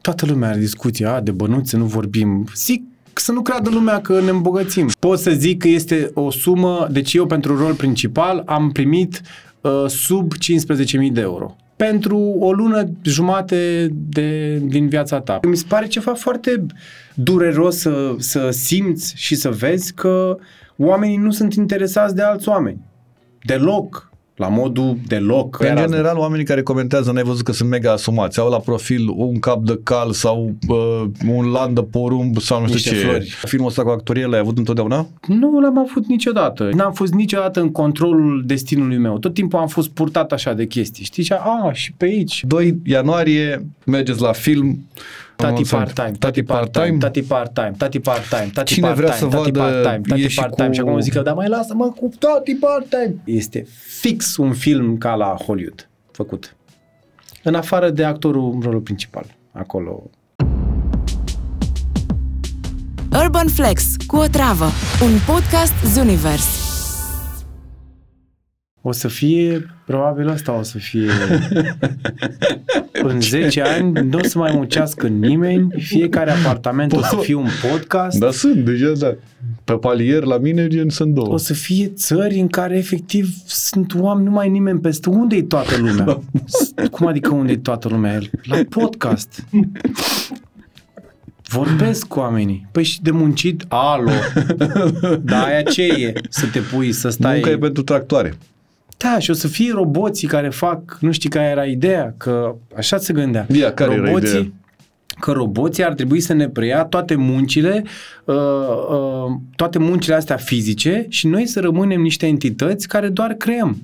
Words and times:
toată 0.00 0.26
lumea 0.26 0.48
are 0.48 0.58
discuție, 0.58 1.06
a, 1.06 1.20
de 1.20 1.30
bănuți 1.30 1.70
să 1.70 1.76
nu 1.76 1.84
vorbim. 1.84 2.46
Zic 2.54 2.82
să 3.14 3.32
nu 3.32 3.42
creadă 3.42 3.70
lumea 3.70 4.00
că 4.00 4.20
ne 4.20 4.30
îmbogățim. 4.30 4.88
Pot 4.98 5.18
să 5.18 5.30
zic 5.30 5.58
că 5.58 5.68
este 5.68 6.10
o 6.14 6.30
sumă, 6.30 6.88
deci 6.90 7.14
eu 7.14 7.26
pentru 7.26 7.56
rol 7.56 7.74
principal 7.74 8.42
am 8.46 8.70
primit 8.70 9.20
uh, 9.60 9.84
sub 9.86 10.32
15.000 10.32 11.12
de 11.12 11.20
euro 11.20 11.56
pentru 11.76 12.18
o 12.18 12.52
lună 12.52 12.90
jumate 13.02 13.88
de, 13.92 14.56
din 14.56 14.88
viața 14.88 15.20
ta. 15.20 15.40
Mi 15.48 15.56
se 15.56 15.64
pare 15.68 15.86
ceva 15.86 16.14
foarte 16.14 16.66
dureros 17.14 17.76
să, 17.76 18.14
să 18.18 18.48
simți 18.50 19.12
și 19.16 19.34
să 19.34 19.50
vezi 19.50 19.92
că 19.94 20.36
oamenii 20.76 21.16
nu 21.16 21.30
sunt 21.30 21.54
interesați 21.54 22.14
de 22.14 22.22
alți 22.22 22.48
oameni. 22.48 22.80
Deloc 23.42 24.09
la 24.40 24.48
modul 24.48 24.96
deloc. 25.06 25.60
În 25.60 25.76
general, 25.76 26.16
oamenii 26.16 26.44
care 26.44 26.62
comentează, 26.62 27.12
n-ai 27.12 27.22
văzut 27.22 27.44
că 27.44 27.52
sunt 27.52 27.68
mega 27.68 27.92
asumați, 27.92 28.38
au 28.38 28.50
la 28.50 28.58
profil 28.58 29.08
un 29.16 29.38
cap 29.38 29.62
de 29.64 29.80
cal 29.82 30.12
sau 30.12 30.54
uh, 30.68 31.02
un 31.28 31.50
lan 31.50 31.74
de 31.74 31.82
porumb 31.82 32.38
sau 32.38 32.60
nu 32.60 32.66
știu 32.66 32.74
Niște 32.76 32.90
ce. 32.90 32.96
flori. 32.96 33.24
Filmul 33.44 33.68
ăsta 33.68 33.82
cu 33.82 33.88
actorie 33.88 34.26
l-ai 34.26 34.38
avut 34.38 34.58
întotdeauna? 34.58 35.06
Nu 35.26 35.60
l-am 35.60 35.78
avut 35.78 36.06
niciodată. 36.06 36.70
N-am 36.74 36.92
fost 36.92 37.12
niciodată 37.12 37.60
în 37.60 37.70
controlul 37.70 38.42
destinului 38.46 38.98
meu. 38.98 39.18
Tot 39.18 39.34
timpul 39.34 39.58
am 39.58 39.66
fost 39.68 39.88
purtat 39.88 40.32
așa 40.32 40.52
de 40.52 40.66
chestii. 40.66 41.04
Știi? 41.04 41.22
Și, 41.22 41.32
a, 41.32 41.72
și 41.72 41.92
pe 41.92 42.04
aici. 42.04 42.44
2 42.46 42.78
ianuarie, 42.84 43.66
mergeți 43.86 44.20
la 44.20 44.32
film. 44.32 44.86
Tati 45.40 45.52
Anunțăm. 45.52 45.78
part-time, 45.78 46.10
tati 46.18 46.42
part-time, 46.42 46.96
tati 46.98 47.22
part-time, 47.22 47.74
tati 47.78 48.00
part-time, 48.00 48.50
tati 48.54 48.72
Cine 48.74 48.86
part-time, 48.86 49.06
vrea 49.06 49.16
să 49.18 49.26
tati 49.36 49.50
vadă, 49.50 49.58
part-time, 49.82 50.00
tati 50.08 50.22
e 50.22 50.28
și 50.28 50.38
part-time. 50.40 50.68
cu- 50.68 50.74
Și 50.74 50.80
acum 50.80 51.00
zic 51.00 51.12
că, 51.12 51.20
da, 51.22 51.32
mai 51.32 51.48
lasă-mă 51.48 51.86
cu 51.90 52.10
tati 52.18 52.54
part-time. 52.54 53.14
Este 53.24 53.66
fix 54.00 54.36
un 54.36 54.52
film 54.52 54.96
ca 54.98 55.14
la 55.14 55.36
Hollywood 55.46 55.88
făcut. 56.12 56.56
În 57.42 57.54
afară 57.54 57.90
de 57.90 58.04
actorul 58.04 58.50
în 58.54 58.60
rolul 58.60 58.80
principal. 58.80 59.24
Acolo 59.52 60.02
Urban 63.22 63.48
Flex 63.48 63.84
cu 64.06 64.16
o 64.16 64.26
travă, 64.26 64.64
un 65.02 65.18
podcast 65.34 65.72
Zunivers. 65.94 66.69
O 68.82 68.92
să 68.92 69.08
fie, 69.08 69.66
probabil 69.86 70.28
asta 70.28 70.58
o 70.58 70.62
să 70.62 70.78
fie, 70.78 71.08
în 73.02 73.20
10 73.20 73.60
ani 73.62 73.92
nu 74.08 74.18
o 74.18 74.22
să 74.22 74.38
mai 74.38 74.52
muncească 74.54 75.06
nimeni, 75.06 75.68
fiecare 75.76 76.30
apartament 76.30 76.92
o 76.92 77.02
să 77.02 77.16
fie 77.16 77.34
un 77.34 77.48
podcast, 77.70 78.18
Da, 78.18 78.30
sunt, 78.30 78.64
deja, 78.64 78.92
da. 78.98 79.14
Pe 79.64 79.72
palier, 79.72 80.22
la 80.22 80.38
mine, 80.38 80.66
gen, 80.68 80.88
sunt 80.88 81.14
două. 81.14 81.32
o 81.32 81.36
să 81.36 81.52
fie 81.54 81.86
țări 81.86 82.38
în 82.38 82.46
care 82.48 82.76
efectiv 82.76 83.34
sunt 83.46 83.94
oameni, 83.98 84.26
nu 84.26 84.32
mai 84.32 84.46
e 84.46 84.50
nimeni 84.50 84.80
peste. 84.80 85.08
Unde 85.08 85.36
e 85.36 85.42
toată 85.42 85.76
lumea? 85.76 86.20
Cum 86.90 87.06
adică 87.06 87.34
unde 87.34 87.52
e 87.52 87.56
toată 87.56 87.88
lumea? 87.88 88.18
La 88.42 88.58
podcast. 88.68 89.44
Vorbesc 91.48 92.06
cu 92.06 92.18
oamenii. 92.18 92.66
Păi 92.72 92.82
și 92.84 93.02
de 93.02 93.10
muncit, 93.10 93.64
alo. 93.68 94.10
Da, 95.22 95.42
aia 95.44 95.62
ce 95.62 95.82
e? 95.82 96.12
Să 96.28 96.46
te 96.52 96.58
pui, 96.60 96.92
să 96.92 97.08
stai... 97.08 97.34
Munca 97.34 97.50
e 97.50 97.58
pentru 97.58 97.82
tractoare. 97.82 98.34
Da, 99.02 99.18
și 99.18 99.30
o 99.30 99.34
să 99.34 99.48
fie 99.48 99.72
roboții 99.72 100.28
care 100.28 100.48
fac, 100.48 100.96
nu 101.00 101.12
știi 101.12 101.28
care 101.28 101.46
era 101.46 101.64
ideea, 101.64 102.14
că 102.16 102.54
așa 102.76 102.98
se 102.98 103.12
gândea. 103.12 103.46
Ia, 103.52 103.72
care 103.72 103.92
era 103.92 104.04
roboții, 104.04 104.38
ideea? 104.38 104.52
Că 105.20 105.32
roboții 105.32 105.84
ar 105.84 105.92
trebui 105.94 106.20
să 106.20 106.32
ne 106.32 106.48
preia 106.48 106.84
toate 106.84 107.14
muncile, 107.14 107.84
uh, 108.24 108.34
uh, 108.34 109.32
toate 109.56 109.78
muncile 109.78 110.14
astea 110.14 110.36
fizice 110.36 111.06
și 111.08 111.26
noi 111.26 111.46
să 111.46 111.60
rămânem 111.60 112.00
niște 112.00 112.26
entități 112.26 112.88
care 112.88 113.08
doar 113.08 113.32
creăm 113.32 113.76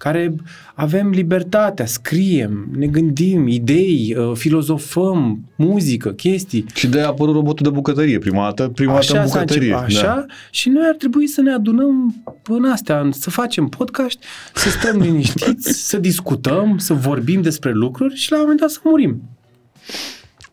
care 0.00 0.34
avem 0.74 1.10
libertatea, 1.10 1.86
scriem, 1.86 2.68
ne 2.76 2.86
gândim, 2.86 3.46
idei, 3.46 4.16
uh, 4.18 4.36
filozofăm, 4.36 5.44
muzică, 5.56 6.10
chestii. 6.12 6.64
Și 6.74 6.86
de 6.86 7.00
a 7.00 7.06
apărut 7.06 7.34
robotul 7.34 7.66
de 7.66 7.72
bucătărie 7.74 8.18
prima 8.18 8.42
dată, 8.44 8.68
prima 8.68 8.92
dată 8.92 9.20
în 9.20 9.26
s-a 9.26 9.32
bucătărie. 9.40 9.72
început, 9.74 9.96
așa, 9.96 10.14
Da. 10.14 10.24
și 10.50 10.68
noi 10.68 10.82
ar 10.88 10.94
trebui 10.94 11.26
să 11.26 11.40
ne 11.40 11.52
adunăm 11.52 12.22
în 12.48 12.64
astea, 12.64 13.00
în- 13.00 13.12
să 13.12 13.30
facem 13.30 13.66
podcast, 13.66 14.18
să 14.54 14.68
stăm 14.68 15.00
liniștiți, 15.06 15.72
să 15.88 15.98
discutăm, 15.98 16.78
să 16.78 16.94
vorbim 16.94 17.42
despre 17.42 17.72
lucruri 17.72 18.14
și 18.16 18.30
la 18.30 18.36
un 18.36 18.42
moment 18.42 18.60
dat 18.60 18.70
să 18.70 18.80
murim. 18.84 19.22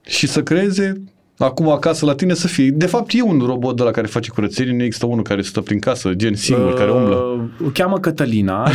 Și 0.05 0.27
să 0.27 0.43
creeze 0.43 1.01
acum 1.37 1.69
acasă 1.69 2.05
la 2.05 2.15
tine 2.15 2.33
să 2.33 2.47
fie. 2.47 2.69
De 2.69 2.85
fapt, 2.85 3.11
e 3.13 3.21
un 3.21 3.41
robot 3.45 3.75
de 3.75 3.83
la 3.83 3.91
care 3.91 4.07
face 4.07 4.29
curățenie, 4.31 4.73
nu 4.75 4.83
există 4.83 5.05
unul 5.05 5.23
care 5.23 5.41
stă 5.41 5.61
prin 5.61 5.79
casă, 5.79 6.13
gen 6.13 6.35
singur, 6.35 6.73
care 6.73 6.91
umblă. 6.91 7.15
Uh, 7.15 7.65
O 7.67 7.69
cheamă 7.73 7.99
Cătălina. 7.99 8.69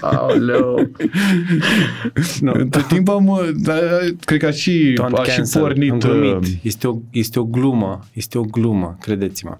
Aoleu. 0.00 0.88
Nu. 2.40 2.52
Între 2.54 2.84
timp 2.88 3.08
am, 3.08 3.40
da, 3.56 3.72
cred 4.24 4.38
că 4.40 4.46
a 4.46 4.50
și, 4.50 4.94
Don't 5.02 5.12
a 5.18 5.22
și 5.22 5.36
cancel. 5.36 5.60
Am 5.60 5.66
pornit, 5.68 5.92
glumit. 6.04 6.32
uh, 6.44 6.48
Este 6.62 6.86
o, 6.86 6.96
este 7.10 7.38
o 7.38 7.44
glumă. 7.44 7.98
Este 8.12 8.38
o 8.38 8.42
glumă, 8.42 8.96
credeți-mă. 9.00 9.56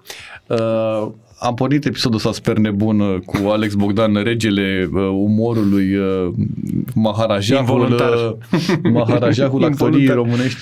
Uh, 0.47 1.11
am 1.39 1.53
pornit 1.53 1.85
episodul 1.85 2.17
ăsta 2.17 2.31
sper 2.31 2.57
nebun 2.57 2.99
uh, 2.99 3.19
cu 3.25 3.47
Alex 3.49 3.73
Bogdan, 3.73 4.13
regele 4.23 4.89
uh, 4.93 5.01
umorului, 5.13 5.95
uh, 5.95 6.33
Maharajahul, 6.95 7.79
Involuntar. 7.79 8.13
uh, 8.13 8.91
Maharajahul 8.93 9.63
actoriei 9.71 9.99
Involuntar. 10.01 10.15
românești. 10.15 10.59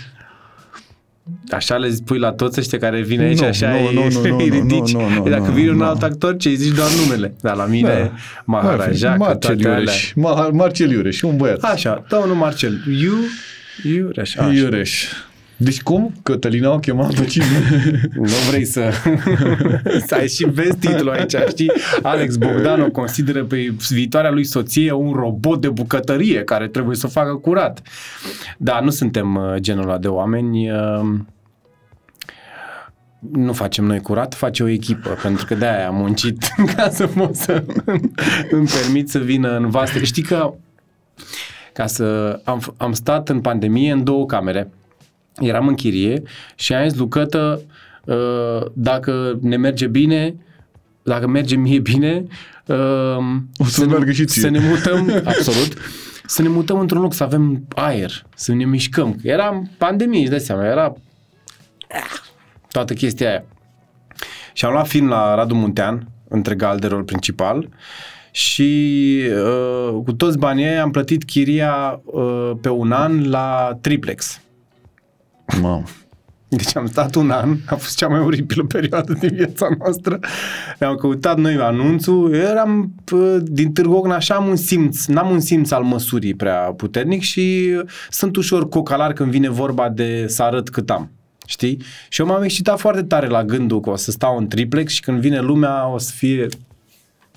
Așa 1.50 1.76
le 1.78 1.90
spui 1.90 2.18
la 2.20 2.32
toți 2.32 2.60
ăștia 2.60 2.78
care 2.78 3.02
vin 3.02 3.20
aici, 3.22 3.40
Nu, 3.40 3.46
așa 3.48 3.70
nu, 3.70 3.88
îi, 3.88 3.94
nu, 3.94 4.04
nu, 4.22 4.28
nu, 4.28 4.38
îi 4.38 4.48
nu, 4.50 4.56
ridici. 4.56 4.94
nu, 4.94 5.10
nu, 5.10 5.30
Dacă 5.30 5.44
nu, 5.48 5.52
vine 5.54 5.70
un 5.70 5.76
nu. 5.78 5.84
alt 5.86 6.04
actor, 6.04 6.38
ce 6.38 6.50
îi 6.50 6.56
zici 6.56 6.76
doar 6.76 6.88
numele. 7.06 7.34
Dar 7.42 7.56
la 7.56 7.66
mine, 7.66 7.88
Da. 7.88 8.12
Maharaja, 8.46 9.12
că 9.12 9.18
Marcel 9.18 9.38
toate 9.40 9.68
alea. 9.68 9.80
Iureș. 9.80 10.12
Ma- 10.12 10.52
Marcel 10.52 10.92
Iureș, 10.92 11.22
un 11.22 11.38
băiat. 11.38 11.60
Așa, 11.64 12.06
domnul 12.10 12.36
Marcel. 12.36 12.82
Iu, 13.02 13.14
Iureș. 13.84 14.36
Așa. 14.36 14.52
Iureș. 14.54 15.06
Deci 15.64 15.82
cum? 15.82 16.14
Cătălina 16.24 16.74
o 16.74 16.80
chema 16.80 17.08
pe 17.08 17.26
cine? 17.26 17.46
Nu 18.16 18.30
vrei 18.50 18.66
să... 18.66 18.92
să 20.08 20.16
ai 20.16 20.28
și 20.28 20.46
vezi 20.46 20.78
titlul 20.78 21.10
aici, 21.10 21.36
știi? 21.50 21.72
Alex 22.02 22.36
Bogdan 22.36 22.82
o 22.82 22.90
consideră 22.92 23.44
pe 23.44 23.74
viitoarea 23.90 24.32
lui 24.32 24.44
soție 24.44 24.92
un 24.92 25.14
robot 25.14 25.62
de 25.62 25.70
bucătărie 25.70 26.44
care 26.44 26.68
trebuie 26.68 26.96
să 26.96 27.06
o 27.06 27.10
facă 27.10 27.34
curat. 27.34 27.82
Da, 28.58 28.80
nu 28.80 28.90
suntem 28.90 29.36
uh, 29.36 29.56
genul 29.58 29.84
ăla 29.84 29.98
de 29.98 30.08
oameni. 30.08 30.72
uh, 30.72 31.02
Nu 33.32 33.54
facem 33.54 33.86
noi 33.86 34.00
curat, 34.00 34.34
face 34.34 34.64
o 34.64 34.68
echipă, 34.68 35.10
pentru 35.22 35.46
că 35.46 35.56
de-aia 35.56 35.88
am 35.88 35.96
muncit 35.96 36.38
ca 36.76 36.90
să 36.90 37.08
pot 37.08 37.36
să 37.36 37.64
îmi 38.52 38.68
permit 38.82 39.10
să 39.10 39.20
vină 39.20 39.58
în 39.58 39.70
vaste. 39.70 40.04
Știi 40.04 40.24
că 40.24 40.54
ca 41.74 41.88
să 41.88 42.40
am, 42.44 42.62
am 42.78 42.94
stat 42.94 43.30
în 43.30 43.42
pandemie 43.42 43.92
în 43.92 44.04
două 44.04 44.26
camere. 44.26 44.70
Eram 45.40 45.68
în 45.68 45.74
chirie 45.76 46.22
și 46.56 46.74
am 46.74 46.88
zis, 46.88 46.98
Lucătă, 46.98 47.62
uh, 48.06 48.66
dacă 48.74 49.38
ne 49.42 49.58
merge 49.58 49.88
bine, 49.88 50.36
dacă 51.04 51.28
merge 51.28 51.56
mie 51.56 51.80
bine, 51.80 52.26
uh, 52.66 52.78
O 53.58 53.64
să 53.66 53.82
ne- 53.86 53.92
meargă 53.92 54.12
și 54.12 54.26
ție. 54.26 54.42
să 54.42 54.50
ne 54.50 54.60
mutăm, 54.60 55.12
absolut, 55.36 55.78
să 56.26 56.42
ne 56.42 56.48
mutăm 56.48 56.80
într-un 56.80 57.02
loc, 57.02 57.14
să 57.14 57.24
avem 57.24 57.66
aer, 57.76 58.12
să 58.36 58.54
ne 58.54 58.66
mișcăm. 58.66 59.14
Că 59.14 59.28
Era 59.28 59.62
pandemie, 59.78 60.22
îți 60.22 60.30
dai 60.30 60.40
seama, 60.40 60.66
era 60.66 60.94
toată 62.72 62.94
chestia 62.94 63.30
aia. 63.30 63.44
Și 64.54 64.66
am 64.66 64.72
luat 64.72 64.88
film 64.88 65.08
la 65.08 65.36
Radu 65.36 65.56
Muntean, 65.56 66.08
între 66.28 66.56
gal 66.56 66.80
de 66.80 66.88
rol 66.88 67.04
principal 67.04 67.70
și 68.32 69.20
uh, 69.30 70.02
cu 70.06 70.14
toți 70.14 70.38
banii 70.38 70.66
aia 70.66 70.82
am 70.82 70.92
plătit 70.92 71.24
chiria 71.24 72.02
uh, 72.06 72.52
pe 72.62 72.70
un 72.70 72.92
an 72.92 73.30
la 73.30 73.78
triplex. 73.82 74.42
Mamă. 75.62 75.84
Deci 76.48 76.76
am 76.76 76.88
stat 76.88 77.16
un 77.16 77.30
an, 77.30 77.58
a 77.66 77.76
fost 77.76 77.98
cea 77.98 78.08
mai 78.08 78.20
oribilă 78.20 78.64
perioadă 78.64 79.14
din 79.14 79.30
viața 79.34 79.68
noastră. 79.80 80.20
Ne-am 80.80 80.96
căutat 80.96 81.38
noi 81.38 81.56
anunțul, 81.56 82.34
eram 82.34 82.94
pă, 83.04 83.40
din 83.44 83.72
Târgu 83.72 83.94
Ocna 83.94 84.16
așa 84.16 84.36
am 84.36 84.48
un 84.48 84.56
simț, 84.56 85.06
n-am 85.06 85.30
un 85.30 85.40
simț 85.40 85.72
al 85.72 85.84
măsurii 85.84 86.34
prea 86.34 86.58
puternic 86.58 87.22
și 87.22 87.76
sunt 88.10 88.36
ușor 88.36 88.70
cocalar 88.70 89.14
când 89.14 89.32
vine 89.32 89.50
vorba 89.50 89.90
de 89.90 90.26
să 90.28 90.44
arăt 90.44 90.70
cât 90.70 90.90
am. 90.90 91.12
Știi? 91.46 91.82
Și 92.10 92.22
eu 92.22 92.28
m-am 92.28 92.44
excitat 92.44 92.80
foarte 92.80 93.04
tare 93.04 93.28
la 93.28 93.44
gândul 93.44 93.80
că 93.80 93.90
o 93.90 93.96
să 93.96 94.12
stau 94.12 94.38
în 94.38 94.48
triplex 94.48 94.94
și 94.94 95.02
când 95.02 95.20
vine 95.20 95.40
lumea 95.40 95.88
o 95.88 95.98
să 95.98 96.12
fie 96.16 96.48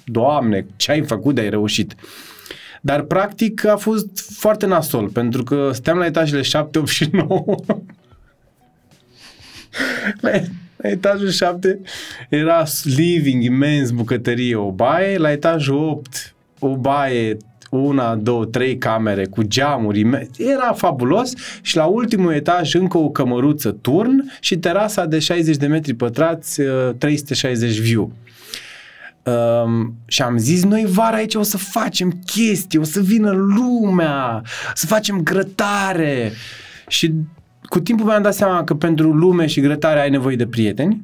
Doamne, 0.05 0.67
ce 0.77 0.91
ai 0.91 1.03
făcut 1.03 1.35
de 1.35 1.41
ai 1.41 1.49
reușit? 1.51 1.95
Dar 2.81 3.03
practic 3.03 3.65
a 3.65 3.77
fost 3.77 4.31
foarte 4.39 4.67
nasol, 4.67 5.09
pentru 5.09 5.43
că 5.43 5.71
steam 5.73 5.99
la 5.99 6.07
etajele 6.07 6.43
7, 6.43 6.79
8 6.79 6.89
și 6.89 7.09
9 7.13 7.45
la, 10.21 10.31
la 10.77 10.89
etajul 10.89 11.31
7 11.31 11.81
era 12.29 12.65
living 12.85 13.43
imens, 13.43 13.91
bucătărie, 13.91 14.57
o 14.57 14.71
baie, 14.71 15.19
la 15.19 15.31
etajul 15.31 15.77
8 15.77 16.35
o 16.59 16.77
baie, 16.77 17.37
una, 17.71 18.15
două, 18.15 18.45
trei 18.45 18.79
camere 18.79 19.27
cu 19.27 19.43
geamuri, 19.43 20.05
imen- 20.05 20.29
era 20.37 20.73
fabulos 20.73 21.33
și 21.63 21.77
la 21.77 21.85
ultimul 21.85 22.33
etaj 22.33 22.75
încă 22.75 22.99
o 22.99 23.11
cămăruță 23.11 23.71
turn 23.71 24.33
și 24.41 24.57
terasa 24.57 25.07
de 25.07 25.19
60 25.19 25.57
de 25.57 25.67
metri 25.67 25.95
pătrați, 25.95 26.61
uh, 26.61 26.91
360 26.99 27.79
view. 27.79 28.13
Um, 29.23 29.95
și 30.07 30.23
am 30.23 30.39
zis, 30.39 30.65
noi 30.65 30.85
vara 30.89 31.17
aici 31.17 31.35
o 31.35 31.43
să 31.43 31.57
facem 31.57 32.23
chestii, 32.27 32.79
o 32.79 32.83
să 32.83 33.01
vină 33.01 33.31
lumea, 33.31 34.43
să 34.75 34.87
facem 34.87 35.21
grătare. 35.23 36.33
Și 36.89 37.13
cu 37.69 37.81
timpul 37.81 38.07
mi-am 38.07 38.23
dat 38.23 38.35
seama 38.35 38.65
că 38.65 38.75
pentru 38.75 39.13
lume 39.13 39.47
și 39.47 39.61
grătare 39.61 40.01
ai 40.01 40.11
nevoie 40.11 40.37
de 40.37 40.47
prieteni, 40.47 41.03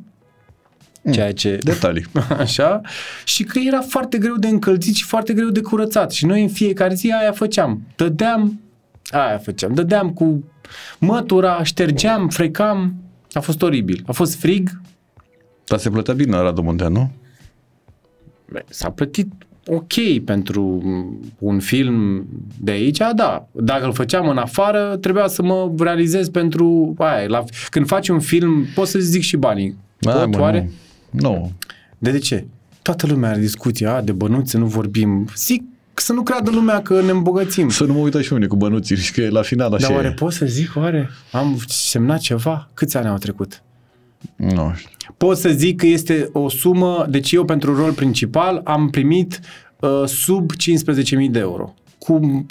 ceea 1.13 1.33
ce... 1.33 1.59
Detalii. 1.63 2.05
Așa, 2.39 2.81
și 3.25 3.45
că 3.45 3.59
era 3.59 3.81
foarte 3.81 4.19
greu 4.19 4.37
de 4.37 4.49
încălzit 4.49 4.95
și 4.95 5.05
foarte 5.05 5.33
greu 5.33 5.49
de 5.49 5.61
curățat. 5.61 6.13
Și 6.13 6.27
noi 6.27 6.43
în 6.43 6.49
fiecare 6.49 6.95
zi 6.95 7.13
aia 7.21 7.33
făceam. 7.33 7.83
Dădeam, 7.97 8.61
aia 9.11 9.39
făceam, 9.39 9.75
dădeam 9.75 10.11
cu 10.11 10.45
mătura, 10.99 11.63
ștergeam, 11.63 12.29
frecam. 12.29 12.95
A 13.33 13.41
fost 13.41 13.63
oribil. 13.63 14.03
A 14.07 14.13
fost 14.13 14.35
frig, 14.35 14.81
Dar 15.67 15.79
se 15.79 15.91
plătea 15.91 16.15
bine 16.15 16.37
la 16.37 16.43
Radu 16.43 16.63
Muntean, 16.63 16.93
nu? 16.93 17.11
Bă, 18.51 18.63
s-a 18.69 18.91
plătit 18.91 19.33
ok 19.67 20.25
pentru 20.25 20.83
un 21.39 21.61
film 21.61 22.27
de 22.61 22.71
aici, 22.71 22.99
da. 23.17 23.49
Dacă 23.53 23.85
îl 23.85 23.93
făceam 23.93 24.29
în 24.29 24.37
afară, 24.37 24.97
trebuia 25.01 25.27
să 25.27 25.43
mă 25.43 25.73
realizez 25.79 26.29
pentru 26.29 26.95
aia. 26.99 27.27
La, 27.29 27.45
când 27.71 27.87
faci 27.87 28.09
un 28.09 28.21
film, 28.21 28.67
poți 28.75 28.91
să 28.91 28.99
zic 28.99 29.23
și 29.23 29.37
banii. 29.37 29.77
Hai, 30.05 30.15
Pot, 30.15 30.37
mă, 30.37 30.41
oare? 30.41 30.71
Nu. 31.11 31.31
nu. 31.31 31.53
De, 31.99 32.11
de 32.11 32.19
ce? 32.19 32.47
Toată 32.83 33.07
lumea 33.07 33.31
are 33.31 33.41
discuție, 33.41 33.87
a, 33.87 34.03
de 34.03 34.13
bănuți 34.13 34.51
să 34.51 34.59
nu 34.59 34.67
vorbim. 34.67 35.29
Zic 35.37 35.63
să 35.95 36.13
nu 36.13 36.23
creadă 36.23 36.51
lumea 36.51 36.83
că 36.83 37.01
ne 37.03 37.11
îmbogățim. 37.11 37.69
Să 37.69 37.85
nu 37.85 37.93
mă 37.93 37.99
uită 37.99 38.23
și 38.23 38.33
unii 38.33 38.49
cu 38.49 38.57
bănuții 38.57 38.97
și 38.97 39.13
că 39.13 39.21
e 39.21 39.29
la 39.29 39.43
final 39.43 39.73
așa 39.73 39.87
Dar 39.87 39.97
oare 39.97 40.09
e. 40.09 40.13
pot 40.13 40.33
să 40.33 40.47
zic, 40.47 40.73
oare? 40.77 41.11
Am 41.33 41.59
semnat 41.67 42.19
ceva? 42.19 42.69
Câți 42.75 42.97
ani 42.97 43.09
au 43.09 43.17
trecut? 43.17 43.63
Nu 44.37 44.73
știu. 44.77 44.91
Pot 45.27 45.37
să 45.37 45.49
zic 45.49 45.77
că 45.77 45.87
este 45.87 46.29
o 46.33 46.49
sumă, 46.49 47.07
deci 47.09 47.33
eu 47.33 47.45
pentru 47.45 47.77
rol 47.77 47.93
principal 47.93 48.61
am 48.65 48.91
primit 48.91 49.41
uh, 49.81 50.03
sub 50.07 50.51
15.000 50.53 51.31
de 51.31 51.39
euro. 51.39 51.75
Cu, 51.99 52.47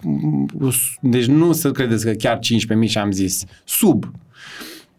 deci 1.01 1.25
nu 1.25 1.53
să 1.53 1.71
credeți 1.71 2.05
că 2.05 2.11
chiar 2.11 2.39
15.000 2.83 2.89
și 2.89 2.97
am 2.97 3.11
zis. 3.11 3.43
Sub. 3.65 4.11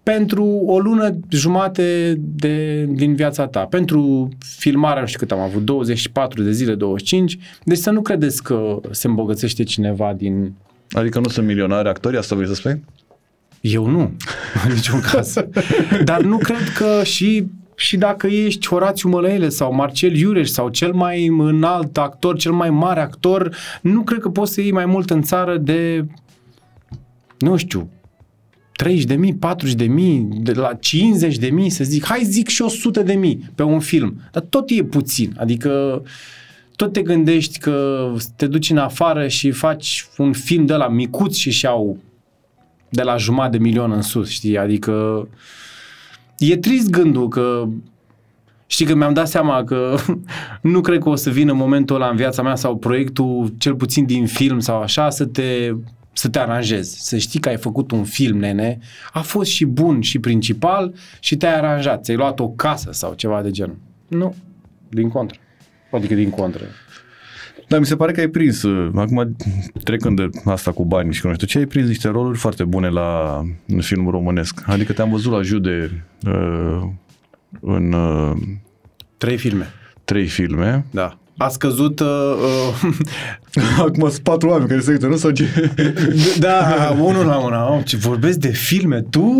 Pentru 0.03 0.45
o 0.45 0.79
lună 0.79 1.19
jumate 1.29 2.15
de, 2.19 2.85
din 2.85 3.15
viața 3.15 3.47
ta. 3.47 3.65
Pentru 3.65 4.29
filmarea, 4.39 5.01
nu 5.01 5.07
știu 5.07 5.19
cât 5.19 5.33
am 5.33 5.41
avut, 5.41 5.65
24 5.65 6.43
de 6.43 6.53
zile, 6.53 6.75
25. 6.75 7.39
Deci 7.65 7.79
să 7.79 7.91
nu 7.91 8.03
credeți 8.03 8.43
că 8.43 8.81
se 8.91 9.07
îmbogățește 9.07 9.63
cineva 9.63 10.13
din... 10.17 10.53
Adică 10.91 11.19
nu 11.19 11.29
sunt 11.29 11.47
milionari 11.47 11.89
actori, 11.89 12.17
asta 12.17 12.35
vrei 12.35 12.49
să 12.49 12.55
spui? 12.55 12.83
Eu 13.61 13.87
nu, 13.87 14.01
în 14.67 14.73
niciun 14.73 15.01
caz. 15.01 15.35
Dar 16.05 16.23
nu 16.23 16.37
cred 16.37 16.69
că 16.77 17.05
și, 17.05 17.47
și 17.81 17.97
dacă 17.97 18.27
ești 18.27 18.69
Horațiu 18.69 19.09
Mălăele 19.09 19.49
sau 19.49 19.75
Marcel 19.75 20.17
Iureș 20.17 20.49
sau 20.49 20.69
cel 20.69 20.93
mai 20.93 21.27
înalt 21.27 21.99
actor, 21.99 22.37
cel 22.37 22.53
mai 22.53 22.71
mare 22.71 23.01
actor, 23.01 23.57
nu 23.83 24.03
cred 24.03 24.21
că 24.21 24.29
poți 24.29 24.53
să 24.53 24.61
iei 24.61 24.73
mai 24.73 24.87
mult 24.87 25.11
în 25.11 25.23
țară 25.23 25.57
de, 25.57 26.07
nu 27.39 27.57
știu, 27.57 27.91
30 28.73 29.05
de 29.05 29.15
mii, 29.15 29.35
40 29.35 29.75
de 29.75 29.85
mii, 29.85 30.29
de 30.43 30.53
la 30.53 30.75
50 30.75 31.37
de 31.37 31.51
mii, 31.51 31.71
să 31.71 31.85
zic, 31.85 32.05
hai 32.05 32.25
zic 32.25 32.49
și 32.49 32.63
100 32.63 33.03
de 33.03 33.15
mii 33.15 33.51
pe 33.55 33.63
un 33.63 33.81
film. 33.81 34.21
Dar 34.33 34.43
tot 34.49 34.71
e 34.71 34.85
puțin. 34.85 35.35
Adică 35.37 36.03
tot 36.77 36.93
te 36.93 37.03
gândești 37.03 37.59
că 37.59 38.07
te 38.37 38.47
duci 38.47 38.71
în 38.71 38.79
afară 38.79 39.29
și 39.29 39.51
faci 39.51 40.07
un 40.17 40.33
film 40.33 40.67
de 40.67 40.75
la 40.75 40.89
micuț 40.89 41.37
și 41.37 41.51
și 41.51 41.67
au 41.67 41.99
de 42.89 43.03
la 43.03 43.17
jumătate 43.17 43.57
de 43.57 43.63
milion 43.63 43.93
în 43.93 44.03
sus, 44.03 44.29
știi? 44.29 44.59
Adică 44.59 45.27
e 46.49 46.57
trist 46.57 46.91
gândul 46.91 47.29
că 47.29 47.69
știi 48.67 48.87
că 48.87 48.95
mi-am 48.95 49.13
dat 49.13 49.29
seama 49.29 49.65
că 49.65 49.97
nu 50.63 50.81
cred 50.81 50.99
că 50.99 51.09
o 51.09 51.15
să 51.15 51.31
vină 51.31 51.53
momentul 51.53 51.97
ăla 51.97 52.09
în 52.09 52.17
viața 52.17 52.43
mea 52.43 52.55
sau 52.55 52.77
proiectul, 52.77 53.55
cel 53.59 53.75
puțin 53.75 54.05
din 54.07 54.27
film 54.27 54.61
sau 54.61 54.81
așa, 54.81 55.11
să 55.11 55.25
te 55.25 55.75
să 56.13 56.29
te 56.29 56.39
aranjezi, 56.39 56.97
să 57.01 57.17
știi 57.17 57.41
că 57.41 57.49
ai 57.49 57.57
făcut 57.57 57.91
un 57.91 58.05
film, 58.05 58.39
nene, 58.39 58.79
a 59.13 59.21
fost 59.21 59.51
și 59.51 59.65
bun 59.65 60.01
și 60.01 60.19
principal 60.19 60.95
și 61.21 61.37
te-ai 61.37 61.55
aranjat, 61.55 62.05
ți-ai 62.05 62.17
luat 62.17 62.41
o 62.41 62.49
casă 62.49 62.91
sau 62.93 63.15
ceva 63.15 63.43
de 63.43 63.51
genul. 63.51 63.79
Nu, 64.09 64.35
din 64.89 65.09
contră. 65.09 65.39
Adică 65.91 66.15
din 66.15 66.31
contră. 66.31 66.65
Dar 67.71 67.79
mi 67.79 67.87
se 67.87 67.97
pare 67.97 68.13
că 68.13 68.21
ai 68.21 68.29
prins, 68.29 68.63
uh, 68.63 68.91
acum 68.95 69.37
trecând 69.85 70.17
de 70.17 70.29
asta 70.45 70.71
cu 70.73 70.85
bani 70.85 71.13
și 71.13 71.21
cu 71.21 71.27
nu 71.29 71.35
știu 71.35 71.47
ce, 71.47 71.59
ai 71.59 71.67
prins 71.67 71.87
niște 71.89 72.09
roluri 72.09 72.39
foarte 72.39 72.65
bune 72.65 72.89
la 72.89 73.41
în 73.67 73.81
filmul 73.81 74.11
românesc. 74.11 74.63
Adică 74.67 74.93
te-am 74.93 75.11
văzut 75.11 75.33
la 75.33 75.43
Jude 75.43 76.05
uh, 76.27 76.83
în 77.61 77.93
uh, 77.93 78.33
Trei 79.17 79.37
filme. 79.37 79.67
trei 80.05 80.27
filme. 80.27 80.85
Da. 80.91 81.19
A 81.37 81.49
scăzut 81.49 82.01
uh, 82.01 82.07
uh, 82.85 82.95
Acum 83.87 84.09
sunt 84.11 84.23
patru 84.23 84.49
oameni 84.49 84.69
care 84.69 84.81
se 84.81 84.91
uită, 84.91 85.07
nu? 85.07 85.17
Sau 85.17 85.31
ce? 85.31 85.45
Da, 86.39 86.95
unul 87.01 87.27
la 87.27 87.37
mână. 87.39 87.57
Am, 87.57 87.81
ce 87.81 87.97
vorbesc 87.97 88.39
de 88.39 88.49
filme, 88.51 89.01
tu? 89.11 89.35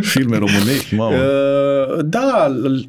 Filme 0.00 0.36
românești, 0.36 0.94
mamă. 0.94 1.16
Uh, 1.16 2.04
da, 2.04 2.46
l- 2.48 2.88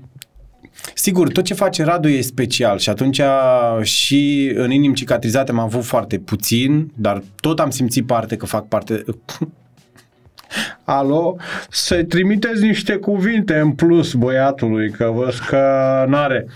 sigur, 0.93 1.31
tot 1.31 1.43
ce 1.43 1.53
face 1.53 1.83
Radu 1.83 2.07
e 2.07 2.21
special 2.21 2.77
și 2.77 2.89
atunci 2.89 3.21
și 3.81 4.51
în 4.55 4.71
inimi 4.71 4.93
cicatrizate 4.93 5.51
am 5.51 5.59
avut 5.59 5.83
foarte 5.83 6.17
puțin, 6.17 6.91
dar 6.95 7.23
tot 7.39 7.59
am 7.59 7.69
simțit 7.69 8.05
parte 8.05 8.35
că 8.35 8.45
fac 8.45 8.67
parte... 8.67 9.03
Alo, 10.83 11.35
să 11.69 12.03
trimiteți 12.03 12.61
niște 12.61 12.95
cuvinte 12.95 13.59
în 13.59 13.71
plus 13.71 14.13
băiatului, 14.13 14.91
că 14.91 15.11
văd 15.13 15.33
că 15.47 15.59
n-are. 16.07 16.47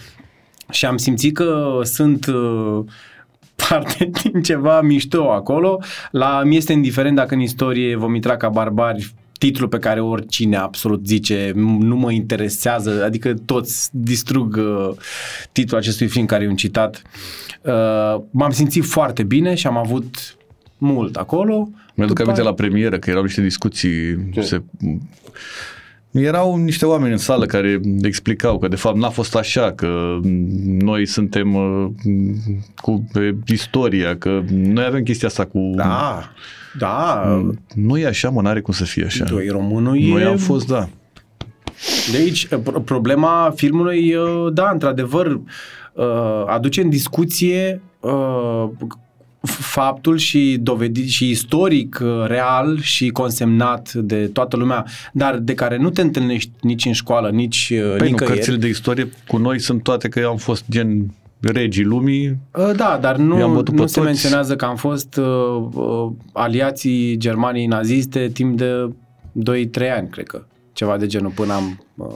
Și 0.70 0.86
am 0.86 0.98
simțit 0.98 1.36
că 1.36 1.80
sunt 1.84 2.26
uh, 2.26 2.84
parte 3.70 4.10
din 4.22 4.42
ceva 4.42 4.82
mișto 4.82 5.32
acolo. 5.32 5.80
La 6.12 6.44
mi 6.44 6.58
este 6.58 6.74
indiferent 6.74 7.16
dacă 7.16 7.34
în 7.34 7.40
istorie 7.40 7.96
vom 7.96 8.16
intra 8.16 8.38
ca 8.38 8.50
barbari 8.50 9.14
titlul 9.40 9.70
pe 9.70 9.78
care 9.78 10.02
oricine 10.02 10.58
absolut 10.58 11.08
zice 11.08 11.52
nu 11.56 11.96
mă 11.96 12.12
interesează, 12.12 13.04
adică 13.04 13.34
toți 13.34 13.90
distrug 13.92 14.56
uh, 14.56 14.96
titlul 15.52 15.80
acestui 15.80 16.08
film 16.08 16.26
care 16.26 16.44
e 16.44 16.48
un 16.48 16.56
citat. 16.56 17.02
Uh, 17.62 18.22
m-am 18.32 18.52
simțit 18.52 18.86
foarte 18.86 19.24
bine 19.24 19.56
și 19.56 19.68
am 19.68 19.78
avut 19.78 20.36
mult 20.78 21.16
acolo. 21.16 21.70
Mi-aduc 21.94 22.18
După 22.18 22.22
aminte 22.22 22.42
aia- 22.42 22.50
la 22.50 22.54
premieră 22.54 23.00
că 23.00 23.10
erau 23.10 23.24
niște 23.24 23.42
discuții. 23.42 24.30
Se... 24.40 24.62
Erau 26.12 26.56
niște 26.56 26.86
oameni 26.86 27.12
în 27.12 27.18
sală 27.18 27.46
care 27.46 27.80
explicau 28.02 28.60
că 28.60 28.68
de 28.68 28.76
fapt 28.76 28.98
n-a 28.98 29.10
fost 29.10 29.36
așa, 29.36 29.72
că 29.72 30.20
noi 30.80 31.06
suntem 31.06 31.56
uh, 31.56 31.90
cu 32.76 33.08
pe 33.14 33.36
istoria, 33.48 34.18
că 34.18 34.42
noi 34.50 34.86
avem 34.86 35.04
chestia 35.04 35.28
asta 35.28 35.46
cu... 35.46 35.72
Da, 35.76 36.32
da. 36.78 37.24
Nu 37.76 37.98
e 37.98 38.06
așa, 38.06 38.30
mă, 38.30 38.42
n-are 38.42 38.62
cum 38.62 38.74
să 38.74 38.84
fie 38.84 39.06
așa. 39.06 39.24
Doi 39.24 39.48
românul 39.48 40.02
e... 40.02 40.08
Noi 40.08 40.24
am 40.24 40.38
fost, 40.38 40.68
da. 40.68 40.90
De 42.12 42.18
aici, 42.18 42.48
pro- 42.48 42.80
problema 42.80 43.54
filmului, 43.56 44.16
uh, 44.16 44.54
da, 44.54 44.70
într-adevăr, 44.74 45.26
uh, 45.28 46.44
aduce 46.48 46.82
în 46.82 46.90
discuție 46.90 47.82
uh, 48.00 48.70
faptul 49.42 50.18
și 50.18 50.58
dovedit 50.62 51.10
și 51.10 51.30
istoric, 51.30 52.00
uh, 52.04 52.26
real 52.26 52.80
și 52.82 53.10
consemnat 53.10 53.94
de 53.94 54.28
toată 54.28 54.58
lumea, 54.58 54.86
dar 55.14 55.38
de 55.38 55.54
care 55.54 55.78
nu 55.78 55.90
te 55.90 56.02
întâlnești 56.02 56.52
nici 56.62 56.86
în 56.86 56.94
școală, 56.94 57.30
nici 57.30 57.70
uh, 57.74 57.80
Păi 57.80 57.98
nu, 57.98 58.06
nicăieri. 58.06 58.36
cărțile 58.36 58.56
de 58.56 58.68
istorie 58.68 59.10
cu 59.28 59.38
noi 59.38 59.60
sunt 59.60 59.84
toate 59.84 60.08
că 60.08 60.26
am 60.28 60.38
fost 60.38 60.64
gen 60.70 61.14
regii 61.42 61.84
lumii. 61.84 62.38
Uh, 62.56 62.72
Da, 62.76 62.98
dar 63.02 63.18
I-am 63.18 63.28
nu, 63.50 63.54
bătut 63.54 63.74
nu 63.74 63.82
pe 63.82 63.88
se 63.88 63.94
toți. 63.94 64.06
menționează 64.06 64.56
că 64.56 64.66
am 64.66 64.76
fost 64.76 65.18
uh, 65.18 65.68
uh, 65.74 66.10
aliații 66.34 67.18
Germaniei 67.18 67.66
naziste 67.66 68.28
timp 68.34 68.58
de 68.58 68.90
2-3 69.68 69.96
ani, 69.98 70.08
cred 70.10 70.28
că. 70.28 70.44
Ceva 70.74 70.98
de 70.98 71.08
genul 71.08 71.32
până 71.36 71.54
am 71.54 71.84
uh, 71.96 72.08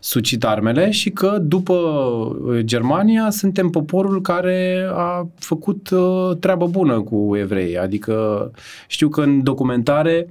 sucit 0.00 0.44
armele 0.44 0.90
și 0.90 1.10
că 1.10 1.38
după 1.42 1.72
uh, 1.74 2.58
Germania 2.60 3.30
suntem 3.30 3.70
poporul 3.70 4.20
care 4.20 4.88
a 4.92 5.28
făcut 5.38 5.90
uh, 5.90 6.36
treabă 6.40 6.66
bună 6.66 7.00
cu 7.00 7.36
evrei. 7.36 7.78
Adică 7.78 8.50
știu 8.86 9.08
că 9.08 9.20
în 9.20 9.42
documentare 9.42 10.28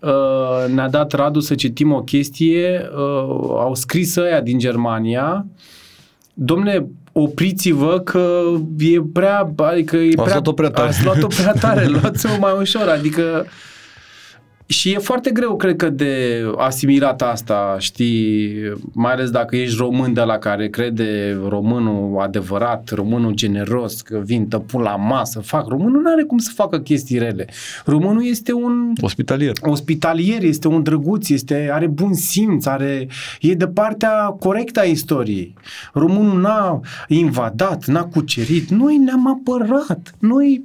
uh, 0.00 0.72
ne-a 0.74 0.88
dat 0.88 1.12
Radu 1.12 1.40
să 1.40 1.54
citim 1.54 1.92
o 1.92 2.02
chestie, 2.02 2.80
uh, 2.92 3.30
au 3.48 3.74
scris 3.74 4.16
ăia 4.16 4.40
din 4.40 4.58
Germania 4.58 5.46
domne, 6.34 6.86
opriți-vă 7.12 7.98
că 7.98 8.42
e 8.78 9.00
prea, 9.12 9.52
adică 9.56 9.96
e 9.96 10.06
Ați 10.06 10.14
prea, 10.14 10.26
luat-o 10.26 10.52
prea 10.52 10.70
tare. 10.70 10.88
Ați 10.88 11.04
luat-o 11.04 11.26
prea 11.26 11.52
tare, 11.52 11.86
luați-o 12.00 12.28
mai 12.38 12.52
ușor, 12.58 12.88
adică 12.88 13.46
și 14.70 14.92
e 14.92 14.98
foarte 14.98 15.30
greu, 15.30 15.56
cred 15.56 15.76
că, 15.76 15.88
de 15.88 16.44
asimilat 16.56 17.22
asta, 17.22 17.76
știi, 17.78 18.54
mai 18.92 19.12
ales 19.12 19.30
dacă 19.30 19.56
ești 19.56 19.76
român 19.76 20.12
de 20.12 20.20
la 20.20 20.38
care 20.38 20.68
crede 20.68 21.38
românul 21.48 22.20
adevărat, 22.20 22.88
românul 22.88 23.32
generos, 23.32 24.00
că 24.00 24.20
vin, 24.24 24.48
tăpun 24.48 24.82
la 24.82 24.96
masă, 24.96 25.40
fac. 25.40 25.68
Românul 25.68 26.00
nu 26.00 26.10
are 26.10 26.22
cum 26.22 26.38
să 26.38 26.50
facă 26.54 26.78
chestii 26.78 27.18
rele. 27.18 27.46
Românul 27.84 28.26
este 28.26 28.52
un 28.52 28.92
Ospitalier. 29.00 29.52
ospitalier, 29.60 30.42
este 30.42 30.68
un 30.68 30.82
drăguț, 30.82 31.28
este, 31.28 31.70
are 31.72 31.86
bun 31.86 32.14
simț, 32.14 32.66
are, 32.66 33.08
e 33.40 33.54
de 33.54 33.66
partea 33.66 34.36
corectă 34.38 34.80
a 34.80 34.84
istoriei. 34.84 35.54
Românul 35.92 36.40
n-a 36.40 36.80
invadat, 37.08 37.84
n-a 37.86 38.04
cucerit, 38.04 38.68
noi 38.68 38.96
ne-am 38.96 39.28
apărat, 39.28 40.14
noi 40.18 40.64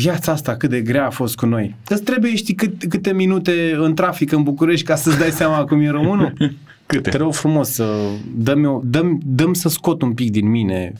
viața 0.00 0.32
asta 0.32 0.56
cât 0.56 0.70
de 0.70 0.80
grea 0.80 1.06
a 1.06 1.10
fost 1.10 1.36
cu 1.36 1.46
noi. 1.46 1.74
Îți 1.88 2.02
trebuie, 2.02 2.36
știi, 2.36 2.54
cât, 2.54 2.84
câte 2.88 3.12
minute 3.12 3.74
în 3.78 3.94
trafic 3.94 4.32
în 4.32 4.42
București 4.42 4.86
ca 4.86 4.94
să-ți 4.94 5.18
dai 5.18 5.30
seama 5.30 5.64
cum 5.64 5.80
e 5.80 5.88
românul? 5.90 6.32
Câte? 6.86 7.10
Te 7.10 7.16
rog 7.16 7.34
frumos 7.34 7.68
să 7.68 7.94
dăm, 8.36 8.64
eu, 8.64 8.82
dăm, 8.86 9.20
dăm 9.24 9.52
să 9.54 9.68
scot 9.68 10.02
un 10.02 10.12
pic 10.12 10.30
din 10.30 10.50
mine 10.50 10.92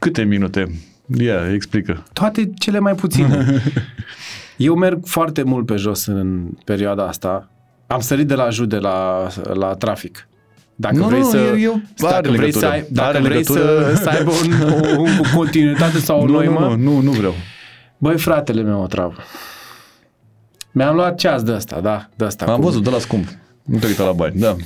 Câte 0.00 0.22
minute? 0.22 0.70
Ia, 1.18 1.52
explică. 1.54 2.02
toate 2.12 2.50
cele 2.58 2.78
mai 2.78 2.94
puține. 2.94 3.44
Eu 4.56 4.74
merg 4.74 5.06
foarte 5.06 5.42
mult 5.42 5.66
pe 5.66 5.74
jos 5.76 6.06
în 6.06 6.48
perioada 6.64 7.06
asta. 7.06 7.50
Am 7.86 8.00
sărit 8.00 8.26
de 8.26 8.34
la 8.34 8.48
jude 8.50 8.76
la, 8.76 9.26
la 9.54 9.74
trafic. 9.74 10.28
Dacă 10.74 10.96
Nu, 10.96 11.06
vrei 11.06 11.20
nu, 11.20 11.26
să, 11.28 11.36
eu- 11.36 11.58
eu- 11.60 11.80
dacă 11.98 12.14
are 12.14 12.28
vrei 12.28 12.38
legătură. 12.40 12.66
să, 12.66 12.72
ai, 12.72 12.84
dacă 12.90 13.08
Are 13.08 13.18
vrei 13.18 13.36
legătură. 13.36 13.92
să, 13.94 14.02
să 14.02 14.08
aibă 14.08 14.30
un, 14.30 14.70
o, 14.96 15.00
o 15.02 15.36
continuitate 15.38 15.98
sau 15.98 16.20
o 16.20 16.26
Nu, 16.26 16.32
noimă, 16.32 16.60
nu, 16.60 16.76
nu, 16.76 16.92
nu, 16.92 17.00
nu 17.02 17.10
vreau. 17.10 17.34
Băi, 17.98 18.18
fratele 18.18 18.62
meu 18.62 18.80
o 18.82 18.86
travă. 18.86 19.14
Mi-am 20.72 20.94
luat 20.94 21.18
ceas 21.18 21.42
de 21.42 21.52
ăsta, 21.52 21.80
da, 21.80 22.08
de 22.14 22.24
ăsta. 22.24 22.44
Am 22.44 22.56
cu- 22.56 22.62
văzut, 22.62 22.82
de 22.84 22.90
la 22.90 22.98
scump. 22.98 23.28
Nu 23.62 23.78
te 23.78 23.86
uita 23.86 24.04
la 24.04 24.12
bani, 24.12 24.38
da. 24.40 24.56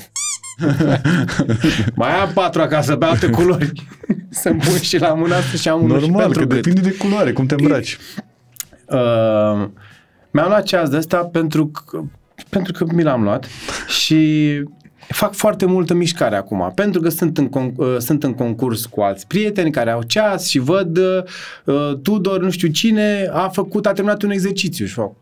Mai 1.94 2.10
am 2.20 2.30
patru 2.34 2.60
acasă 2.62 2.96
pe 2.96 3.04
alte 3.04 3.30
culori. 3.30 3.72
Să-mi 4.30 4.58
pun 4.60 4.78
și 4.80 4.98
la 4.98 5.14
mâna 5.14 5.36
asta 5.36 5.56
și 5.56 5.68
am 5.68 5.82
unul 5.82 6.00
și 6.00 6.06
Normal, 6.06 6.20
pentru 6.22 6.46
că 6.46 6.54
gât. 6.54 6.62
depinde 6.64 6.88
de 6.88 6.96
culoare, 6.96 7.32
cum 7.32 7.46
te 7.46 7.54
îmbraci. 7.58 7.98
Uh, 8.86 9.68
mi-am 10.30 10.48
luat 10.48 10.62
ceas 10.62 10.88
de 10.88 10.96
ăsta 10.96 11.16
pentru 11.24 11.66
că, 11.66 12.00
pentru 12.48 12.72
că 12.72 12.84
mi 12.94 13.02
l-am 13.02 13.22
luat 13.22 13.46
și 13.88 14.46
fac 15.14 15.34
foarte 15.34 15.66
multă 15.66 15.94
mișcare 15.94 16.36
acum, 16.36 16.72
pentru 16.74 17.00
că 17.00 17.08
sunt 17.08 17.38
în, 17.38 17.48
con- 17.48 17.76
uh, 17.76 17.96
sunt 17.98 18.24
în 18.24 18.34
concurs 18.34 18.86
cu 18.86 19.00
alți 19.00 19.26
prieteni 19.26 19.70
care 19.70 19.90
au 19.90 20.02
ceas 20.02 20.48
și 20.48 20.58
văd 20.58 20.98
uh, 20.98 21.94
Tudor, 22.02 22.40
nu 22.40 22.50
știu 22.50 22.68
cine, 22.68 23.30
a 23.32 23.48
făcut, 23.48 23.86
a 23.86 23.92
terminat 23.92 24.22
un 24.22 24.30
exercițiu 24.30 24.86
și 24.86 24.94
fac 24.94 25.12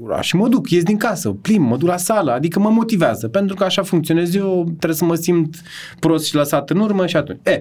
"Ura", 0.00 0.20
și 0.20 0.36
mă 0.36 0.48
duc, 0.48 0.70
ies 0.70 0.82
din 0.82 0.96
casă, 0.96 1.28
plim, 1.30 1.62
mă 1.62 1.76
duc 1.76 1.88
la 1.88 1.96
sală, 1.96 2.32
adică 2.32 2.58
mă 2.58 2.70
motivează, 2.70 3.28
pentru 3.28 3.54
că 3.54 3.64
așa 3.64 3.82
funcționez 3.82 4.34
eu, 4.34 4.64
trebuie 4.64 4.98
să 4.98 5.04
mă 5.04 5.14
simt 5.14 5.62
prost 5.98 6.26
și 6.26 6.34
lăsat 6.34 6.70
în 6.70 6.78
urmă 6.78 7.06
și 7.06 7.16
atunci. 7.16 7.38
E, 7.42 7.60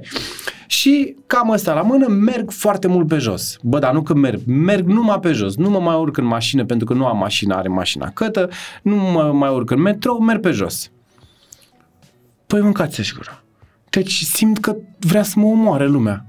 și 0.68 1.16
cam 1.28 1.50
ăsta 1.50 1.74
la 1.74 1.82
mână, 1.82 2.08
merg 2.08 2.52
foarte 2.52 2.88
mult 2.88 3.08
pe 3.08 3.18
jos. 3.18 3.58
Bă, 3.62 3.80
dar 3.80 3.94
nu 3.94 4.02
că 4.02 4.14
merg, 4.14 4.40
merg 4.46 4.88
numai 4.88 5.20
pe 5.20 5.32
jos. 5.32 5.56
Nu 5.56 5.70
mă 5.70 5.80
mai 5.80 5.96
urc 5.96 6.18
în 6.18 6.26
mașină 6.26 6.66
pentru 6.66 6.86
că 6.88 6.94
nu 6.94 7.06
am 7.06 7.18
mașină, 7.18 7.56
are 7.56 7.68
mașina 7.68 8.10
cătă, 8.10 8.50
nu 8.82 8.96
mă 8.96 9.32
mai 9.34 9.50
urc 9.50 9.72
în 9.72 9.82
metrou, 9.82 10.20
merg 10.20 10.40
pe 10.40 10.52
jos. 10.52 10.92
Păi 12.48 12.62
mâncați-și 12.62 13.14
gura. 13.14 13.44
Deci 13.90 14.22
simt 14.22 14.58
că 14.60 14.76
vrea 15.00 15.24
să 15.24 15.34
mă 15.36 15.46
omoare 15.46 15.88
lumea 15.88 16.26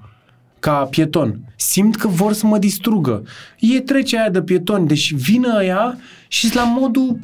ca 0.58 0.72
pieton. 0.72 1.40
Simt 1.56 1.96
că 1.96 2.08
vor 2.08 2.32
să 2.32 2.46
mă 2.46 2.58
distrugă. 2.58 3.22
E 3.58 3.80
trece 3.80 4.18
aia 4.18 4.30
de 4.30 4.42
pieton, 4.42 4.86
deci 4.86 5.12
vină 5.14 5.56
aia 5.56 5.98
și 6.28 6.54
la 6.54 6.64
modul... 6.64 7.18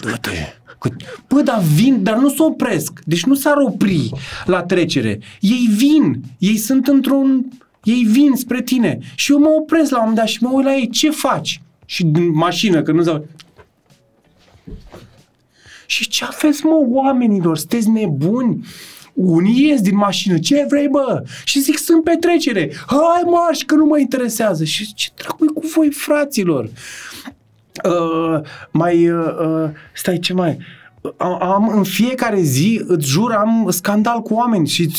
Dă-te. 0.00 0.30
Că- 0.78 0.96
Bă, 1.28 1.40
dar 1.40 1.60
vin, 1.74 2.02
dar 2.02 2.16
nu 2.16 2.28
se 2.28 2.42
opresc. 2.42 3.00
Deci 3.04 3.24
nu 3.24 3.34
s-ar 3.34 3.56
opri 3.56 4.10
la 4.44 4.62
trecere. 4.62 5.18
Ei 5.40 5.68
vin. 5.76 6.22
Ei 6.38 6.56
sunt 6.56 6.86
într-un... 6.86 7.44
Ei 7.82 8.02
vin 8.10 8.32
spre 8.34 8.62
tine. 8.62 8.98
Și 9.14 9.32
eu 9.32 9.38
mă 9.38 9.48
opresc 9.48 9.90
la 9.90 9.96
un 9.96 10.02
moment 10.02 10.18
dat 10.20 10.28
și 10.28 10.42
mă 10.42 10.50
uit 10.52 10.64
la 10.64 10.74
ei. 10.74 10.88
Ce 10.88 11.10
faci? 11.10 11.60
Și 11.84 12.04
din 12.04 12.30
mașină, 12.30 12.82
că 12.82 12.92
nu 12.92 13.02
s 13.02 13.06
și 15.86 16.08
ce 16.08 16.24
aveți, 16.24 16.64
mă, 16.64 16.84
oamenilor? 16.88 17.56
Sunteți 17.58 17.88
nebuni? 17.88 18.66
Unii 19.12 19.68
ies 19.68 19.80
din 19.80 19.96
mașină. 19.96 20.38
Ce 20.38 20.66
vrei, 20.68 20.88
bă? 20.88 21.22
Și 21.44 21.60
zic, 21.60 21.78
sunt 21.78 22.04
pe 22.04 22.16
trecere. 22.20 22.72
Hai, 22.86 23.22
marș, 23.24 23.62
că 23.62 23.74
nu 23.74 23.84
mă 23.84 23.98
interesează. 23.98 24.64
Și 24.64 24.94
ce 24.94 25.08
dracu 25.14 25.44
cu 25.54 25.66
voi, 25.74 25.90
fraților? 25.90 26.68
Uh, 27.84 28.40
mai, 28.70 29.10
uh, 29.10 29.36
uh, 29.40 29.70
stai, 29.94 30.18
ce 30.18 30.32
mai... 30.32 30.58
Am, 31.16 31.42
am, 31.42 31.68
în 31.68 31.82
fiecare 31.82 32.40
zi, 32.40 32.82
îți 32.86 33.06
jur, 33.06 33.32
am 33.32 33.66
scandal 33.70 34.20
cu 34.20 34.34
oameni 34.34 34.68
și 34.68 34.90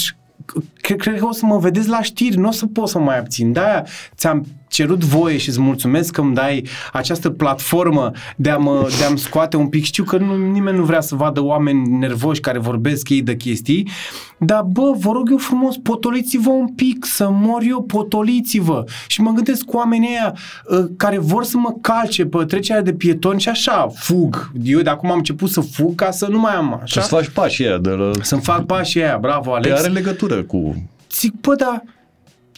cred, 0.82 0.98
cred 0.98 1.20
că 1.20 1.26
o 1.26 1.32
să 1.32 1.46
mă 1.46 1.58
vedeți 1.58 1.90
la 1.90 2.02
știri, 2.02 2.38
nu 2.38 2.48
o 2.48 2.52
să 2.52 2.66
pot 2.66 2.88
să 2.90 2.98
mă 3.00 3.04
mai 3.04 3.18
abțin. 3.20 3.52
De-aia 3.52 3.86
ți-am 4.16 4.46
cerut 4.70 5.04
voie 5.04 5.38
și 5.38 5.50
îți 5.50 5.60
mulțumesc 5.60 6.12
că 6.12 6.22
îmi 6.22 6.34
dai 6.36 6.68
această 6.94 7.30
platformă 7.30 8.12
de, 8.36 8.50
a 8.50 8.58
mă, 8.58 8.88
de 9.00 9.04
a-mi 9.04 9.18
scoate 9.18 9.58
un 9.58 9.68
pic. 9.68 9.84
Știu 9.84 10.04
că 10.04 10.18
nu, 10.18 10.36
nimeni 10.52 10.78
nu 10.78 10.84
vrea 10.84 11.02
să 11.02 11.16
vadă 11.16 11.42
oameni 11.44 11.98
nervoși 11.98 12.40
care 12.42 12.60
vorbesc 12.60 13.10
ei 13.10 13.22
de 13.22 13.36
chestii, 13.36 13.90
dar 14.38 14.62
bă, 14.62 14.94
vă 15.00 15.12
rog 15.12 15.28
eu 15.32 15.38
frumos, 15.38 15.78
potoliți-vă 15.78 16.50
un 16.50 16.68
pic, 16.68 17.06
să 17.06 17.30
mor 17.32 17.62
eu, 17.68 17.82
potoliți-vă. 17.84 18.84
Și 19.08 19.22
mă 19.22 19.32
gândesc 19.32 19.64
cu 19.66 19.78
oamenii 19.78 20.10
ăia 20.10 20.36
uh, 20.80 20.86
care 20.98 21.18
vor 21.18 21.44
să 21.44 21.58
mă 21.58 21.74
calce 21.82 22.26
pe 22.26 22.46
trecerea 22.46 22.82
de 22.82 22.94
pietoni 22.94 23.40
și 23.40 23.50
așa, 23.50 23.88
fug. 23.96 24.52
Eu 24.64 24.80
de 24.82 24.90
acum 24.90 25.12
am 25.12 25.18
început 25.18 25.50
să 25.50 25.62
fug 25.62 25.96
ca 25.96 26.12
să 26.12 26.28
nu 26.30 26.40
mai 26.40 26.54
am 26.54 26.82
Și 26.86 26.98
așa. 26.98 27.08
să 27.08 27.16
faci 27.16 27.28
pașii 27.30 27.66
aia 27.68 27.78
de 27.78 27.90
la... 27.90 28.12
Să-mi 28.22 28.42
fac 28.42 28.66
pașii 28.66 29.04
aia, 29.04 29.18
bravo 29.18 29.52
Te 29.52 29.56
Alex. 29.56 29.80
are 29.80 29.92
legătură 29.92 30.37
cu... 30.44 30.90
Zic, 31.12 31.34
bă, 31.42 31.56
dar 31.56 31.84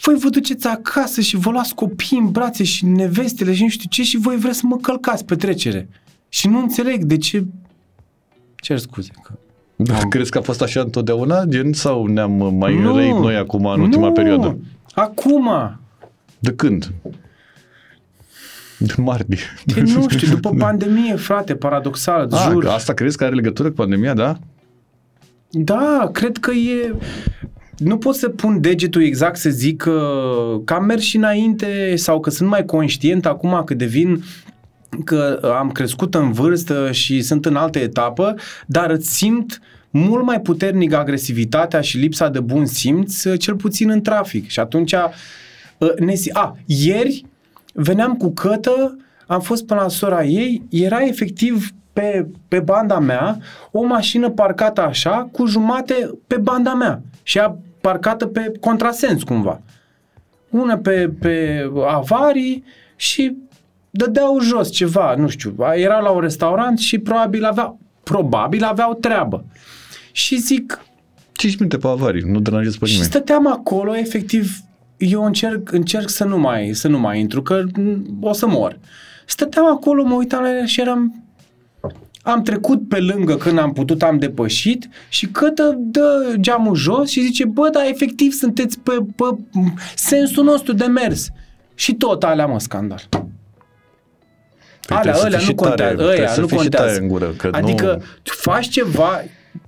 voi 0.01 0.15
vă 0.15 0.29
duceți 0.29 0.67
acasă 0.67 1.21
și 1.21 1.35
vă 1.37 1.49
luați 1.49 1.75
copiii 1.75 2.19
în 2.19 2.31
brațe 2.31 2.63
și 2.63 2.85
nevestele 2.85 3.53
și 3.53 3.61
nu 3.63 3.69
știu 3.69 3.89
ce 3.89 4.03
și 4.03 4.17
voi 4.17 4.35
vreți 4.35 4.57
să 4.57 4.65
mă 4.65 4.77
călcați 4.77 5.25
pe 5.25 5.35
trecere. 5.35 5.89
Și 6.29 6.47
nu 6.47 6.59
înțeleg 6.59 7.03
de 7.03 7.17
ce... 7.17 7.45
Cer 8.55 8.77
scuze. 8.77 9.11
Că... 9.23 9.33
Da, 9.75 9.97
crezi 10.09 10.31
că 10.31 10.37
a 10.37 10.41
fost 10.41 10.61
așa 10.61 10.81
întotdeauna, 10.81 11.43
gen, 11.45 11.73
sau 11.73 12.05
ne-am 12.05 12.55
mai 12.55 12.75
Nu. 12.79 12.95
răit 12.95 13.15
noi 13.15 13.35
acum 13.35 13.65
în 13.65 13.79
ultima 13.81 14.07
nu. 14.07 14.13
perioadă? 14.13 14.57
Acum. 14.93 15.49
De 16.39 16.53
când? 16.53 16.91
De 18.77 18.93
martie. 18.97 19.37
De 19.65 19.81
nu 19.81 20.09
știu, 20.09 20.27
după 20.35 20.49
pandemie, 20.57 21.15
frate, 21.15 21.55
paradoxal, 21.55 22.23
îți 22.29 22.45
A, 22.45 22.49
jur. 22.51 22.63
că 22.63 22.69
asta 22.69 22.93
crezi 22.93 23.17
că 23.17 23.23
are 23.23 23.35
legătură 23.35 23.67
cu 23.69 23.75
pandemia, 23.75 24.13
da? 24.13 24.37
Da, 25.49 26.09
cred 26.13 26.37
că 26.37 26.51
e... 26.51 26.95
Nu 27.79 27.97
pot 27.97 28.15
să 28.15 28.29
pun 28.29 28.61
degetul 28.61 29.03
exact 29.03 29.37
să 29.37 29.49
zic 29.49 29.77
că, 29.81 30.01
că 30.65 30.73
am 30.73 30.85
mers 30.85 31.01
și 31.01 31.15
înainte 31.15 31.95
sau 31.95 32.19
că 32.19 32.29
sunt 32.29 32.49
mai 32.49 32.65
conștient 32.65 33.25
acum 33.25 33.61
că 33.65 33.73
devin 33.73 34.23
că 35.03 35.39
am 35.59 35.71
crescut 35.71 36.15
în 36.15 36.31
vârstă 36.31 36.91
și 36.91 37.21
sunt 37.21 37.45
în 37.45 37.55
altă 37.55 37.79
etapă, 37.79 38.35
dar 38.65 38.89
îți 38.89 39.15
simt 39.15 39.61
mult 39.89 40.25
mai 40.25 40.41
puternic 40.41 40.93
agresivitatea 40.93 41.81
și 41.81 41.97
lipsa 41.97 42.29
de 42.29 42.39
bun 42.39 42.65
simț, 42.65 43.23
cel 43.37 43.55
puțin 43.55 43.89
în 43.89 44.01
trafic. 44.01 44.49
Și 44.49 44.59
atunci, 44.59 44.93
uh, 45.77 45.93
ne, 45.99 46.13
si- 46.13 46.31
a, 46.33 46.57
ieri 46.65 47.25
veneam 47.73 48.13
cu 48.13 48.31
cătă, 48.31 48.97
am 49.27 49.41
fost 49.41 49.65
până 49.65 49.81
la 49.81 49.87
sora 49.87 50.23
ei, 50.23 50.61
era 50.69 51.05
efectiv 51.05 51.69
pe, 51.93 52.27
pe 52.47 52.59
banda 52.59 52.99
mea 52.99 53.37
o 53.71 53.83
mașină 53.83 54.29
parcată 54.29 54.81
așa, 54.81 55.29
cu 55.31 55.45
jumate 55.45 56.09
pe 56.27 56.37
banda 56.37 56.73
mea 56.73 57.01
și 57.23 57.37
ea 57.37 57.57
parcată 57.81 58.25
pe 58.25 58.51
contrasens 58.59 59.23
cumva. 59.23 59.61
Una 60.49 60.77
pe, 60.77 61.11
pe 61.19 61.65
avarii 61.87 62.63
și 62.95 63.37
dădeau 63.89 64.39
jos 64.39 64.71
ceva, 64.71 65.15
nu 65.15 65.27
știu, 65.27 65.55
erau 65.73 66.01
la 66.01 66.09
un 66.09 66.19
restaurant 66.19 66.79
și 66.79 66.99
probabil 66.99 67.43
aveau, 67.43 67.79
probabil 68.03 68.63
aveau 68.63 68.93
treabă. 68.93 69.45
Și 70.11 70.37
zic, 70.37 70.83
5 71.31 71.57
minute 71.57 71.77
pe 71.77 71.87
avarii, 71.87 72.21
nu 72.21 72.39
deranjezi 72.39 72.77
pe 72.77 72.85
și 72.85 72.91
nimeni. 72.91 73.11
stăteam 73.11 73.47
acolo, 73.47 73.97
efectiv, 73.97 74.51
eu 74.97 75.25
încerc, 75.25 75.71
încerc 75.71 76.09
să, 76.09 76.23
nu 76.23 76.37
mai, 76.37 76.69
să 76.73 76.87
nu 76.87 76.99
mai 76.99 77.19
intru, 77.19 77.41
că 77.41 77.63
m, 77.75 78.17
o 78.21 78.33
să 78.33 78.47
mor. 78.47 78.79
Stăteam 79.25 79.65
acolo, 79.65 80.03
mă 80.03 80.13
uitam 80.13 80.41
la 80.41 80.49
ele 80.49 80.65
și 80.65 80.81
eram... 80.81 81.23
Am 82.29 82.41
trecut 82.41 82.87
pe 82.87 82.99
lângă 82.99 83.35
când 83.35 83.59
am 83.59 83.73
putut, 83.73 84.03
am 84.03 84.17
depășit 84.17 84.89
și 85.09 85.27
cătă 85.27 85.75
dă 85.77 86.33
geamul 86.39 86.75
jos 86.75 87.09
și 87.09 87.21
zice, 87.21 87.45
bă, 87.45 87.69
dar 87.71 87.83
efectiv 87.87 88.31
sunteți 88.31 88.79
pe, 88.79 88.91
pe 89.15 89.23
sensul 89.95 90.43
nostru 90.43 90.73
de 90.73 90.85
mers. 90.85 91.29
Și 91.75 91.93
tot 91.93 92.23
alea, 92.23 92.45
mă, 92.45 92.59
scandal. 92.59 93.01
Păi 94.87 94.97
alea, 94.97 95.13
trebuie 95.13 95.21
să 95.21 95.25
alea 95.25 95.39
fii 95.39 95.47
nu 95.47 95.51
și 95.51 95.55
tare, 95.55 95.69
contează, 95.69 95.95
trebuie 95.95 96.17
ăia 96.19 96.27
să 96.33 96.41
nu 96.41 96.47
fii 96.47 96.57
și 96.57 96.61
contează. 96.63 96.85
tare 96.91 97.01
în 97.01 97.07
gură, 97.07 97.33
că 97.37 97.49
adică 97.51 97.95
nu- 97.97 98.03
tu 98.23 98.31
faci 98.35 98.67
ceva, 98.67 99.21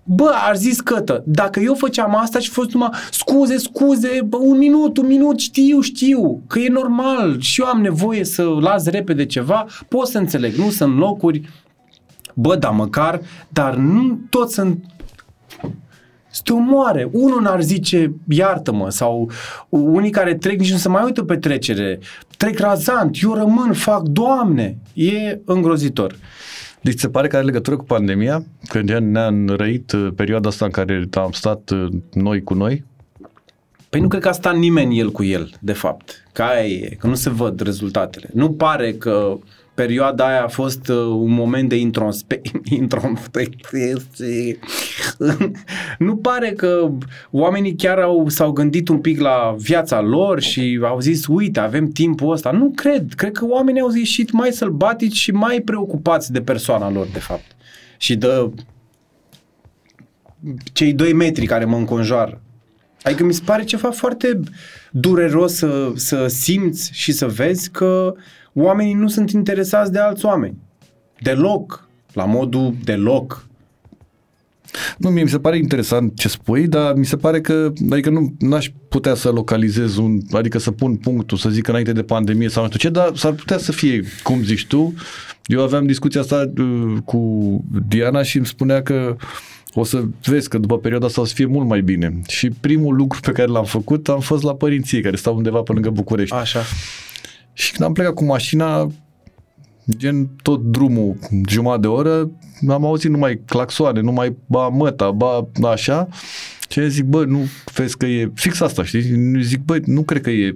bă, 0.03 0.31
ar 0.47 0.55
zis 0.55 0.79
cătă, 0.79 1.23
dacă 1.25 1.59
eu 1.59 1.73
făceam 1.73 2.15
asta 2.15 2.39
și 2.39 2.49
fost 2.49 2.71
numai 2.71 2.89
scuze, 3.11 3.57
scuze, 3.57 4.19
bă, 4.25 4.37
un 4.37 4.57
minut, 4.57 4.97
un 4.97 5.07
minut, 5.07 5.39
știu, 5.39 5.81
știu, 5.81 6.41
că 6.47 6.59
e 6.59 6.69
normal 6.69 7.39
și 7.39 7.61
eu 7.61 7.67
am 7.67 7.81
nevoie 7.81 8.23
să 8.23 8.43
las 8.43 8.85
repede 8.85 9.25
ceva, 9.25 9.65
pot 9.87 10.07
să 10.07 10.17
înțeleg, 10.17 10.53
nu 10.55 10.69
sunt 10.69 10.97
locuri, 10.97 11.41
bă, 12.41 12.55
da, 12.55 12.69
măcar, 12.69 13.21
dar 13.49 13.75
nu 13.75 14.19
toți 14.29 14.53
sunt 14.53 14.85
să 16.31 16.41
te 16.43 16.53
omoare. 16.53 17.09
Unul 17.11 17.41
n-ar 17.41 17.61
zice, 17.61 18.13
iartă-mă, 18.29 18.89
sau 18.89 19.31
unii 19.69 20.11
care 20.11 20.35
trec 20.35 20.59
nici 20.59 20.71
nu 20.71 20.77
se 20.77 20.89
mai 20.89 21.03
uită 21.03 21.23
pe 21.23 21.37
trecere. 21.37 21.99
Trec 22.37 22.59
razant, 22.59 23.17
eu 23.21 23.33
rămân, 23.33 23.73
fac, 23.73 24.01
Doamne, 24.01 24.77
e 24.93 25.39
îngrozitor. 25.45 26.15
Deci 26.81 26.99
se 26.99 27.09
pare 27.09 27.27
că 27.27 27.35
are 27.35 27.45
legătură 27.45 27.75
cu 27.75 27.83
pandemia? 27.83 28.43
Că 28.67 28.81
ne-a 28.81 28.99
ne-a 28.99 29.27
înrăit 29.27 29.91
uh, 29.91 30.07
perioada 30.15 30.49
asta 30.49 30.65
în 30.65 30.71
care 30.71 31.07
am 31.11 31.31
stat 31.31 31.69
uh, 31.69 31.87
noi 32.13 32.43
cu 32.43 32.53
noi? 32.53 32.83
Păi 33.89 34.01
nu 34.01 34.07
cred 34.07 34.21
că 34.21 34.27
a 34.27 34.31
stat 34.31 34.55
nimeni 34.55 34.99
el 34.99 35.11
cu 35.11 35.23
el, 35.23 35.51
de 35.59 35.73
fapt. 35.73 36.23
Că 36.31 36.41
aia 36.41 36.65
e, 36.65 36.95
că 36.99 37.07
nu 37.07 37.15
se 37.15 37.29
văd 37.29 37.61
rezultatele. 37.61 38.29
Nu 38.33 38.51
pare 38.51 38.93
că 38.93 39.37
perioada 39.73 40.27
aia 40.27 40.43
a 40.43 40.47
fost 40.47 40.87
uh, 40.87 40.95
un 40.97 41.31
moment 41.31 41.69
de 41.69 41.75
introspe- 41.75 42.41
introspecție. 42.79 44.59
nu 46.07 46.15
pare 46.15 46.51
că 46.51 46.91
oamenii 47.31 47.75
chiar 47.75 47.99
au, 47.99 48.29
s-au 48.29 48.51
gândit 48.51 48.87
un 48.87 48.99
pic 48.99 49.19
la 49.19 49.55
viața 49.57 50.01
lor 50.01 50.41
și 50.41 50.79
au 50.83 50.99
zis, 50.99 51.27
uite, 51.27 51.59
avem 51.59 51.87
timpul 51.87 52.31
ăsta. 52.31 52.51
Nu 52.51 52.71
cred. 52.75 53.13
Cred 53.13 53.31
că 53.31 53.45
oamenii 53.45 53.81
au 53.81 53.93
ieșit 53.93 54.31
mai 54.31 54.51
sălbatici 54.51 55.15
și 55.15 55.31
mai 55.31 55.61
preocupați 55.65 56.31
de 56.31 56.41
persoana 56.41 56.91
lor, 56.91 57.07
de 57.13 57.19
fapt. 57.19 57.45
Și 57.97 58.15
de 58.15 58.51
cei 60.73 60.93
doi 60.93 61.13
metri 61.13 61.45
care 61.45 61.65
mă 61.65 61.77
înconjoară. 61.77 62.41
Adică 63.03 63.23
mi 63.23 63.33
se 63.33 63.41
pare 63.45 63.63
ceva 63.63 63.91
foarte 63.91 64.39
dureros 64.91 65.53
să, 65.53 65.91
să 65.95 66.27
simți 66.27 66.89
și 66.93 67.11
să 67.11 67.27
vezi 67.27 67.69
că 67.69 68.13
oamenii 68.53 68.93
nu 68.93 69.07
sunt 69.07 69.31
interesați 69.31 69.91
de 69.91 69.99
alți 69.99 70.25
oameni. 70.25 70.57
Deloc. 71.19 71.87
La 72.13 72.25
modul 72.25 72.75
deloc. 72.83 73.45
Nu, 74.97 75.09
mie 75.09 75.23
mi 75.23 75.29
se 75.29 75.39
pare 75.39 75.57
interesant 75.57 76.15
ce 76.15 76.27
spui, 76.27 76.67
dar 76.67 76.93
mi 76.93 77.05
se 77.05 77.15
pare 77.17 77.41
că, 77.41 77.73
adică 77.91 78.09
nu 78.09 78.35
n-aș 78.39 78.69
putea 78.89 79.13
să 79.13 79.29
localizez 79.29 79.97
un, 79.97 80.19
adică 80.31 80.59
să 80.59 80.71
pun 80.71 80.95
punctul, 80.95 81.37
să 81.37 81.49
zic 81.49 81.67
înainte 81.67 81.93
de 81.93 82.03
pandemie 82.03 82.49
sau 82.49 82.63
nu 82.63 82.69
știu 82.69 82.89
ce, 82.89 82.89
dar 82.89 83.15
s-ar 83.15 83.31
putea 83.31 83.57
să 83.57 83.71
fie, 83.71 84.03
cum 84.23 84.43
zici 84.43 84.67
tu. 84.67 84.93
Eu 85.45 85.61
aveam 85.61 85.85
discuția 85.85 86.21
asta 86.21 86.51
uh, 86.57 86.97
cu 87.05 87.63
Diana 87.87 88.23
și 88.23 88.37
îmi 88.37 88.45
spunea 88.45 88.81
că 88.81 89.15
o 89.73 89.83
să 89.83 90.03
vezi 90.23 90.49
că 90.49 90.57
după 90.57 90.77
perioada 90.77 91.05
asta 91.05 91.21
o 91.21 91.25
să 91.25 91.33
fie 91.33 91.45
mult 91.45 91.67
mai 91.67 91.81
bine. 91.81 92.21
Și 92.27 92.49
primul 92.49 92.95
lucru 92.95 93.19
pe 93.19 93.31
care 93.31 93.47
l-am 93.47 93.65
făcut 93.65 94.09
am 94.09 94.19
fost 94.19 94.43
la 94.43 94.55
părinții 94.55 95.01
care 95.01 95.15
stau 95.15 95.35
undeva 95.35 95.61
pe 95.61 95.71
lângă 95.71 95.89
București. 95.89 96.35
Așa. 96.35 96.61
Și 97.53 97.71
când 97.71 97.87
am 97.87 97.93
plecat 97.93 98.13
cu 98.13 98.23
mașina, 98.23 98.91
gen 99.97 100.29
tot 100.41 100.61
drumul, 100.61 101.17
jumătate 101.47 101.81
de 101.81 101.87
oră, 101.87 102.31
am 102.69 102.85
auzit 102.85 103.09
numai 103.09 103.41
claxoane, 103.45 104.01
numai 104.01 104.37
ba 104.45 104.67
măta, 104.67 105.11
ba 105.11 105.47
așa. 105.63 106.07
Și 106.69 106.89
zic, 106.89 107.03
bă, 107.03 107.25
nu 107.25 107.47
vezi 107.73 107.97
că 107.97 108.05
e 108.05 108.31
fix 108.35 108.59
asta, 108.59 108.83
știi? 108.83 109.41
Zic, 109.41 109.59
bă, 109.65 109.79
nu 109.85 110.01
cred 110.01 110.21
că 110.21 110.29
e 110.29 110.55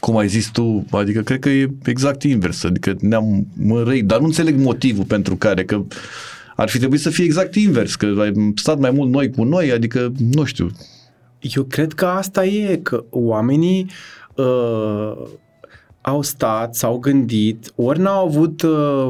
cum 0.00 0.16
ai 0.16 0.28
zis 0.28 0.48
tu, 0.48 0.84
adică 0.90 1.20
cred 1.20 1.38
că 1.38 1.48
e 1.48 1.70
exact 1.84 2.22
invers, 2.22 2.64
adică 2.64 2.96
ne-am 3.00 3.46
mărăit, 3.56 4.04
dar 4.04 4.18
nu 4.18 4.24
înțeleg 4.24 4.56
motivul 4.56 5.04
pentru 5.04 5.36
care, 5.36 5.64
că 5.64 5.84
ar 6.56 6.68
fi 6.68 6.78
trebuit 6.78 7.00
să 7.00 7.10
fie 7.10 7.24
exact 7.24 7.54
invers, 7.54 7.94
că 7.94 8.14
ai 8.18 8.52
stat 8.54 8.78
mai 8.78 8.90
mult 8.90 9.10
noi 9.10 9.30
cu 9.30 9.44
noi, 9.44 9.72
adică, 9.72 10.12
nu 10.34 10.44
știu. 10.44 10.70
Eu 11.40 11.62
cred 11.62 11.92
că 11.92 12.06
asta 12.06 12.44
e, 12.44 12.76
că 12.76 13.04
oamenii 13.10 13.90
uh, 14.34 15.12
au 16.00 16.22
stat, 16.22 16.74
s-au 16.74 16.98
gândit, 16.98 17.72
ori 17.74 18.00
n-au 18.00 18.26
avut 18.26 18.62
uh, 18.62 19.08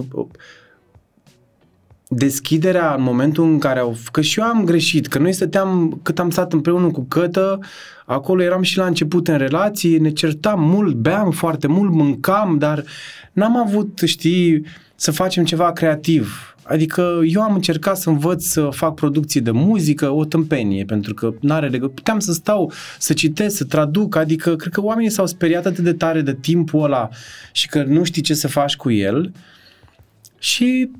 deschiderea 2.09 2.95
în 2.95 3.03
momentul 3.03 3.45
în 3.45 3.59
care 3.59 3.79
au... 3.79 3.97
Că 4.13 4.21
și 4.21 4.41
eu 4.41 4.47
am 4.47 4.65
greșit, 4.65 5.07
că 5.07 5.19
noi 5.19 5.33
stăteam, 5.33 6.01
cât 6.03 6.19
am 6.19 6.31
stat 6.31 6.53
împreună 6.53 6.91
cu 6.91 7.01
Cătă, 7.09 7.59
acolo 8.07 8.43
eram 8.43 8.63
și 8.63 8.79
la 8.79 8.87
început 8.87 9.29
în 9.29 9.37
relații, 9.37 9.99
ne 9.99 10.11
certam 10.11 10.61
mult, 10.61 10.95
beam 10.95 11.31
foarte 11.31 11.67
mult, 11.67 11.91
mâncam, 11.91 12.59
dar 12.59 12.85
n-am 13.33 13.57
avut, 13.57 14.01
știi, 14.05 14.65
să 14.95 15.11
facem 15.11 15.45
ceva 15.45 15.73
creativ. 15.73 16.54
Adică 16.65 17.21
eu 17.25 17.43
am 17.43 17.55
încercat 17.55 17.97
să 17.97 18.09
învăț 18.09 18.45
să 18.45 18.69
fac 18.71 18.95
producții 18.95 19.41
de 19.41 19.51
muzică, 19.51 20.11
o 20.11 20.25
tâmpenie, 20.25 20.85
pentru 20.85 21.15
că 21.15 21.35
n-are 21.41 21.69
legătură. 21.69 21.95
Puteam 21.95 22.19
să 22.19 22.33
stau, 22.33 22.73
să 22.99 23.13
citesc, 23.13 23.57
să 23.57 23.65
traduc, 23.65 24.17
adică 24.17 24.57
cred 24.57 24.73
că 24.73 24.83
oamenii 24.83 25.11
s-au 25.11 25.27
speriat 25.27 25.67
atât 25.67 25.85
de 25.85 25.93
tare 25.93 26.21
de 26.21 26.35
timpul 26.35 26.83
ăla 26.83 27.09
și 27.53 27.69
că 27.69 27.83
nu 27.83 28.05
știi 28.05 28.23
ce 28.23 28.35
să 28.35 28.49
faci 28.49 28.77
cu 28.77 28.91
el 28.91 29.33
și 30.39 30.91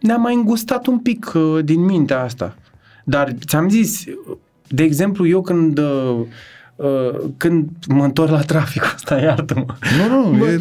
ne-am 0.00 0.20
mai 0.20 0.34
îngustat 0.34 0.86
un 0.86 0.98
pic 0.98 1.32
uh, 1.34 1.64
din 1.64 1.80
mintea 1.80 2.22
asta. 2.22 2.56
Dar 3.04 3.34
ți-am 3.46 3.68
zis, 3.68 4.04
de 4.68 4.82
exemplu, 4.82 5.26
eu 5.26 5.40
când 5.40 5.78
uh, 5.78 6.18
uh, 6.76 7.20
când 7.36 7.68
mă 7.88 8.04
întorc 8.04 8.30
la 8.30 8.40
traficul 8.40 8.90
ăsta, 8.94 9.20
iartă-mă. 9.20 9.74
Nu, 9.98 10.30
nu, 10.30 10.38
Bă, 10.38 10.46
e 10.46 10.60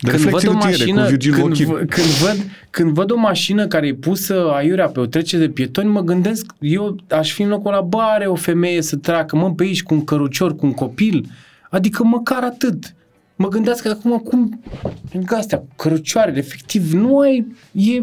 când 0.00 0.18
văd 0.22 0.48
o 0.48 0.52
mașină, 0.52 1.02
cu 1.02 1.08
Virgil 1.08 1.32
când, 1.32 1.44
Ochim. 1.44 1.66
v- 1.66 1.88
când, 1.88 2.06
văd, 2.06 2.36
când 2.70 2.90
văd 2.90 3.10
o 3.10 3.16
mașină 3.16 3.66
care 3.66 3.86
e 3.86 3.94
pusă 3.94 4.50
aiurea 4.54 4.86
pe 4.86 5.00
o 5.00 5.06
trecere 5.06 5.46
de 5.46 5.52
pietoni, 5.52 5.88
mă 5.88 6.00
gândesc, 6.00 6.46
eu 6.58 6.96
aș 7.08 7.32
fi 7.32 7.42
în 7.42 7.48
locul 7.48 7.72
ăla, 7.72 7.82
bă, 7.82 7.98
are 8.00 8.26
o 8.26 8.34
femeie 8.34 8.82
să 8.82 8.96
treacă, 8.96 9.36
mă, 9.36 9.52
pe 9.52 9.62
aici 9.62 9.82
cu 9.82 9.94
un 9.94 10.04
cărucior, 10.04 10.56
cu 10.56 10.66
un 10.66 10.72
copil, 10.72 11.26
adică 11.70 12.04
măcar 12.04 12.42
atât. 12.42 12.94
Mă 13.36 13.48
gândesc 13.48 13.82
că 13.82 13.88
acum 13.88 14.18
cum, 14.18 14.60
lângă 15.12 15.34
astea, 15.34 15.62
cărucioarele, 15.76 16.38
efectiv, 16.38 16.92
nu 16.92 17.18
ai, 17.18 17.46
e, 17.72 18.02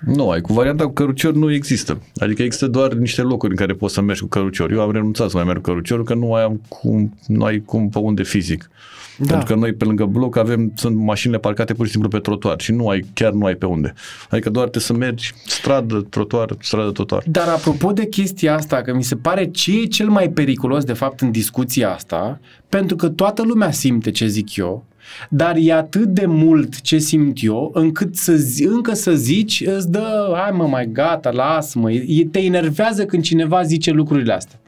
Nu, 0.00 0.30
ai 0.30 0.40
cu 0.40 0.52
varianta 0.52 0.84
cu 0.84 0.92
cărucior 0.92 1.34
nu 1.34 1.52
există. 1.52 2.02
Adică 2.16 2.42
există 2.42 2.66
doar 2.66 2.92
niște 2.92 3.22
locuri 3.22 3.50
în 3.50 3.56
care 3.56 3.72
poți 3.72 3.94
să 3.94 4.00
mergi 4.00 4.20
cu 4.20 4.26
cărucior. 4.28 4.72
Eu 4.72 4.80
am 4.80 4.92
renunțat 4.92 5.30
să 5.30 5.36
mai 5.36 5.44
merg 5.46 5.60
cu 5.60 5.70
căruciorul 5.70 6.04
că 6.04 6.14
nu 6.14 6.26
mai 6.26 6.42
am 6.42 6.60
cum, 6.68 7.18
nu 7.26 7.44
ai 7.44 7.62
cum 7.64 7.88
pe 7.88 7.98
unde 7.98 8.22
fizic. 8.22 8.70
Da. 9.18 9.26
Pentru 9.26 9.54
că 9.54 9.60
noi 9.60 9.72
pe 9.72 9.84
lângă 9.84 10.04
bloc 10.04 10.36
avem, 10.36 10.72
sunt 10.74 10.96
mașinile 10.96 11.38
parcate 11.38 11.74
pur 11.74 11.84
și 11.84 11.90
simplu 11.90 12.08
pe 12.08 12.18
trotuar 12.18 12.60
și 12.60 12.72
nu 12.72 12.88
ai, 12.88 13.04
chiar 13.14 13.32
nu 13.32 13.44
ai 13.44 13.54
pe 13.54 13.66
unde. 13.66 13.94
Adică 14.30 14.50
doar 14.50 14.68
te 14.68 14.78
să 14.78 14.92
mergi 14.92 15.32
stradă, 15.46 16.06
trotuar, 16.10 16.56
stradă, 16.60 16.90
trotuar. 16.90 17.22
Dar 17.26 17.48
apropo 17.48 17.92
de 17.92 18.06
chestia 18.06 18.54
asta, 18.54 18.82
că 18.82 18.94
mi 18.94 19.02
se 19.02 19.16
pare 19.16 19.50
ce 19.50 19.80
e 19.80 19.84
cel 19.84 20.08
mai 20.08 20.28
periculos 20.28 20.84
de 20.84 20.92
fapt 20.92 21.20
în 21.20 21.30
discuția 21.30 21.92
asta, 21.92 22.40
pentru 22.68 22.96
că 22.96 23.08
toată 23.08 23.42
lumea 23.42 23.70
simte 23.70 24.10
ce 24.10 24.26
zic 24.26 24.56
eu, 24.56 24.84
dar 25.28 25.56
e 25.58 25.72
atât 25.72 26.06
de 26.06 26.26
mult 26.26 26.80
ce 26.80 26.98
simt 26.98 27.38
eu, 27.42 27.70
încât 27.74 28.16
să 28.16 28.34
zi, 28.34 28.64
încă 28.64 28.94
să 28.94 29.14
zici, 29.14 29.62
îți 29.66 29.90
dă, 29.90 30.34
hai 30.36 30.50
mă, 30.50 30.66
mai 30.66 30.88
gata, 30.92 31.30
lasă-mă, 31.30 31.92
e, 31.92 32.26
te 32.30 32.38
enervează 32.38 33.04
când 33.04 33.22
cineva 33.22 33.62
zice 33.62 33.90
lucrurile 33.90 34.32
astea. 34.32 34.60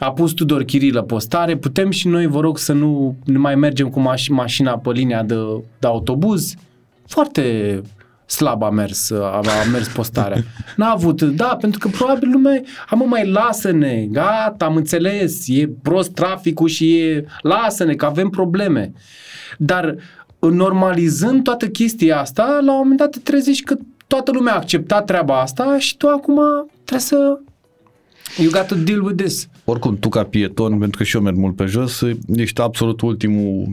A 0.00 0.12
pus 0.12 0.32
Tudor 0.32 0.62
Chirilă 0.62 1.02
postare, 1.02 1.56
putem 1.56 1.90
și 1.90 2.08
noi, 2.08 2.26
vă 2.26 2.40
rog, 2.40 2.58
să 2.58 2.72
nu 2.72 3.16
ne 3.24 3.38
mai 3.38 3.54
mergem 3.54 3.88
cu 3.88 4.00
maș- 4.00 4.28
mașina 4.28 4.78
pe 4.78 4.90
linia 4.90 5.22
de, 5.22 5.34
de 5.78 5.86
autobuz? 5.86 6.54
Foarte 7.06 7.80
slab 8.26 8.62
a 8.62 8.70
mers, 8.70 9.10
a, 9.10 9.40
a 9.44 9.70
mers 9.72 9.88
postarea. 9.88 10.42
N-a 10.76 10.90
avut, 10.90 11.22
da, 11.22 11.56
pentru 11.60 11.78
că 11.78 11.88
probabil 11.88 12.30
lumea, 12.30 12.62
am 12.88 13.04
mai 13.08 13.28
lasă-ne, 13.28 14.06
gata, 14.10 14.64
am 14.64 14.76
înțeles, 14.76 15.44
e 15.46 15.70
prost 15.82 16.10
traficul 16.10 16.68
și 16.68 16.98
e, 16.98 17.24
lasă-ne, 17.40 17.94
că 17.94 18.04
avem 18.04 18.28
probleme. 18.28 18.92
Dar 19.58 19.96
normalizând 20.38 21.42
toată 21.42 21.68
chestia 21.68 22.20
asta, 22.20 22.58
la 22.64 22.72
un 22.72 22.78
moment 22.78 22.98
dat 22.98 23.10
te 23.10 23.18
trezești 23.18 23.64
că 23.64 23.76
toată 24.06 24.30
lumea 24.30 24.52
a 24.52 24.56
acceptat 24.56 25.04
treaba 25.04 25.40
asta 25.40 25.78
și 25.78 25.96
tu 25.96 26.08
acum 26.08 26.40
trebuie 26.84 27.00
să 27.00 27.38
You 28.38 28.50
got 28.50 28.68
to 28.68 28.74
deal 28.74 29.00
with 29.00 29.16
this. 29.16 29.48
Oricum, 29.64 29.96
tu 29.98 30.08
ca 30.08 30.24
pieton, 30.24 30.78
pentru 30.78 30.98
că 30.98 31.04
și 31.04 31.16
eu 31.16 31.22
merg 31.22 31.36
mult 31.36 31.56
pe 31.56 31.64
jos, 31.64 32.02
ești 32.34 32.60
absolut 32.60 33.00
ultimul 33.00 33.68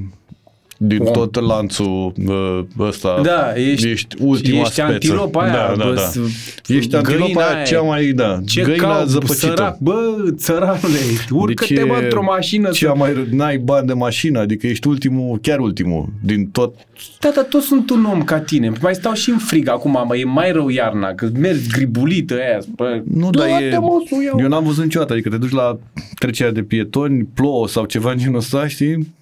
din 0.80 1.02
Om. 1.02 1.12
tot 1.14 1.40
lanțul 1.42 2.14
uh, 2.28 2.60
ăsta. 2.80 3.20
Da, 3.24 3.54
ești- 3.56 3.88
ești 3.90 4.16
ultima 4.20 4.60
ești 4.60 4.74
speță. 4.74 4.92
antilopa 4.92 5.42
aia, 5.42 5.52
da, 5.52 5.74
da, 5.78 5.84
bă, 5.86 5.94
da. 5.94 6.02
s- 6.02 6.20
Ești 6.68 6.90
găina 6.90 6.98
antilopa 6.98 7.42
aia 7.46 7.56
aia. 7.56 7.64
cea 7.64 7.82
mai, 7.82 8.06
da, 8.12 8.40
Ce 8.46 8.62
găina 8.62 8.96
caut, 8.96 9.08
zăpăcită. 9.10 9.36
sărac, 9.36 9.78
bă, 9.80 9.94
țăranule, 10.36 10.98
urcă-te 11.32 11.74
Deci 11.74 11.84
bă 11.86 11.94
e 12.00 12.04
într-o 12.04 12.24
mașină. 12.24 12.70
Cea 12.70 12.90
Să... 12.92 12.96
mai, 12.98 13.28
n-ai 13.32 13.58
bani 13.58 13.88
de 13.88 13.94
mașină, 13.94 14.40
adică 14.40 14.68
ești 14.68 14.88
ultimul, 14.88 15.38
chiar 15.42 15.60
ultimul, 15.60 16.06
din 16.24 16.48
tot. 16.52 16.74
Da, 17.20 17.32
dar 17.36 17.44
toți 17.44 17.66
sunt 17.66 17.90
un 17.90 18.06
om 18.06 18.24
ca 18.24 18.40
tine. 18.40 18.72
Mai 18.82 18.96
stau 18.96 19.14
și 19.14 19.30
în 19.30 19.38
frig 19.38 19.68
acum, 19.70 19.92
mă, 20.08 20.16
e 20.18 20.24
mai 20.24 20.52
rău 20.52 20.70
iarna, 20.70 21.14
că 21.14 21.30
mergi 21.40 21.68
gribulită 21.70 22.34
aia. 22.34 22.60
Bă, 22.76 23.02
Nu, 23.14 23.30
dar 23.30 23.48
e, 23.48 23.52
Du-te, 23.52 23.78
mă, 23.78 23.88
să 24.08 24.16
o 24.18 24.22
iau. 24.22 24.40
eu 24.42 24.48
n-am 24.48 24.64
văzut 24.64 24.84
niciodată, 24.84 25.14
adică 25.14 25.30
te 25.30 25.38
duci 25.38 25.52
la 25.52 25.78
trecerea 26.20 26.52
de 26.52 26.62
pietoni, 26.62 27.24
plouă 27.34 27.68
sau 27.68 27.86
ceva 27.86 28.12
în 28.12 28.18
genul 28.18 28.38
ăsta, 28.38 28.68
știi? 28.68 29.16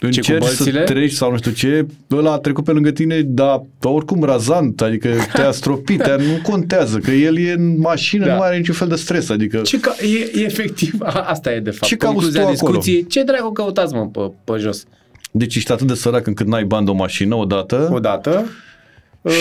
Încerci 0.00 0.26
să 0.26 0.36
bălțile? 0.38 0.82
treci 0.82 1.12
sau 1.12 1.30
nu 1.30 1.36
știu 1.36 1.50
ce, 1.50 1.86
ăla 2.10 2.32
a 2.32 2.38
trecut 2.38 2.64
pe 2.64 2.70
lângă 2.70 2.90
tine, 2.90 3.20
dar 3.20 3.62
oricum 3.82 4.22
razant, 4.24 4.80
adică 4.80 5.08
te-a 5.32 5.50
stropit, 5.60 6.02
te 6.02 6.16
nu 6.16 6.40
contează, 6.50 6.98
că 6.98 7.10
el 7.10 7.38
e 7.38 7.52
în 7.52 7.78
mașină, 7.78 8.26
Da. 8.26 8.34
nu 8.34 8.40
are 8.40 8.56
niciun 8.56 8.74
fel 8.74 8.88
de 8.88 8.94
stres, 8.94 9.28
adică 9.28 9.60
Ce 9.60 9.80
ca, 9.80 9.94
e, 10.00 10.40
e 10.40 10.44
efectiv, 10.44 10.94
a, 11.02 11.24
asta 11.28 11.52
e 11.52 11.60
de 11.60 11.70
fapt 11.70 11.84
Ce 11.84 11.96
cauți 11.96 12.14
concluzia 12.14 12.40
tu 12.42 12.46
acolo? 12.48 12.72
discuției. 12.72 13.06
Ce 13.06 13.22
dracu 13.22 13.52
căutați, 13.52 13.94
mă, 13.94 14.06
pe, 14.08 14.20
pe 14.44 14.58
jos? 14.58 14.84
deci 15.32 15.56
ești 15.56 15.72
atât 15.72 15.86
de 15.86 15.94
sărac 15.94 16.26
încât 16.26 16.46
n-ai 16.46 16.64
bani 16.64 16.84
de 16.84 16.90
o 16.90 16.94
mașină 16.94 17.34
odată. 17.34 17.90
Odată. 17.92 18.44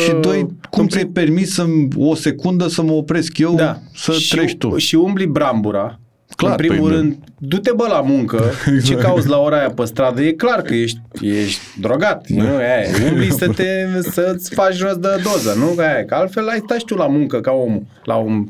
Și 0.03 0.11
Uh, 0.11 0.19
doi, 0.21 0.45
cum 0.69 0.81
în 0.81 0.87
ți-ai 0.87 1.05
permis 1.05 1.53
să 1.53 1.65
o 1.95 2.15
secundă 2.15 2.67
să 2.67 2.81
mă 2.81 2.91
opresc 2.91 3.37
eu 3.37 3.55
Da. 3.55 3.79
să 3.95 4.11
și, 4.11 4.35
treci 4.35 4.55
tu? 4.57 4.77
Și 4.77 4.95
umbli 4.95 5.25
brambura 5.25 5.98
Clar, 6.35 6.51
în 6.51 6.57
primul 6.57 6.89
păi, 6.89 6.97
rând, 6.97 7.17
du-te 7.37 7.71
bă 7.75 7.85
la 7.89 8.01
muncă, 8.01 8.43
ce 8.85 8.95
cauți 8.95 9.27
la 9.27 9.37
ora 9.37 9.57
aia 9.57 9.69
pe 9.69 9.85
stradă, 9.85 10.21
e 10.21 10.31
clar 10.31 10.61
că 10.61 10.73
ești, 10.73 10.99
ești 11.21 11.59
drogat, 11.79 12.27
nu? 12.27 12.55
Aia, 12.55 12.83
umbli 13.09 13.31
să 13.31 13.47
te, 13.47 13.67
să-ți 14.01 14.53
faci 14.53 14.81
rost 14.81 14.97
de 14.97 15.07
doză, 15.23 15.53
nu? 15.57 15.75
Aia, 15.77 16.05
că 16.05 16.13
altfel 16.13 16.47
ai 16.47 16.61
stai 16.63 16.77
și 16.77 16.85
tu 16.85 16.95
la 16.95 17.07
muncă 17.07 17.39
ca 17.41 17.51
omul, 17.51 17.83
la 18.03 18.15
un... 18.15 18.47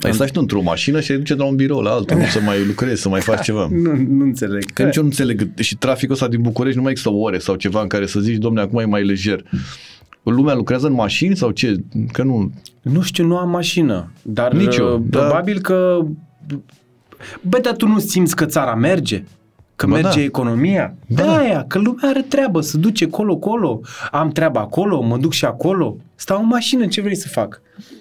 Ai 0.00 0.12
stai 0.12 0.26
și 0.26 0.32
tu 0.32 0.40
într-o 0.40 0.60
mașină 0.60 1.00
și 1.00 1.10
ai 1.10 1.18
duce 1.18 1.34
de 1.34 1.40
la 1.42 1.48
un 1.48 1.56
birou 1.56 1.80
la 1.80 1.90
altul, 1.90 2.22
să 2.22 2.40
mai 2.40 2.64
lucrezi, 2.66 3.02
să 3.02 3.08
mai 3.08 3.20
faci 3.20 3.42
ceva. 3.42 3.68
Nu, 3.82 3.96
nu 4.08 4.24
înțeleg. 4.24 4.64
Că 4.74 4.82
nici 4.82 4.96
eu 4.96 5.02
nu 5.02 5.08
înțeleg. 5.08 5.48
Și 5.58 5.76
traficul 5.76 6.14
ăsta 6.14 6.28
din 6.28 6.40
București 6.40 6.76
nu 6.76 6.82
mai 6.82 6.90
există 6.90 7.12
ore 7.12 7.38
sau 7.38 7.54
ceva 7.54 7.80
în 7.80 7.86
care 7.86 8.06
să 8.06 8.20
zici, 8.20 8.36
domne, 8.36 8.60
acum 8.60 8.78
e 8.78 8.84
mai 8.84 9.04
lejer. 9.04 9.42
Lumea 10.22 10.54
lucrează 10.54 10.86
în 10.86 10.92
mașini 10.92 11.36
sau 11.36 11.50
ce? 11.50 11.76
Că 12.12 12.22
nu... 12.22 12.52
Nu 12.82 13.02
știu, 13.02 13.24
nu 13.26 13.36
am 13.36 13.50
mașină, 13.50 14.12
dar 14.22 14.52
Nici 14.52 14.76
eu, 14.76 14.94
uh, 14.94 15.00
dar- 15.04 15.22
probabil 15.26 15.60
că... 15.60 15.98
Bă, 17.40 17.58
dar 17.58 17.74
tu 17.74 17.86
nu 17.86 17.98
simți 17.98 18.36
că 18.36 18.44
țara 18.44 18.74
merge? 18.74 19.24
Că 19.76 19.86
Ba 19.86 19.92
merge 19.94 20.18
da. 20.18 20.24
economia? 20.24 20.94
Ba 21.08 21.22
Da, 21.22 21.24
da. 21.24 21.36
aia, 21.36 21.64
că 21.68 21.78
lumea 21.78 22.08
are 22.08 22.22
treabă, 22.22 22.60
să 22.60 22.76
duce 22.78 23.06
colo-colo, 23.06 23.80
am 24.10 24.30
treabă 24.30 24.58
acolo, 24.58 25.00
mă 25.02 25.16
duc 25.16 25.32
și 25.32 25.44
acolo, 25.44 25.96
stau 26.14 26.40
în 26.40 26.46
mașină, 26.46 26.86
ce 26.86 27.00
vrei 27.00 27.16
să 27.16 27.28
fac? 27.28 27.60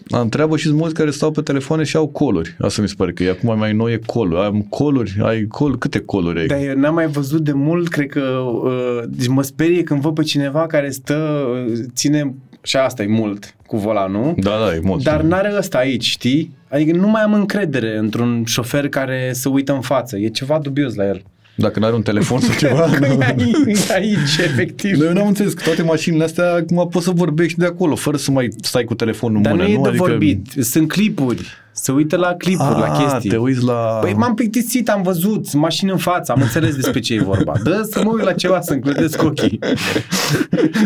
Am 0.09 0.29
treabă 0.29 0.57
și 0.57 0.73
mulți 0.73 0.93
care 0.93 1.11
stau 1.11 1.31
pe 1.31 1.41
telefoane 1.41 1.83
și 1.83 1.95
au 1.95 2.07
coluri. 2.07 2.55
Asta 2.59 2.81
mi 2.81 2.87
se 2.87 2.93
pare 2.97 3.11
că 3.11 3.23
e 3.23 3.29
acum 3.29 3.57
mai 3.57 3.73
nou 3.73 3.89
e 3.89 3.99
coluri. 4.05 4.41
Am 4.41 4.61
coluri, 4.61 5.17
ai 5.23 5.45
col, 5.47 5.77
câte 5.77 5.99
coluri 5.99 6.39
ai? 6.39 6.45
Dar 6.45 6.59
eu 6.59 6.75
n-am 6.75 6.93
mai 6.93 7.07
văzut 7.07 7.41
de 7.41 7.51
mult, 7.51 7.87
cred 7.87 8.09
că, 8.09 8.21
uh, 8.63 9.03
deci 9.07 9.27
mă 9.27 9.43
sperie 9.43 9.83
când 9.83 10.01
văd 10.01 10.13
pe 10.13 10.23
cineva 10.23 10.67
care 10.67 10.89
stă, 10.89 11.45
uh, 11.67 11.73
ține, 11.93 12.35
și 12.65 12.77
asta 12.77 13.03
e 13.03 13.07
mult, 13.07 13.55
cu 13.67 13.77
volanul, 13.77 14.33
Da, 14.37 14.57
da, 14.65 14.75
e 14.75 14.79
mult. 14.83 15.03
Dar 15.03 15.21
n-are 15.21 15.53
ăsta 15.57 15.77
aici, 15.77 16.03
știi? 16.03 16.55
Adică 16.69 16.97
nu 16.97 17.07
mai 17.07 17.21
am 17.21 17.33
încredere 17.33 17.97
într-un 17.97 18.43
șofer 18.45 18.89
care 18.89 19.29
să 19.33 19.49
uită 19.49 19.73
în 19.73 19.81
față. 19.81 20.17
E 20.17 20.27
ceva 20.27 20.59
dubios 20.59 20.95
la 20.95 21.05
el. 21.05 21.21
Dacă 21.57 21.79
n-are 21.79 21.93
un 21.95 22.01
telefon 22.01 22.39
sau 22.39 22.55
ceva. 22.67 22.81
Că 22.81 22.99
nu. 22.99 23.05
e 23.05 23.25
aici, 23.37 23.87
e 23.89 23.93
aici, 23.93 24.37
efectiv. 24.43 24.97
Dar 24.97 25.07
eu 25.07 25.13
n-am 25.13 25.27
înțeles 25.27 25.53
că 25.53 25.61
toate 25.63 25.81
mașinile 25.81 26.23
astea 26.23 26.53
acum 26.53 26.87
poți 26.91 27.05
să 27.05 27.11
vorbești 27.11 27.59
de 27.59 27.65
acolo, 27.65 27.95
fără 27.95 28.17
să 28.17 28.31
mai 28.31 28.49
stai 28.61 28.83
cu 28.83 28.93
telefonul 28.95 29.35
în 29.37 29.41
Dar 29.43 29.51
nu 29.51 29.57
mână. 29.57 29.69
e 29.69 29.81
de 29.81 29.87
Adică... 29.87 30.03
vorbit. 30.03 30.45
Sunt 30.61 30.87
clipuri. 30.87 31.47
Se 31.71 31.91
uită 31.91 32.15
la 32.17 32.33
clipuri, 32.33 32.79
la 32.79 32.91
Ah, 32.93 33.03
chestii. 33.09 33.29
te 33.29 33.37
uiți 33.37 33.63
la... 33.63 33.73
Păi 34.01 34.13
m-am 34.13 34.33
plictisit, 34.33 34.89
am 34.89 35.01
văzut, 35.01 35.45
sunt 35.47 35.61
mașini 35.61 35.91
în 35.91 35.97
față, 35.97 36.31
am 36.31 36.41
înțeles 36.41 36.75
despre 36.75 36.99
ce 36.99 37.13
e 37.13 37.19
vorba. 37.21 37.53
Dă 37.63 37.87
să 37.91 38.01
mă 38.03 38.11
uit 38.15 38.23
la 38.23 38.31
ceva, 38.33 38.61
să-mi 38.61 38.81
clădesc 38.81 39.23
ochii. 39.23 39.59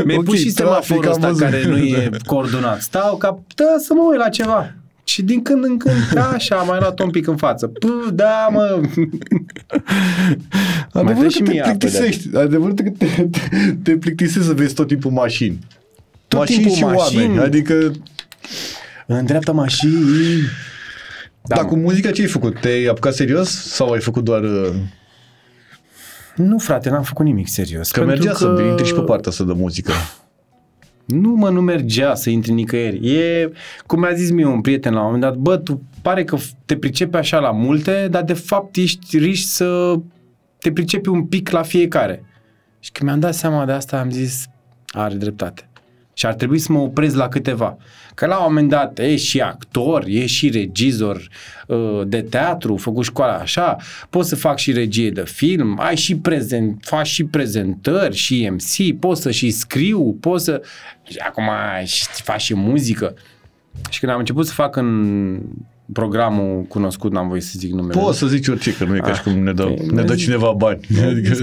Mi-ai 0.06 0.18
Ok, 0.18 0.24
pus 0.24 0.40
și 0.40 0.52
trafic, 0.52 0.56
semaforul 0.56 1.04
am 1.06 1.12
ăsta 1.12 1.28
văzut. 1.28 1.42
care 1.44 1.66
nu 1.68 1.78
e 1.78 2.10
coordonat. 2.26 2.82
Stau 2.82 3.18
ca, 3.18 3.40
dă 3.56 3.66
să 3.80 3.94
mă 3.94 4.02
uit 4.12 4.20
la 4.20 4.30
ceva. 4.30 4.74
Și 5.10 5.22
din 5.22 5.42
când 5.42 5.64
în 5.64 5.78
când, 5.78 5.96
da, 6.14 6.30
așa, 6.30 6.56
am 6.56 6.68
mai 6.68 6.80
luat 6.80 7.00
un 7.00 7.10
pic 7.10 7.28
în 7.28 7.38
față. 7.38 7.68
Pă, 7.68 7.88
da, 8.14 8.48
mă. 8.52 8.82
Mai 8.86 9.10
dă 10.92 11.00
Adevărul 11.00 11.30
și 11.30 11.38
că 11.38 11.44
te 11.44 11.52
mie 11.52 11.62
apă 11.62 11.72
de- 11.72 11.78
plictisești. 11.78 12.36
Adevărul 12.38 12.74
că 12.74 12.84
te, 12.98 13.06
te, 13.06 13.76
te 13.84 13.98
plictisești 13.98 14.48
să 14.48 14.54
vezi 14.54 14.74
tot 14.74 14.88
timpul 14.88 15.12
mașini. 15.12 15.60
Tot 16.28 16.40
mașini 16.40 16.58
timpul 16.58 16.78
și 16.78 16.84
mașini. 16.84 17.22
oameni. 17.24 17.40
Adică, 17.44 17.92
În 19.08 19.26
dreapta 19.26 19.52
mașini. 19.52 19.94
da, 21.48 21.56
dar 21.56 21.66
cu 21.66 21.76
muzica 21.76 22.12
ce 22.12 22.22
ai 22.22 22.28
făcut? 22.28 22.60
Te-ai 22.60 22.86
apucat 22.86 23.14
serios 23.14 23.50
sau 23.50 23.92
ai 23.92 24.00
făcut 24.00 24.24
doar... 24.24 24.44
uh, 24.44 24.70
Nu, 26.36 26.58
frate, 26.58 26.90
n-am 26.90 27.04
făcut 27.04 27.26
nimic 27.26 27.48
serios. 27.48 27.92
Că 27.92 28.00
pentru 28.00 28.16
mergea 28.24 28.38
să 28.38 28.64
intri 28.70 28.86
și 28.88 28.94
pe 28.94 29.02
partea 29.02 29.32
asta 29.32 29.44
de 29.44 29.54
muzică. 29.56 29.92
Nu, 31.10 31.30
mă, 31.30 31.50
nu 31.50 31.62
mergea 31.62 32.16
să 32.16 32.30
intri 32.30 32.52
nicăieri. 32.52 33.18
E, 33.18 33.52
cum 33.86 34.00
mi-a 34.00 34.14
zis 34.14 34.32
mie 34.32 34.46
un 34.46 34.62
prieten 34.62 34.94
la 34.94 35.00
un 35.00 35.06
moment 35.06 35.24
dat, 35.24 35.36
bă, 35.36 35.58
tu 35.58 35.82
pare 36.02 36.24
că 36.24 36.38
te 36.66 36.78
pricepi 36.78 37.16
așa 37.16 37.40
la 37.40 37.52
multe, 37.52 38.08
dar 38.12 38.24
de 38.24 38.34
fapt 38.34 38.76
ești 38.76 39.18
riști 39.18 39.48
să 39.48 39.96
te 40.60 40.72
pricepi 40.72 41.10
un 41.10 41.26
pic 41.26 41.50
la 41.50 41.62
fiecare. 41.62 42.24
Și 42.80 42.92
când 42.92 43.10
mi-am 43.10 43.22
dat 43.22 43.34
seama 43.34 43.66
de 43.66 43.72
asta, 43.72 44.00
am 44.00 44.10
zis, 44.10 44.48
are 44.88 45.16
dreptate. 45.16 45.69
Și 46.20 46.26
ar 46.26 46.34
trebui 46.34 46.60
să 46.60 46.72
mă 46.72 46.80
opresc 46.80 47.16
la 47.16 47.28
câteva. 47.28 47.78
Că 48.14 48.26
la 48.26 48.38
un 48.38 48.44
moment 48.48 48.70
dat 48.70 49.00
e 49.00 49.16
și 49.16 49.42
actor, 49.42 50.04
e 50.08 50.26
și 50.26 50.50
regizor 50.50 51.28
uh, 51.68 52.02
de 52.06 52.22
teatru, 52.22 52.78
făcut 52.78 53.06
școala 53.06 53.34
așa, 53.34 53.76
pot 54.10 54.26
să 54.26 54.36
fac 54.36 54.58
și 54.58 54.72
regie 54.72 55.10
de 55.10 55.24
film, 55.26 55.80
ai 55.80 55.96
și 55.96 56.18
prezent, 56.18 56.84
faci 56.86 57.08
și 57.08 57.24
prezentări, 57.24 58.16
și 58.16 58.50
MC, 58.50 59.00
pot 59.00 59.18
să 59.18 59.32
și 59.32 59.52
scriu, 59.52 60.18
pot 60.20 60.42
să... 60.42 60.62
Și 61.04 61.18
acum 61.18 61.50
și 61.86 62.06
faci 62.24 62.42
și 62.42 62.56
muzică. 62.56 63.14
Și 63.90 64.00
când 64.00 64.12
am 64.12 64.20
început 64.20 64.46
să 64.46 64.54
fac 64.54 64.76
în 64.76 65.40
programul 65.94 66.62
cunoscut, 66.62 67.12
n-am 67.12 67.28
voie 67.28 67.42
să 67.42 67.54
zic 67.58 67.72
numele. 67.72 68.00
Poți 68.00 68.18
să 68.18 68.28
zici 68.28 68.48
orice, 68.48 68.76
că 68.76 68.86
nu 68.86 68.96
e 68.96 69.00
ca 69.00 69.14
și 69.14 69.24
cum 69.24 69.34
ne 69.34 69.54
dă, 69.54 69.64
ok. 69.64 69.80
ne 69.80 70.04
dă 70.04 70.16
cineva 70.16 70.54
bani. 70.58 70.80
Adică, 71.10 71.34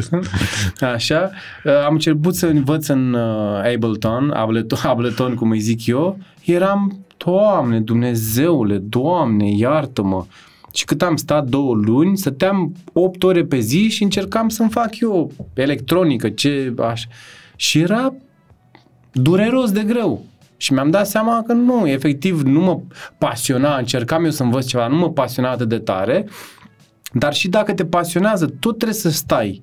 Așa, 0.94 1.30
uh, 1.64 1.84
am 1.86 1.92
început 1.92 2.34
să 2.34 2.46
învăț 2.46 2.86
în 2.86 3.12
uh, 3.12 3.72
Ableton, 3.74 4.30
Ableton, 4.30 4.78
Ableton, 4.90 5.34
cum 5.34 5.50
îi 5.50 5.58
zic 5.58 5.86
eu, 5.86 6.18
eram, 6.44 7.06
Doamne, 7.16 7.80
Dumnezeule, 7.80 8.78
Doamne, 8.78 9.50
iartă-mă. 9.56 10.24
Și 10.72 10.84
cât 10.84 11.02
am 11.02 11.16
stat 11.16 11.46
două 11.46 11.74
luni, 11.74 12.16
stăteam 12.16 12.74
8 12.92 13.22
ore 13.22 13.44
pe 13.44 13.58
zi 13.58 13.88
și 13.88 14.02
încercam 14.02 14.48
să-mi 14.48 14.70
fac 14.70 14.98
eu 15.00 15.32
electronică, 15.54 16.28
ce 16.28 16.74
așa. 16.78 17.06
Și 17.56 17.78
era 17.78 18.14
dureros 19.12 19.70
de 19.72 19.82
greu. 19.82 20.24
Și 20.56 20.72
mi-am 20.72 20.90
dat 20.90 21.06
seama 21.06 21.42
că 21.46 21.52
nu, 21.52 21.88
efectiv 21.88 22.40
nu 22.42 22.60
mă 22.60 22.80
pasiona, 23.18 23.76
încercam 23.76 24.24
eu 24.24 24.30
să 24.30 24.42
învăț 24.42 24.66
ceva, 24.66 24.86
nu 24.86 24.96
mă 24.96 25.10
pasiona 25.10 25.50
atât 25.50 25.68
de 25.68 25.78
tare, 25.78 26.28
dar 27.12 27.34
și 27.34 27.48
dacă 27.48 27.74
te 27.74 27.84
pasionează, 27.84 28.46
tot 28.46 28.76
trebuie 28.76 28.98
să 28.98 29.10
stai, 29.10 29.60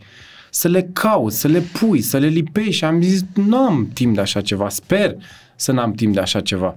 să 0.49 0.67
le 0.67 0.89
cauți, 0.93 1.39
să 1.39 1.47
le 1.47 1.60
pui, 1.60 2.01
să 2.01 2.17
le 2.17 2.27
lipești. 2.27 2.71
Și 2.71 2.86
am 2.86 3.01
zis, 3.01 3.25
nu 3.34 3.58
am 3.58 3.89
timp 3.93 4.15
de 4.15 4.21
așa 4.21 4.41
ceva, 4.41 4.69
sper 4.69 5.15
să 5.56 5.71
n-am 5.71 5.91
timp 5.91 6.13
de 6.13 6.19
așa 6.19 6.41
ceva. 6.41 6.75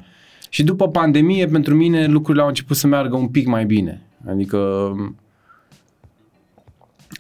Și 0.48 0.62
după 0.62 0.88
pandemie, 0.88 1.46
pentru 1.46 1.74
mine, 1.74 2.07
lucrurile 2.07 2.42
au 2.42 2.48
început 2.48 2.76
să 2.76 2.87
meargă 2.87 3.16
un 3.16 3.29
pic 3.29 3.46
mai 3.46 3.64
bine. 3.64 4.00
Adică 4.29 4.90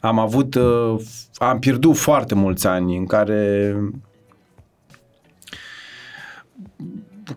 am 0.00 0.18
avut, 0.18 0.54
uh, 0.54 0.96
am 1.34 1.58
pierdut 1.58 1.96
foarte 1.96 2.34
mulți 2.34 2.66
ani 2.66 2.96
în 2.96 3.06
care 3.06 3.74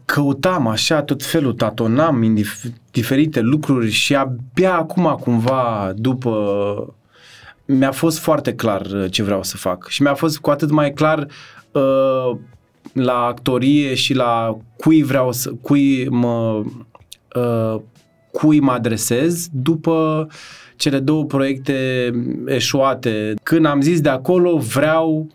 căutam 0.06 0.67
așa 0.67 1.02
tot 1.02 1.23
felul, 1.23 1.54
tatonam 1.54 2.21
în 2.21 2.38
dif- 2.38 2.73
diferite 2.91 3.39
lucruri 3.39 3.89
și 3.89 4.15
abia 4.15 4.75
acum 4.75 5.17
cumva 5.21 5.91
după 5.95 6.93
mi-a 7.65 7.91
fost 7.91 8.19
foarte 8.19 8.54
clar 8.54 8.86
uh, 8.86 9.12
ce 9.12 9.23
vreau 9.23 9.43
să 9.43 9.58
fac 9.58 9.88
și 9.88 10.02
mi-a 10.02 10.13
fost 10.13 10.39
cu 10.39 10.49
atât 10.49 10.69
mai 10.69 10.91
clar 10.91 11.28
uh, 11.71 12.38
la 12.93 13.23
actorie 13.23 13.93
și 13.93 14.13
la 14.13 14.58
cui 14.78 15.04
vreau 15.04 15.32
să, 15.32 15.52
cui 15.62 16.10
mă 16.10 16.63
uh, 17.36 17.82
cui 18.32 18.60
mă 18.60 18.71
adresez 18.71 19.47
după 19.52 20.28
cele 20.75 20.99
două 20.99 21.25
proiecte 21.25 22.12
eșuate. 22.45 23.34
Când 23.43 23.65
am 23.65 23.82
zis 23.82 24.02
de 24.02 24.10
acolo, 24.10 24.58
vreau 24.58 25.28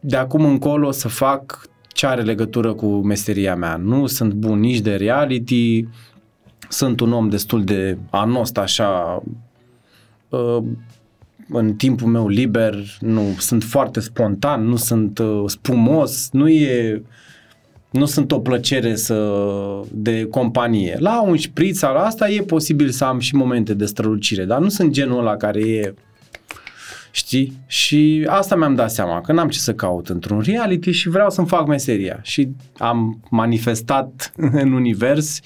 de 0.00 0.16
acum 0.16 0.44
încolo 0.44 0.90
să 0.90 1.08
fac 1.08 1.68
ce 1.94 2.06
are 2.06 2.22
legătură 2.22 2.72
cu 2.72 2.86
meseria 2.86 3.54
mea. 3.54 3.76
Nu 3.76 4.06
sunt 4.06 4.32
bun 4.32 4.60
nici 4.60 4.80
de 4.80 4.94
reality, 4.94 5.86
sunt 6.68 7.00
un 7.00 7.12
om 7.12 7.28
destul 7.28 7.64
de 7.64 7.98
anost 8.10 8.58
așa, 8.58 9.22
uh, 10.28 10.58
în 11.48 11.74
timpul 11.74 12.08
meu 12.08 12.28
liber, 12.28 12.74
nu 13.00 13.22
sunt 13.38 13.62
foarte 13.62 14.00
spontan, 14.00 14.64
nu 14.64 14.76
sunt 14.76 15.18
uh, 15.18 15.42
spumos, 15.46 16.28
nu 16.32 16.48
e 16.48 17.02
nu 17.90 18.04
sunt 18.04 18.32
o 18.32 18.38
plăcere 18.38 18.94
să, 18.94 19.30
de 19.92 20.24
companie. 20.24 20.96
La 20.98 21.22
un 21.22 21.36
șpriț 21.36 21.78
sau 21.78 21.94
la 21.94 22.04
asta 22.04 22.30
e 22.30 22.40
posibil 22.40 22.90
să 22.90 23.04
am 23.04 23.18
și 23.18 23.34
momente 23.34 23.74
de 23.74 23.84
strălucire, 23.84 24.44
dar 24.44 24.60
nu 24.60 24.68
sunt 24.68 24.90
genul 24.90 25.18
ăla 25.18 25.36
care 25.36 25.60
e 25.60 25.94
Știi? 27.14 27.52
Și 27.66 28.26
asta 28.28 28.56
mi-am 28.56 28.74
dat 28.74 28.90
seama, 28.90 29.20
că 29.20 29.32
n-am 29.32 29.48
ce 29.48 29.58
să 29.58 29.74
caut 29.74 30.08
într-un 30.08 30.40
reality 30.40 30.90
și 30.90 31.08
vreau 31.08 31.30
să-mi 31.30 31.46
fac 31.46 31.66
meseria. 31.66 32.18
Și 32.22 32.48
am 32.78 33.20
manifestat 33.30 34.32
în 34.62 34.72
univers 34.72 35.40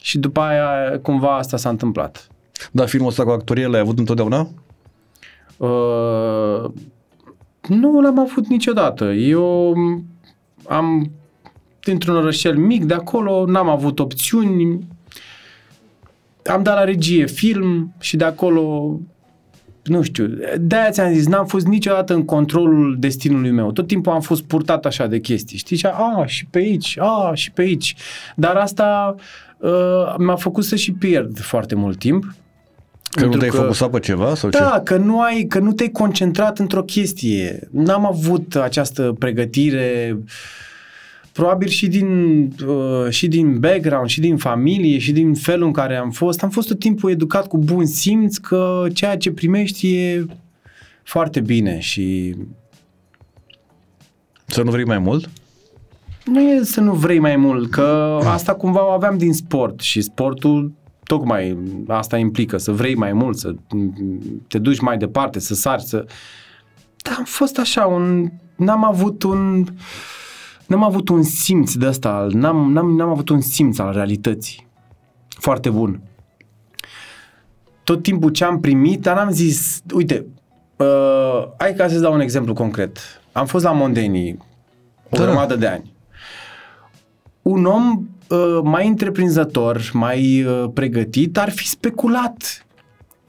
și 0.00 0.18
după 0.18 0.40
aia 0.40 0.98
cumva 1.02 1.36
asta 1.36 1.56
s-a 1.56 1.68
întâmplat. 1.68 2.28
Dar 2.70 2.88
filmul 2.88 3.08
ăsta 3.08 3.24
cu 3.24 3.30
actorie 3.30 3.66
l-ai 3.66 3.80
avut 3.80 3.98
întotdeauna? 3.98 4.48
Uh, 5.56 6.70
nu 7.68 8.00
l-am 8.00 8.18
avut 8.18 8.46
niciodată. 8.46 9.04
Eu 9.04 9.74
am 10.66 11.10
dintr-un 11.80 12.16
orășel 12.16 12.56
mic 12.56 12.84
de 12.84 12.94
acolo, 12.94 13.44
n-am 13.46 13.68
avut 13.68 13.98
opțiuni. 13.98 14.86
Am 16.44 16.62
dat 16.62 16.74
la 16.74 16.84
regie 16.84 17.26
film 17.26 17.94
și 17.98 18.16
de 18.16 18.24
acolo 18.24 18.98
nu 19.90 20.02
știu, 20.02 20.30
de-aia 20.60 20.90
ți-am 20.90 21.12
zis, 21.12 21.26
n-am 21.26 21.46
fost 21.46 21.66
niciodată 21.66 22.14
în 22.14 22.24
controlul 22.24 22.96
destinului 22.98 23.50
meu. 23.50 23.72
Tot 23.72 23.86
timpul 23.86 24.12
am 24.12 24.20
fost 24.20 24.42
purtat 24.42 24.86
așa 24.86 25.06
de 25.06 25.18
chestii, 25.18 25.58
știi? 25.58 25.76
Și 25.76 25.86
a, 25.86 26.24
și 26.26 26.46
pe 26.46 26.58
aici, 26.58 26.98
a, 26.98 27.32
și 27.34 27.50
pe 27.50 27.62
aici. 27.62 27.94
Dar 28.36 28.56
asta 28.56 29.14
uh, 29.58 30.14
m-a 30.18 30.36
făcut 30.36 30.64
să 30.64 30.76
și 30.76 30.92
pierd 30.92 31.38
foarte 31.38 31.74
mult 31.74 31.98
timp 31.98 32.24
Că 33.10 33.24
nu 33.24 33.28
Pentru 33.28 33.48
te-ai 33.48 33.62
focusat 33.62 33.90
pe 33.90 33.98
ceva 33.98 34.34
sau 34.34 34.50
ce? 34.50 34.58
Da, 34.58 34.80
că 34.84 34.96
nu, 34.96 35.20
ai, 35.20 35.44
că 35.48 35.58
nu 35.58 35.72
te-ai 35.72 35.88
concentrat 35.88 36.58
într-o 36.58 36.82
chestie. 36.82 37.68
N-am 37.70 38.06
avut 38.06 38.56
această 38.56 39.14
pregătire 39.18 40.18
probabil 41.32 41.68
și 41.68 41.88
din, 41.88 42.42
uh, 42.66 43.08
și 43.08 43.28
din 43.28 43.58
background, 43.58 44.08
și 44.08 44.20
din 44.20 44.36
familie, 44.36 44.98
și 44.98 45.12
din 45.12 45.34
felul 45.34 45.66
în 45.66 45.72
care 45.72 45.96
am 45.96 46.10
fost. 46.10 46.42
Am 46.42 46.50
fost 46.50 46.68
tot 46.68 46.78
timpul 46.78 47.10
educat 47.10 47.46
cu 47.46 47.58
bun 47.58 47.86
simț 47.86 48.36
că 48.36 48.86
ceea 48.92 49.16
ce 49.16 49.32
primești 49.32 49.94
e 49.96 50.26
foarte 51.02 51.40
bine 51.40 51.78
și 51.78 52.36
Să 54.46 54.62
nu 54.62 54.70
vrei 54.70 54.84
mai 54.84 54.98
mult? 54.98 55.30
nu 56.24 56.40
e 56.40 56.64
să 56.64 56.80
nu 56.80 56.94
vrei 56.94 57.18
mai 57.18 57.36
mult, 57.36 57.70
că 57.70 58.18
asta 58.24 58.54
cumva 58.54 58.86
o 58.86 58.90
aveam 58.90 59.18
din 59.18 59.32
sport 59.32 59.80
și 59.80 60.00
sportul 60.00 60.72
tocmai 61.04 61.58
asta 61.86 62.16
implică, 62.16 62.56
să 62.56 62.72
vrei 62.72 62.94
mai 62.94 63.12
mult, 63.12 63.36
să 63.36 63.54
te 64.48 64.58
duci 64.58 64.80
mai 64.80 64.96
departe, 64.96 65.40
să 65.40 65.54
sari, 65.54 65.82
să... 65.82 66.06
Dar 66.96 67.14
am 67.18 67.24
fost 67.24 67.58
așa, 67.58 67.86
un... 67.86 68.30
n-am 68.56 68.84
avut 68.84 69.22
un... 69.22 69.66
N-am 70.70 70.84
avut 70.84 71.08
un 71.08 71.22
simț 71.22 71.74
de 71.74 71.86
ăsta, 71.86 72.26
n-am, 72.30 72.72
n-am, 72.72 72.96
n-am 72.96 73.08
avut 73.08 73.28
un 73.28 73.40
simț 73.40 73.78
al 73.78 73.92
realității. 73.92 74.66
Foarte 75.28 75.70
bun. 75.70 76.00
Tot 77.84 78.02
timpul 78.02 78.30
ce 78.30 78.44
am 78.44 78.60
primit, 78.60 79.00
dar 79.00 79.16
n-am 79.16 79.30
zis, 79.30 79.80
uite, 79.94 80.26
uh, 80.76 81.48
hai 81.58 81.74
ca 81.74 81.88
să-ți 81.88 82.00
dau 82.00 82.12
un 82.12 82.20
exemplu 82.20 82.52
concret. 82.54 82.98
Am 83.32 83.46
fost 83.46 83.64
la 83.64 83.72
Mondenii 83.72 84.38
o 85.10 85.16
Da. 85.16 85.24
grămadă 85.24 85.56
de 85.56 85.66
ani 85.66 85.92
un 87.42 87.64
om 87.64 88.08
uh, 88.28 88.60
mai 88.62 88.88
întreprinzător, 88.88 89.90
mai 89.92 90.44
uh, 90.44 90.64
pregătit, 90.74 91.38
ar 91.38 91.50
fi 91.50 91.68
speculat 91.68 92.66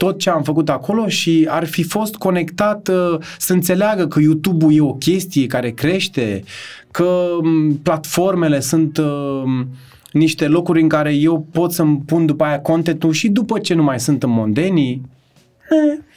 tot 0.02 0.18
ce 0.18 0.30
am 0.30 0.42
făcut 0.42 0.68
acolo 0.68 1.08
și 1.08 1.46
ar 1.50 1.66
fi 1.66 1.82
fost 1.82 2.14
conectat 2.14 2.88
uh, 2.88 3.18
să 3.38 3.52
înțeleagă 3.52 4.06
că 4.06 4.20
YouTube-ul 4.20 4.74
e 4.74 4.80
o 4.80 4.94
chestie 4.94 5.46
care 5.46 5.70
crește, 5.70 6.42
că 6.90 7.04
um, 7.42 7.76
platformele 7.76 8.60
sunt 8.60 8.96
uh, 8.96 9.64
niște 10.12 10.48
locuri 10.48 10.80
în 10.80 10.88
care 10.88 11.14
eu 11.14 11.46
pot 11.52 11.72
să-mi 11.72 12.02
pun 12.06 12.26
după 12.26 12.44
aia 12.44 12.60
contentul 12.60 13.12
și 13.12 13.28
după 13.28 13.58
ce 13.58 13.74
nu 13.74 13.82
mai 13.82 14.00
sunt 14.00 14.22
în 14.22 14.30
mondenii, 14.30 15.02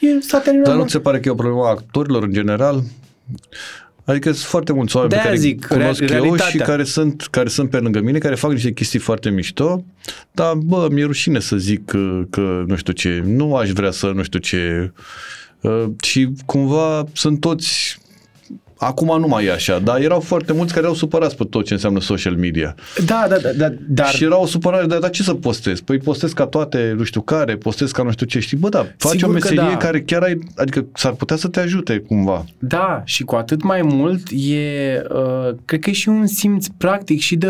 eh, 0.00 0.10
e, 0.10 0.20
s-a 0.20 0.38
terminat. 0.38 0.68
Dar 0.68 0.76
nu 0.76 0.84
ți 0.84 0.90
se 0.90 1.00
pare 1.00 1.20
că 1.20 1.28
e 1.28 1.32
o 1.32 1.34
problemă 1.34 1.64
a 1.64 1.70
actorilor 1.70 2.22
în 2.22 2.32
general? 2.32 2.82
Adică 4.06 4.32
sunt 4.32 4.44
foarte 4.46 4.72
mulți 4.72 4.96
oameni 4.96 5.12
pe 5.14 5.18
De-aia 5.20 5.34
care 5.34 5.46
zic, 5.48 5.66
cunosc 5.66 6.00
rea- 6.00 6.16
eu 6.16 6.22
și 6.22 6.30
realitatea. 6.32 6.64
care 6.64 6.84
sunt, 6.84 7.26
care 7.30 7.48
sunt 7.48 7.70
pe 7.70 7.78
lângă 7.78 8.00
mine, 8.00 8.18
care 8.18 8.34
fac 8.34 8.50
niște 8.52 8.72
chestii 8.72 8.98
foarte 8.98 9.30
mișto, 9.30 9.84
dar 10.32 10.54
bă, 10.54 10.88
mi-e 10.90 11.04
rușine 11.04 11.40
să 11.40 11.56
zic 11.56 11.84
că, 11.84 12.20
că 12.30 12.64
nu 12.66 12.76
știu 12.76 12.92
ce, 12.92 13.22
nu 13.24 13.56
aș 13.56 13.70
vrea 13.70 13.90
să 13.90 14.06
nu 14.14 14.22
știu 14.22 14.38
ce. 14.38 14.92
Uh, 15.60 15.84
și 16.02 16.28
cumva 16.44 17.04
sunt 17.12 17.40
toți 17.40 17.98
Acum 18.78 19.20
nu 19.20 19.26
mai 19.26 19.44
e 19.44 19.52
așa, 19.52 19.78
dar 19.78 20.00
erau 20.00 20.20
foarte 20.20 20.52
mulți 20.52 20.74
care 20.74 20.86
au 20.86 20.94
supărați 20.94 21.36
pe 21.36 21.44
tot 21.44 21.64
ce 21.64 21.72
înseamnă 21.72 22.00
social 22.00 22.34
media. 22.34 22.74
Da, 23.06 23.26
da, 23.28 23.36
da, 23.36 23.50
da, 23.50 23.72
dar 23.88 24.08
Și 24.08 24.24
era 24.24 24.40
o 24.40 24.46
supărare, 24.46 24.86
dar, 24.86 24.98
dar 24.98 25.10
ce 25.10 25.22
să 25.22 25.34
postez? 25.34 25.80
Păi 25.80 25.98
postez 25.98 26.32
ca 26.32 26.46
toate, 26.46 26.94
nu 26.96 27.02
știu 27.02 27.20
care, 27.20 27.56
postez 27.56 27.90
ca 27.90 28.02
nu 28.02 28.10
știu 28.10 28.26
ce. 28.26 28.40
Știi, 28.40 28.56
bă, 28.56 28.68
da, 28.68 28.86
faci 28.96 29.12
Sigur 29.12 29.28
o 29.28 29.32
că 29.32 29.38
meserie 29.38 29.58
da. 29.58 29.76
care 29.76 30.02
chiar 30.02 30.22
ai, 30.22 30.38
adică 30.56 30.86
s-ar 30.94 31.12
putea 31.12 31.36
să 31.36 31.48
te 31.48 31.60
ajute 31.60 31.98
cumva. 31.98 32.44
Da, 32.58 33.02
și 33.04 33.22
cu 33.22 33.34
atât 33.34 33.62
mai 33.62 33.82
mult 33.82 34.28
e, 34.30 35.02
uh, 35.10 35.54
cred 35.64 35.80
că 35.80 35.90
e 35.90 35.92
și 35.92 36.08
un 36.08 36.26
simț 36.26 36.66
practic 36.76 37.20
și 37.20 37.36
de 37.36 37.48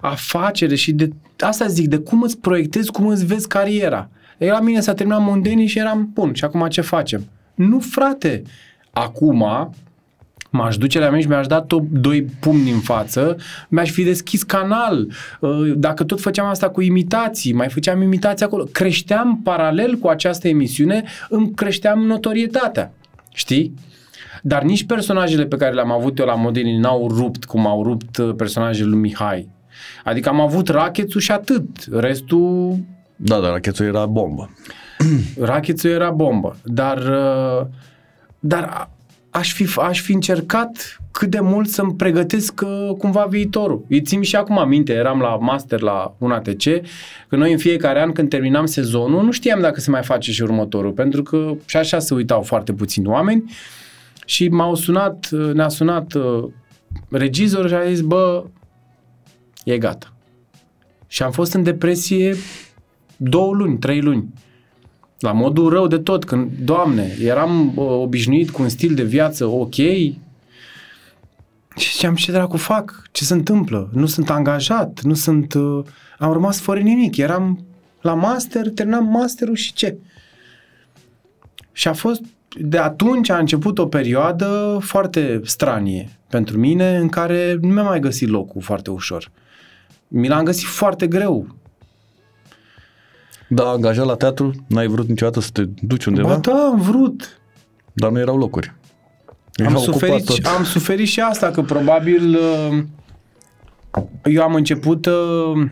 afacere 0.00 0.74
și 0.74 0.92
de, 0.92 1.08
asta 1.38 1.66
zic, 1.66 1.88
de 1.88 1.96
cum 1.96 2.22
îți 2.22 2.38
proiectezi, 2.38 2.90
cum 2.90 3.06
îți 3.06 3.26
vezi 3.26 3.48
cariera. 3.48 4.08
Ei, 4.38 4.48
la 4.48 4.60
mine 4.60 4.80
s-a 4.80 4.94
terminat 4.94 5.22
mondenii 5.22 5.66
și 5.66 5.78
eram, 5.78 6.10
bun, 6.14 6.32
și 6.34 6.44
acum 6.44 6.66
ce 6.68 6.80
facem? 6.80 7.28
Nu, 7.54 7.78
frate, 7.78 8.42
acum 8.90 9.44
m-aș 10.50 10.76
duce 10.76 10.98
la 10.98 11.08
mine 11.08 11.20
și 11.20 11.28
mi-aș 11.28 11.46
da 11.46 11.60
top 11.60 11.84
2 11.90 12.22
pumni 12.40 12.70
în 12.70 12.78
față, 12.80 13.36
mi-aș 13.68 13.90
fi 13.90 14.02
deschis 14.02 14.42
canal. 14.42 15.08
Uh, 15.40 15.72
Dacă 15.76 16.04
tot 16.04 16.20
făceam 16.20 16.46
asta 16.46 16.68
cu 16.70 16.80
imitații, 16.80 17.52
mai 17.52 17.68
făceam 17.68 18.02
imitații 18.02 18.44
acolo, 18.46 18.64
creșteam 18.64 19.40
paralel 19.44 19.94
cu 19.96 20.08
această 20.08 20.48
emisiune, 20.48 21.04
îmi 21.28 21.50
creșteam 21.54 21.98
notorietatea. 21.98 22.92
Știi? 23.34 23.74
Dar 24.42 24.62
nici 24.62 24.84
personajele 24.86 25.44
pe 25.46 25.56
care 25.56 25.74
le-am 25.74 25.92
avut 25.92 26.18
eu 26.18 26.26
la 26.26 26.34
modelii 26.34 26.78
n-au 26.78 27.08
rupt 27.08 27.44
cum 27.44 27.66
au 27.66 27.82
rupt 27.82 28.16
uh, 28.16 28.34
personajele 28.36 28.88
lui 28.88 28.98
Mihai. 28.98 29.48
Adică 30.04 30.28
am 30.28 30.40
avut 30.40 30.68
rachetul 30.68 31.20
și 31.20 31.30
atât. 31.32 31.66
Restul, 31.92 32.76
Da, 33.16 33.38
dar 33.40 33.50
rachetul 33.50 33.86
era 33.86 34.06
bombă. 34.06 34.50
rachetul 35.40 35.90
era 35.90 36.10
bombă. 36.10 36.56
Dar, 36.64 36.96
uh, 36.98 37.66
dar 38.38 38.62
a- 38.64 38.90
aș 39.30 39.52
fi, 39.52 39.68
aș 39.80 40.00
fi 40.00 40.12
încercat 40.12 40.98
cât 41.10 41.30
de 41.30 41.40
mult 41.40 41.68
să-mi 41.68 41.94
pregătesc 41.94 42.60
uh, 42.64 42.94
cumva 42.98 43.24
viitorul. 43.24 43.84
Îi 43.88 44.00
țin 44.02 44.22
și 44.22 44.36
acum 44.36 44.58
aminte, 44.58 44.92
eram 44.92 45.20
la 45.20 45.36
master 45.36 45.80
la 45.80 46.14
un 46.18 46.30
ATC, 46.30 46.62
că 47.28 47.36
noi 47.36 47.52
în 47.52 47.58
fiecare 47.58 48.00
an 48.00 48.12
când 48.12 48.28
terminam 48.28 48.66
sezonul, 48.66 49.24
nu 49.24 49.30
știam 49.30 49.60
dacă 49.60 49.80
se 49.80 49.90
mai 49.90 50.02
face 50.02 50.32
și 50.32 50.42
următorul, 50.42 50.92
pentru 50.92 51.22
că 51.22 51.54
și 51.64 51.76
așa 51.76 51.98
se 51.98 52.14
uitau 52.14 52.42
foarte 52.42 52.72
puțini 52.72 53.06
oameni 53.06 53.52
și 54.24 54.48
m-au 54.48 54.74
sunat, 54.74 55.28
uh, 55.32 55.52
ne-a 55.52 55.68
sunat 55.68 56.12
uh, 56.14 56.44
regizorul 57.08 57.68
și 57.68 57.74
a 57.74 57.88
zis, 57.88 58.00
bă, 58.00 58.44
e 59.64 59.78
gata. 59.78 60.12
Și 61.06 61.22
am 61.22 61.30
fost 61.30 61.52
în 61.52 61.62
depresie 61.62 62.34
două 63.16 63.54
luni, 63.54 63.78
trei 63.78 64.00
luni. 64.00 64.28
La 65.18 65.32
modul 65.32 65.68
rău 65.68 65.86
de 65.86 65.98
tot, 65.98 66.24
când, 66.24 66.50
doamne, 66.64 67.16
eram 67.22 67.72
uh, 67.76 67.86
obișnuit 67.88 68.50
cu 68.50 68.62
un 68.62 68.68
stil 68.68 68.94
de 68.94 69.02
viață 69.02 69.46
ok 69.46 69.74
și 69.74 70.18
ziceam, 71.92 72.14
ce 72.14 72.32
dracu 72.32 72.56
fac? 72.56 73.02
Ce 73.12 73.24
se 73.24 73.34
întâmplă? 73.34 73.90
Nu 73.92 74.06
sunt 74.06 74.30
angajat, 74.30 75.00
nu 75.02 75.14
sunt... 75.14 75.54
Uh, 75.54 75.84
am 76.18 76.32
rămas 76.32 76.60
fără 76.60 76.80
nimic, 76.80 77.16
eram 77.16 77.64
la 78.00 78.14
master, 78.14 78.70
terminam 78.70 79.06
masterul 79.06 79.54
și 79.54 79.72
ce? 79.72 79.96
Și 81.72 81.88
a 81.88 81.92
fost, 81.92 82.20
de 82.60 82.78
atunci 82.78 83.30
a 83.30 83.38
început 83.38 83.78
o 83.78 83.86
perioadă 83.86 84.78
foarte 84.80 85.40
stranie 85.44 86.08
pentru 86.28 86.58
mine, 86.58 86.96
în 86.96 87.08
care 87.08 87.58
nu 87.60 87.68
mi-am 87.68 87.86
mai 87.86 88.00
găsit 88.00 88.28
locul 88.28 88.60
foarte 88.60 88.90
ușor. 88.90 89.30
Mi 90.08 90.28
l-am 90.28 90.44
găsit 90.44 90.66
foarte 90.66 91.06
greu. 91.06 91.56
Da, 93.48 93.68
angajat 93.68 94.06
la 94.06 94.14
teatru, 94.14 94.52
n-ai 94.66 94.86
vrut 94.86 95.08
niciodată 95.08 95.40
să 95.40 95.50
te 95.52 95.64
duci 95.80 96.04
undeva, 96.04 96.28
Ba 96.28 96.36
da, 96.36 96.52
am 96.72 96.80
vrut. 96.80 97.40
dar 97.92 98.10
nu 98.10 98.18
erau 98.18 98.36
locuri. 98.36 98.74
Am 99.54 99.64
Erau 99.66 99.80
suferit, 99.80 100.14
ocupat 100.14 100.36
tot. 100.36 100.46
am 100.58 100.64
suferit 100.64 101.06
și 101.06 101.20
asta, 101.20 101.50
că 101.50 101.62
probabil 101.62 102.36
uh, 102.36 102.78
eu 104.24 104.42
am 104.42 104.54
început, 104.54 105.06
uh, 105.06 105.66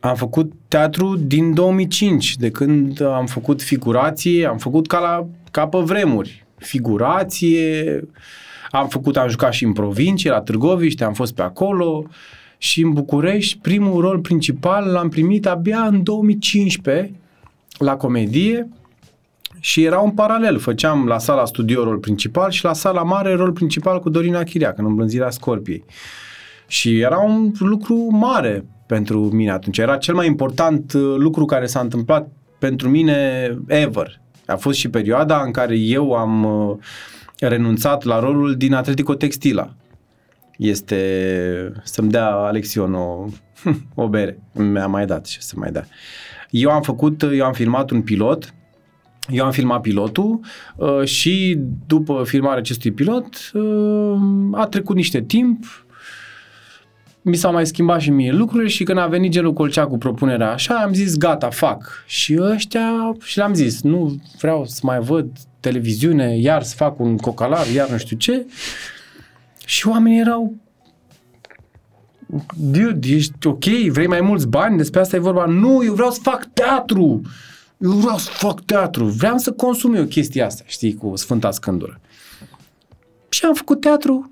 am 0.00 0.14
făcut 0.14 0.52
teatru 0.68 1.16
din 1.16 1.54
2005, 1.54 2.36
de 2.36 2.50
când 2.50 3.02
am 3.02 3.26
făcut 3.26 3.62
figurație, 3.62 4.46
am 4.46 4.58
făcut 4.58 4.86
ca, 4.86 4.98
la, 4.98 5.26
ca 5.50 5.66
pe 5.68 5.78
vremuri. 5.78 6.44
Figurație, 6.56 8.00
am 8.70 8.88
făcut, 8.88 9.16
am 9.16 9.28
jucat 9.28 9.52
și 9.52 9.64
în 9.64 9.72
provincie, 9.72 10.30
la 10.30 10.40
Târgoviște, 10.40 11.04
am 11.04 11.12
fost 11.12 11.34
pe 11.34 11.42
acolo 11.42 12.04
și 12.58 12.82
în 12.82 12.92
București, 12.92 13.58
primul 13.58 14.00
rol 14.00 14.18
principal 14.18 14.90
l-am 14.90 15.08
primit 15.08 15.46
abia 15.46 15.80
în 15.80 16.02
2015 16.02 17.12
la 17.78 17.96
comedie, 17.96 18.68
și 19.60 19.84
era 19.84 19.98
un 19.98 20.10
paralel. 20.10 20.58
Făceam 20.58 21.06
la 21.06 21.18
sala 21.18 21.44
studio 21.44 21.84
rol 21.84 21.98
principal 21.98 22.50
și 22.50 22.64
la 22.64 22.72
sala 22.72 23.02
mare 23.02 23.34
rol 23.34 23.52
principal 23.52 24.00
cu 24.00 24.08
Dorina 24.08 24.42
Chiriac 24.42 24.78
în 24.78 24.84
îmbrânzirea 24.84 25.30
Scorpiei. 25.30 25.84
Și 26.66 27.00
era 27.00 27.18
un 27.18 27.52
lucru 27.58 28.08
mare 28.10 28.64
pentru 28.86 29.18
mine 29.20 29.50
atunci. 29.50 29.78
Era 29.78 29.96
cel 29.96 30.14
mai 30.14 30.26
important 30.26 30.92
uh, 30.92 31.14
lucru 31.16 31.44
care 31.44 31.66
s-a 31.66 31.80
întâmplat 31.80 32.28
pentru 32.58 32.88
mine 32.88 33.48
ever. 33.66 34.20
A 34.46 34.56
fost 34.56 34.78
și 34.78 34.88
perioada 34.88 35.42
în 35.42 35.50
care 35.50 35.76
eu 35.76 36.12
am 36.12 36.44
uh, 36.44 36.76
renunțat 37.38 38.04
la 38.04 38.20
rolul 38.20 38.56
din 38.56 38.74
Atletico 38.74 39.14
Textila. 39.14 39.74
Este 40.56 41.72
să-mi 41.82 42.10
dea 42.10 42.28
Alexion 42.30 42.94
o, 42.94 43.26
o 44.02 44.08
bere. 44.08 44.38
Mi-a 44.52 44.86
mai 44.86 45.06
dat 45.06 45.26
și 45.26 45.42
să 45.42 45.54
mai 45.56 45.70
dea. 45.70 45.86
Eu 46.50 46.70
am 46.70 46.82
făcut, 46.82 47.22
eu 47.32 47.44
am 47.44 47.52
filmat 47.52 47.90
un 47.90 48.02
pilot 48.02 48.54
eu 49.28 49.44
am 49.44 49.50
filmat 49.50 49.80
pilotul 49.80 50.40
uh, 50.76 51.04
și 51.04 51.58
după 51.86 52.22
filmarea 52.24 52.58
acestui 52.58 52.92
pilot 52.92 53.50
uh, 53.54 54.18
a 54.52 54.66
trecut 54.66 54.96
niște 54.96 55.22
timp, 55.22 55.64
mi 57.22 57.36
s-au 57.36 57.52
mai 57.52 57.66
schimbat 57.66 58.00
și 58.00 58.10
mie 58.10 58.32
lucrurile 58.32 58.68
și 58.68 58.84
când 58.84 58.98
a 58.98 59.06
venit 59.06 59.30
Gelu 59.30 59.52
Colcea 59.52 59.86
cu 59.86 59.98
propunerea 59.98 60.52
așa, 60.52 60.74
am 60.74 60.92
zis 60.92 61.16
gata, 61.16 61.50
fac. 61.50 62.04
Și 62.06 62.38
ăștia, 62.40 63.16
și 63.22 63.36
le-am 63.36 63.54
zis, 63.54 63.82
nu 63.82 64.16
vreau 64.38 64.64
să 64.64 64.80
mai 64.82 65.00
văd 65.00 65.26
televiziune, 65.60 66.38
iar 66.38 66.62
să 66.62 66.74
fac 66.76 67.00
un 67.00 67.16
cocalar, 67.16 67.66
iar 67.74 67.88
nu 67.88 67.96
știu 67.96 68.16
ce. 68.16 68.46
Și 69.66 69.88
oamenii 69.88 70.20
erau 70.20 70.54
Dude, 72.56 73.08
ești 73.08 73.46
ok, 73.46 73.64
vrei 73.64 74.06
mai 74.06 74.20
mulți 74.20 74.48
bani, 74.48 74.76
despre 74.76 75.00
asta 75.00 75.16
e 75.16 75.18
vorba. 75.18 75.44
Nu, 75.44 75.84
eu 75.84 75.94
vreau 75.94 76.10
să 76.10 76.20
fac 76.22 76.48
teatru. 76.52 77.20
Eu 77.78 77.90
vreau 77.90 78.18
să 78.18 78.30
fac 78.30 78.60
teatru, 78.60 79.04
vreau 79.04 79.38
să 79.38 79.52
consum 79.52 79.94
eu 79.94 80.04
chestia 80.04 80.46
asta, 80.46 80.62
știi, 80.66 80.94
cu 80.94 81.16
Sfânta 81.16 81.50
Scândură. 81.50 82.00
Și 83.28 83.44
am 83.44 83.54
făcut 83.54 83.80
teatru 83.80 84.30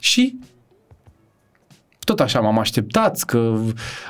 și 0.00 0.38
tot 1.98 2.20
așa 2.20 2.40
m-am 2.40 2.58
așteptat 2.58 3.22
că 3.22 3.60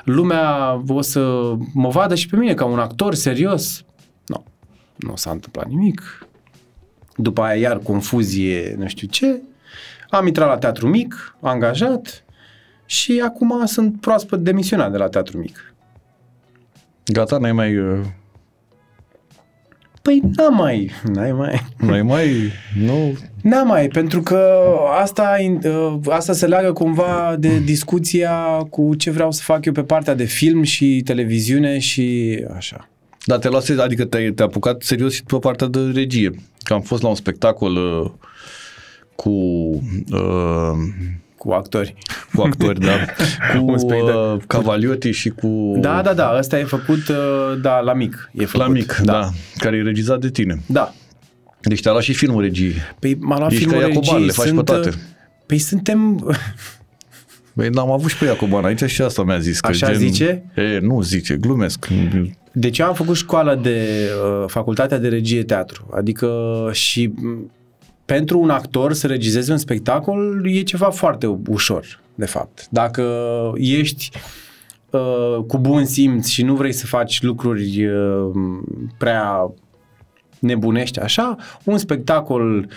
lumea 0.04 0.82
o 0.88 1.00
să 1.00 1.52
mă 1.72 1.88
vadă 1.88 2.14
și 2.14 2.28
pe 2.28 2.36
mine 2.36 2.54
ca 2.54 2.64
un 2.64 2.78
actor 2.78 3.14
serios. 3.14 3.84
Nu, 4.26 4.44
nu 4.96 5.16
s-a 5.16 5.30
întâmplat 5.30 5.68
nimic. 5.68 6.25
După 7.16 7.42
aia 7.42 7.60
iar 7.60 7.78
confuzie, 7.78 8.74
nu 8.78 8.86
știu 8.86 9.06
ce. 9.08 9.40
Am 10.08 10.26
intrat 10.26 10.48
la 10.48 10.58
teatru 10.58 10.88
mic, 10.88 11.36
angajat 11.40 12.24
și 12.86 13.22
acum 13.24 13.66
sunt 13.66 14.00
proaspăt 14.00 14.40
demisionat 14.40 14.90
de 14.90 14.96
la 14.96 15.08
teatru 15.08 15.38
mic. 15.38 15.74
Gata, 17.04 17.38
n-ai 17.38 17.52
mai... 17.52 17.76
uh, 17.78 17.98
Păi 20.02 20.22
n-am 20.36 20.54
mai, 20.54 20.90
n-ai 21.14 21.32
mai. 21.32 21.66
N-ai 21.78 22.02
mai... 22.02 22.52
Nu... 22.84 23.18
N-am 23.42 23.66
mai, 23.66 23.88
pentru 23.88 24.22
că 24.22 24.50
asta, 25.00 25.36
uh, 25.64 25.94
asta 26.08 26.32
se 26.32 26.46
leagă 26.46 26.72
cumva 26.72 27.36
de 27.38 27.58
discuția 27.58 28.32
cu 28.70 28.94
ce 28.94 29.10
vreau 29.10 29.30
să 29.30 29.42
fac 29.44 29.64
eu 29.64 29.72
pe 29.72 29.82
partea 29.82 30.14
de 30.14 30.24
film 30.24 30.62
și 30.62 31.02
televiziune 31.04 31.78
și 31.78 32.38
așa. 32.56 32.88
Dar 33.24 33.38
te 33.38 33.48
luase, 33.48 33.76
adică 33.80 34.04
te-ai, 34.04 34.30
te-ai 34.30 34.48
apucat 34.48 34.82
serios 34.82 35.12
și 35.12 35.22
pe 35.22 35.38
partea 35.38 35.66
de 35.66 35.80
regie. 35.94 36.30
Că 36.66 36.74
am 36.74 36.80
fost 36.80 37.02
la 37.02 37.08
un 37.08 37.14
spectacol 37.14 37.76
uh, 37.76 38.10
cu... 39.16 39.30
Uh, 40.12 40.72
Cu 41.36 41.50
actori. 41.52 41.94
cu 42.34 42.42
actori, 42.42 42.80
da. 42.80 42.92
Cu 43.56 43.64
Un 43.70 43.78
spectacol. 43.78 44.34
uh, 44.36 44.42
Cavaliotti 44.46 45.10
și 45.10 45.28
cu... 45.28 45.76
Da, 45.78 46.02
da, 46.02 46.14
da, 46.14 46.34
ăsta 46.38 46.58
e 46.58 46.64
făcut, 46.64 47.08
uh, 47.08 47.60
da, 47.60 47.80
la 47.80 47.92
mic. 47.94 48.30
E 48.32 48.44
făcut. 48.44 48.66
La 48.66 48.72
mic, 48.72 48.96
da. 48.96 49.12
da. 49.12 49.30
Care 49.56 49.76
e 49.76 49.82
regizat 49.82 50.20
de 50.20 50.30
tine. 50.30 50.62
Da. 50.66 50.92
Deci 51.60 51.80
te-a 51.80 51.90
luat 51.90 52.02
și 52.02 52.12
filmul 52.14 52.42
regie. 52.42 52.74
Păi 52.98 53.16
m-a 53.20 53.38
luat 53.38 53.50
Ești 53.50 53.62
filmul 53.64 53.80
ca 53.80 53.86
Iacoban, 53.86 54.12
regii. 54.12 54.26
le 54.26 54.32
faci 54.32 54.54
pe 54.54 54.62
toate. 54.62 54.90
Păi 55.46 55.58
suntem... 55.58 56.34
Băi, 57.52 57.68
n-am 57.68 57.90
avut 57.90 58.10
și 58.10 58.18
pe 58.18 58.24
Iacoban 58.24 58.64
aici 58.64 58.84
și 58.84 59.02
asta 59.02 59.22
mi-a 59.22 59.38
zis. 59.38 59.60
Că 59.60 59.66
Așa 59.66 59.86
gen, 59.90 59.98
zice? 59.98 60.44
E, 60.56 60.78
nu 60.78 61.00
zice, 61.02 61.36
glumesc. 61.36 61.88
Deci 62.58 62.78
eu 62.78 62.86
am 62.86 62.94
făcut 62.94 63.16
școala 63.16 63.54
de 63.54 64.08
uh, 64.24 64.44
facultatea 64.46 64.98
de 64.98 65.08
regie 65.08 65.44
teatru. 65.44 65.88
Adică 65.94 66.30
și 66.72 67.06
m, 67.06 67.50
pentru 68.04 68.38
un 68.38 68.50
actor 68.50 68.92
să 68.92 69.06
regizeze 69.06 69.52
un 69.52 69.58
spectacol 69.58 70.42
e 70.44 70.62
ceva 70.62 70.90
foarte 70.90 71.38
ușor, 71.48 72.00
de 72.14 72.26
fapt. 72.26 72.66
Dacă 72.70 73.02
ești 73.54 74.10
uh, 74.90 75.44
cu 75.46 75.58
bun 75.58 75.84
simț 75.84 76.26
și 76.26 76.42
nu 76.42 76.54
vrei 76.54 76.72
să 76.72 76.86
faci 76.86 77.22
lucruri 77.22 77.86
uh, 77.86 78.30
prea 78.98 79.54
nebunești 80.38 81.00
așa, 81.00 81.36
un 81.64 81.78
spectacol 81.78 82.68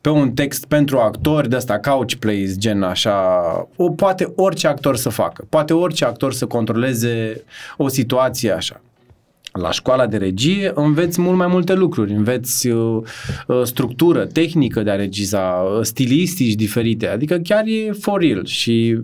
pe 0.00 0.08
un 0.08 0.32
text 0.32 0.66
pentru 0.66 0.98
actori 0.98 1.48
de 1.48 1.56
asta 1.56 1.78
couch 1.78 2.14
plays, 2.14 2.56
gen 2.58 2.82
așa, 2.82 3.40
o 3.76 3.90
poate 3.90 4.32
orice 4.36 4.66
actor 4.66 4.96
să 4.96 5.08
facă. 5.08 5.46
Poate 5.48 5.72
orice 5.72 6.04
actor 6.04 6.32
să 6.32 6.46
controleze 6.46 7.44
o 7.76 7.88
situație 7.88 8.50
așa. 8.50 8.80
La 9.56 9.70
școala 9.70 10.06
de 10.06 10.16
regie 10.16 10.72
înveți 10.74 11.20
mult 11.20 11.36
mai 11.36 11.46
multe 11.46 11.74
lucruri, 11.74 12.12
înveți 12.12 12.68
uh, 12.68 13.02
uh, 13.46 13.62
structură, 13.62 14.26
tehnică 14.26 14.82
de 14.82 14.90
a 14.90 14.94
regiza, 14.94 15.38
uh, 15.38 15.82
stilistici 15.82 16.54
diferite, 16.54 17.08
adică 17.08 17.36
chiar 17.36 17.64
e 17.66 17.92
for 17.92 18.20
real. 18.20 18.44
Și 18.44 18.98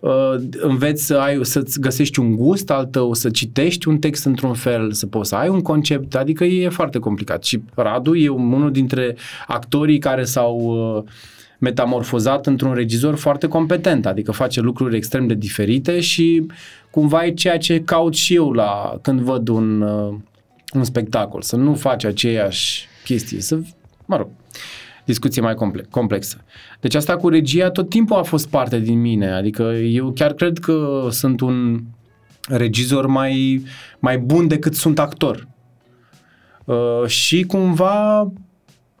uh, 0.00 0.34
înveți 0.60 1.06
să 1.06 1.14
ai, 1.14 1.38
să-ți 1.42 1.80
găsești 1.80 2.18
un 2.18 2.36
gust 2.36 2.70
al 2.70 2.84
tău, 2.84 3.12
să 3.12 3.30
citești 3.30 3.88
un 3.88 3.98
text 3.98 4.24
într-un 4.24 4.54
fel, 4.54 4.92
să 4.92 5.06
poți 5.06 5.28
să 5.28 5.34
ai 5.34 5.48
un 5.48 5.60
concept, 5.60 6.14
adică 6.14 6.44
e 6.44 6.68
foarte 6.68 6.98
complicat. 6.98 7.44
Și 7.44 7.62
Radu 7.74 8.14
e 8.14 8.28
unul 8.28 8.72
dintre 8.72 9.16
actorii 9.46 9.98
care 9.98 10.24
s-au 10.24 10.56
uh, 10.96 11.12
metamorfozat 11.58 12.46
într-un 12.46 12.74
regizor 12.74 13.16
foarte 13.16 13.48
competent, 13.48 14.06
adică 14.06 14.32
face 14.32 14.60
lucruri 14.60 14.96
extrem 14.96 15.26
de 15.26 15.34
diferite 15.34 16.00
și 16.00 16.46
cumva 16.90 17.24
e 17.24 17.30
ceea 17.30 17.58
ce 17.58 17.80
caut 17.84 18.14
și 18.14 18.34
eu 18.34 18.52
la 18.52 18.98
când 19.02 19.20
văd 19.20 19.48
un, 19.48 19.80
uh, 19.80 20.14
un 20.74 20.84
spectacol, 20.84 21.42
să 21.42 21.56
nu 21.56 21.74
faci 21.74 22.04
aceeași 22.04 22.86
chestie, 23.04 23.40
să, 23.40 23.58
mă 24.04 24.16
rog, 24.16 24.28
discuție 25.04 25.42
mai 25.42 25.54
comple- 25.54 25.86
complexă. 25.90 26.44
Deci 26.80 26.94
asta 26.94 27.16
cu 27.16 27.28
regia 27.28 27.70
tot 27.70 27.88
timpul 27.88 28.16
a 28.16 28.22
fost 28.22 28.48
parte 28.48 28.78
din 28.78 29.00
mine, 29.00 29.32
adică 29.32 29.62
eu 29.72 30.10
chiar 30.10 30.32
cred 30.32 30.58
că 30.58 31.06
sunt 31.10 31.40
un 31.40 31.80
regizor 32.48 33.06
mai, 33.06 33.62
mai 33.98 34.18
bun 34.18 34.48
decât 34.48 34.74
sunt 34.74 34.98
actor. 34.98 35.48
Uh, 36.64 37.06
și 37.06 37.42
cumva 37.42 38.32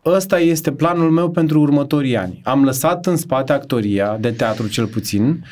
ăsta 0.06 0.38
este 0.38 0.72
planul 0.72 1.10
meu 1.10 1.30
pentru 1.30 1.60
următorii 1.60 2.16
ani. 2.16 2.40
Am 2.44 2.64
lăsat 2.64 3.06
în 3.06 3.16
spate 3.16 3.52
actoria, 3.52 4.16
de 4.20 4.30
teatru 4.30 4.68
cel 4.68 4.86
puțin, 4.86 5.44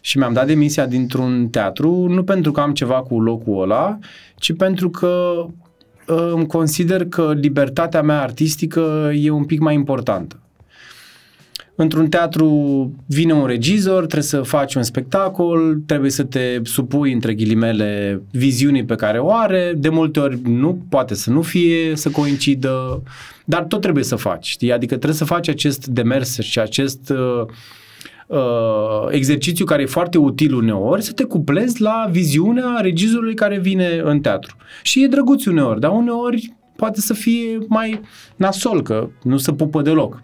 și 0.00 0.18
mi-am 0.18 0.32
dat 0.32 0.46
demisia 0.46 0.86
dintr-un 0.86 1.48
teatru, 1.48 2.06
nu 2.08 2.24
pentru 2.24 2.52
că 2.52 2.60
am 2.60 2.72
ceva 2.72 3.02
cu 3.02 3.20
locul 3.20 3.62
ăla, 3.62 3.98
ci 4.36 4.56
pentru 4.56 4.90
că 4.90 5.44
uh, 6.08 6.30
îmi 6.32 6.46
consider 6.46 7.06
că 7.06 7.32
libertatea 7.32 8.02
mea 8.02 8.20
artistică 8.20 9.10
e 9.14 9.30
un 9.30 9.44
pic 9.44 9.60
mai 9.60 9.74
importantă. 9.74 10.40
Într-un 11.80 12.08
teatru 12.08 12.46
vine 13.06 13.32
un 13.32 13.46
regizor, 13.46 13.98
trebuie 13.98 14.22
să 14.22 14.42
faci 14.42 14.74
un 14.74 14.82
spectacol, 14.82 15.80
trebuie 15.86 16.10
să 16.10 16.22
te 16.22 16.60
supui, 16.62 17.12
între 17.12 17.34
ghilimele, 17.34 18.22
viziunii 18.30 18.84
pe 18.84 18.94
care 18.94 19.18
o 19.18 19.32
are. 19.32 19.74
De 19.76 19.88
multe 19.88 20.20
ori 20.20 20.40
nu, 20.44 20.82
poate 20.88 21.14
să 21.14 21.30
nu 21.30 21.42
fie, 21.42 21.96
să 21.96 22.10
coincidă, 22.10 23.02
dar 23.44 23.62
tot 23.62 23.80
trebuie 23.80 24.04
să 24.04 24.16
faci, 24.16 24.46
știi? 24.46 24.72
Adică 24.72 24.94
trebuie 24.94 25.18
să 25.18 25.24
faci 25.24 25.48
acest 25.48 25.86
demers 25.86 26.38
și 26.38 26.60
acest 26.60 27.10
uh, 27.10 27.46
uh, 28.26 29.06
exercițiu 29.10 29.64
care 29.64 29.82
e 29.82 29.86
foarte 29.86 30.18
util 30.18 30.54
uneori, 30.54 31.02
să 31.02 31.12
te 31.12 31.24
cuplezi 31.24 31.82
la 31.82 32.08
viziunea 32.10 32.78
regizorului 32.80 33.34
care 33.34 33.58
vine 33.58 34.00
în 34.04 34.20
teatru. 34.20 34.56
Și 34.82 35.02
e 35.02 35.06
drăguț 35.06 35.44
uneori, 35.44 35.80
dar 35.80 35.90
uneori 35.90 36.54
poate 36.76 37.00
să 37.00 37.14
fie 37.14 37.58
mai 37.68 38.00
nasol, 38.36 38.82
că 38.82 39.08
nu 39.22 39.36
se 39.36 39.52
pupă 39.52 39.82
deloc. 39.82 40.22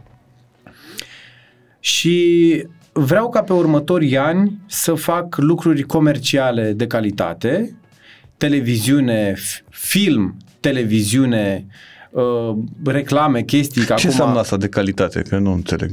Și 1.85 2.66
vreau 2.92 3.29
ca 3.29 3.42
pe 3.42 3.53
următorii 3.53 4.16
ani 4.16 4.59
să 4.66 4.94
fac 4.94 5.37
lucruri 5.37 5.83
comerciale 5.83 6.73
de 6.73 6.87
calitate, 6.87 7.77
televiziune, 8.37 9.33
f- 9.33 9.64
film, 9.68 10.37
televiziune, 10.61 11.66
uh, 12.11 12.57
reclame, 12.85 13.42
chestii. 13.42 13.81
Că 13.81 13.87
Ce 13.87 13.92
acum... 13.92 14.09
înseamnă 14.09 14.38
asta 14.38 14.57
de 14.57 14.68
calitate? 14.68 15.23
Că 15.23 15.38
nu 15.38 15.53
înțeleg. 15.53 15.90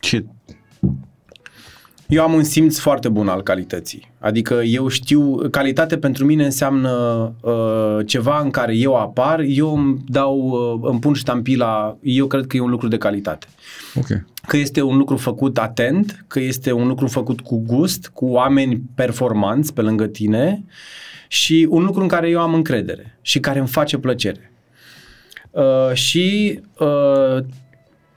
Ce... 0.00 0.24
Eu 2.08 2.22
am 2.22 2.32
un 2.32 2.44
simț 2.44 2.78
foarte 2.78 3.08
bun 3.08 3.28
al 3.28 3.42
calității. 3.42 4.12
Adică 4.18 4.54
eu 4.54 4.88
știu, 4.88 5.48
calitate 5.50 5.98
pentru 5.98 6.24
mine 6.24 6.44
înseamnă 6.44 6.90
uh, 7.40 8.06
ceva 8.06 8.40
în 8.40 8.50
care 8.50 8.76
eu 8.76 8.96
apar, 8.96 9.40
eu 9.40 9.76
îmi 9.76 10.04
dau, 10.08 10.38
uh, 10.38 10.88
îmi 10.90 11.00
pun 11.00 11.14
ștampila, 11.14 11.96
eu 12.02 12.26
cred 12.26 12.46
că 12.46 12.56
e 12.56 12.60
un 12.60 12.70
lucru 12.70 12.88
de 12.88 12.98
calitate. 12.98 13.46
Ok. 13.94 14.06
Că 14.46 14.56
este 14.56 14.82
un 14.82 14.96
lucru 14.96 15.16
făcut 15.16 15.58
atent, 15.58 16.24
că 16.26 16.40
este 16.40 16.72
un 16.72 16.86
lucru 16.86 17.06
făcut 17.06 17.40
cu 17.40 17.62
gust, 17.66 18.10
cu 18.12 18.26
oameni 18.26 18.82
performanți 18.94 19.74
pe 19.74 19.80
lângă 19.80 20.06
tine 20.06 20.64
și 21.28 21.66
un 21.70 21.84
lucru 21.84 22.00
în 22.02 22.08
care 22.08 22.28
eu 22.28 22.40
am 22.40 22.54
încredere 22.54 23.18
și 23.20 23.40
care 23.40 23.58
îmi 23.58 23.68
face 23.68 23.98
plăcere. 23.98 24.52
Uh, 25.50 25.92
și 25.92 26.60
uh, 26.78 27.44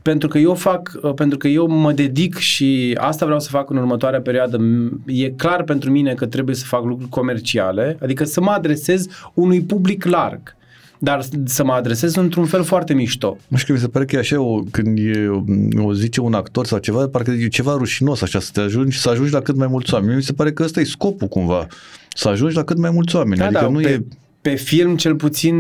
pentru 0.02 0.28
că 0.28 0.38
eu 0.38 0.54
fac, 0.54 1.00
uh, 1.02 1.14
pentru 1.14 1.38
că 1.38 1.48
eu 1.48 1.68
mă 1.68 1.92
dedic 1.92 2.38
și 2.38 2.98
asta 3.00 3.26
vreau 3.26 3.40
să 3.40 3.50
fac 3.50 3.70
în 3.70 3.78
următoarea 3.78 4.22
perioadă, 4.22 4.58
m- 4.58 4.90
e 5.06 5.30
clar 5.30 5.64
pentru 5.64 5.92
mine 5.92 6.14
că 6.14 6.26
trebuie 6.26 6.56
să 6.56 6.66
fac 6.66 6.84
lucruri 6.84 7.10
comerciale, 7.10 7.98
adică 8.02 8.24
să 8.24 8.42
mă 8.42 8.52
adresez 8.52 9.08
unui 9.34 9.62
public 9.62 10.06
larg, 10.06 10.56
dar 11.00 11.26
să 11.46 11.64
mă 11.64 11.74
adresez 11.74 12.16
într-un 12.16 12.46
fel 12.46 12.64
foarte 12.64 12.94
mișto. 12.94 13.38
Nu 13.48 13.58
știu, 13.58 13.74
mi 13.74 13.80
se 13.80 13.88
pare 13.88 14.06
că 14.06 14.16
e 14.16 14.20
așa, 14.20 14.42
o, 14.42 14.64
când 14.72 14.98
e, 14.98 15.30
o 15.78 15.94
zice 15.94 16.22
un 16.22 16.34
actor 16.34 16.66
sau 16.66 16.78
ceva, 16.78 17.08
parcă 17.08 17.32
e 17.32 17.48
ceva 17.48 17.76
rușinos 17.78 18.22
așa, 18.22 18.40
să 18.40 18.50
te 18.54 18.60
ajungi, 18.60 19.00
să 19.00 19.10
ajungi 19.10 19.32
la 19.32 19.42
cât 19.42 19.56
mai 19.56 19.68
mulți 19.68 19.94
oameni. 19.94 20.16
Mi 20.16 20.24
se 20.24 20.34
pare 20.34 20.52
că 20.52 20.64
ăsta 20.64 20.80
e 20.80 20.84
scopul 20.84 21.28
cumva, 21.28 21.68
să 22.14 22.30
ajungi 22.30 22.56
la 22.56 22.64
cât 22.64 22.78
mai 22.78 22.92
mulți 22.92 23.16
oameni. 23.16 23.40
Da, 23.40 23.46
adică 23.46 23.62
da, 23.62 23.70
nu 23.70 23.80
pe, 23.80 23.90
e 23.90 24.04
pe 24.42 24.56
film 24.56 24.96
cel 24.98 25.16
puțin 25.16 25.56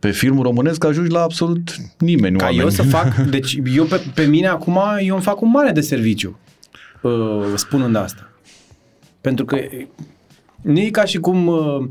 pe 0.00 0.10
filmul 0.10 0.42
românesc 0.42 0.84
ajungi 0.84 1.10
la 1.10 1.22
absolut 1.22 1.76
nimeni 1.98 2.36
ca 2.36 2.44
oameni. 2.44 2.62
eu 2.62 2.68
să 2.68 2.82
fac, 2.82 3.16
deci 3.36 3.58
eu 3.74 3.84
pe, 3.84 4.00
pe 4.14 4.24
mine 4.24 4.46
acum 4.46 4.78
eu 5.00 5.14
îmi 5.14 5.24
fac 5.24 5.40
un 5.40 5.50
mare 5.50 5.72
de 5.72 5.80
serviciu 5.80 6.38
uh, 7.02 7.12
spunând 7.54 7.96
asta. 7.96 8.30
Pentru 9.20 9.44
că 9.44 9.58
nu 10.62 10.78
e 10.78 10.90
ca 10.90 11.04
și 11.04 11.18
cum 11.18 11.46
uh, 11.46 11.88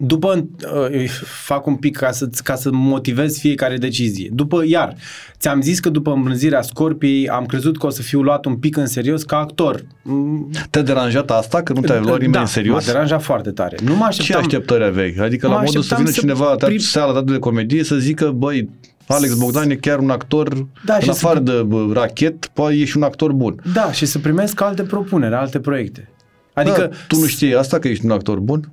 după 0.00 0.48
uh, 0.92 1.08
fac 1.44 1.66
un 1.66 1.76
pic 1.76 1.96
ca 1.96 2.10
să, 2.10 2.28
ca 2.44 2.54
să 2.54 2.68
motivez 2.72 3.38
fiecare 3.38 3.76
decizie. 3.76 4.30
După, 4.32 4.62
iar, 4.66 4.94
ți-am 5.38 5.60
zis 5.60 5.80
că 5.80 5.88
după 5.90 6.10
îmbrânzirea 6.12 6.62
Scorpiei 6.62 7.28
am 7.28 7.46
crezut 7.46 7.78
că 7.78 7.86
o 7.86 7.90
să 7.90 8.02
fiu 8.02 8.22
luat 8.22 8.44
un 8.44 8.56
pic 8.56 8.76
în 8.76 8.86
serios 8.86 9.22
ca 9.22 9.36
actor. 9.36 9.82
Mm, 10.02 10.50
Te-a 10.70 10.82
deranjat 10.82 11.30
asta? 11.30 11.62
Că 11.62 11.72
nu 11.72 11.80
te-ai 11.80 12.00
luat 12.00 12.12
nimeni 12.14 12.32
da, 12.32 12.40
în 12.40 12.46
serios? 12.46 12.86
m-a 12.86 12.92
deranjat 12.92 13.22
foarte 13.22 13.50
tare. 13.50 13.76
Nu 13.84 13.92
mă 13.96 13.98
Ce 13.98 14.04
așteptam... 14.20 14.40
așteptări 14.40 14.84
aveai? 14.84 15.14
Adică 15.20 15.46
Mă 15.48 15.52
la 15.54 15.58
modul 15.60 15.72
să 15.82 15.94
așteptam 15.94 16.04
vină 16.04 16.14
să 16.14 16.20
cineva 16.20 16.56
la 16.60 16.66
prim- 16.68 16.76
seara 16.78 17.12
ta 17.12 17.22
de 17.22 17.38
comedie 17.38 17.84
să 17.84 17.96
zică, 17.96 18.30
băi, 18.30 18.68
Alex 19.06 19.34
Bogdan 19.34 19.70
e 19.70 19.74
chiar 19.74 19.98
un 19.98 20.10
actor, 20.10 20.66
Da, 20.84 20.94
în 20.94 21.00
și 21.00 21.04
să- 21.12 21.26
afară 21.26 21.38
de 21.38 21.62
bă, 21.66 21.86
rachet, 21.92 22.46
poate 22.46 22.74
e 22.74 22.84
și 22.84 22.96
un 22.96 23.02
actor 23.02 23.32
bun. 23.32 23.60
Da, 23.72 23.92
și 23.92 24.06
să 24.06 24.18
primesc 24.18 24.60
alte 24.60 24.82
propuneri, 24.82 25.34
alte 25.34 25.60
proiecte. 25.60 26.08
Adică, 26.52 26.80
da, 26.90 26.96
tu 27.08 27.18
nu 27.20 27.26
știi 27.26 27.54
asta 27.54 27.78
că 27.78 27.88
ești 27.88 28.04
un 28.04 28.10
actor 28.10 28.38
bun? 28.38 28.70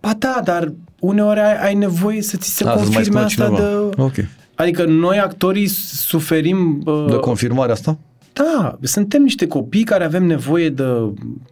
Ba 0.00 0.14
da, 0.18 0.40
dar 0.44 0.72
uneori 1.00 1.40
ai, 1.40 1.56
ai 1.66 1.74
nevoie 1.74 2.22
să 2.22 2.36
ți 2.36 2.48
se 2.56 2.64
A, 2.64 2.76
să-ți 2.76 2.90
mai 2.90 3.02
confirme 3.02 3.28
spună 3.28 3.44
asta 3.46 3.62
cineva. 3.64 3.88
de... 3.96 4.02
Ok. 4.02 4.14
Adică 4.54 4.84
noi 4.84 5.18
actorii 5.18 5.66
suferim... 5.66 6.82
Uh, 6.84 7.04
De 7.08 7.16
confirmarea 7.16 7.74
asta? 7.74 7.98
Da, 8.32 8.78
suntem 8.82 9.22
niște 9.22 9.46
copii 9.46 9.82
care 9.84 10.04
avem 10.04 10.24
nevoie 10.24 10.68
de, 10.68 10.82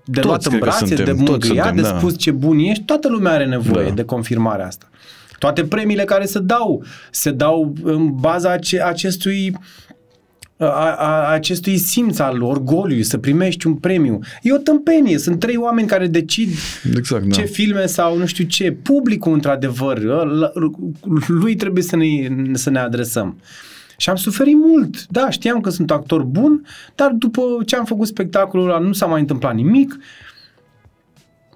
de 0.05 0.21
Toți 0.21 0.27
luat 0.27 0.45
în 0.45 0.51
cred 0.51 0.63
că 0.63 0.69
brațe, 0.69 0.87
suntem, 0.87 1.05
de 1.05 1.11
toți 1.23 1.31
mângâiat, 1.31 1.67
suntem, 1.67 1.85
de 1.85 1.91
da. 1.91 1.99
spus 1.99 2.19
ce 2.19 2.31
bun 2.31 2.59
ești. 2.59 2.83
Toată 2.85 3.09
lumea 3.09 3.33
are 3.33 3.47
nevoie 3.47 3.89
Da. 3.89 3.95
de 3.95 4.05
confirmarea 4.05 4.67
asta. 4.67 4.87
Toate 5.39 5.65
premiile 5.65 6.05
care 6.05 6.25
se 6.25 6.39
dau, 6.39 6.83
se 7.11 7.31
dau 7.31 7.73
în 7.83 8.11
baza 8.21 8.51
ace- 8.53 8.83
acestui 8.83 9.57
a, 10.59 10.95
a, 10.95 11.29
acestui 11.33 11.77
simț 11.77 12.19
al 12.19 12.43
orgoliului, 12.43 13.05
să 13.05 13.19
primești 13.19 13.67
un 13.67 13.75
premiu. 13.75 14.19
E 14.43 14.53
o 14.53 14.57
tâmpenie. 14.57 15.19
Sunt 15.19 15.39
trei 15.39 15.57
oameni 15.57 15.89
care 15.89 16.07
decid 16.07 16.49
Exact, 16.97 17.25
da. 17.25 17.31
ce 17.31 17.43
filme 17.45 17.87
sau 17.87 18.19
nu 18.19 18.27
știu 18.27 18.45
ce. 18.45 18.73
Publicul, 18.73 19.33
într-adevăr, 19.33 19.99
ăla- 19.99 20.53
lui 21.27 21.55
trebuie 21.55 21.83
să 21.83 21.97
ne, 21.97 22.07
să 22.53 22.71
ne 22.71 22.79
adresăm. 22.79 23.41
Și 23.97 24.11
am 24.11 24.17
suferit 24.17 24.55
mult. 24.57 25.07
Da, 25.07 25.31
știam 25.31 25.61
că 25.61 25.71
sunt 25.71 25.91
actor 25.91 26.23
bun, 26.23 26.67
dar 26.95 27.11
după 27.11 27.43
ce 27.67 27.77
am 27.77 27.85
făcut 27.85 28.07
spectacolul 28.07 28.69
ăla 28.71 28.79
nu 28.79 28.93
s-a 28.93 29.07
mai 29.07 29.21
întâmplat 29.21 29.55
nimic. 29.55 29.97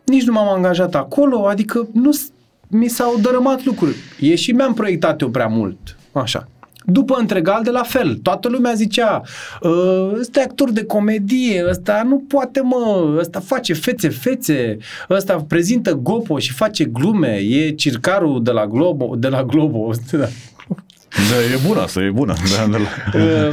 Nici 0.06 0.22
nu 0.24 0.32
m-am 0.32 0.48
angajat 0.48 0.94
acolo, 0.94 1.46
adică 1.46 1.88
nu 1.92 2.12
s- 2.12 2.30
mi 2.68 2.88
s-au 2.88 3.18
dărâmat 3.22 3.64
lucruri. 3.64 3.96
E 4.20 4.34
și 4.34 4.52
mi-am 4.52 4.74
proiectat 4.74 5.20
eu 5.20 5.30
prea 5.30 5.46
mult. 5.46 5.96
Așa. 6.12 6.48
După 6.84 7.16
întregal 7.18 7.62
de 7.62 7.70
la 7.70 7.82
fel. 7.82 8.14
Toată 8.14 8.48
lumea 8.48 8.72
zicea, 8.72 9.22
"Ă, 9.62 10.12
ăsta 10.20 10.40
e 10.40 10.42
actor 10.42 10.70
de 10.70 10.84
comedie, 10.84 11.64
ăsta 11.68 12.02
nu 12.08 12.24
poate 12.28 12.60
mă, 12.60 13.14
ăsta 13.18 13.40
face 13.40 13.72
fețe, 13.72 14.08
fețe, 14.08 14.76
ăsta 15.10 15.44
prezintă 15.48 15.94
Gopo 15.94 16.38
și 16.38 16.52
face 16.52 16.84
glume, 16.84 17.36
e 17.36 17.70
circarul 17.70 18.42
de 18.42 18.50
la 18.50 18.66
Globo, 18.66 19.14
de 19.16 19.28
la 19.28 19.44
Globo, 19.44 19.90
da. 20.10 20.28
Da, 21.30 21.36
e 21.54 21.66
bună 21.66 21.80
asta, 21.80 22.00
e 22.02 22.10
bună. 22.10 22.34
Da, 22.56 22.66
da, 22.66 22.78
da. 22.78 23.18
Ă, 23.24 23.52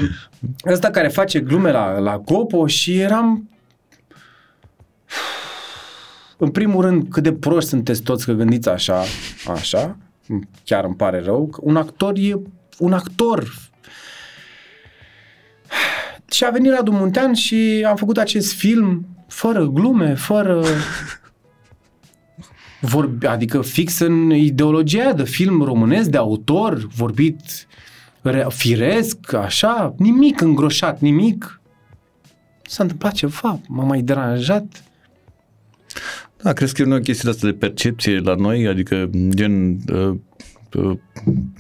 ăsta 0.72 0.90
care 0.90 1.08
face 1.08 1.40
glume 1.40 1.72
la, 1.72 1.98
la 2.00 2.18
Gopo 2.26 2.68
și 2.68 3.00
eram 3.00 3.50
în 6.38 6.50
primul 6.50 6.82
rând, 6.82 7.06
cât 7.10 7.24
de 7.24 7.34
proști 7.34 7.70
sunteți 7.70 8.02
toți 8.02 8.26
că 8.26 8.32
gândiți 8.32 8.70
așa, 8.70 9.04
așa, 9.48 9.98
chiar 10.64 10.84
îmi 10.84 10.96
pare 10.96 11.22
rău, 11.26 11.48
că 11.48 11.60
un 11.64 11.76
actor 11.76 12.14
e 12.18 12.34
un 12.80 12.94
actor. 12.94 13.54
Și 16.32 16.44
a 16.44 16.50
venit 16.50 16.72
Radu 16.72 16.92
Muntean 16.92 17.34
și 17.34 17.86
am 17.88 17.96
făcut 17.96 18.18
acest 18.18 18.54
film 18.54 19.08
fără 19.28 19.66
glume, 19.66 20.16
fără... 20.16 20.64
Vorbi, 22.82 23.26
adică 23.26 23.62
fix 23.62 24.00
în 24.00 24.30
ideologia 24.30 25.14
de 25.14 25.24
film 25.24 25.62
românesc, 25.62 26.10
de 26.10 26.18
autor, 26.18 26.88
vorbit 26.96 27.68
re- 28.22 28.46
firesc, 28.50 29.34
așa, 29.34 29.96
nimic 29.98 30.42
îngroșat, 30.42 31.00
nimic. 31.00 31.62
S-a 32.62 32.84
întâmplat 32.84 33.14
ceva, 33.14 33.62
m-a 33.68 33.84
mai 33.84 34.02
deranjat. 34.02 34.84
Da, 36.42 36.54
crezi 36.54 36.74
că 36.74 36.82
e 36.82 36.94
o 36.94 37.00
chestie 37.00 37.24
de 37.24 37.30
asta 37.30 37.48
de 37.48 37.54
percepție 37.54 38.20
la 38.20 38.36
noi? 38.36 38.68
Adică, 38.68 39.10
gen, 39.30 39.72
uh, 39.72 39.96
uh, 39.96 40.18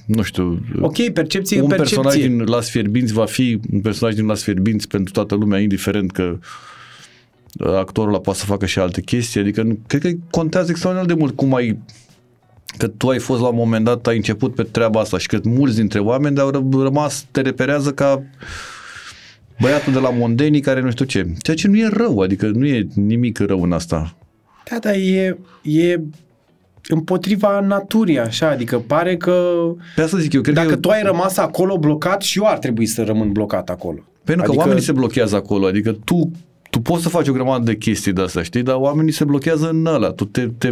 nu 0.05 0.21
știu, 0.21 0.51
uh, 0.51 0.81
Ok, 0.81 1.09
percepție 1.09 1.61
un 1.61 1.71
e 1.71 1.75
percepție. 1.75 2.01
personaj 2.01 2.27
din 2.27 2.43
Las 2.43 2.69
Fierbinți 2.69 3.13
va 3.13 3.25
fi 3.25 3.59
un 3.73 3.79
personaj 3.81 4.13
din 4.15 4.25
Las 4.25 4.41
Fierbinți 4.43 4.87
pentru 4.87 5.13
toată 5.13 5.35
lumea, 5.35 5.59
indiferent 5.59 6.11
că 6.11 6.37
uh, 7.59 7.67
actorul 7.75 8.09
ăla 8.09 8.19
poate 8.19 8.39
să 8.39 8.45
facă 8.45 8.65
și 8.65 8.79
alte 8.79 9.01
chestii. 9.01 9.39
Adică, 9.41 9.61
nu- 9.61 9.79
cred 9.87 10.01
că 10.01 10.09
contează 10.29 10.69
extraordinar 10.71 11.13
de 11.13 11.19
mult 11.19 11.35
cum 11.35 11.53
ai 11.55 11.77
că 12.77 12.87
tu 12.87 13.07
ai 13.09 13.19
fost 13.19 13.41
la 13.41 13.47
un 13.47 13.55
moment 13.55 13.85
dat, 13.85 14.07
ai 14.07 14.15
început 14.15 14.55
pe 14.55 14.63
treaba 14.63 14.99
asta 14.99 15.17
și 15.17 15.27
că 15.27 15.39
mulți 15.43 15.75
dintre 15.75 15.99
oameni 15.99 16.39
au 16.39 16.49
ră- 16.51 16.81
rămas, 16.83 17.25
te 17.31 17.41
reperează 17.41 17.91
ca 17.91 18.23
băiatul 19.61 19.93
de 19.93 19.99
la 19.99 20.09
Mondenii 20.09 20.59
care 20.61 20.81
nu 20.81 20.91
știu 20.91 21.05
ce. 21.05 21.27
Ceea 21.41 21.55
ce 21.55 21.67
nu 21.67 21.77
e 21.77 21.87
rău, 21.87 22.19
adică 22.19 22.47
nu 22.47 22.65
e 22.65 22.87
nimic 22.93 23.37
rău 23.39 23.61
în 23.63 23.71
asta. 23.71 24.15
Da, 24.71 24.77
dar 24.79 24.93
e, 24.93 25.37
e 25.61 25.99
împotriva 26.87 27.59
naturii, 27.59 28.19
așa, 28.19 28.49
adică 28.49 28.79
pare 28.87 29.17
că 29.17 29.43
Pe 29.95 30.01
asta 30.01 30.17
zic 30.17 30.33
eu, 30.33 30.41
cred 30.41 30.55
dacă 30.55 30.69
că 30.69 30.75
tu 30.75 30.89
ai 30.89 31.01
rămas 31.03 31.37
acolo 31.37 31.77
blocat 31.77 32.21
și 32.21 32.39
eu 32.39 32.45
ar 32.47 32.57
trebui 32.57 32.85
să 32.85 33.03
rămân 33.03 33.31
blocat 33.31 33.69
acolo. 33.69 33.99
Pentru 34.23 34.43
că 34.43 34.49
Adică- 34.49 34.63
oamenii 34.65 34.83
se 34.83 34.91
blochează 34.91 35.35
acolo, 35.35 35.65
adică 35.65 35.91
tu 36.03 36.31
tu 36.69 36.79
poți 36.79 37.03
să 37.03 37.09
faci 37.09 37.27
o 37.27 37.31
grămadă 37.33 37.63
de 37.63 37.75
chestii 37.75 38.13
de 38.13 38.21
astea, 38.21 38.41
știi, 38.43 38.63
dar 38.63 38.75
oamenii 38.75 39.11
se 39.11 39.23
blochează 39.23 39.69
în 39.69 39.85
ăla. 39.85 40.11
Tu 40.11 40.25
te, 40.25 40.47
te, 40.57 40.69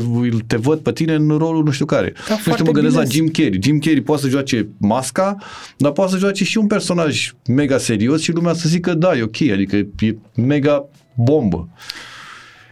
te 0.48 0.56
văd 0.58 0.80
pe 0.80 0.92
tine 0.92 1.14
în 1.14 1.28
rolul 1.38 1.64
nu 1.64 1.72
știu 1.72 1.86
care. 1.86 2.14
nu 2.16 2.22
știu, 2.22 2.34
Da, 2.36 2.42
foarte 2.42 2.64
mă 2.64 2.72
gândesc 2.72 2.94
bine. 2.96 3.06
la 3.08 3.12
Jim 3.14 3.28
Carrey. 3.28 3.60
Jim 3.64 3.80
Carrey 3.80 4.02
poate 4.02 4.22
să 4.22 4.28
joace 4.30 4.68
masca, 4.78 5.36
dar 5.78 5.92
poate 5.92 6.12
să 6.12 6.18
joace 6.18 6.44
și 6.44 6.58
un 6.58 6.68
personaj 6.68 7.32
mega 7.48 7.78
serios 7.78 8.22
și 8.22 8.32
lumea 8.32 8.54
să 8.54 8.70
zică 8.70 8.94
da, 8.94 9.18
e 9.18 9.22
ok, 9.22 9.42
adică 9.54 9.76
e 9.76 10.16
mega 10.36 10.86
bombă. 11.16 11.70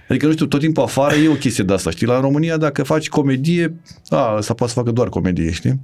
Adică, 0.10 0.26
nu 0.26 0.32
știu, 0.32 0.45
tot 0.45 0.60
timpul 0.60 0.84
afară 0.84 1.16
e 1.16 1.30
o 1.30 1.34
chestie 1.34 1.64
de 1.64 1.74
asta, 1.74 1.89
știi? 1.89 2.08
La 2.08 2.20
România, 2.20 2.58
dacă 2.58 2.84
faci 2.84 3.10
comedie, 3.10 3.76
a, 4.10 4.36
ăsta 4.38 4.53
poate 4.53 4.74
să 4.74 4.80
facă 4.80 4.91
doar 4.91 5.10
comedie, 5.10 5.51
știi? 5.51 5.80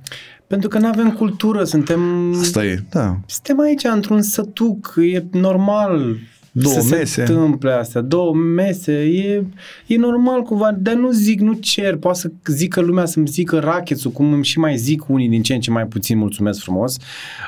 Pentru 0.47 0.69
că 0.69 0.77
nu 0.79 0.87
avem 0.87 1.11
cultură, 1.11 1.63
suntem, 1.63 2.33
Asta 2.39 2.65
e, 2.65 2.83
da. 2.89 3.17
suntem 3.25 3.59
aici 3.59 3.83
într-un 3.83 4.21
sătuc, 4.21 4.93
e 5.11 5.23
normal 5.31 6.17
Două 6.51 6.79
să 6.79 6.95
mese. 6.95 7.05
se 7.05 7.21
întâmple 7.21 7.71
astea, 7.71 8.01
două 8.01 8.33
mese, 8.33 8.93
e, 8.93 9.43
e 9.87 9.97
normal 9.97 10.41
cumva, 10.41 10.71
dar 10.77 10.93
nu 10.93 11.11
zic, 11.11 11.39
nu 11.39 11.53
cer, 11.53 11.95
poate 11.95 12.19
să 12.19 12.31
zică 12.45 12.81
lumea 12.81 13.05
să-mi 13.05 13.27
zică 13.27 13.59
rachetul, 13.59 14.11
cum 14.11 14.33
îmi 14.33 14.45
și 14.45 14.59
mai 14.59 14.77
zic 14.77 15.09
unii 15.09 15.29
din 15.29 15.41
ce 15.41 15.53
în 15.53 15.59
ce 15.59 15.71
mai 15.71 15.85
puțin, 15.85 16.17
mulțumesc 16.17 16.59
frumos, 16.59 16.97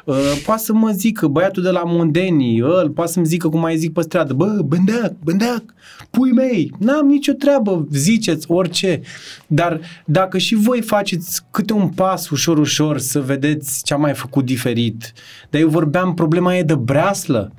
uh, 0.05 0.41
poate 0.45 0.61
să 0.61 0.73
mă 0.73 0.89
zică 0.89 1.27
băiatul 1.27 1.63
de 1.63 1.69
la 1.69 1.83
Mondenii, 1.83 2.59
îl, 2.59 2.89
poate 2.89 3.11
să-mi 3.11 3.25
zică 3.25 3.49
cum 3.49 3.59
mai 3.59 3.77
zic 3.77 3.93
pe 3.93 4.01
stradă, 4.01 4.33
bă, 4.33 4.61
bândeac, 4.65 5.13
bândeac, 5.23 5.63
pui 6.09 6.31
mei, 6.31 6.71
n-am 6.79 7.07
nicio 7.07 7.33
treabă, 7.33 7.87
ziceți 7.91 8.51
orice, 8.51 9.01
dar 9.47 9.79
dacă 10.05 10.37
și 10.37 10.55
voi 10.55 10.81
faceți 10.81 11.41
câte 11.51 11.73
un 11.73 11.87
pas 11.87 12.29
ușor, 12.29 12.57
ușor 12.57 12.97
să 12.97 13.21
vedeți 13.21 13.83
ce 13.83 13.93
am 13.93 14.01
mai 14.01 14.13
făcut 14.13 14.45
diferit, 14.45 15.13
dar 15.49 15.61
eu 15.61 15.67
vorbeam, 15.69 16.13
problema 16.13 16.55
e 16.55 16.63
de 16.63 16.75
breaslă, 16.75 17.51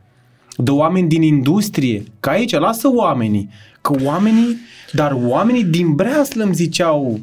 de 0.56 0.70
oameni 0.70 1.08
din 1.08 1.22
industrie, 1.22 2.02
că 2.20 2.30
aici 2.30 2.52
lasă 2.52 2.88
oamenii, 2.94 3.48
că 3.80 3.94
oamenii, 4.04 4.56
dar 4.92 5.12
oamenii 5.12 5.64
din 5.64 5.94
breaslă 5.94 6.44
îmi 6.44 6.54
ziceau, 6.54 7.20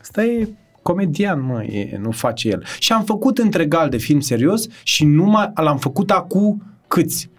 ăsta 0.00 0.24
e 0.24 0.48
comedian, 0.82 1.40
mă, 1.40 1.64
e, 1.64 1.98
nu 2.00 2.10
face 2.10 2.48
el. 2.48 2.64
Și 2.78 2.92
am 2.92 3.04
făcut 3.04 3.38
întregal 3.38 3.88
de 3.88 3.96
film 3.96 4.20
serios 4.20 4.66
și 4.82 5.04
numai 5.04 5.50
l-am 5.54 5.78
făcut 5.78 6.10
acum 6.10 6.62
câți? 6.86 7.30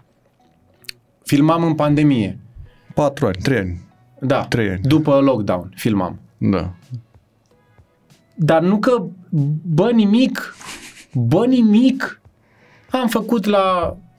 Filmam 1.22 1.64
în 1.64 1.74
pandemie. 1.74 2.38
Patru 2.94 3.26
ani, 3.26 3.36
trei 3.42 3.58
ani. 3.58 3.80
Da, 4.20 4.44
Trei 4.44 4.68
ani. 4.68 4.80
după 4.82 5.18
lockdown 5.20 5.72
filmam. 5.76 6.20
Da. 6.38 6.72
Dar 8.34 8.62
nu 8.62 8.78
că, 8.78 9.04
bă, 9.62 9.90
nimic, 9.90 10.54
bă, 11.12 11.46
nimic. 11.46 12.20
Am 12.90 13.08
făcut 13.08 13.44
la, 13.44 13.86
uh, 13.86 14.09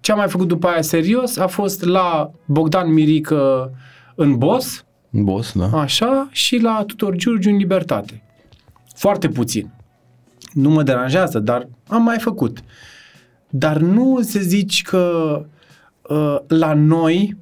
ce 0.00 0.12
am 0.12 0.18
mai 0.18 0.28
făcut 0.28 0.48
după 0.48 0.66
aia 0.66 0.82
serios, 0.82 1.36
a 1.36 1.46
fost 1.46 1.84
la 1.84 2.30
Bogdan 2.44 2.92
Mirică 2.92 3.70
în 4.14 4.38
Boss, 4.38 4.84
Boss, 5.10 5.52
da. 5.52 5.80
așa, 5.80 6.28
și 6.30 6.58
la 6.58 6.84
Tutor 6.86 7.16
Giurgiu 7.16 7.50
în 7.50 7.56
Libertate. 7.56 8.22
Foarte 8.94 9.28
puțin. 9.28 9.70
Nu 10.52 10.70
mă 10.70 10.82
deranjează, 10.82 11.38
dar 11.38 11.68
am 11.88 12.02
mai 12.02 12.18
făcut. 12.18 12.58
Dar 13.48 13.76
nu 13.76 14.20
se 14.22 14.40
zici 14.40 14.82
că 14.82 15.34
uh, 16.08 16.36
la 16.46 16.74
noi, 16.74 17.36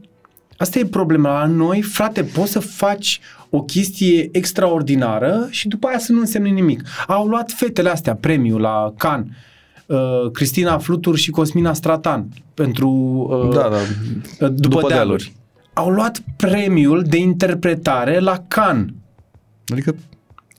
asta 0.57 0.79
e 0.79 0.85
problema, 0.85 1.39
la 1.39 1.47
noi, 1.47 1.83
frate, 1.83 2.23
poți 2.23 2.51
să 2.51 2.61
faci 2.61 3.21
o 3.51 3.63
chestie 3.63 4.29
extraordinară 4.33 5.47
și 5.51 5.69
după 5.69 5.87
aia 5.87 5.99
să 5.99 6.13
nu 6.13 6.21
însemne 6.21 6.49
nimic. 6.49 6.83
Au 7.07 7.27
luat 7.27 7.51
fetele 7.51 7.89
astea 7.89 8.15
premiul 8.15 8.61
la 8.61 8.93
Cannes, 8.97 9.29
uh, 9.91 10.31
Cristina 10.33 10.79
Flutur 10.79 11.17
și 11.17 11.31
Cosmina 11.31 11.73
Stratan 11.73 12.29
pentru 12.55 12.89
uh, 12.89 13.55
Da, 13.55 13.69
da. 13.69 14.49
după, 14.49 14.69
după 14.69 14.89
dealuri. 14.89 15.33
Au 15.73 15.91
luat 15.91 16.23
premiul 16.37 17.03
de 17.03 17.17
interpretare 17.17 18.19
la 18.19 18.45
Cannes. 18.49 18.95
Adică 19.73 19.95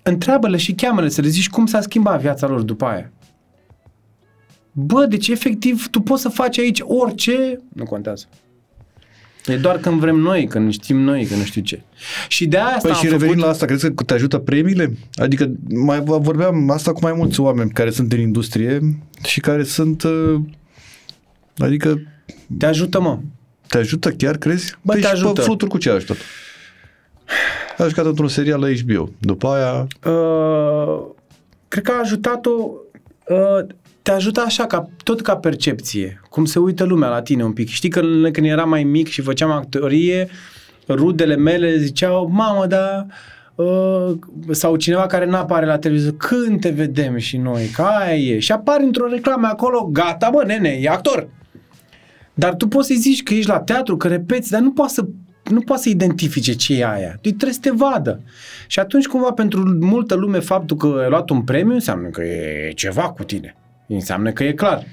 întreabă-le 0.04 0.58
și 0.58 0.74
cheamă-le 0.74 1.10
să 1.10 1.22
le 1.22 1.28
zici 1.28 1.50
cum 1.50 1.66
s-a 1.66 1.82
schimbat 1.82 2.22
viața 2.22 2.48
lor 2.48 2.62
după 2.62 2.86
aia. 2.86 3.12
Bă, 4.72 5.06
deci 5.06 5.28
efectiv 5.28 5.88
tu 5.88 6.02
poți 6.02 6.22
să 6.22 6.30
faci 6.30 6.60
aici 6.60 6.80
orice, 6.84 7.62
nu 7.74 7.84
contează. 7.84 8.26
E 9.46 9.56
doar 9.56 9.78
când 9.78 10.00
vrem 10.00 10.16
noi, 10.16 10.48
când 10.48 10.72
știm 10.72 10.98
noi, 11.00 11.26
că 11.26 11.36
nu 11.36 11.44
știu 11.44 11.62
ce. 11.62 11.82
Și 12.28 12.48
de 12.48 12.58
asta 12.58 12.78
Păi 12.82 12.90
am 12.92 12.96
și 12.98 13.06
făcut... 13.06 13.20
revenind 13.20 13.44
la 13.44 13.50
asta, 13.50 13.66
crezi 13.66 13.94
că 13.94 14.04
te 14.04 14.14
ajută 14.14 14.38
premiile? 14.38 14.98
Adică 15.16 15.52
mai 15.70 16.02
vorbeam 16.02 16.70
asta 16.70 16.94
cu 16.94 17.00
mai 17.02 17.14
mulți 17.16 17.40
oameni 17.40 17.72
care 17.72 17.90
sunt 17.92 18.14
în 18.14 18.20
industrie 18.20 18.80
și 19.24 19.40
care 19.40 19.64
sunt, 19.64 20.04
uh, 20.04 20.40
adică 21.58 22.02
Te 22.58 22.66
ajută, 22.66 23.02
mă. 23.02 23.20
te 23.68 23.78
ajută 23.78 24.10
chiar, 24.12 24.38
crezi? 24.38 24.76
Bă, 24.82 24.92
păi 24.92 25.02
te 25.02 25.08
și 25.08 25.14
ajută. 25.14 25.32
pe 25.32 25.42
fluturi 25.42 25.72
cu 25.72 25.78
ce 25.78 25.90
a 25.90 25.94
ajutat? 25.94 26.18
A 27.78 27.88
jucat 27.88 28.06
într-un 28.06 28.28
serial 28.28 28.60
la 28.60 28.68
HBO. 28.72 29.10
După 29.20 29.48
aia, 29.48 29.88
Uh, 30.14 31.02
cred 31.68 31.84
că 31.84 31.92
a 31.92 32.00
ajutat-o 32.00 32.52
uh, 33.28 33.66
te 34.02 34.12
ajută 34.12 34.42
așa, 34.46 34.66
ca, 34.66 34.90
tot 35.04 35.22
ca 35.22 35.36
percepție, 35.36 36.22
cum 36.30 36.46
se 36.46 36.60
uită 36.60 36.84
lumea 36.84 37.10
la 37.10 37.22
tine 37.22 37.44
un 37.44 37.54
pic. 37.54 37.68
Știi 37.68 37.90
că 37.90 38.02
când 38.32 38.46
eram 38.46 38.70
mai 38.70 38.84
mic 38.84 39.08
și 39.08 39.22
făceam 39.22 39.52
actorie, 39.52 40.28
rudele 40.88 41.36
mele 41.36 41.78
ziceau, 41.78 42.30
mamă, 42.32 42.66
dar 42.66 43.06
uh, 43.56 44.18
sau 44.52 44.76
cineva 44.76 45.06
care 45.06 45.26
nu 45.26 45.36
apare 45.36 45.66
la 45.66 45.78
televizor, 45.78 46.18
când 46.18 46.62
te 46.62 46.70
vedem 46.70 47.18
și 47.18 47.38
noi, 47.38 47.66
că 47.76 47.82
aia 47.82 48.16
e. 48.16 48.40
Și 48.40 48.52
apari 48.52 48.84
într-o 48.84 49.08
reclamă 49.08 49.48
acolo, 49.48 49.90
gata, 49.92 50.30
bă, 50.34 50.44
nene, 50.46 50.70
e 50.70 50.90
actor. 50.90 51.28
Dar 52.34 52.56
tu 52.56 52.68
poți 52.68 52.88
să-i 52.88 52.96
zici 52.96 53.24
că 53.24 53.34
ești 53.34 53.50
la 53.50 53.60
teatru, 53.60 53.98
că 53.98 54.08
repeți, 54.08 54.52
dar 54.52 54.62
nu 54.62 54.72
poți 54.72 54.94
să 54.94 55.06
nu 55.50 55.62
poate 55.62 55.82
să 55.82 55.90
identifice 55.90 56.54
ce 56.54 56.74
e 56.74 56.86
aia. 56.86 57.18
Deci 57.22 57.36
trebuie 57.36 57.54
să 57.54 57.60
te 57.62 57.72
vadă. 57.72 58.22
Și 58.68 58.80
atunci 58.80 59.08
cumva 59.08 59.32
pentru 59.32 59.78
multă 59.80 60.16
lume 60.16 60.40
faptul 60.40 60.78
că 60.78 61.00
ai 61.04 61.10
luat 61.10 61.30
un 61.30 61.42
premiu 61.42 61.74
înseamnă 61.74 62.08
că 62.08 62.24
e 62.24 62.72
ceva 62.76 63.10
cu 63.10 63.24
tine. 63.24 63.56
Înseamnă 63.94 64.32
că 64.32 64.44
e 64.44 64.52
clar. 64.52 64.86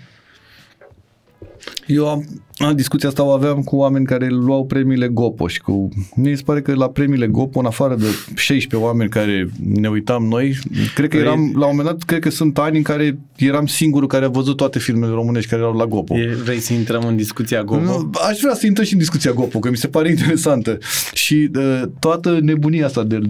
Eu 1.86 2.08
am, 2.08 2.42
am 2.56 2.76
discuția 2.76 3.08
asta 3.08 3.22
o 3.22 3.30
aveam 3.30 3.62
cu 3.62 3.76
oameni 3.76 4.04
care 4.04 4.28
luau 4.28 4.66
premiile 4.66 5.08
Gopoș 5.08 5.52
și 5.52 5.60
cu... 5.60 5.88
Mie 6.14 6.36
se 6.36 6.42
pare 6.44 6.62
că 6.62 6.74
la 6.74 6.88
premiile 6.88 7.26
Gopoș, 7.26 7.62
în 7.62 7.66
afară 7.66 7.94
de 7.94 8.04
16 8.34 8.86
oameni 8.86 9.10
care 9.10 9.50
ne 9.74 9.88
uitam 9.88 10.24
noi, 10.24 10.56
cred 10.94 11.08
că 11.08 11.16
Păi- 11.16 11.20
eram, 11.20 11.52
la 11.56 11.66
un 11.66 11.76
moment 11.76 11.88
dat, 11.88 12.02
cred 12.02 12.20
că 12.20 12.30
sunt 12.30 12.58
ani 12.58 12.76
în 12.76 12.82
care 12.82 13.18
eram 13.36 13.66
singurul 13.66 14.08
care 14.08 14.24
a 14.24 14.28
văzut 14.28 14.56
toate 14.56 14.78
filmele 14.78 15.12
românești 15.12 15.50
care 15.50 15.62
erau 15.62 15.74
la 15.74 15.86
Gopoș. 15.86 16.18
E, 16.18 16.38
vrei 16.44 16.58
să 16.58 16.72
intrăm 16.72 17.06
în 17.06 17.16
discuția 17.16 17.64
Gogo? 17.64 17.80
Nu, 17.80 18.10
aș 18.28 18.38
vrea 18.40 18.54
să 18.54 18.66
intrăm 18.66 18.86
și 18.86 18.92
în 18.92 18.98
discuția 18.98 19.32
Gopoș, 19.32 19.60
că 19.60 19.70
mi 19.70 19.76
se 19.76 19.88
pare 19.88 20.08
interesantă. 20.10 20.78
Și 21.12 21.50
uh, 21.56 21.82
toată 21.98 22.38
nebunia 22.42 22.86
asta 22.86 23.04
de 23.04 23.20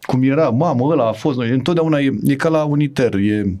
cum 0.00 0.22
era, 0.22 0.48
mamă, 0.48 0.84
ăla 0.84 1.08
a 1.08 1.12
fost 1.12 1.38
noi, 1.38 1.50
întotdeauna 1.50 1.98
e, 1.98 2.12
e 2.24 2.34
ca 2.34 2.48
la 2.48 2.64
Uniter, 2.64 3.14
e... 3.14 3.56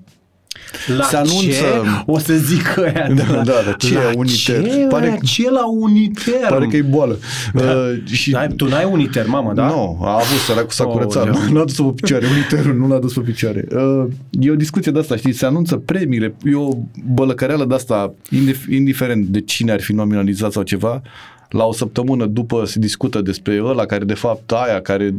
La 0.96 1.04
se 1.04 1.16
anunță- 1.16 1.40
ce? 1.46 1.64
O 2.06 2.18
să 2.18 2.34
zic 2.34 2.76
ăia. 2.76 3.08
Da, 3.14 3.22
da, 3.32 3.42
da, 3.42 3.72
ce 3.78 3.94
la 3.94 4.10
e 4.10 4.14
Uniter? 4.16 4.36
Ce, 4.36 4.52
Pare 4.62 4.86
pare 4.88 5.08
că- 5.08 5.24
ce 5.24 5.50
la 5.50 5.66
Uniter? 5.68 6.34
Pare 6.48 6.66
că 6.66 6.76
e 6.76 6.82
boală. 6.82 7.18
Da. 7.54 7.62
Uh, 7.62 8.02
și 8.12 8.30
N-ai, 8.30 8.48
tu 8.48 8.68
n-ai 8.68 8.88
Uniter, 8.92 9.26
mamă, 9.26 9.52
da? 9.54 9.66
Nu, 9.66 9.98
a 10.02 10.12
avut 10.12 10.38
săracul 10.46 10.70
s-a 10.70 10.86
Oh, 10.86 10.92
curățat, 10.92 11.24
da. 11.30 11.38
nu 11.50 11.58
l-a 11.58 11.64
dus 11.74 11.76
pe 11.76 11.82
picioare, 11.94 12.26
uniterul 12.26 12.76
nu 12.76 12.88
l-a 12.88 12.98
dus 12.98 13.12
pe 13.12 13.20
picioare. 13.20 13.64
Uh, 13.74 14.04
e 14.30 14.50
o 14.50 14.54
discuție 14.54 14.92
de 14.92 14.98
asta, 14.98 15.16
știi, 15.16 15.32
se 15.32 15.46
anunță 15.46 15.76
premiile, 15.76 16.34
e 16.44 16.54
o 16.54 16.68
bălăcăreală 17.14 17.64
de 17.64 17.74
asta, 17.74 18.14
indif- 18.34 18.70
indiferent 18.70 19.24
de 19.26 19.40
cine 19.40 19.72
ar 19.72 19.80
fi 19.80 19.92
nominalizat 19.92 20.52
sau 20.52 20.62
ceva, 20.62 21.02
la 21.50 21.64
o 21.64 21.72
săptămână 21.72 22.26
după 22.26 22.64
se 22.64 22.78
discută 22.78 23.20
despre 23.20 23.60
ăla 23.64 23.84
care 23.86 24.04
de 24.04 24.14
fapt 24.14 24.52
aia, 24.52 24.80
care 24.80 25.14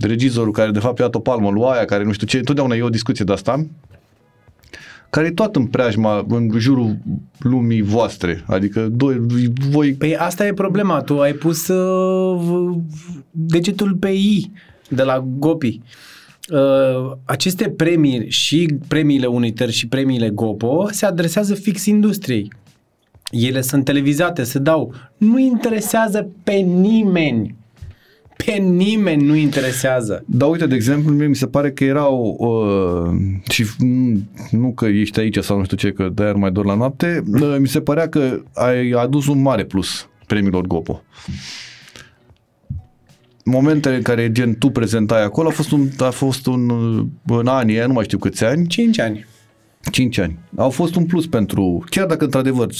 regizorul 0.00 0.52
care 0.52 0.70
de 0.70 0.78
fapt 0.78 0.98
i-a 0.98 1.04
dat 1.04 1.14
o 1.14 1.18
palmă 1.18 1.50
lui 1.50 1.62
aia, 1.72 1.84
care 1.84 2.04
nu 2.04 2.12
știu 2.12 2.26
ce, 2.26 2.38
întotdeauna 2.38 2.74
e 2.74 2.82
o 2.82 2.88
discuție 2.88 3.24
de 3.24 3.32
asta 3.32 3.66
care 5.14 5.26
e 5.26 5.30
toată 5.30 5.58
în 5.58 5.66
preajma, 5.66 6.26
în 6.28 6.50
jurul 6.58 6.96
lumii 7.38 7.82
voastre. 7.82 8.44
Adică 8.46 8.88
doi, 8.92 9.20
voi 9.70 9.92
Păi 9.92 10.16
asta 10.16 10.46
e 10.46 10.52
problema. 10.52 11.00
Tu 11.00 11.20
ai 11.20 11.32
pus 11.32 11.68
uh, 11.68 12.40
v- 12.40 12.76
degetul 13.30 13.94
pe 13.94 14.08
I 14.08 14.50
de 14.88 15.02
la 15.02 15.24
Gopi. 15.38 15.80
Uh, 16.52 17.12
aceste 17.24 17.68
premii 17.68 18.30
și 18.30 18.76
premiile 18.88 19.26
Uniter 19.26 19.70
și 19.70 19.88
premiile 19.88 20.28
Gopo 20.28 20.88
se 20.90 21.06
adresează 21.06 21.54
fix 21.54 21.86
industriei. 21.86 22.52
Ele 23.30 23.60
sunt 23.60 23.84
televizate, 23.84 24.42
se 24.42 24.58
dau. 24.58 24.94
Nu 25.16 25.38
interesează 25.38 26.28
pe 26.42 26.52
nimeni. 26.54 27.54
Pe 28.36 28.52
nimeni 28.52 29.24
nu 29.24 29.34
interesează. 29.34 30.24
Da, 30.26 30.46
uite, 30.46 30.66
de 30.66 30.74
exemplu, 30.74 31.12
mie 31.12 31.26
mi 31.26 31.36
se 31.36 31.46
pare 31.46 31.72
că 31.72 31.84
erau, 31.84 32.36
uh, 32.38 33.20
și 33.50 33.64
mm, 33.78 34.28
nu 34.50 34.72
că 34.72 34.86
ești 34.86 35.20
aici 35.20 35.38
sau 35.38 35.58
nu 35.58 35.64
știu 35.64 35.76
ce, 35.76 35.92
că 35.92 36.08
de-aia 36.14 36.32
mai 36.32 36.50
dor 36.50 36.64
la 36.64 36.74
noapte, 36.74 37.22
uh, 37.26 37.56
mi 37.58 37.68
se 37.68 37.80
părea 37.80 38.08
că 38.08 38.42
ai 38.54 38.90
adus 38.90 39.26
un 39.26 39.42
mare 39.42 39.64
plus 39.64 40.08
premiilor 40.26 40.66
Gopo. 40.66 41.02
Momentele 43.44 43.96
în 43.96 44.02
care 44.02 44.32
gen 44.32 44.58
tu 44.58 44.70
prezentai 44.70 45.22
acolo 45.22 45.48
a 45.48 45.52
fost 45.52 45.70
un, 45.70 45.88
a 45.98 46.10
fost 46.10 46.46
un 46.46 46.68
uh, 46.68 47.06
în 47.26 47.46
anii 47.46 47.76
aia, 47.76 47.86
nu 47.86 47.92
mai 47.92 48.04
știu 48.04 48.18
câți 48.18 48.44
ani, 48.44 48.66
5 48.66 49.00
ani. 49.00 49.26
5 49.90 50.18
ani. 50.18 50.38
Au 50.56 50.70
fost 50.70 50.94
un 50.94 51.06
plus 51.06 51.26
pentru, 51.26 51.84
chiar 51.90 52.06
dacă 52.06 52.24
într-adevăr 52.24 52.72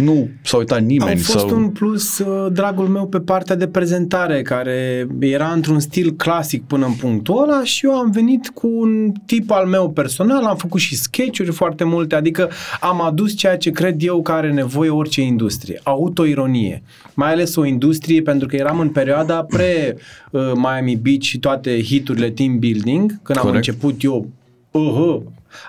nu 0.00 0.28
s-a 0.42 0.56
uitat 0.56 0.82
nimeni 0.82 1.10
Au 1.10 1.22
fost 1.22 1.48
sau... 1.48 1.56
un 1.56 1.68
plus, 1.68 2.18
uh, 2.18 2.52
dragul 2.52 2.86
meu, 2.86 3.06
pe 3.06 3.20
partea 3.20 3.56
de 3.56 3.66
prezentare, 3.66 4.42
care 4.42 5.06
era 5.18 5.52
într-un 5.52 5.80
stil 5.80 6.10
clasic 6.10 6.62
până 6.62 6.86
în 6.86 6.92
punctul 6.92 7.42
ăla 7.42 7.64
și 7.64 7.86
eu 7.86 7.92
am 7.92 8.10
venit 8.10 8.48
cu 8.48 8.66
un 8.66 9.12
tip 9.26 9.50
al 9.50 9.66
meu 9.66 9.90
personal, 9.90 10.44
am 10.44 10.56
făcut 10.56 10.80
și 10.80 10.96
sketch-uri 10.96 11.52
foarte 11.52 11.84
multe, 11.84 12.14
adică 12.14 12.50
am 12.80 13.02
adus 13.02 13.36
ceea 13.36 13.56
ce 13.56 13.70
cred 13.70 14.02
eu 14.02 14.22
că 14.22 14.32
are 14.32 14.52
nevoie 14.52 14.90
orice 14.90 15.20
industrie, 15.22 15.80
autoironie. 15.82 16.82
Mai 17.14 17.32
ales 17.32 17.56
o 17.56 17.64
industrie, 17.64 18.22
pentru 18.22 18.48
că 18.48 18.56
eram 18.56 18.80
în 18.80 18.88
perioada 18.88 19.42
pre 19.42 19.96
uh, 20.30 20.52
Miami 20.54 20.96
Beach 20.96 21.22
și 21.22 21.38
toate 21.38 21.82
hiturile 21.82 22.30
team 22.30 22.58
building, 22.58 23.20
când 23.22 23.38
am 23.38 23.44
Corect. 23.44 23.66
început 23.66 24.02
eu, 24.02 24.28
uh, 24.70 25.20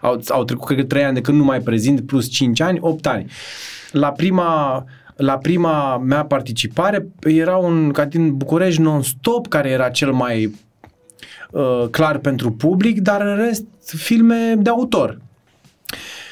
au, 0.02 0.22
au 0.28 0.44
trecut 0.44 0.66
cred 0.66 0.78
că 0.78 0.86
3 0.86 1.04
ani 1.04 1.14
de 1.14 1.22
când 1.22 1.38
nu 1.38 1.44
mai 1.44 1.60
prezint, 1.60 2.06
plus 2.06 2.30
5 2.30 2.60
ani, 2.60 2.78
8 2.82 3.08
ani 3.08 3.32
la 3.92 4.12
prima, 4.12 4.86
la 5.16 5.38
prima 5.38 5.98
mea 5.98 6.26
participare 6.26 7.08
era 7.20 7.58
un 7.58 7.94
din 8.10 8.38
București 8.38 8.82
non-stop 8.82 9.48
care 9.48 9.70
era 9.70 9.90
cel 9.90 10.12
mai 10.12 10.56
uh, 11.52 11.88
clar 11.92 12.18
pentru 12.18 12.52
public, 12.52 13.00
dar 13.00 13.22
în 13.22 13.36
rest 13.36 13.66
filme 13.84 14.56
de 14.58 14.70
autor. 14.70 15.22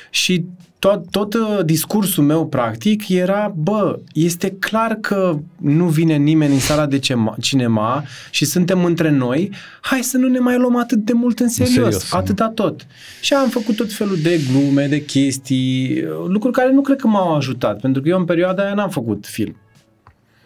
Și 0.09 0.45
tot, 0.79 1.11
tot 1.11 1.33
uh, 1.33 1.59
discursul 1.65 2.23
meu 2.23 2.47
practic 2.47 3.09
era, 3.09 3.53
bă, 3.55 3.99
este 4.13 4.51
clar 4.59 4.95
că 4.95 5.39
nu 5.57 5.85
vine 5.85 6.15
nimeni 6.15 6.53
în 6.53 6.59
sala 6.59 6.85
de 6.85 6.99
cema- 6.99 7.35
cinema 7.41 8.03
și 8.31 8.45
suntem 8.45 8.85
între 8.85 9.09
noi, 9.09 9.51
hai 9.81 10.01
să 10.01 10.17
nu 10.17 10.27
ne 10.27 10.39
mai 10.39 10.57
luăm 10.57 10.75
atât 10.75 10.97
de 10.97 11.13
mult 11.13 11.39
în 11.39 11.49
serios, 11.49 11.73
serios, 11.73 12.13
atâta 12.13 12.49
tot. 12.49 12.87
Și 13.21 13.33
am 13.33 13.49
făcut 13.49 13.75
tot 13.75 13.93
felul 13.93 14.17
de 14.21 14.39
glume, 14.51 14.87
de 14.87 15.05
chestii, 15.05 16.03
uh, 16.03 16.27
lucruri 16.27 16.53
care 16.55 16.71
nu 16.71 16.81
cred 16.81 16.97
că 16.99 17.07
m-au 17.07 17.35
ajutat, 17.35 17.79
pentru 17.79 18.01
că 18.01 18.09
eu 18.09 18.17
în 18.17 18.25
perioada 18.25 18.63
aia 18.63 18.73
n-am 18.73 18.89
făcut 18.89 19.25
film. 19.27 19.55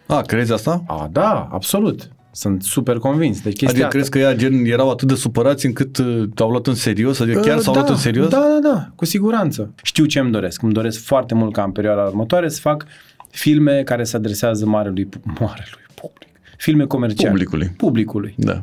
A, 0.06 0.20
crezi 0.20 0.52
asta? 0.52 0.82
A, 0.86 1.08
da, 1.12 1.48
absolut. 1.52 2.08
Sunt 2.34 2.62
super 2.62 2.96
convins 2.96 3.40
de 3.40 3.48
chestia 3.48 3.68
Adică 3.68 3.84
asta. 3.84 3.96
crezi 3.96 4.10
că 4.10 4.18
ea 4.18 4.34
gen 4.34 4.64
erau 4.64 4.90
atât 4.90 5.08
de 5.08 5.14
supărați 5.14 5.66
încât 5.66 5.98
uh, 5.98 6.22
te-au 6.34 6.50
luat 6.50 6.66
în 6.66 6.74
serios? 6.74 7.20
Adică 7.20 7.40
chiar 7.40 7.56
Uh, 7.56 7.62
s-au 7.62 7.72
da, 7.72 7.78
luat 7.78 7.90
în 7.90 7.96
serios? 7.96 8.28
Da, 8.28 8.58
da, 8.60 8.68
da, 8.70 8.88
cu 8.94 9.04
siguranță. 9.04 9.70
Știu 9.82 10.04
ce 10.04 10.18
îmi 10.18 10.30
doresc. 10.30 10.62
Îmi 10.62 10.72
doresc 10.72 11.04
foarte 11.04 11.34
mult 11.34 11.52
ca 11.52 11.62
în 11.62 11.70
perioada 11.70 12.02
următoare 12.02 12.48
să 12.48 12.60
fac 12.60 12.86
filme 13.30 13.82
care 13.82 14.04
se 14.04 14.16
adresează 14.16 14.66
marelui, 14.66 15.08
marelui 15.40 15.84
public. 15.94 16.28
Filme 16.56 16.84
comerciale. 16.84 17.28
Publicului. 17.30 17.74
Publicului. 17.76 18.34
Da. 18.36 18.62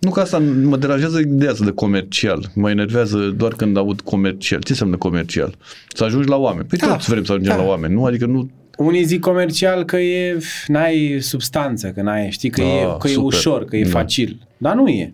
Nu 0.00 0.10
că 0.10 0.20
asta 0.20 0.38
mă 0.62 0.76
deranjează 0.76 1.18
ideea 1.18 1.50
asta 1.50 1.64
de 1.64 1.70
comercial. 1.70 2.50
Mă 2.54 2.70
enervează 2.70 3.18
doar 3.18 3.52
când 3.52 3.76
aud 3.76 4.00
comercial. 4.00 4.60
Ce 4.60 4.70
înseamnă 4.70 4.96
comercial? 4.96 5.54
Să 5.88 6.04
ajungi 6.04 6.28
la 6.28 6.36
oameni. 6.36 6.66
Păi 6.66 6.78
Da, 6.78 6.86
toți 6.86 7.10
vrem 7.10 7.24
să 7.24 7.32
ajungem 7.32 7.56
da. 7.56 7.62
la 7.62 7.68
oameni, 7.68 7.94
nu? 7.94 8.04
Adică 8.04 8.26
nu... 8.26 8.50
Unii 8.78 9.04
zic 9.04 9.20
comercial 9.20 9.84
că 9.84 9.96
e, 9.96 10.38
n-ai 10.66 11.16
substanță, 11.20 11.88
că 11.88 12.02
n-ai, 12.02 12.30
știi, 12.30 12.50
că, 12.50 12.62
Da, 12.62 12.66
e, 12.68 12.96
că 12.98 13.08
e 13.08 13.10
super. 13.10 13.26
ușor, 13.26 13.64
că 13.64 13.76
e 13.76 13.82
Da. 13.82 13.88
facil. 13.88 14.46
Dar 14.56 14.74
nu 14.74 14.88
e. 14.88 15.12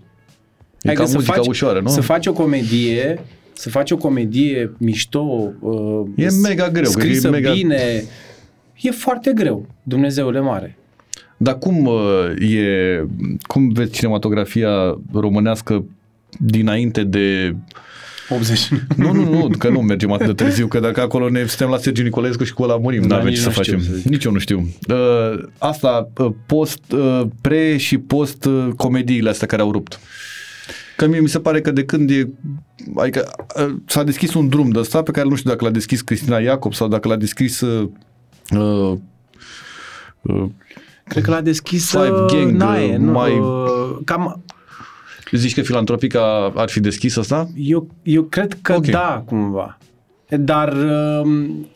E 0.83 0.93
ca 0.93 1.03
muzica 1.13 1.41
ușoară, 1.47 1.81
nu? 1.81 1.89
Să 1.89 2.01
faci 2.01 2.27
o 2.27 2.33
comedie, 2.33 3.21
să 3.53 3.71
faci 3.71 3.91
o 3.91 3.97
comedie 3.97 4.73
mișto, 4.79 5.53
uh, 5.61 6.03
E 6.17 6.29
mega 6.43 6.69
greu, 6.71 6.91
că 6.91 7.01
e 7.01 7.03
scrisă 7.03 7.31
mega- 7.31 7.53
bine, 7.53 8.03
e 8.81 8.91
foarte 8.91 9.33
greu, 9.35 9.67
Dumnezeule 9.83 10.41
mare. 10.41 10.77
Dar 11.37 11.59
cum 11.59 11.87
uh, 11.87 12.51
e... 12.57 13.05
Cum 13.47 13.69
vezi 13.73 13.91
cinematografia 13.91 14.99
românească 15.13 15.85
dinainte 16.39 17.05
de 17.05 17.57
80. 18.31 18.68
Nu, 18.97 19.12
nu, 19.12 19.31
nu, 19.31 19.49
că 19.59 19.68
nu 19.68 19.81
mergem 19.81 20.12
atât 20.12 20.26
de 20.26 20.33
târziu, 20.33 20.66
că 20.66 20.81
dacă 20.81 21.01
acolo 21.01 21.29
ne 21.29 21.47
suntem 21.47 21.68
la 21.68 21.79
Sergiu 21.79 22.03
Nicolescu 22.03 22.45
și 22.45 22.53
cu 22.53 22.62
ăla 22.62 22.76
murim, 22.76 23.01
Da, 23.01 23.07
nu 23.07 23.14
avem 23.14 23.26
nici 23.26 23.35
ce 23.37 23.41
să 23.43 23.47
nu 23.47 23.53
știu 23.62 23.72
facem. 23.76 23.91
să 23.93 23.99
zic. 23.99 24.11
Nici 24.11 24.24
eu 24.24 24.33
nu 24.33 24.39
știu. 24.39 24.68
Uh, 24.89 25.45
asta, 25.59 26.09
uh, 26.18 26.31
post, 26.47 26.93
uh, 26.93 27.22
pre 27.41 27.76
și 27.76 27.99
post 27.99 28.45
uh, 28.45 28.68
comediile 28.76 29.29
astea 29.31 29.47
care 29.47 29.62
au 29.62 29.72
rupt. 29.72 30.01
Că 30.97 31.07
mie 31.07 31.20
mi 31.20 31.29
se 31.29 31.41
pare 31.41 31.61
că 31.61 31.70
de 31.70 31.85
când 31.85 32.11
e, 32.11 32.29
adică 32.97 33.31
uh, 33.66 33.74
s-a 33.87 34.03
deschis 34.05 34.35
un 34.35 34.49
drum 34.49 34.68
de 34.70 34.79
ăsta 34.79 35.03
pe 35.03 35.11
care 35.11 35.29
nu 35.29 35.35
știu 35.35 35.51
dacă 35.51 35.64
l-a 35.64 35.70
deschis 35.70 36.01
Cristina 36.01 36.39
Iacob 36.39 36.74
sau 36.74 36.89
dacă 36.89 37.09
l-a 37.09 37.16
deschis 37.16 37.61
uh, 37.61 37.89
uh, 38.57 38.93
uh, 40.22 40.45
Cred 41.05 41.22
că 41.22 41.31
l-a 41.31 41.41
deschis 41.41 41.91
Five 41.91 42.11
uh, 42.11 42.24
Gang, 42.33 42.51
Nae, 42.51 42.93
uh, 42.93 42.99
nu, 42.99 43.11
mai- 43.12 43.39
uh, 43.39 43.99
cam, 44.05 44.45
zici 45.37 45.55
că 45.55 45.62
filantropica 45.62 46.53
ar 46.55 46.68
fi 46.68 46.81
deschis 46.81 47.16
asta? 47.16 47.49
eu, 47.57 47.89
eu 48.03 48.22
cred 48.22 48.59
că 48.62 48.72
Ok. 48.72 48.79
okay. 48.79 48.91
da, 48.91 49.22
cumva. 49.26 49.79
Dar 50.29 50.72
um, 51.22 51.66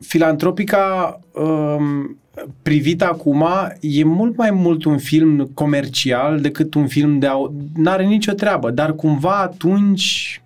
filantropica 0.00 1.18
um, 1.32 2.16
privit 2.62 3.02
acum 3.02 3.44
e 3.80 4.04
mult 4.04 4.36
mai 4.36 4.50
mult 4.50 4.84
un 4.84 4.98
film 4.98 5.50
comercial 5.54 6.40
decât 6.40 6.74
un 6.74 6.86
film 6.86 7.18
de... 7.18 7.26
Au... 7.26 7.54
N-are 7.74 8.04
nicio 8.04 8.32
treabă, 8.32 8.70
dar 8.70 8.94
cumva 8.94 9.38
atunci 9.38 10.41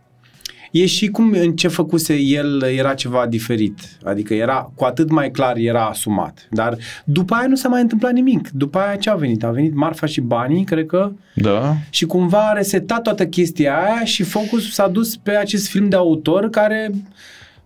e 0.82 0.86
și 0.86 1.08
cum 1.08 1.32
în 1.32 1.52
ce 1.52 1.68
făcuse 1.68 2.14
el 2.14 2.62
era 2.62 2.94
ceva 2.94 3.26
diferit. 3.26 3.78
Adică 4.04 4.34
era 4.34 4.72
cu 4.74 4.84
atât 4.84 5.10
mai 5.10 5.30
clar 5.30 5.56
era 5.56 5.84
asumat. 5.86 6.48
Dar 6.50 6.76
după 7.04 7.34
aia 7.34 7.46
nu 7.46 7.54
s-a 7.54 7.68
mai 7.68 7.80
întâmplat 7.80 8.12
nimic. 8.12 8.48
După 8.50 8.78
aia 8.78 8.96
ce 8.96 9.10
a 9.10 9.14
venit? 9.14 9.44
A 9.44 9.50
venit 9.50 9.74
marfa 9.74 10.06
și 10.06 10.20
banii, 10.20 10.64
cred 10.64 10.86
că 10.86 11.10
Da. 11.34 11.74
și 11.90 12.06
cumva 12.06 12.48
a 12.48 12.52
resetat 12.52 13.02
toată 13.02 13.26
chestia 13.26 13.76
aia 13.84 14.04
și 14.04 14.22
focusul 14.22 14.70
s-a 14.70 14.88
dus 14.88 15.16
pe 15.16 15.30
acest 15.36 15.68
film 15.68 15.88
de 15.88 15.96
autor 15.96 16.50
care, 16.50 16.90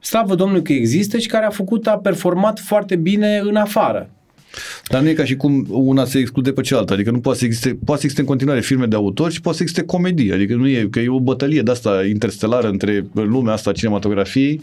slavă 0.01 0.35
Domnului 0.35 0.63
că 0.63 0.73
există 0.73 1.19
și 1.19 1.29
care 1.29 1.45
a 1.47 1.51
făcut, 1.51 1.87
a 1.87 1.99
performat 1.99 2.59
foarte 2.59 2.97
bine 2.97 3.39
în 3.45 3.57
afară. 3.57 4.11
Dar 4.89 5.03
nu 5.03 5.09
e 5.09 5.13
ca 5.13 5.25
și 5.25 5.37
cum 5.37 5.67
una 5.69 6.05
se 6.05 6.19
exclude 6.19 6.53
pe 6.53 6.61
cealaltă, 6.61 6.93
adică 6.93 7.11
nu 7.11 7.21
poate 7.21 7.39
să 7.39 7.45
existe, 7.45 7.69
poate 7.69 8.01
să 8.01 8.07
existe 8.07 8.21
în 8.21 8.27
continuare 8.27 8.61
filme 8.61 8.87
de 8.87 8.97
autor 8.97 9.31
și 9.33 9.41
poate 9.41 9.57
să 9.57 9.63
existe 9.63 9.85
comedie, 9.85 10.35
adică 10.35 10.55
nu 10.55 10.69
e, 10.69 10.89
că 10.91 11.01
e 11.01 11.09
o 11.09 11.21
bătălie 11.21 11.63
de 11.63 11.71
asta 11.71 12.05
interstelară 12.05 12.69
între 12.69 13.07
lumea 13.13 13.53
asta 13.53 13.71
a 13.71 13.73
cinematografiei, 13.73 14.61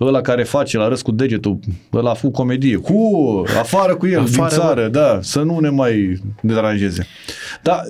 ăla 0.00 0.20
care 0.20 0.42
face 0.42 0.76
la 0.76 0.88
râs 0.88 1.02
cu 1.02 1.12
degetul, 1.12 1.58
ăla 1.92 2.10
a 2.10 2.14
făcut 2.14 2.34
comedie, 2.34 2.76
cu, 2.76 3.42
afară 3.58 3.96
cu 3.96 4.06
el, 4.06 4.20
Afară, 4.20 4.48
din 4.48 4.58
țară, 4.58 4.88
da, 4.88 5.18
să 5.22 5.42
nu 5.42 5.58
ne 5.58 5.68
mai 5.68 6.20
deranjeze. 6.40 7.06
Da, 7.62 7.82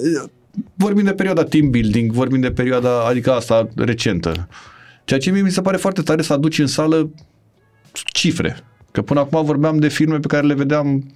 vorbim 0.74 1.04
de 1.04 1.12
perioada 1.12 1.44
team 1.44 1.70
building, 1.70 2.12
vorbim 2.12 2.40
de 2.40 2.50
perioada, 2.50 3.06
adică 3.08 3.32
asta 3.32 3.68
recentă. 3.76 4.48
Ceea 5.04 5.20
ce 5.20 5.30
mie 5.30 5.42
mi 5.42 5.50
se 5.50 5.60
pare 5.60 5.76
foarte 5.76 6.02
tare 6.02 6.22
să 6.22 6.32
aduci 6.32 6.58
în 6.58 6.66
sală 6.66 7.10
cifre. 8.12 8.56
Că 8.96 9.02
până 9.02 9.20
acum 9.20 9.44
vorbeam 9.44 9.78
de 9.78 9.88
filme 9.88 10.18
pe 10.18 10.26
care 10.26 10.46
le 10.46 10.54
vedeam 10.54 11.10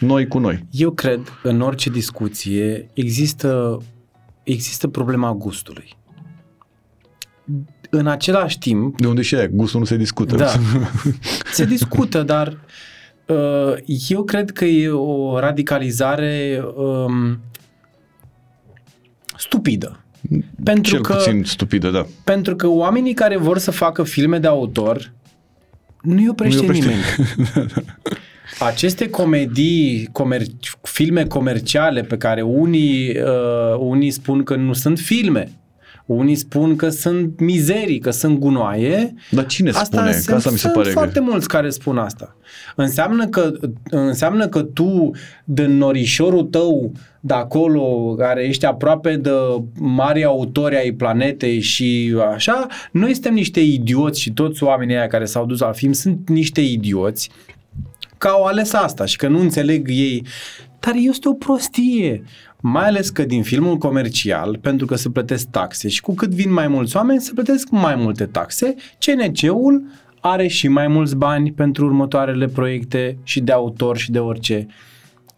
noi 0.00 0.26
cu 0.26 0.38
noi. 0.38 0.64
Eu 0.70 0.90
cred, 0.90 1.20
în 1.42 1.60
orice 1.60 1.90
discuție, 1.90 2.90
există, 2.92 3.82
există 4.42 4.88
problema 4.88 5.32
gustului. 5.32 5.96
În 7.90 8.06
același 8.06 8.58
timp, 8.58 9.00
De 9.00 9.06
unde 9.06 9.22
și 9.22 9.34
aia, 9.34 9.46
gustul 9.46 9.80
nu 9.80 9.86
se 9.86 9.96
discută. 9.96 10.36
Da. 10.36 10.46
Se 11.52 11.64
discută, 11.64 12.22
dar 12.22 12.58
uh, 13.26 13.74
eu 14.08 14.24
cred 14.24 14.50
că 14.50 14.64
e 14.64 14.88
o 14.90 15.38
radicalizare 15.38 16.64
um, 16.74 17.40
stupidă. 19.36 20.04
Pentru 20.64 20.92
Cel 20.92 21.02
că, 21.02 21.14
puțin 21.14 21.44
stupidă, 21.44 21.90
da. 21.90 22.06
pentru 22.24 22.56
că 22.56 22.68
oamenii 22.68 23.14
care 23.14 23.36
vor 23.36 23.58
să 23.58 23.70
facă 23.70 24.02
filme 24.02 24.38
de 24.38 24.46
autor 24.46 25.14
nu-i 26.06 26.28
oprește, 26.28 26.56
Nu-i 26.66 26.66
oprește. 26.68 26.88
nimeni. 26.88 27.68
Aceste 28.58 29.10
comedii, 29.10 30.08
comer- 30.12 30.46
filme 30.82 31.24
comerciale 31.24 32.00
pe 32.00 32.16
care 32.16 32.42
unii, 32.42 33.08
uh, 33.20 33.78
unii 33.78 34.10
spun 34.10 34.42
că 34.42 34.56
nu 34.56 34.72
sunt 34.72 34.98
filme, 34.98 35.48
unii 36.06 36.34
spun 36.34 36.76
că 36.76 36.88
sunt 36.88 37.40
mizerii, 37.40 37.98
că 37.98 38.10
sunt 38.10 38.38
gunoaie, 38.38 39.14
Dar 39.30 39.46
cine 39.46 39.70
spune? 39.70 40.02
Că 40.02 40.06
înseamnă- 40.06 40.36
asta 40.36 40.50
mi 40.50 40.56
se 40.56 40.62
sunt 40.62 40.72
pare 40.72 40.90
foarte 40.90 41.18
că... 41.18 41.24
mulți 41.24 41.48
care 41.48 41.70
spun 41.70 41.98
asta. 41.98 42.36
Înseamnă 42.76 43.26
că, 43.26 43.52
înseamnă 43.90 44.48
că 44.48 44.62
tu, 44.62 45.10
din 45.44 45.76
norișorul 45.76 46.42
tău 46.42 46.92
de 47.20 47.34
acolo, 47.34 48.14
care 48.18 48.44
ești 48.44 48.64
aproape 48.64 49.16
de 49.16 49.30
mari 49.78 50.24
autori 50.24 50.76
ai 50.76 50.92
planetei 50.92 51.60
și 51.60 52.14
așa, 52.34 52.66
noi 52.92 53.12
suntem 53.12 53.34
niște 53.34 53.60
idioți 53.60 54.20
și 54.20 54.32
toți 54.32 54.62
oamenii 54.62 54.96
aia 54.96 55.06
care 55.06 55.24
s-au 55.24 55.46
dus 55.46 55.58
la 55.58 55.72
film 55.72 55.92
sunt 55.92 56.28
niște 56.28 56.60
idioți 56.60 57.30
că 58.18 58.28
au 58.28 58.44
ales 58.44 58.72
asta 58.72 59.04
și 59.04 59.16
că 59.16 59.28
nu 59.28 59.40
înțeleg 59.40 59.88
ei. 59.90 60.26
Dar 60.80 60.94
este 60.94 61.28
o 61.28 61.32
prostie. 61.32 62.22
Mai 62.60 62.86
ales 62.86 63.10
că 63.10 63.22
din 63.22 63.42
filmul 63.42 63.76
comercial, 63.76 64.58
pentru 64.60 64.86
că 64.86 64.94
se 64.94 65.10
plătesc 65.10 65.46
taxe 65.46 65.88
și 65.88 66.00
cu 66.00 66.14
cât 66.14 66.30
vin 66.30 66.52
mai 66.52 66.68
mulți 66.68 66.96
oameni, 66.96 67.20
se 67.20 67.32
plătesc 67.34 67.68
mai 67.70 67.94
multe 67.94 68.26
taxe, 68.26 68.74
CNC-ul 68.98 69.84
are 70.20 70.46
și 70.46 70.68
mai 70.68 70.88
mulți 70.88 71.16
bani 71.16 71.52
pentru 71.52 71.84
următoarele 71.84 72.46
proiecte 72.46 73.18
și 73.22 73.40
de 73.40 73.52
autor 73.52 73.96
și 73.96 74.10
de 74.10 74.18
orice. 74.18 74.66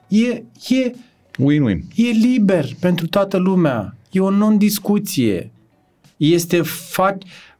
E, 0.08 0.28
e, 0.68 0.92
Win-win. 1.38 1.80
e 1.94 2.10
liber 2.10 2.66
pentru 2.80 3.06
toată 3.06 3.36
lumea. 3.36 3.96
E 4.10 4.20
o 4.20 4.30
non-discuție. 4.30 5.50
Este 6.16 6.60
fa- 6.60 7.18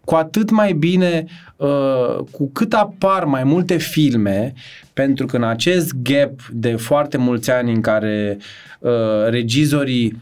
cu 0.09 0.15
atât 0.15 0.51
mai 0.51 0.73
bine 0.73 1.25
uh, 1.57 2.17
cu 2.31 2.51
cât 2.53 2.73
apar 2.73 3.25
mai 3.25 3.45
multe 3.45 3.77
filme, 3.77 4.53
pentru 4.93 5.27
că 5.27 5.37
în 5.37 5.43
acest 5.45 5.93
gap 6.03 6.31
de 6.53 6.77
foarte 6.77 7.17
mulți 7.17 7.51
ani 7.51 7.73
în 7.73 7.81
care 7.81 8.39
uh, 8.81 8.91
regizorii 9.31 10.21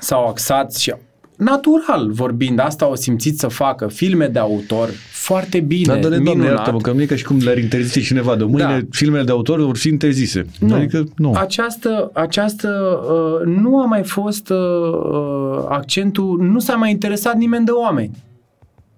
s-au 0.00 0.26
axat 0.26 0.74
și 0.74 0.94
natural 1.36 2.10
vorbind, 2.10 2.58
asta 2.58 2.84
au 2.84 2.94
simțit 2.94 3.38
să 3.38 3.48
facă 3.48 3.86
filme 3.86 4.26
de 4.26 4.38
autor 4.38 4.88
foarte 5.10 5.60
bine, 5.60 5.92
Dar, 5.92 5.98
doamne, 5.98 6.18
doamne, 6.18 6.30
minunat. 6.32 6.56
iartă-mă, 6.56 6.80
că 6.80 6.92
nu 6.92 7.02
e 7.02 7.06
ca 7.06 7.16
și 7.16 7.24
cum 7.24 7.38
le-ar 7.42 7.58
interzice 7.58 8.00
cineva. 8.00 8.36
De 8.36 8.44
mâine 8.44 8.80
Da. 8.80 8.86
filmele 8.90 9.24
de 9.24 9.30
autor 9.30 9.60
vor 9.64 9.76
fi 9.76 9.88
interzise. 9.88 10.46
Nu. 10.60 10.74
Adică, 10.74 11.04
nu. 11.16 11.32
Această, 11.32 12.10
această 12.14 13.00
uh, 13.10 13.46
nu 13.46 13.80
a 13.80 13.84
mai 13.84 14.02
fost 14.02 14.48
uh, 14.48 14.58
uh, 14.58 15.64
accentul, 15.68 16.38
nu 16.42 16.58
s-a 16.58 16.74
mai 16.74 16.90
interesat 16.90 17.36
nimeni 17.36 17.64
de 17.64 17.70
oameni. 17.70 18.10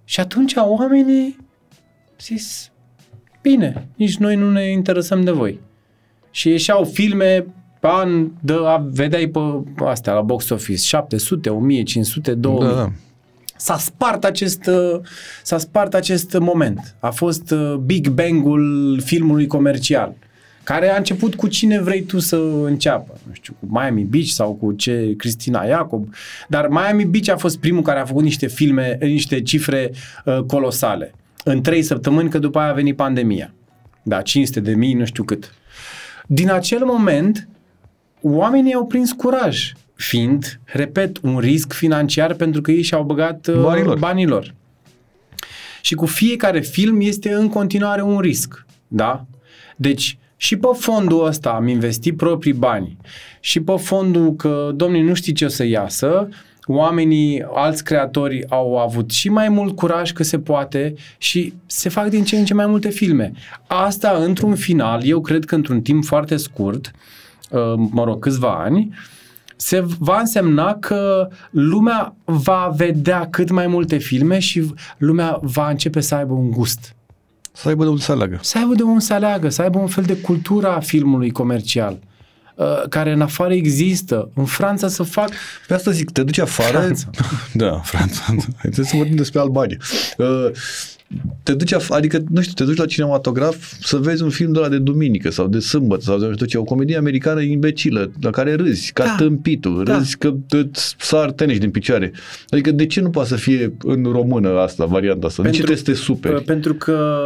Și 0.08 0.20
atunci 0.20 0.54
oamenii 0.54 1.36
zis, 2.20 2.70
bine, 3.42 3.88
nici 3.96 4.16
noi 4.16 4.36
nu 4.36 4.50
ne 4.50 4.70
interesăm 4.70 5.24
de 5.24 5.30
voi. 5.30 5.60
Și 6.30 6.48
ieșeau 6.48 6.84
filme 6.84 7.46
pe 7.80 7.86
an, 7.90 8.30
de, 8.40 8.52
a, 8.64 8.76
vedeai 8.76 9.28
pe 9.28 9.40
astea 9.84 10.12
la 10.12 10.20
box 10.20 10.48
office, 10.48 10.82
700, 10.82 11.50
1500, 11.50 12.34
2000. 12.34 12.68
Da, 12.68 12.74
da. 12.74 12.90
S-a 13.56 13.76
spart 13.76 14.24
acest, 14.24 14.66
uh, 14.66 15.00
s-a 15.42 15.58
spart 15.58 15.94
acest 15.94 16.38
moment. 16.38 16.96
A 17.00 17.10
fost 17.10 17.50
uh, 17.50 17.74
Big 17.74 18.08
Bang-ul 18.08 19.00
filmului 19.04 19.46
comercial, 19.46 20.14
care 20.66 20.90
a 20.90 20.96
început 20.96 21.34
cu 21.34 21.46
cine 21.48 21.80
vrei 21.80 22.02
tu 22.02 22.18
să 22.18 22.36
înceapă. 22.64 23.18
Nu 23.26 23.32
știu, 23.32 23.56
cu 23.60 23.66
Miami 23.70 24.02
Beach 24.02 24.26
sau 24.26 24.54
cu 24.54 24.72
ce 24.72 25.14
Cristina 25.16 25.64
Iacob. 25.64 26.14
Dar 26.48 26.68
Miami 26.68 27.04
Beach 27.04 27.28
a 27.28 27.36
fost 27.36 27.58
primul 27.58 27.82
care 27.82 28.00
a 28.00 28.04
făcut 28.04 28.22
niște 28.22 28.46
filme, 28.46 28.98
niște 29.00 29.42
cifre 29.42 29.90
uh, 30.24 30.38
colosale. 30.38 31.14
În 31.44 31.62
trei 31.62 31.82
săptămâni, 31.82 32.30
că 32.30 32.38
după 32.38 32.58
aia 32.58 32.70
a 32.70 32.72
venit 32.74 32.96
pandemia. 32.96 33.52
Da, 34.02 34.22
500 34.22 34.60
de 34.60 34.74
mii, 34.74 34.94
nu 34.94 35.04
știu 35.04 35.24
cât. 35.24 35.54
Din 36.26 36.50
acel 36.50 36.84
moment, 36.84 37.48
oamenii 38.20 38.74
au 38.74 38.86
prins 38.86 39.12
curaj, 39.12 39.72
fiind, 39.94 40.60
repet, 40.64 41.18
un 41.22 41.38
risc 41.38 41.72
financiar 41.72 42.34
pentru 42.34 42.60
că 42.60 42.70
ei 42.70 42.82
și-au 42.82 43.02
băgat 43.02 43.46
uh, 43.46 43.60
Banii 43.60 43.84
lor. 43.84 43.98
banii 43.98 44.26
lor. 44.26 44.54
Și 45.80 45.94
cu 45.94 46.06
fiecare 46.06 46.60
film 46.60 47.00
este 47.00 47.32
în 47.32 47.48
continuare 47.48 48.02
un 48.02 48.18
risc, 48.18 48.66
da? 48.88 49.26
Deci, 49.76 50.18
și 50.36 50.56
pe 50.56 50.68
fondul 50.78 51.26
ăsta 51.26 51.50
am 51.50 51.68
investit 51.68 52.16
proprii 52.16 52.52
bani 52.52 52.96
și 53.40 53.60
pe 53.60 53.74
fondul 53.76 54.34
că, 54.34 54.70
domnule, 54.74 55.02
nu 55.02 55.14
știi 55.14 55.32
ce 55.32 55.44
o 55.44 55.48
să 55.48 55.64
iasă, 55.64 56.28
oamenii, 56.66 57.44
alți 57.54 57.84
creatori 57.84 58.44
au 58.48 58.78
avut 58.78 59.10
și 59.10 59.28
mai 59.28 59.48
mult 59.48 59.76
curaj 59.76 60.12
că 60.12 60.22
se 60.22 60.38
poate 60.38 60.94
și 61.18 61.52
se 61.66 61.88
fac 61.88 62.08
din 62.08 62.24
ce 62.24 62.36
în 62.36 62.44
ce 62.44 62.54
mai 62.54 62.66
multe 62.66 62.88
filme. 62.88 63.32
Asta, 63.66 64.22
într-un 64.24 64.54
final, 64.54 65.04
eu 65.04 65.20
cred 65.20 65.44
că 65.44 65.54
într-un 65.54 65.80
timp 65.80 66.04
foarte 66.04 66.36
scurt, 66.36 66.90
uh, 67.50 67.74
mă 67.90 68.04
rog, 68.04 68.18
câțiva 68.18 68.54
ani, 68.54 68.94
se 69.56 69.84
va 69.98 70.18
însemna 70.18 70.74
că 70.74 71.28
lumea 71.50 72.14
va 72.24 72.72
vedea 72.76 73.28
cât 73.30 73.50
mai 73.50 73.66
multe 73.66 73.96
filme 73.96 74.38
și 74.38 74.74
lumea 74.98 75.38
va 75.42 75.68
începe 75.68 76.00
să 76.00 76.14
aibă 76.14 76.32
un 76.32 76.50
gust. 76.50 76.95
Să 77.56 77.68
aibă 77.68 77.82
de 77.82 77.88
unde 77.88 78.02
să 78.02 78.12
aleagă. 78.12 78.38
Să 78.42 78.58
aibă 78.58 78.74
de 78.74 78.82
unde 78.82 79.00
să 79.00 79.12
aleagă, 79.12 79.48
să 79.48 79.62
aibă 79.62 79.78
un 79.78 79.86
fel 79.86 80.04
de 80.04 80.16
cultură 80.16 80.68
a 80.68 80.80
filmului 80.80 81.30
comercial. 81.30 81.98
uh, 82.54 82.82
care 82.88 83.12
în 83.12 83.20
afară 83.20 83.52
există. 83.52 84.30
În 84.34 84.44
Franța 84.44 84.88
să 84.88 85.02
fac... 85.02 85.30
Pe 85.66 85.74
asta 85.74 85.90
zic, 85.90 86.10
te 86.10 86.22
duci 86.22 86.38
afară... 86.38 86.78
Franța. 86.78 87.10
Da, 87.52 87.80
Franța. 87.84 88.22
Haideți 88.56 88.88
să 88.88 88.96
vorbim 88.96 89.16
despre 89.16 89.40
Albania. 89.40 89.78
Uh, 90.16 90.50
te 91.42 91.54
duci, 91.54 91.74
af- 91.74 91.88
adică, 91.88 92.22
nu 92.30 92.40
știu, 92.40 92.52
te 92.54 92.64
duci 92.64 92.76
la 92.76 92.84
cinematograf 92.86 93.72
să 93.80 93.96
vezi 93.96 94.22
un 94.22 94.30
film 94.30 94.52
de 94.52 94.58
la 94.58 94.68
de 94.68 94.78
duminică 94.78 95.30
sau 95.30 95.46
de 95.46 95.58
sâmbătă 95.58 96.02
sau 96.02 96.18
de 96.18 96.26
nu 96.26 96.32
știu 96.32 96.46
ce, 96.46 96.58
o 96.58 96.64
comedie 96.64 96.96
americană 96.96 97.40
imbecilă, 97.40 98.10
la 98.20 98.30
care 98.30 98.54
râzi, 98.54 98.92
ca 98.92 99.04
Da. 99.04 99.14
tâmpitul, 99.16 99.84
Da. 99.84 99.96
râzi 99.96 100.18
că 100.18 100.34
îți 100.48 100.94
sar 100.98 101.30
tenești 101.32 101.60
din 101.60 101.70
picioare. 101.70 102.12
Adică 102.48 102.70
de 102.70 102.86
ce 102.86 103.00
nu 103.00 103.10
poate 103.10 103.28
să 103.28 103.34
fie 103.36 103.76
în 103.82 104.02
română 104.04 104.58
asta, 104.58 104.84
varianta 104.84 105.26
asta? 105.26 105.42
de 105.42 105.48
ce 105.50 105.56
trebuie 105.56 105.76
să 105.76 105.84
te 105.84 105.94
superi? 105.94 106.34
Uh, 106.34 106.42
Pentru 106.42 106.74
că 106.74 107.18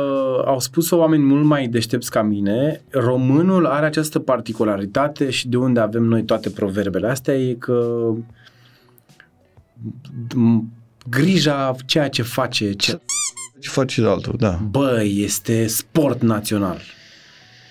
au 0.46 0.60
spus 0.60 0.90
oameni 0.90 1.22
mult 1.22 1.44
mai 1.44 1.66
deștepți 1.68 2.10
ca 2.10 2.22
mine, 2.22 2.80
românul 2.90 3.66
are 3.66 3.86
această 3.86 4.18
particularitate 4.18 5.30
și 5.30 5.48
de 5.48 5.56
unde 5.56 5.80
avem 5.80 6.02
noi 6.02 6.24
toate 6.24 6.50
proverbele 6.50 7.06
astea 7.08 7.34
e 7.34 7.54
că 7.58 8.08
m- 10.34 10.64
grija 11.10 11.74
ceea 11.86 12.08
ce 12.08 12.22
face, 12.22 12.72
ce, 12.72 13.00
Ce 13.60 13.68
faci 13.68 13.92
și 13.92 14.00
altul, 14.00 14.34
da. 14.38 14.58
bă, 14.70 15.02
este 15.04 15.66
sport 15.66 16.22
național. 16.22 16.80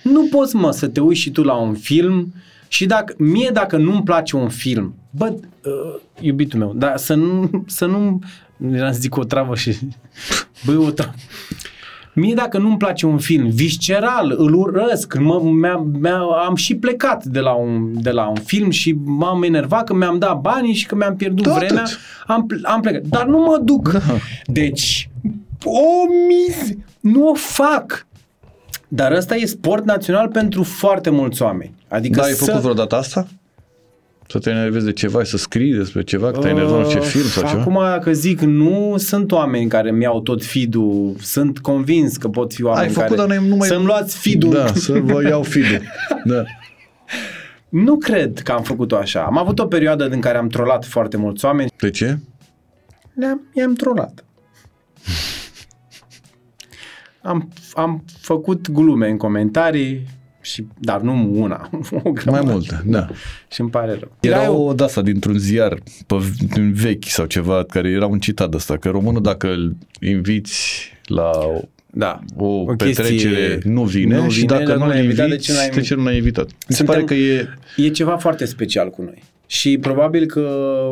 Nu 0.02 0.26
poți, 0.30 0.56
mă, 0.56 0.70
să 0.70 0.88
te 0.88 1.00
uiți 1.00 1.20
și 1.20 1.30
tu 1.30 1.42
la 1.42 1.54
un 1.54 1.74
film 1.74 2.34
și 2.68 2.86
dacă, 2.86 3.14
mie 3.18 3.50
dacă 3.52 3.76
nu-mi 3.76 4.02
place 4.02 4.36
un 4.36 4.48
film, 4.48 4.94
bă, 5.10 5.34
uh, 5.64 6.00
iubitul 6.20 6.58
meu, 6.58 6.72
dar 6.76 6.96
să 6.96 7.14
nu, 7.14 7.64
să 7.66 7.86
nu, 7.86 8.18
eram 8.72 8.92
să 8.92 8.98
zic 9.00 9.16
o 9.16 9.24
travă 9.24 9.54
și, 9.54 9.76
băi, 10.66 10.76
o 10.76 10.90
travă. 10.90 11.14
Mie 12.14 12.34
dacă 12.34 12.58
nu-mi 12.58 12.76
place 12.76 13.06
un 13.06 13.18
film, 13.18 13.48
visceral, 13.48 14.34
îl 14.38 14.54
urăsc, 14.54 15.16
mă, 15.18 15.40
mi-a, 15.42 15.76
mi-a, 16.00 16.18
am 16.48 16.54
și 16.54 16.74
plecat 16.74 17.24
de 17.24 17.40
la, 17.40 17.52
un, 17.52 18.02
de 18.02 18.10
la 18.10 18.28
un 18.28 18.34
film 18.44 18.70
și 18.70 18.96
m-am 19.04 19.42
enervat 19.42 19.84
că 19.84 19.94
mi-am 19.94 20.18
dat 20.18 20.40
banii 20.40 20.74
și 20.74 20.86
că 20.86 20.94
mi-am 20.94 21.16
pierdut 21.16 21.44
Da, 21.44 21.52
vremea, 21.54 21.82
atât. 21.82 21.98
am, 22.26 22.46
ple- 22.46 22.60
am 22.62 22.80
plecat. 22.80 23.02
Dar 23.02 23.26
nu 23.26 23.38
mă 23.38 23.60
duc. 23.64 23.90
Da. 23.92 24.00
Deci, 24.46 25.10
o 25.64 26.06
mis, 26.28 26.76
nu 27.00 27.28
o 27.28 27.34
fac. 27.34 28.06
Dar 28.88 29.12
ăsta 29.12 29.34
e 29.34 29.46
sport 29.46 29.84
național 29.84 30.28
pentru 30.28 30.62
foarte 30.62 31.10
mulți 31.10 31.42
oameni. 31.42 31.74
Adică 31.88 32.20
Da, 32.20 32.26
ai 32.26 32.32
să... 32.32 32.44
făcut 32.44 32.60
vreodată 32.60 32.96
asta? 32.96 33.26
Să 34.28 34.38
te 34.38 34.50
enervezi 34.50 34.84
de 34.84 34.92
ceva 34.92 35.22
și 35.22 35.30
să 35.30 35.36
scrii 35.36 35.72
despre 35.72 36.02
ceva, 36.02 36.30
că 36.30 36.38
te-ai 36.38 36.52
enervat 36.52 36.78
nu 36.78 36.88
știu 36.88 37.00
ce 37.00 37.06
film 37.06 37.24
sau 37.24 37.42
ceva? 37.42 37.54
Uh, 37.54 37.60
Acum, 37.60 37.74
dacă 37.82 38.12
zic 38.12 38.40
nu, 38.40 38.94
sunt 38.96 39.32
oameni 39.32 39.68
care 39.68 39.90
mi-au 39.90 40.20
tot 40.20 40.44
feed-ul, 40.44 41.14
sunt 41.20 41.58
convins 41.58 42.16
că 42.16 42.28
pot 42.28 42.52
fi 42.52 42.62
oameni 42.62 42.86
Ai 42.86 42.92
făcut, 42.92 43.16
care... 43.16 43.28
dar 43.28 43.38
nu 43.38 43.56
mai... 43.56 43.68
Să-mi 43.68 43.84
luați 43.84 44.18
feed-ul. 44.18 44.52
Da, 44.52 44.66
să 44.66 44.92
vă 44.92 45.22
iau 45.22 45.42
feed-ul. 45.42 45.80
Da. 46.24 46.42
Nu 47.68 47.96
cred 47.96 48.38
că 48.38 48.52
am 48.52 48.62
făcut-o 48.62 48.96
așa. 48.96 49.20
Am 49.22 49.38
avut 49.38 49.58
o 49.58 49.66
perioadă 49.66 50.08
în 50.08 50.20
care 50.20 50.38
am 50.38 50.48
trolat 50.48 50.84
foarte 50.84 51.16
mulți 51.16 51.44
oameni. 51.44 51.70
De 51.76 51.90
ce? 51.90 52.18
Le-am, 53.14 53.48
i-am 53.52 53.74
trolat. 53.74 54.24
Am, 57.22 57.52
am 57.74 58.04
făcut 58.20 58.70
glume 58.70 59.08
în 59.08 59.16
comentarii, 59.16 60.06
și, 60.42 60.66
dar 60.78 61.00
nu 61.00 61.30
una, 61.40 61.70
o 62.04 62.10
grămadă. 62.10 62.44
Mai 62.44 62.52
multe, 62.52 62.82
da. 62.84 63.08
Și 63.50 63.60
îmi 63.60 63.70
pare 63.70 63.90
rău. 63.90 64.12
Era 64.20 64.50
o 64.50 64.72
de 64.72 64.82
asta 64.82 65.02
dintr-un 65.02 65.38
ziar 65.38 65.78
pe, 66.06 66.14
din 66.54 66.72
vechi 66.72 67.04
sau 67.04 67.26
ceva, 67.26 67.64
care 67.64 67.88
era 67.88 68.06
un 68.06 68.18
citat 68.18 68.50
de 68.50 68.56
asta, 68.56 68.76
că 68.76 68.88
românul 68.88 69.22
dacă 69.22 69.48
îl 69.48 69.76
inviți 70.00 70.90
la 71.04 71.30
o, 71.30 71.60
da, 71.86 72.20
o, 72.36 72.46
o 72.46 72.64
petrecere 72.64 73.08
chestie 73.08 73.58
nu 73.64 73.82
vine, 73.82 74.16
nu 74.16 74.28
și 74.28 74.40
vine, 74.40 74.52
dacă 74.52 74.64
dar 74.64 74.76
nu 74.76 74.82
nu 74.82 74.88
l 74.88 74.88
l-ai 74.88 75.02
invitat, 75.02 75.26
inviți, 75.26 75.46
de 75.46 75.52
ce 75.52 75.58
n-ai 75.58 75.70
de 75.70 75.80
ce 75.80 75.94
nu 75.94 76.02
l-ai 76.02 76.16
invitat? 76.16 76.44
Mi 76.44 76.54
se 76.68 76.74
Suntem- 76.74 76.94
pare 76.94 77.06
că 77.06 77.14
e... 77.14 77.48
E 77.76 77.88
ceva 77.88 78.16
foarte 78.16 78.44
special 78.44 78.90
cu 78.90 79.02
noi. 79.02 79.22
Și 79.46 79.78
probabil 79.78 80.26
că 80.26 80.40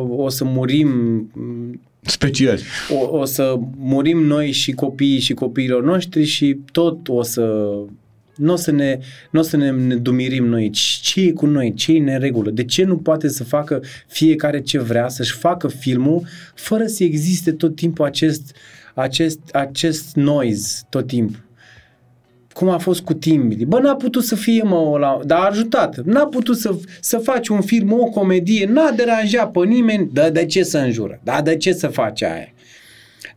o 0.09 0.29
să 0.29 0.43
murim 0.43 0.89
Special. 2.01 2.59
o, 2.89 3.17
o 3.17 3.25
să 3.25 3.59
murim 3.77 4.23
noi 4.23 4.51
și 4.51 4.71
copiii 4.71 5.19
și 5.19 5.33
copiilor 5.33 5.83
noștri 5.83 6.23
și 6.23 6.59
tot 6.71 7.07
o 7.07 7.21
să 7.21 7.75
nu 8.39 8.53
o 8.53 8.55
să 8.55 8.71
ne, 8.71 8.99
n-o 9.31 9.41
să 9.41 9.57
ne, 9.57 9.71
ne 9.71 9.95
dumirim 9.95 10.45
noi. 10.45 10.69
Ce 11.01 11.21
e 11.21 11.31
cu 11.31 11.45
noi? 11.45 11.73
Ce 11.73 11.91
e 11.91 11.97
în 11.97 12.03
neregulă? 12.03 12.49
De 12.49 12.63
ce 12.63 12.83
nu 12.83 12.97
poate 12.97 13.27
să 13.27 13.43
facă 13.43 13.81
fiecare 14.07 14.61
ce 14.61 14.79
vrea, 14.79 15.07
să-și 15.07 15.33
facă 15.33 15.67
filmul 15.67 16.27
fără 16.55 16.85
să 16.85 17.03
existe 17.03 17.51
tot 17.51 17.75
timpul 17.75 18.05
acest, 18.05 18.55
acest, 18.93 19.39
acest 19.51 20.15
noise 20.15 20.81
tot 20.89 21.07
timpul? 21.07 21.48
Cum 22.53 22.69
a 22.69 22.77
fost 22.77 23.01
cu 23.01 23.13
Timbili. 23.13 23.65
Bă, 23.65 23.79
n-a 23.79 23.95
putut 23.95 24.23
să 24.23 24.35
fie, 24.35 24.63
mă, 24.63 24.97
la, 24.99 25.19
dar 25.25 25.39
a 25.39 25.47
ajutat. 25.49 25.95
N-a 26.05 26.25
putut 26.25 26.57
să, 26.57 26.75
să 27.01 27.17
faci 27.17 27.47
un 27.47 27.61
film, 27.61 27.93
o 27.93 28.03
comedie, 28.03 28.65
n-a 28.65 28.91
deranjat 28.91 29.51
pe 29.51 29.65
nimeni. 29.65 30.09
Da, 30.13 30.29
de 30.29 30.45
ce 30.45 30.63
să 30.63 30.77
înjură? 30.77 31.19
Da, 31.23 31.41
de 31.41 31.57
ce 31.57 31.73
să 31.73 31.87
faci 31.87 32.23
aia? 32.23 32.53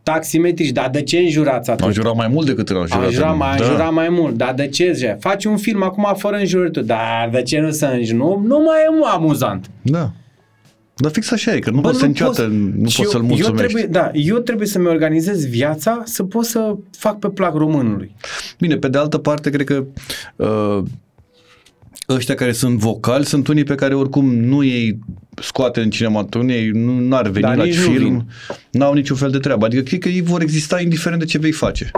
Taximetrici, 0.03 0.71
dar 0.71 0.89
de 0.89 1.01
ce 1.01 1.17
înjurați 1.17 1.69
atât? 1.69 1.85
Au 1.85 1.91
jurat 1.91 2.15
mai 2.15 2.27
mult 2.27 2.45
decât 2.45 2.69
au 2.69 2.87
jurat. 2.87 3.05
Am 3.05 3.11
jurat, 3.11 3.37
mai, 3.37 3.57
da. 3.57 3.63
da. 3.63 3.71
jurat 3.71 3.93
mai 3.93 4.09
mult, 4.09 4.37
dar 4.37 4.53
de 4.53 4.67
ce? 4.67 4.91
zice? 4.93 5.17
Faci 5.19 5.45
un 5.45 5.57
film 5.57 5.83
acum 5.83 6.13
fără 6.17 6.35
înjurături, 6.35 6.85
dar 6.85 7.29
de 7.31 7.41
ce 7.41 7.59
nu 7.59 7.71
să 7.71 7.85
înjuri? 7.85 8.17
Nu, 8.17 8.43
nu 8.45 8.59
mai 8.59 8.77
e 8.85 8.99
mă, 8.99 9.11
amuzant. 9.13 9.69
Da. 9.81 10.11
Dar 10.95 11.11
fix 11.11 11.31
așa 11.31 11.53
e, 11.55 11.59
că 11.59 11.69
nu 11.69 11.79
Bă, 11.81 11.87
poți 11.87 11.99
să 11.99 12.05
niciodată, 12.05 12.45
nu 12.47 12.87
Și 12.89 12.97
poți 12.97 13.11
să-l 13.11 13.21
eu, 13.21 13.27
mulțumești. 13.27 13.49
eu 13.49 13.67
trebuie, 13.67 13.83
da, 13.85 14.11
eu 14.13 14.37
trebuie 14.37 14.67
să-mi 14.67 14.87
organizez 14.87 15.45
viața 15.47 16.01
să 16.05 16.23
pot 16.23 16.45
să 16.45 16.75
fac 16.97 17.19
pe 17.19 17.27
plac 17.29 17.53
românului. 17.55 18.15
Bine, 18.59 18.75
pe 18.77 18.87
de 18.87 18.97
altă 18.97 19.17
parte, 19.17 19.49
cred 19.49 19.65
că 19.65 19.85
uh, 20.35 20.83
ăștia 22.09 22.35
care 22.35 22.51
sunt 22.51 22.77
vocali 22.77 23.25
sunt 23.25 23.47
unii 23.47 23.63
pe 23.63 23.75
care 23.75 23.93
oricum 23.95 24.35
nu 24.35 24.63
ei 24.63 24.99
scoate 25.41 25.81
în 25.81 25.89
cinematograf, 25.89 26.49
ei 26.51 26.69
nu 26.73 27.15
ar 27.15 27.29
veni 27.29 27.45
Da, 27.45 27.53
la 27.55 27.63
nici 27.63 27.77
nu 27.77 27.91
film, 27.91 28.03
vin. 28.09 28.25
n-au 28.71 28.93
niciun 28.93 29.15
fel 29.17 29.31
de 29.31 29.37
treabă. 29.37 29.65
Adică 29.65 29.81
cred 29.81 29.99
că 29.99 30.09
ei 30.09 30.21
vor 30.21 30.41
exista 30.41 30.81
indiferent 30.81 31.19
de 31.19 31.25
ce 31.27 31.37
vei 31.37 31.51
face. 31.51 31.91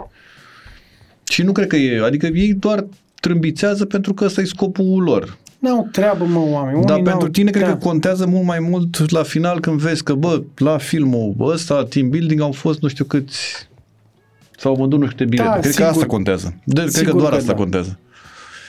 Și 1.30 1.42
nu 1.42 1.52
cred 1.52 1.68
că 1.68 1.76
e, 1.76 2.04
adică 2.04 2.26
ei 2.26 2.54
doar 2.54 2.86
trâmbițează 3.20 3.86
pentru 3.86 4.14
că 4.14 4.26
ăsta 4.26 4.42
e 4.42 4.46
scopul 4.46 5.04
lor. 5.04 5.38
N-au 5.70 5.88
treabă, 5.92 6.26
mă, 6.26 6.40
oameni. 6.40 6.86
Dar 6.86 6.92
Unii 6.94 7.04
pentru 7.04 7.22
n-au 7.24 7.32
tine 7.32 7.50
cred 7.50 7.64
că 7.64 7.70
treabă. 7.70 7.86
contează 7.86 8.26
mult 8.26 8.46
mai 8.46 8.60
mult 8.60 9.12
la 9.12 9.24
final 9.24 9.60
când 9.60 9.80
vezi 9.80 10.04
că, 10.04 10.14
bă, 10.14 10.44
la 10.58 10.78
filmul 10.78 11.36
ăsta, 11.40 11.84
team 11.84 12.10
building, 12.10 12.42
au 12.42 12.52
fost 12.52 12.82
nu 12.82 12.88
știu 12.88 13.06
câți 13.06 13.68
sau 14.58 14.76
vândut 14.76 15.00
nu 15.00 15.06
știu 15.06 15.18
câte 15.18 15.30
bilete. 15.30 15.50
Da, 15.50 15.60
cred 15.60 15.72
sigur. 15.72 15.86
că 15.88 15.92
asta 15.92 16.06
contează. 16.06 16.56
De, 16.64 16.74
cred 16.82 16.92
că 16.92 16.98
Sigur 16.98 17.20
doar 17.20 17.32
că 17.32 17.38
asta 17.38 17.52
da. 17.52 17.58
contează. 17.58 18.00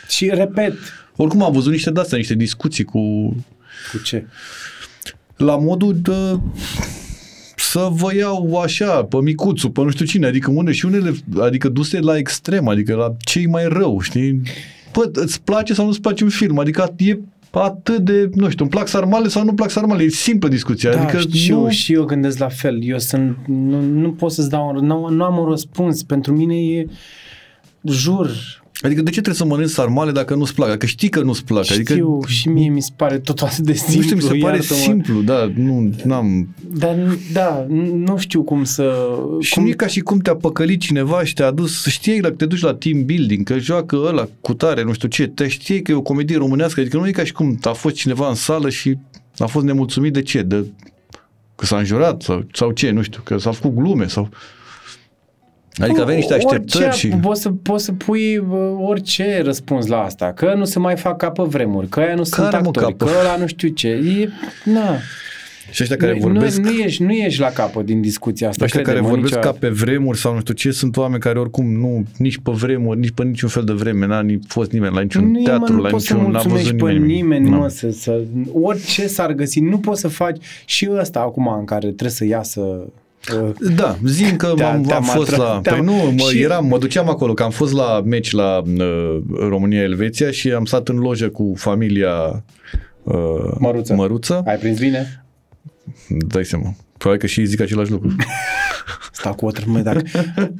Și 0.09 0.30
repet, 0.34 0.74
Oricum 1.16 1.42
am 1.42 1.53
văzut 1.53 1.72
niște 1.72 1.90
de-astea, 1.90 2.18
niște 2.18 2.34
discuții 2.34 2.84
cu 2.84 3.01
cu 3.92 3.99
ce? 4.05 4.26
la 5.36 5.57
modul 5.57 5.97
de 6.01 6.38
să 7.57 7.88
vă 7.90 8.14
iau 8.14 8.61
așa, 8.61 9.05
pe 9.05 9.16
micuțul, 9.20 9.70
pe 9.70 9.80
nu 9.80 9.90
știu 9.90 10.05
cine, 10.05 10.26
adică 10.26 10.51
unele 10.51 10.74
și 10.74 10.84
unele, 10.84 11.14
adică 11.40 11.68
duse 11.68 11.99
la 12.01 12.16
extrem, 12.16 12.68
adică 12.68 12.94
la 12.94 13.16
cei 13.18 13.47
mai 13.47 13.68
rău, 13.68 14.01
știi? 14.01 14.42
Bă, 14.97 15.11
îți 15.12 15.42
place 15.42 15.74
sau 15.74 15.84
nu-ți 15.84 16.01
place 16.01 16.24
un 16.24 16.30
film, 16.30 16.59
adică 16.59 16.94
e 16.99 17.18
atât 17.51 17.99
de, 17.99 18.30
nu 18.34 18.49
știu, 18.51 18.64
îmi 18.64 18.70
plac 18.72 18.88
sarmale 18.88 19.28
sau 19.28 19.44
nu 19.44 19.55
plac 19.55 19.70
sarmale, 19.70 20.03
e 20.03 20.09
simplă 20.09 20.49
discuția, 20.49 20.92
Da, 20.92 21.03
adică 21.03 21.18
și, 21.36 21.51
nu... 21.53 21.61
eu, 21.62 21.68
și 21.68 21.92
eu 21.92 22.05
gândesc 22.05 22.38
la 22.38 22.49
fel. 22.49 22.78
Eu 22.82 22.99
sunt, 22.99 23.36
nu, 23.47 23.80
nu 23.80 24.12
pot 24.12 24.32
să-ți 24.32 24.51
dau, 24.51 24.68
un- 24.68 24.86
nu, 24.86 25.09
nu 25.09 25.24
am 25.24 25.38
un 25.38 25.49
răspuns. 25.49 26.03
Pentru 26.03 26.32
mine 26.36 26.55
e, 26.61 26.86
jur, 27.82 28.30
Adică 28.81 29.03
de 29.03 29.11
ce 29.11 29.20
trebuie 29.20 29.35
să 29.35 29.45
mănânci 29.45 29.70
sarmale 29.70 30.12
dacă 30.12 30.35
nu-ți 30.35 30.55
plac? 30.55 30.68
Dacă 30.68 30.87
știi 30.87 31.09
că 31.09 31.20
nu-ți 31.20 31.45
plac. 31.45 31.64
știu, 31.64 31.74
adică 31.74 32.27
și 32.27 32.49
mie 32.49 32.68
mi 32.68 32.83
se 32.83 32.91
pare 32.97 33.18
tot 33.18 33.41
atât 33.41 33.64
de 33.64 33.72
simplu. 33.72 33.97
nu 33.97 34.03
știu, 34.03 34.16
mi 34.16 34.22
se 34.22 34.45
pare 34.45 34.57
iartă-mă. 34.57 34.81
simplu, 34.81 35.20
da, 35.20 35.53
nu 35.57 36.14
am 36.14 36.55
Dar, 36.72 36.97
da, 37.33 37.66
nu 37.95 38.16
știu 38.18 38.43
cum 38.43 38.64
să... 38.64 39.09
Și 39.41 39.53
cum, 39.53 39.62
nu 39.62 39.68
e 39.68 39.72
ca 39.72 39.87
și 39.87 40.01
cum 40.01 40.18
te-a 40.18 40.37
păcălit 40.37 40.81
cineva 40.81 41.24
și 41.24 41.35
te-a 41.35 41.51
dus, 41.51 41.81
să 41.81 41.91
știi 41.91 42.20
că 42.20 42.31
te 42.31 42.47
duci 42.47 42.61
la 42.61 42.74
team 42.74 43.05
building, 43.05 43.47
că 43.47 43.59
joacă 43.59 43.97
ăla 43.97 44.29
cu 44.41 44.55
tare, 44.55 44.83
nu 44.83 44.93
știu 44.93 45.09
ce, 45.09 45.27
te 45.27 45.49
știi 45.49 45.83
că 45.83 45.91
e 45.93 45.95
o 45.95 46.03
comedie 46.03 46.37
românească, 46.37 46.81
adică 46.81 46.97
nu 46.97 47.09
e 47.09 47.11
ca 47.11 47.24
și 47.24 47.33
cum 47.33 47.59
a 47.62 47.72
fost 47.72 47.95
cineva 47.95 48.29
în 48.29 48.35
sală 48.35 48.70
și 48.70 48.99
a 49.39 49.47
fost 49.47 49.64
nemulțumit 49.64 50.12
de 50.12 50.22
ce, 50.22 50.43
de 50.43 50.66
că 51.55 51.66
s-a 51.66 51.79
înjurat 51.79 52.22
sau, 52.22 52.47
sau 52.53 52.70
ce, 52.70 52.91
nu 52.91 53.03
știu, 53.03 53.20
că 53.24 53.39
s-a 53.39 53.51
făcut 53.51 53.74
glume 53.74 54.07
sau... 54.07 54.29
Adică 55.79 56.01
aveai 56.01 56.16
niște 56.16 56.35
așteptări 56.35 56.85
orice, 56.85 56.99
și... 56.99 57.09
Poți 57.09 57.41
să, 57.41 57.49
poți 57.51 57.85
să 57.85 57.93
pui 57.93 58.41
bă, 58.49 58.77
orice 58.81 59.41
răspuns 59.45 59.87
la 59.87 60.03
asta. 60.03 60.33
Că 60.33 60.55
nu 60.57 60.64
se 60.64 60.79
mai 60.79 60.97
fac 60.97 61.16
ca 61.16 61.31
pe 61.31 61.43
vremuri, 61.43 61.89
că 61.89 62.01
aia 62.01 62.14
nu 62.14 62.22
sunt 62.22 62.45
Care, 62.49 62.59
mă, 62.62 62.66
actori, 62.66 62.87
capă? 62.87 63.05
că 63.05 63.11
ăla 63.20 63.37
nu 63.37 63.47
știu 63.47 63.68
ce. 63.68 63.89
E, 63.89 64.29
na. 64.64 64.97
Și 65.70 65.83
ăștia 65.83 65.97
care 65.97 66.12
nu, 66.12 66.18
vorbesc... 66.18 66.59
nu, 66.61 66.70
nu, 66.70 66.77
ești, 66.77 67.03
nu 67.03 67.11
ești 67.12 67.41
la 67.41 67.49
capăt 67.49 67.85
din 67.85 68.01
discuția 68.01 68.49
asta. 68.49 68.64
Ăștia 68.64 68.81
care 68.83 68.93
crede-mă, 68.93 69.12
vorbesc 69.14 69.33
ca 69.33 69.39
niciodată. 69.39 69.66
pe 69.66 69.72
vremuri 69.85 70.18
sau 70.18 70.33
nu 70.35 70.41
știu 70.41 70.55
ce, 70.55 70.70
sunt 70.70 70.97
oameni 70.97 71.20
care 71.20 71.39
oricum 71.39 71.72
nu, 71.72 72.05
nici 72.18 72.39
pe 72.39 72.51
vremuri, 72.55 72.99
nici 72.99 73.11
pe 73.11 73.24
niciun 73.24 73.49
fel 73.49 73.64
de 73.64 73.72
vreme, 73.72 74.07
n-a 74.07 74.20
ni- 74.20 74.39
fost 74.49 74.72
nimeni 74.72 74.95
la 74.95 75.01
niciun 75.01 75.31
nu 75.31 75.39
e, 75.41 75.43
teatru, 75.43 75.72
mă, 75.72 75.77
nu 75.79 75.83
la 75.83 75.89
poți 75.89 76.07
să 76.07 76.14
niciun, 76.14 76.31
n-a 76.31 76.39
mulțumești 76.39 76.70
văzut 76.72 76.87
pe 76.87 76.93
nimeni. 76.93 77.14
nimeni, 77.14 77.49
Nu. 77.49 77.57
mă, 77.57 77.68
să, 77.68 77.91
să, 77.91 78.20
orice 78.53 79.07
s-ar 79.07 79.33
găsi, 79.33 79.61
nu 79.61 79.79
poți 79.79 80.01
să 80.01 80.09
faci 80.09 80.37
și 80.64 80.89
ăsta 81.01 81.20
acum 81.20 81.49
în 81.59 81.64
care 81.64 81.87
trebuie 81.87 82.11
să 82.11 82.24
iasă 82.24 82.61
Uh, 82.61 82.83
Da, 83.77 83.97
zim 84.05 84.37
că 84.37 84.53
Te-a- 84.57 84.72
am, 84.72 84.83
te-am 84.83 84.97
am 85.03 85.16
fost 85.16 85.33
atra- 85.33 85.37
la... 85.37 85.61
te-am- 85.62 85.77
Păi 85.77 85.85
nu, 85.85 85.93
mă, 86.16 86.29
și- 86.31 86.41
eram, 86.41 86.66
mă 86.66 86.79
duceam 86.79 87.09
acolo, 87.09 87.35
că 87.35 87.43
am 87.43 87.51
fost 87.51 87.72
la 87.72 88.01
meci 88.05 88.31
la 88.33 88.62
uh, 88.79 89.18
România-Elveția 89.49 90.31
și 90.31 90.51
am 90.53 90.64
stat 90.64 90.89
în 90.89 90.97
lojă 90.97 91.29
cu 91.29 91.53
familia 91.57 92.45
uh, 93.03 93.14
Măruță. 93.59 93.95
Măruță. 93.95 94.43
Ai 94.47 94.57
prins 94.57 94.79
bine? 94.79 95.24
Dai 96.09 96.45
seama. 96.45 96.74
Probabil 96.99 97.20
că 97.22 97.27
și 97.33 97.41
ei 97.41 97.47
zic 97.47 97.61
același 97.61 97.91
lucru. 97.91 98.16
Stau 99.12 99.35
cu 99.35 99.47
o 99.47 99.51
trămă, 99.51 99.79
dacă... 99.81 100.03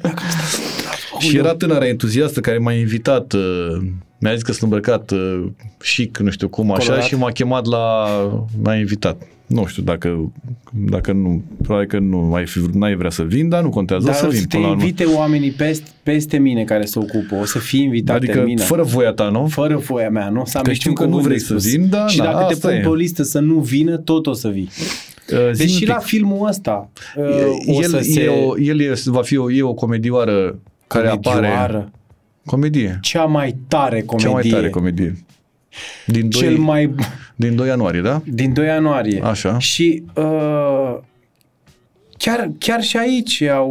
dacă 0.01 0.23
și 1.19 1.37
era 1.37 1.55
tânăra 1.55 1.87
entuziastă 1.89 2.41
care 2.41 2.59
m-a 2.59 2.73
invitat, 2.73 3.33
uh, 3.33 3.77
mi-a 4.19 4.33
zis 4.35 4.43
că 4.43 4.53
sunt 4.53 4.63
îmbrăcat 4.73 5.11
uh, 5.11 5.47
chic, 5.95 6.19
nu 6.19 6.31
știu 6.31 6.49
cum, 6.49 6.71
așa, 6.73 6.83
Colorat. 6.85 7.05
și 7.05 7.15
m-a 7.17 7.31
chemat 7.31 7.67
la... 7.67 8.07
m-a 8.63 8.75
invitat. 8.75 9.23
Nu 9.47 9.67
știu 9.67 9.83
dacă, 9.83 10.33
dacă 10.73 11.13
nu, 11.13 11.43
probabil 11.63 11.89
că 11.89 11.99
nu 11.99 12.35
ai 12.35 12.47
fi, 12.47 12.59
n-ai 12.73 12.95
vrea 12.97 13.11
să 13.11 13.23
vin, 13.23 13.49
dar 13.49 13.63
nu 13.63 13.69
contează, 13.71 14.05
Dar 14.07 14.15
o 14.15 14.19
să 14.19 14.27
o 14.27 14.29
vin 14.29 14.41
să 14.41 14.47
te 14.47 14.57
până 14.57 14.67
la 14.67 14.73
urmă. 14.73 14.83
invite 14.85 15.05
oamenii 15.05 15.51
peste, 15.51 15.91
peste 16.03 16.37
mine 16.39 16.65
care 16.65 16.85
se 16.85 16.99
ocupă. 16.99 17.35
O 17.41 17.45
să 17.45 17.59
fii 17.59 17.83
invitat 17.83 18.17
Adică 18.17 18.39
de 18.39 18.45
mine. 18.45 18.63
fără 18.63 18.83
voia 18.83 19.11
ta, 19.13 19.29
nu? 19.29 19.47
fără 19.47 19.77
voia 19.77 20.11
mea, 20.11 20.29
nu? 20.29 20.43
Să 20.45 20.57
am 20.59 20.63
Că 20.65 20.71
niciun 20.71 20.93
știu 20.93 20.93
că 20.93 21.03
nu 21.11 21.17
cuvânt 21.17 21.25
vrei 21.27 21.37
de 21.39 21.43
să 21.45 21.49
spus. 21.59 21.71
vin, 21.71 21.89
da, 21.89 22.07
Și 22.07 22.19
na, 22.19 22.25
dacă 22.25 22.45
te 22.47 22.53
asta 22.53 22.69
pun 22.69 22.77
e. 22.77 22.81
pe 22.81 22.89
o 22.89 22.95
listă 22.95 23.23
să 23.23 23.39
nu 23.39 23.55
vină, 23.59 23.97
tot 23.97 24.27
o 24.27 24.33
să 24.33 24.49
vii. 24.49 24.69
Uh, 25.33 25.39
zi 25.53 25.59
Deci 25.59 25.69
un 25.69 25.75
și 25.75 25.79
pic. 25.79 25.89
la 25.89 25.99
filmul 25.99 26.49
ăsta 26.49 26.91
uh, 27.17 27.25
o 27.77 27.83
el, 27.83 27.89
să 27.89 27.99
se... 28.01 28.23
e 28.23 28.29
o, 28.29 28.59
el 28.59 28.81
e, 28.81 28.93
va 29.05 29.23
fi 29.23 29.37
o, 29.37 29.51
e 29.51 29.63
o 29.63 29.75
comedioară 29.75 30.59
care 30.87 31.09
apare... 31.09 31.37
comedioară, 31.37 31.91
Comedie. 32.47 32.99
Cea 33.01 33.25
mai 33.25 33.57
tare 33.69 34.03
comedie. 34.03 34.29
Cea 34.29 34.35
mai 34.35 34.49
tare 34.49 34.71
comedie. 34.71 35.25
Din 36.07 36.29
2, 36.29 36.41
Cel 36.41 36.57
mai... 36.57 36.95
din 37.37 37.57
2 37.57 37.69
ianuarie, 37.69 38.01
da? 38.01 38.23
Din 38.25 38.53
2 38.53 38.67
ianuarie. 38.67 39.21
Așa. 39.25 39.59
Și 39.59 40.03
uh, 40.15 40.97
chiar, 42.17 42.51
chiar 42.59 42.83
și 42.83 42.97
aici 42.97 43.43
au, 43.43 43.71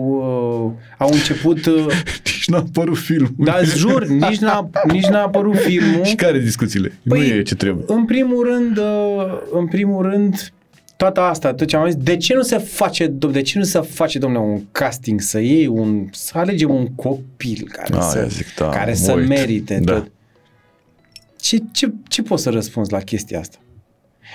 uh, 0.78 0.98
au 0.98 1.10
început... 1.12 1.66
Uh, 1.66 1.86
Nici 2.46 2.48
n-a 2.48 2.58
apărut 2.58 2.98
filmul. 2.98 3.34
dar 3.38 3.60
îți 3.62 3.78
jur, 3.78 4.06
nici 4.06 4.38
n-a, 4.38 4.70
nici 4.92 5.06
n-a 5.06 5.22
apărut 5.22 5.58
filmul. 5.68 6.04
Și 6.04 6.16
care 6.16 6.40
discuțiile? 6.40 6.92
Păi, 7.08 7.20
nu 7.20 7.26
e 7.26 7.42
ce 7.42 7.56
trebuie. 7.56 7.84
În 7.88 8.06
primul 8.06 8.44
rând, 8.44 8.78
uh, 8.78 9.38
în 9.52 9.68
primul 9.68 10.10
rând, 10.10 10.54
toată 10.98 11.22
asta, 11.22 11.54
tot 11.54 11.68
ce 11.68 11.76
am 11.76 11.86
zis, 11.86 11.96
de 11.96 12.18
ce 12.18 12.34
nu 12.34 12.42
se 12.42 12.58
face, 12.58 13.08
dom- 13.08 13.32
de 13.32 13.42
ce 13.42 13.58
nu 13.58 13.64
se 13.64 13.80
face, 13.80 14.20
domnule, 14.20 14.46
un 14.46 14.62
casting, 14.72 15.20
să 15.22 15.40
iei 15.40 15.68
un, 15.68 16.08
să 16.12 16.38
alegem 16.38 16.70
un 16.76 16.88
copil 16.96 17.68
care 17.72 17.94
Aia 17.94 18.02
să, 18.02 18.26
zic, 18.30 18.46
da, 18.56 18.70
care 18.70 18.90
mă 18.90 18.96
să 18.98 19.14
uit. 19.14 19.28
merite 19.28 19.80
Da. 19.84 19.94
tot. 19.94 20.12
Ce, 21.40 21.58
ce, 21.72 21.94
ce 22.08 22.22
poți 22.22 22.44
să 22.44 22.50
răspunzi 22.50 22.92
la 22.92 23.00
chestia 23.00 23.40
asta? 23.40 23.58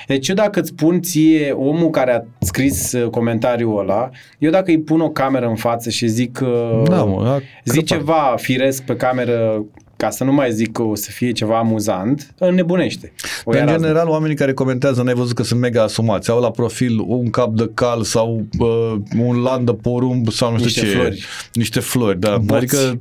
Deci 0.06 0.28
eu 0.28 0.34
dacă 0.34 0.60
îți 0.60 0.74
pun 0.74 1.02
ție 1.02 1.50
omul 1.50 1.90
care 1.90 2.12
a 2.14 2.22
scris 2.44 2.92
uh, 2.92 3.08
comentariul 3.10 3.78
ăla, 3.78 4.10
eu 4.38 4.50
dacă 4.50 4.70
îi 4.70 4.80
pun 4.80 5.00
o 5.00 5.10
cameră 5.10 5.46
în 5.48 5.54
față 5.56 5.90
și 5.90 6.06
zic 6.06 6.40
uh, 6.42 6.82
Da, 6.88 7.04
mă, 7.04 7.28
a 7.28 7.40
zic 7.64 7.86
crăpat. 7.86 7.98
ceva 7.98 8.34
firesc 8.38 8.82
pe 8.82 8.96
cameră 8.96 9.64
ca 10.00 10.10
să 10.10 10.24
nu 10.24 10.32
mai 10.32 10.52
zic 10.52 10.72
că 10.72 10.82
o 10.82 10.94
să 10.94 11.10
fie 11.10 11.32
ceva 11.32 11.58
amuzant, 11.58 12.34
înnebunește. 12.38 13.12
O 13.44 13.50
Dar 13.50 13.60
ia 13.60 13.66
în 13.66 13.70
razna. 13.72 13.86
general, 13.86 14.08
oamenii 14.08 14.36
care 14.36 14.52
comentează, 14.52 15.02
n-ai 15.02 15.14
văzut 15.14 15.34
că 15.34 15.42
sunt 15.42 15.60
mega 15.60 15.82
asumați. 15.82 16.30
Au 16.30 16.40
la 16.40 16.50
profil 16.50 16.98
un 17.06 17.30
cap 17.30 17.54
de 17.54 17.70
cal 17.74 18.02
sau 18.02 18.46
uh, 18.58 18.94
un 19.18 19.42
lan 19.42 19.64
de 19.64 19.72
porumb 19.72 20.28
sau 20.28 20.50
nu 20.50 20.58
știu 20.58 20.66
Niște 20.68 20.80
ce. 20.80 20.86
flori. 20.86 21.24
Niște 21.52 21.80
flori, 21.80 22.20
da. 22.20 22.38
Boți. 22.38 22.56
Adică 22.56 23.00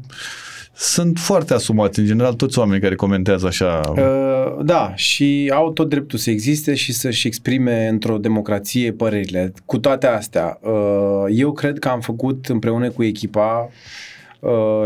sunt 0.73 1.17
foarte 1.19 1.53
asumați, 1.53 1.99
în 1.99 2.05
general, 2.05 2.33
toți 2.33 2.59
oamenii 2.59 2.81
care 2.81 2.95
comentează 2.95 3.47
așa. 3.47 3.81
Uh, 3.95 4.65
da, 4.65 4.91
și 4.95 5.51
au 5.53 5.71
tot 5.71 5.89
dreptul 5.89 6.19
să 6.19 6.29
existe 6.29 6.73
și 6.75 6.93
să-și 6.93 7.27
exprime 7.27 7.87
într-o 7.87 8.17
democrație 8.17 8.91
părerile. 8.91 9.53
Cu 9.65 9.77
toate 9.77 10.07
astea, 10.07 10.59
uh, 10.61 11.25
eu 11.29 11.51
cred 11.51 11.79
că 11.79 11.87
am 11.87 11.99
făcut 11.99 12.45
împreună 12.45 12.89
cu 12.89 13.03
echipa 13.03 13.69
uh, 13.69 13.71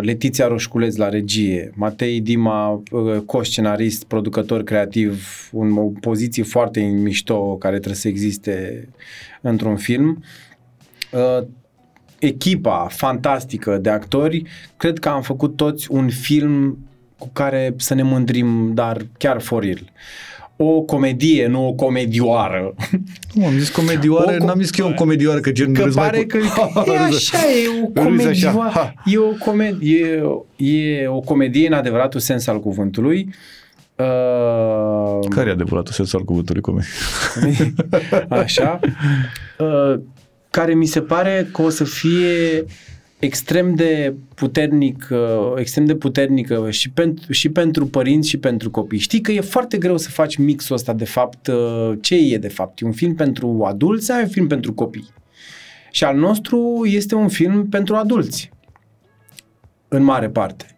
Letiția 0.02 0.48
Roșculeț 0.48 0.96
la 0.96 1.10
regie, 1.10 1.72
Matei 1.76 2.22
Dima, 2.22 2.84
uh, 2.92 3.18
co-scenarist, 3.26 4.04
producător 4.04 4.64
creativ, 4.64 5.28
un, 5.52 5.78
o 5.78 5.92
poziție 6.00 6.44
foarte 6.44 6.80
mișto 6.82 7.56
care 7.58 7.76
trebuie 7.76 7.96
să 7.96 8.08
existe 8.08 8.88
într-un 9.42 9.78
film. 9.78 10.24
Uh, 11.12 11.46
echipa 12.20 12.88
fantastică 12.90 13.78
de 13.78 13.90
actori, 13.90 14.44
cred 14.78 15.00
că 15.00 15.10
am 15.10 15.22
făcut 15.22 15.56
toți 15.56 15.92
un 15.92 16.10
film 16.10 16.78
cu 17.18 17.30
care 17.34 17.74
să 17.78 17.94
ne 17.94 18.04
mândrim, 18.04 18.74
dar 18.74 19.06
chiar 19.18 19.42
for 19.42 19.64
real. 19.64 19.92
O 20.66 20.82
comedie, 20.82 21.48
nu 21.48 21.68
o 21.68 21.74
comedioară. 21.74 22.74
Nu, 23.34 23.46
am 23.46 23.58
zis 23.58 23.70
comedioare, 23.70 24.36
O 24.36 24.44
co- 24.44 24.46
n-am 24.46 24.62
zis 24.62 24.70
că 24.70 24.82
e 24.82 24.86
o 24.86 24.94
comedioară, 24.94 25.40
că 25.40 25.52
gen 25.52 25.74
Că 25.74 25.84
râzi 25.84 25.96
mai 25.98 26.06
pare 26.10 26.22
pu- 26.22 26.28
că 26.28 26.38
Ha, 26.46 26.84
e 26.94 27.06
râzi. 27.06 27.36
așa, 27.36 27.38
e 27.48 27.68
o 28.04 28.10
Râzi 28.10 28.28
așa, 28.28 28.52
comedioară. 28.52 28.72
ha. 28.74 28.94
E 29.06 29.18
o, 29.18 29.30
comedie, 29.46 30.22
e 30.56 31.08
o 31.08 31.20
comedie 31.20 31.68
în 31.68 31.74
adevăratul 31.74 32.20
sens 32.20 32.48
al 32.48 32.60
cuvântului. 32.60 33.30
Uh, 33.96 35.28
Care 35.30 35.50
e 35.50 35.52
adevăratul 35.52 35.94
sens 35.94 36.14
al 36.14 36.24
cuvântului 36.24 36.62
comedie? 36.62 36.90
Așa. 38.44 38.80
Uh, 39.60 40.00
care 40.50 40.74
mi 40.74 40.86
se 40.86 41.02
pare 41.02 41.50
că 41.54 41.62
o 41.62 41.70
să 41.70 41.84
fie 41.84 42.66
extrem 43.24 43.76
de 43.76 44.14
puternic, 44.36 45.08
uh, 45.12 45.54
extrem 45.56 45.86
de 45.86 45.96
puternică 45.96 46.72
și 46.72 46.90
pentru, 46.90 47.32
și 47.32 47.50
pentru 47.50 47.86
părinți 47.86 48.30
și 48.30 48.38
pentru 48.38 48.72
copii. 48.72 49.00
Știi 49.00 49.22
că 49.22 49.32
e 49.32 49.42
foarte 49.42 49.78
greu 49.78 49.98
să 49.98 50.10
faci 50.10 50.36
mixul 50.36 50.76
ăsta 50.76 50.94
de 50.94 51.06
fapt. 51.06 51.48
uh, 51.48 51.92
Ce 52.02 52.16
e 52.16 52.38
de 52.38 52.48
fapt? 52.48 52.82
E 52.82 52.86
un 52.86 52.92
film 52.92 53.16
pentru 53.16 53.64
adulți 53.66 54.06
sau 54.06 54.20
e 54.20 54.22
un 54.22 54.28
film 54.28 54.48
pentru 54.48 54.74
copii? 54.74 55.08
Și 55.92 56.04
al 56.04 56.18
nostru 56.18 56.82
este 56.86 57.16
un 57.16 57.28
film 57.28 57.70
pentru 57.70 57.96
adulți. 57.96 58.52
În 59.88 60.04
mare 60.04 60.30
parte 60.30 60.73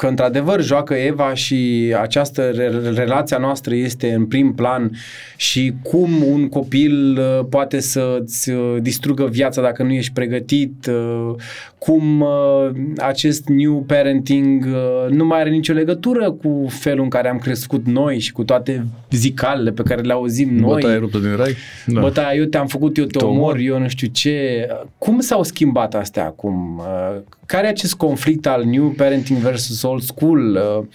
că 0.00 0.06
într-adevăr 0.06 0.62
joacă 0.62 0.94
Eva 0.94 1.34
și 1.34 1.92
această 2.00 2.42
re- 2.42 2.90
relația 2.94 3.38
noastră 3.38 3.74
este 3.74 4.12
în 4.12 4.26
prim 4.26 4.52
plan 4.54 4.90
și 5.36 5.72
cum 5.82 6.10
un 6.30 6.48
copil 6.48 7.18
uh, 7.18 7.46
poate 7.50 7.80
să-ți 7.80 8.50
uh, 8.50 8.76
distrugă 8.80 9.26
viața 9.26 9.62
dacă 9.62 9.82
nu 9.82 9.92
ești 9.92 10.12
pregătit, 10.12 10.86
uh, 10.86 11.34
cum 11.78 12.20
uh, 12.20 12.70
acest 12.96 13.48
new 13.48 13.84
parenting 13.86 14.64
uh, 14.64 15.10
nu 15.10 15.24
mai 15.24 15.40
are 15.40 15.50
nicio 15.50 15.72
legătură 15.72 16.30
cu 16.30 16.66
felul 16.68 17.02
în 17.02 17.08
care 17.08 17.28
am 17.28 17.38
crescut 17.38 17.86
noi 17.86 18.18
și 18.18 18.32
cu 18.32 18.44
toate 18.44 18.86
zicalele 19.10 19.70
pe 19.70 19.82
care 19.82 20.00
le 20.00 20.12
auzim 20.12 20.54
noi. 20.54 20.80
Bătaie 20.80 20.98
ruptă 20.98 21.18
din 21.18 21.36
rai? 21.36 21.54
Da. 21.86 22.00
Bă, 22.00 22.10
da, 22.10 22.34
eu 22.34 22.44
te-am 22.44 22.66
făcut, 22.66 22.96
eu 22.96 23.04
te, 23.04 23.18
Te 23.18 23.24
omor, 23.24 23.36
omor. 23.42 23.58
eu 23.58 23.78
nu 23.78 23.88
știu 23.88 24.08
ce. 24.08 24.66
Cum 24.98 25.20
s-au 25.20 25.42
schimbat 25.42 25.94
astea 25.94 26.24
acum? 26.24 26.78
Uh, 26.78 27.20
Care 27.50 27.66
e 27.66 27.70
acest 27.70 27.94
conflict 27.94 28.46
al 28.46 28.64
New 28.64 28.88
Parenting 28.96 29.38
versus 29.38 29.82
Old 29.90 30.02
School? 30.02 30.54
Uh, 30.54 30.86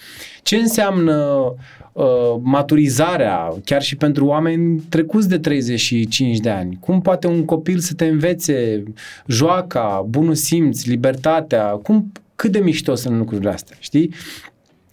Ce 0.42 0.56
înseamnă 0.56 1.54
uh, 1.92 2.36
maturizarea, 2.40 3.54
chiar 3.64 3.82
și 3.82 3.96
pentru 3.96 4.26
oameni 4.26 4.80
trecuți 4.88 5.28
de 5.28 5.38
35 5.38 6.38
de 6.38 6.50
ani? 6.50 6.78
Cum 6.80 7.00
poate 7.00 7.26
un 7.26 7.44
copil 7.44 7.78
să 7.78 7.94
te 7.94 8.06
învețe 8.06 8.82
joaca, 9.26 10.04
bunul 10.08 10.34
simț, 10.34 10.84
libertatea? 10.84 11.64
Cum, 11.64 12.12
cât 12.34 12.52
de 12.52 12.58
mișto 12.58 12.94
sunt 12.94 13.16
lucrurile 13.18 13.50
astea, 13.50 13.76
știi? 13.80 14.14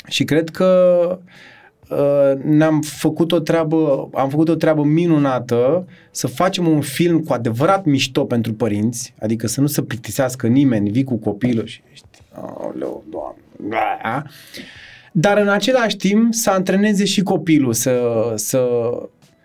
Și 0.08 0.24
cred 0.24 0.50
că 0.50 1.20
uh, 1.90 2.44
ne-am 2.44 2.82
făcut 2.82 3.32
o 3.32 3.40
treabă, 3.40 4.10
am 4.14 4.30
făcut 4.30 4.50
o 4.50 4.56
treabă 4.56 4.84
minunată 4.84 5.88
să 6.12 6.28
facem 6.28 6.68
un 6.68 6.82
film 6.82 7.20
cu 7.20 7.34
adevărat 7.34 7.86
mișto 7.86 8.26
pentru 8.26 8.54
părinți, 8.54 9.14
adică 9.20 9.48
să 9.48 9.62
nu 9.62 9.68
se 9.68 9.82
plictisească 9.82 10.48
nimeni, 10.48 10.90
vii 10.90 11.04
cu 11.04 11.16
copilul 11.16 11.66
și 11.66 11.82
ești, 11.92 12.06
aoleu, 12.32 13.04
doamne, 13.70 14.00
a. 14.02 14.26
dar 15.12 15.38
în 15.38 15.50
același 15.50 15.96
timp 15.96 16.34
să 16.34 16.50
antreneze 16.50 17.06
și 17.06 17.22
copilul 17.22 17.74
să, 17.74 18.02
să, 18.36 18.68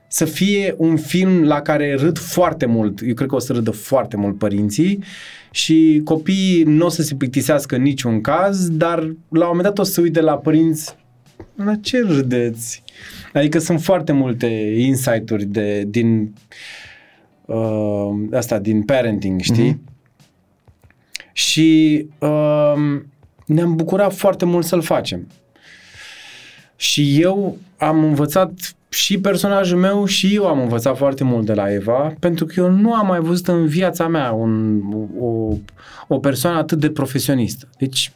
să 0.09 0.25
fie 0.25 0.75
un 0.77 0.97
film 0.97 1.43
la 1.43 1.61
care 1.61 1.95
râd 1.95 2.19
foarte 2.19 2.67
mult. 2.67 3.01
Eu 3.07 3.15
cred 3.15 3.29
că 3.29 3.35
o 3.35 3.39
să 3.39 3.53
râdă 3.53 3.71
foarte 3.71 4.17
mult 4.17 4.39
părinții 4.39 5.03
și 5.51 6.01
copiii 6.05 6.63
nu 6.63 6.87
o 6.87 6.89
să 6.89 7.03
se 7.03 7.15
plictisească 7.15 7.77
în 7.77 7.83
niciun 7.83 8.21
caz, 8.21 8.69
dar 8.71 8.99
la 9.29 9.45
un 9.45 9.47
moment 9.47 9.63
dat 9.63 9.79
o 9.79 9.83
să 9.83 9.93
se 9.93 10.01
uite 10.01 10.21
la 10.21 10.37
părinți 10.37 10.97
la 11.55 11.75
ce 11.75 12.01
râdeți? 12.01 12.83
Adică 13.33 13.59
sunt 13.59 13.83
foarte 13.83 14.13
multe 14.13 14.47
insight-uri 14.77 15.45
de, 15.45 15.85
din 15.89 16.35
uh, 17.45 18.11
asta, 18.33 18.59
din 18.59 18.83
parenting, 18.83 19.41
știi? 19.41 19.69
Mhm. 19.69 19.81
Și 21.33 22.07
uh, 22.19 23.01
ne-am 23.49 23.77
bucurat 23.77 24.15
foarte 24.15 24.45
mult 24.45 24.65
să-l 24.65 24.83
facem. 24.83 25.27
Și 26.77 27.21
eu 27.21 27.59
am 27.77 28.05
învățat 28.05 28.51
și 28.89 29.19
personajul 29.21 29.79
meu 29.79 30.05
și 30.05 30.35
eu 30.35 30.47
am 30.47 30.61
învățat 30.61 30.97
foarte 30.97 31.25
mult 31.25 31.47
de 31.47 31.55
la 31.55 31.73
Eva, 31.73 32.15
pentru 32.19 32.45
că 32.47 32.55
eu 32.57 32.71
nu 32.71 32.95
am 32.95 33.07
mai 33.07 33.21
văzut 33.21 33.49
în 33.49 33.67
viața 33.67 34.09
mea 34.09 34.33
un, 34.33 34.81
o, 35.21 35.57
o 36.09 36.19
persoană 36.19 36.59
atât 36.59 36.79
de 36.79 36.91
profesionistă. 36.91 37.69
Deci, 37.79 38.13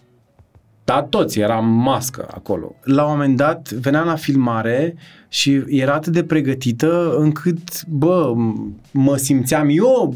da, 0.85 1.03
toți 1.03 1.41
eram 1.41 1.67
mască 1.69 2.29
acolo. 2.31 2.75
La 2.83 3.05
un 3.05 3.11
moment 3.11 3.37
dat 3.37 3.71
veneam 3.71 4.07
la 4.07 4.15
filmare 4.17 4.95
și 5.29 5.63
era 5.67 5.93
atât 5.95 6.13
de 6.13 6.25
pregătită 6.25 7.15
încât, 7.19 7.87
bă, 7.87 8.33
m- 8.35 8.81
mă 8.91 9.17
simțeam 9.17 9.69
eu 9.71 10.15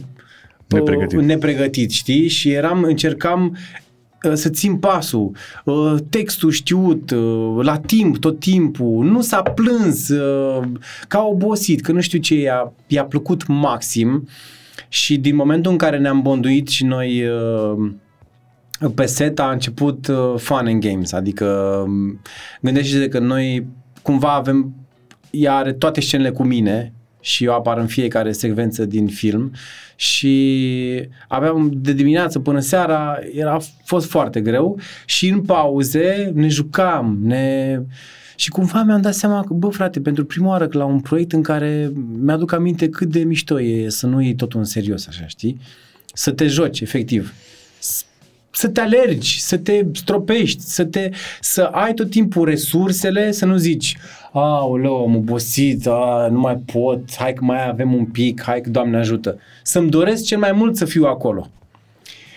Nepregătit. 0.67 1.19
uh, 1.19 1.25
nepregătit, 1.25 1.91
știi? 1.91 2.29
Și 2.29 2.51
eram, 2.53 2.83
încercam 2.83 3.47
uh, 3.47 3.59
să 4.33 4.49
țin 4.49 4.77
pasul, 4.77 5.31
uh, 5.65 5.95
textul 6.11 6.51
știut, 6.51 7.11
uh, 7.11 7.59
la 7.61 7.79
timp, 7.79 8.19
tot 8.19 8.41
timpul, 8.41 9.05
nu 9.05 9.21
s-a 9.21 9.43
plâns, 9.43 10.09
uh, 10.09 10.63
ca 11.09 11.23
obosit, 11.23 11.81
că 11.81 11.93
nu 11.93 12.01
știu 12.01 12.19
ce, 12.19 12.35
i-a, 12.35 12.73
i-a 12.87 13.05
plăcut 13.05 13.47
maxim. 13.47 14.29
Și 14.89 15.17
din 15.17 15.35
momentul 15.35 15.73
în 15.73 15.79
care 15.79 15.99
ne-am 15.99 16.23
bonduit 16.23 16.69
și 16.69 16.85
noi 16.85 17.25
uh, 17.27 17.91
pe 18.95 19.07
set 19.07 19.39
a 19.39 19.51
început 19.51 20.09
uh, 20.09 20.35
fun 20.37 20.67
and 20.67 20.81
games, 20.81 21.13
adică 21.13 21.47
um, 21.87 22.21
gândește-te 22.61 23.09
că 23.09 23.19
noi 23.19 23.67
cumva 24.03 24.33
avem, 24.33 24.75
ea 25.31 25.55
are 25.55 25.73
toate 25.73 26.01
scenele 26.01 26.31
cu 26.31 26.43
mine 26.43 26.93
și 27.27 27.45
eu 27.45 27.55
apar 27.55 27.79
în 27.79 27.87
fiecare 27.87 28.33
secvență 28.33 28.85
din 28.85 29.07
film. 29.07 29.53
Și 29.97 31.09
aveam 31.29 31.71
de 31.75 31.93
dimineață 31.93 32.39
până 32.39 32.61
seara, 32.61 33.19
era 33.33 33.53
a 33.53 33.61
fost 33.85 34.09
foarte 34.09 34.41
greu. 34.41 34.79
Și 35.05 35.29
în 35.29 35.43
pauze 35.43 36.31
ne 36.35 36.49
jucam, 36.49 37.19
ne... 37.23 37.79
Și 38.37 38.51
cumva 38.51 38.83
mi-am 38.83 39.01
dat 39.01 39.15
seama 39.15 39.45
că, 39.45 39.53
bă, 39.53 39.69
frate, 39.69 40.01
pentru 40.01 40.25
prima 40.25 40.49
oară 40.49 40.69
că 40.69 40.79
la 40.79 40.85
un 40.85 41.01
proiect 41.01 41.33
în 41.33 41.43
care 41.43 41.93
mi-aduc 42.21 42.53
aminte 42.53 42.89
cât 42.89 43.09
de 43.09 43.25
mișto 43.25 43.61
e 43.61 43.89
să 43.89 44.07
nu 44.07 44.23
iei 44.23 44.35
totul 44.35 44.59
în 44.59 44.67
serios, 44.67 45.07
așa, 45.07 45.27
știi? 45.27 45.61
Să 46.13 46.31
te 46.31 46.47
joci, 46.47 46.81
efectiv 46.81 47.35
să 48.57 48.69
te 48.69 48.81
alergi, 48.81 49.41
să 49.41 49.57
te 49.57 49.85
stropești, 49.93 50.63
să, 50.63 50.85
te, 50.85 51.11
să 51.41 51.63
ai 51.63 51.95
tot 51.95 52.11
timpul 52.11 52.45
resursele, 52.45 53.31
să 53.33 53.45
nu 53.45 53.57
zici, 53.57 53.97
aoleu, 54.33 54.97
am 54.97 55.17
obosit, 55.17 55.87
a, 55.87 56.29
nu 56.31 56.39
mai 56.39 56.57
pot, 56.73 57.17
hai 57.17 57.33
că 57.33 57.45
mai 57.45 57.69
avem 57.69 57.95
un 57.95 58.05
pic, 58.05 58.43
hai 58.43 58.61
că 58.61 58.71
Doamne 58.71 58.97
ajută. 58.97 59.39
Să-mi 59.63 59.91
doresc 59.91 60.25
cel 60.25 60.39
mai 60.39 60.53
mult 60.53 60.77
să 60.77 60.85
fiu 60.85 61.05
acolo. 61.05 61.51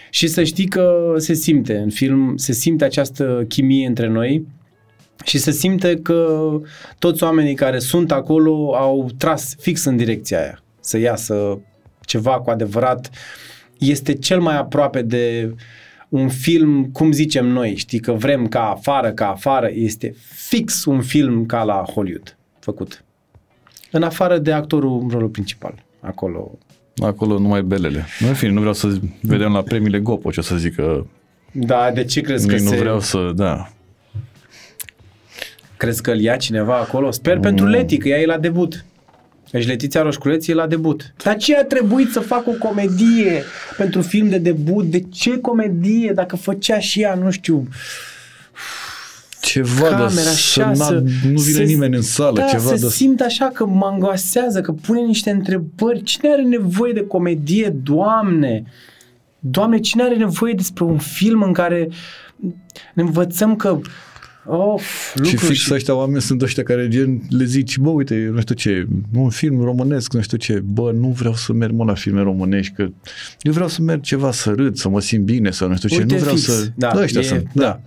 Și 0.09 0.27
să 0.27 0.43
știi 0.43 0.67
că 0.67 1.13
se 1.17 1.33
simte 1.33 1.77
în 1.77 1.89
film, 1.89 2.37
se 2.37 2.51
simte 2.51 2.83
această 2.85 3.45
chimie 3.47 3.87
între 3.87 4.07
noi 4.07 4.45
și 5.23 5.37
se 5.37 5.51
simte 5.51 5.95
că 5.95 6.49
toți 6.99 7.23
oamenii 7.23 7.55
care 7.55 7.79
sunt 7.79 8.11
acolo 8.11 8.75
au 8.75 9.09
tras 9.17 9.55
fix 9.59 9.83
în 9.83 9.97
direcția 9.97 10.39
aia, 10.41 10.63
să 10.79 10.97
iasă 10.97 11.59
ceva 12.01 12.39
cu 12.39 12.49
adevărat. 12.49 13.09
Este 13.77 14.13
cel 14.13 14.39
mai 14.39 14.57
aproape 14.57 15.01
de 15.01 15.53
un 16.09 16.29
film, 16.29 16.89
cum 16.91 17.11
zicem 17.11 17.47
noi, 17.47 17.75
știi, 17.75 17.99
că 17.99 18.11
vrem 18.11 18.47
ca 18.47 18.69
afară, 18.69 19.11
ca 19.11 19.29
afară, 19.29 19.69
este 19.73 20.15
fix 20.47 20.85
un 20.85 21.01
film 21.01 21.45
ca 21.45 21.63
la 21.63 21.83
Hollywood 21.93 22.37
făcut. 22.59 23.03
În 23.91 24.03
afară 24.03 24.37
de 24.37 24.51
actorul 24.51 24.99
în 25.01 25.09
rolul 25.09 25.29
principal. 25.29 25.83
Acolo. 25.99 26.57
Acolo 26.95 27.39
numai 27.39 27.61
belele. 27.61 28.05
Nu, 28.19 28.27
în 28.27 28.33
fine, 28.33 28.51
nu 28.51 28.59
vreau 28.59 28.73
să 28.73 28.99
vedem 29.21 29.51
la 29.51 29.61
premiile 29.61 29.99
Gopo 29.99 30.31
ce 30.31 30.39
o 30.39 30.43
să 30.43 30.55
zică. 30.55 31.07
Da, 31.51 31.91
de 31.91 32.03
ce 32.03 32.21
crezi 32.21 32.47
că 32.47 32.53
nu 32.53 32.69
se... 32.69 32.75
vreau 32.75 32.99
să, 32.99 33.31
da. 33.35 33.69
Crezi 35.77 36.01
că 36.01 36.11
îl 36.11 36.19
ia 36.19 36.35
cineva 36.35 36.77
acolo? 36.77 37.11
Sper 37.11 37.35
mm. 37.35 37.41
pentru 37.41 37.65
Leti, 37.65 37.97
că 37.97 38.07
ea 38.07 38.19
e 38.19 38.25
la 38.25 38.37
debut. 38.37 38.85
Deci 39.51 39.67
Letiția 39.67 40.01
Roșculeț 40.01 40.47
e 40.47 40.53
la 40.53 40.67
debut. 40.67 41.13
Dar 41.23 41.37
ce 41.37 41.55
a 41.57 41.63
trebuit 41.63 42.11
să 42.11 42.19
facă 42.19 42.49
o 42.49 42.67
comedie 42.67 43.43
pentru 43.77 44.01
film 44.01 44.29
de 44.29 44.37
debut? 44.37 44.85
De 44.85 44.99
ce 45.11 45.37
comedie 45.37 46.11
dacă 46.15 46.35
făcea 46.35 46.79
și 46.79 47.01
ea, 47.01 47.15
nu 47.15 47.31
știu, 47.31 47.67
Ceva 49.41 49.87
de 49.87 49.89
camera 49.89 50.09
să 50.11 50.29
așa, 50.29 50.65
n-a- 50.65 50.73
să, 50.85 51.03
nu 51.31 51.39
vine 51.39 51.57
să- 51.57 51.61
nimeni 51.61 51.95
în 51.95 52.01
sală, 52.01 52.39
da, 52.39 52.45
ceva 52.45 52.75
să 52.75 52.85
de... 52.85 52.89
simt 52.89 53.21
așa 53.21 53.45
că 53.45 53.65
mă 53.65 53.85
angoasează, 53.85 54.61
că 54.61 54.71
pune 54.71 54.99
niște 55.01 55.29
întrebări. 55.29 56.03
Cine 56.03 56.31
are 56.31 56.41
nevoie 56.41 56.93
de 56.93 57.01
comedie, 57.07 57.75
Doamne? 57.83 58.63
Doamne, 59.39 59.79
cine 59.79 60.03
are 60.03 60.15
nevoie 60.15 60.53
despre 60.53 60.83
un 60.83 60.97
film 60.97 61.41
în 61.41 61.53
care 61.53 61.87
ne 62.93 63.01
învățăm 63.01 63.55
că 63.55 63.79
Of, 64.51 65.13
Și 65.15 65.21
lucruri 65.21 65.53
fix 65.53 65.69
ăștia 65.69 65.95
oameni 65.95 66.21
sunt 66.21 66.41
ăștia 66.41 66.63
care 66.63 66.87
gen 66.87 67.21
le 67.29 67.43
zici, 67.43 67.77
bă, 67.77 67.89
uite, 67.89 68.29
nu 68.33 68.39
știu 68.39 68.55
ce, 68.55 68.87
un 69.15 69.29
film 69.29 69.61
românesc, 69.63 70.13
nu 70.13 70.21
știu 70.21 70.37
ce, 70.37 70.63
bă, 70.65 70.91
nu 70.91 71.07
vreau 71.07 71.33
să 71.33 71.53
merg 71.53 71.73
mă 71.73 71.83
la 71.83 71.93
filme 71.93 72.21
românești, 72.21 72.73
că 72.73 72.87
eu 73.41 73.51
vreau 73.51 73.67
să 73.67 73.81
merg 73.81 74.01
ceva 74.01 74.31
să 74.31 74.49
râd, 74.49 74.75
să 74.75 74.89
mă 74.89 75.01
simt 75.01 75.23
bine, 75.25 75.51
să 75.51 75.65
nu 75.65 75.75
știu 75.75 75.89
ce, 75.89 75.97
Uite, 75.97 76.13
nu 76.13 76.19
vreau 76.19 76.35
fix. 76.35 76.47
să... 76.47 76.67
Da, 76.75 76.91
ăștia 76.95 77.21
e- 77.21 77.23
sunt, 77.23 77.47
da. 77.53 77.63
da. 77.63 77.79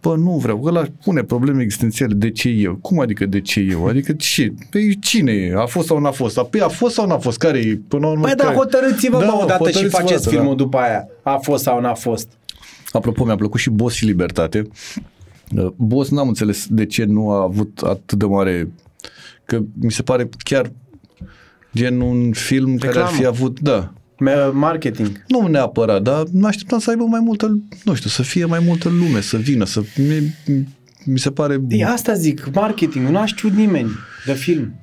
Bă, 0.00 0.16
nu 0.16 0.30
vreau, 0.30 0.62
ăla 0.64 0.84
pune 1.04 1.22
probleme 1.22 1.62
existențiale, 1.62 2.14
de 2.14 2.30
ce 2.30 2.48
eu? 2.48 2.74
Cum 2.74 3.00
adică 3.00 3.26
de 3.26 3.40
ce 3.40 3.60
eu? 3.60 3.86
Adică 3.86 4.12
ce? 4.12 4.52
Păi 4.70 4.98
cine 5.00 5.32
e? 5.32 5.54
A 5.56 5.66
fost 5.66 5.86
sau 5.86 5.98
n-a 5.98 6.10
fost? 6.10 6.40
Păi 6.40 6.60
a 6.60 6.68
fost 6.68 6.94
sau 6.94 7.06
n-a 7.06 7.18
fost? 7.18 7.38
Care 7.38 7.58
e? 7.58 7.80
Până 7.88 8.06
la 8.06 8.12
urmă, 8.12 8.24
Păi 8.24 8.34
da, 8.34 8.44
care? 8.44 8.56
hotărâți-vă 8.56 9.18
da, 9.18 9.38
odată 9.42 9.52
și 9.52 9.58
hotărâți-vă 9.58 9.96
faceți 9.96 10.12
odată, 10.12 10.28
filmul 10.28 10.56
după 10.56 10.78
aia. 10.78 11.08
A 11.22 11.36
fost 11.42 11.62
sau 11.62 11.80
n-a 11.80 11.94
fost. 11.94 12.28
Apropo, 12.92 13.24
mi-a 13.24 13.36
plăcut 13.36 13.60
și 13.60 13.70
Boss 13.70 13.94
și 13.96 14.04
Libertate. 14.04 14.66
Uh, 15.56 15.66
Boss 15.76 16.10
n-am 16.10 16.28
înțeles 16.28 16.66
de 16.70 16.86
ce 16.86 17.04
nu 17.04 17.30
a 17.30 17.42
avut 17.42 17.78
atât 17.84 18.18
de 18.18 18.24
mare... 18.24 18.68
Că 19.44 19.62
mi 19.80 19.90
se 19.92 20.02
pare 20.02 20.28
chiar 20.38 20.72
gen 21.74 22.00
un 22.00 22.32
film 22.32 22.76
care 22.76 22.86
ar 22.88 22.94
Reclamă. 22.94 23.16
fi 23.16 23.26
avut... 23.26 23.60
Da, 23.60 23.92
Me- 24.18 24.50
Marketing. 24.52 25.24
nu 25.28 25.46
neapărat, 25.46 26.02
dar 26.02 26.24
mă 26.32 26.46
așteptam 26.46 26.78
să 26.78 26.90
aibă 26.90 27.04
mai 27.04 27.20
multă, 27.20 27.58
nu 27.84 27.94
știu, 27.94 28.10
să 28.10 28.22
fie 28.22 28.44
mai 28.44 28.58
multă 28.66 28.88
lume, 28.88 29.20
să 29.20 29.36
vină, 29.36 29.64
să... 29.64 29.82
Mi, 29.96 30.34
mi 31.04 31.18
se 31.18 31.30
pare... 31.30 31.60
E, 31.68 31.84
asta 31.86 32.12
zic, 32.14 32.48
marketing. 32.54 33.08
Nu 33.08 33.18
a 33.18 33.24
știut 33.24 33.52
nimeni 33.52 33.88
de 34.26 34.32
film. 34.32 34.74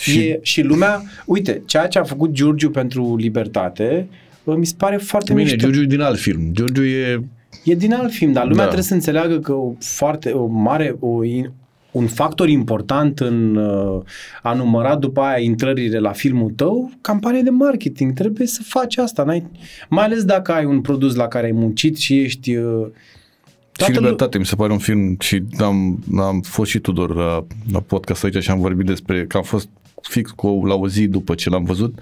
și 0.00 0.10
Și... 0.10 0.18
E, 0.18 0.38
și 0.42 0.62
lumea, 0.62 1.02
uite, 1.26 1.62
ceea 1.66 1.86
ce 1.86 1.98
a 1.98 2.02
făcut 2.02 2.30
Giurgiu 2.32 2.70
pentru 2.70 3.16
Libertate, 3.16 4.08
bă, 4.44 4.56
mi 4.56 4.66
se 4.66 4.74
pare 4.76 4.96
foarte 4.96 5.32
Bine, 5.32 5.42
mișto. 5.44 5.58
Giurgiu 5.58 5.82
e 5.82 5.86
din 5.86 6.00
alt 6.00 6.18
film. 6.18 6.50
Giurgiu 6.52 6.82
e... 6.84 7.24
E 7.64 7.74
din 7.74 7.92
alt 7.94 8.12
film, 8.12 8.32
dar 8.32 8.42
lumea 8.42 8.56
Da. 8.56 8.62
trebuie 8.64 8.84
să 8.84 8.94
înțeleagă 8.94 9.38
că 9.38 9.52
o 9.52 9.72
foarte, 9.80 10.30
o 10.30 10.46
mare, 10.46 10.96
o, 11.00 11.24
in- 11.24 11.52
un 11.90 12.06
factor 12.06 12.48
important 12.48 13.20
în 13.20 13.56
uh, 13.56 14.02
a 14.42 14.52
număra 14.54 14.96
după 14.96 15.20
aia 15.20 15.38
intrările 15.42 15.98
la 15.98 16.12
filmul 16.12 16.50
tău, 16.50 16.90
campanie 17.00 17.42
de 17.42 17.50
marketing. 17.50 18.12
Trebuie 18.12 18.46
să 18.46 18.60
faci 18.64 18.96
asta. 18.96 19.22
N-ai, 19.22 19.46
mai 19.88 20.04
ales 20.04 20.24
dacă 20.24 20.52
ai 20.52 20.64
un 20.64 20.80
produs 20.80 21.14
la 21.14 21.28
care 21.28 21.46
ai 21.46 21.52
muncit 21.52 21.96
și 21.96 22.20
ești... 22.20 22.54
Uh, 22.56 22.86
Și 22.86 23.84
toată 23.84 23.92
lu- 23.92 23.98
Libertate, 24.00 24.38
mi 24.38 24.46
se 24.46 24.54
pare 24.56 24.72
un 24.72 24.78
film 24.78 25.16
și 25.20 25.42
am, 25.58 25.98
am 26.18 26.40
fost 26.40 26.70
și 26.70 26.78
Tudor 26.78 27.14
la, 27.14 27.46
la 27.72 27.80
podcast 27.80 28.24
aici 28.24 28.42
și 28.42 28.50
am 28.50 28.60
vorbit 28.60 28.86
despre 28.86 29.26
că 29.26 29.36
am 29.36 29.42
fost 29.42 29.68
fix 30.02 30.30
cu, 30.30 30.62
la 30.66 30.74
o 30.74 30.88
zi 30.88 31.06
după 31.06 31.34
ce 31.34 31.50
l-am 31.50 31.64
văzut 31.64 31.98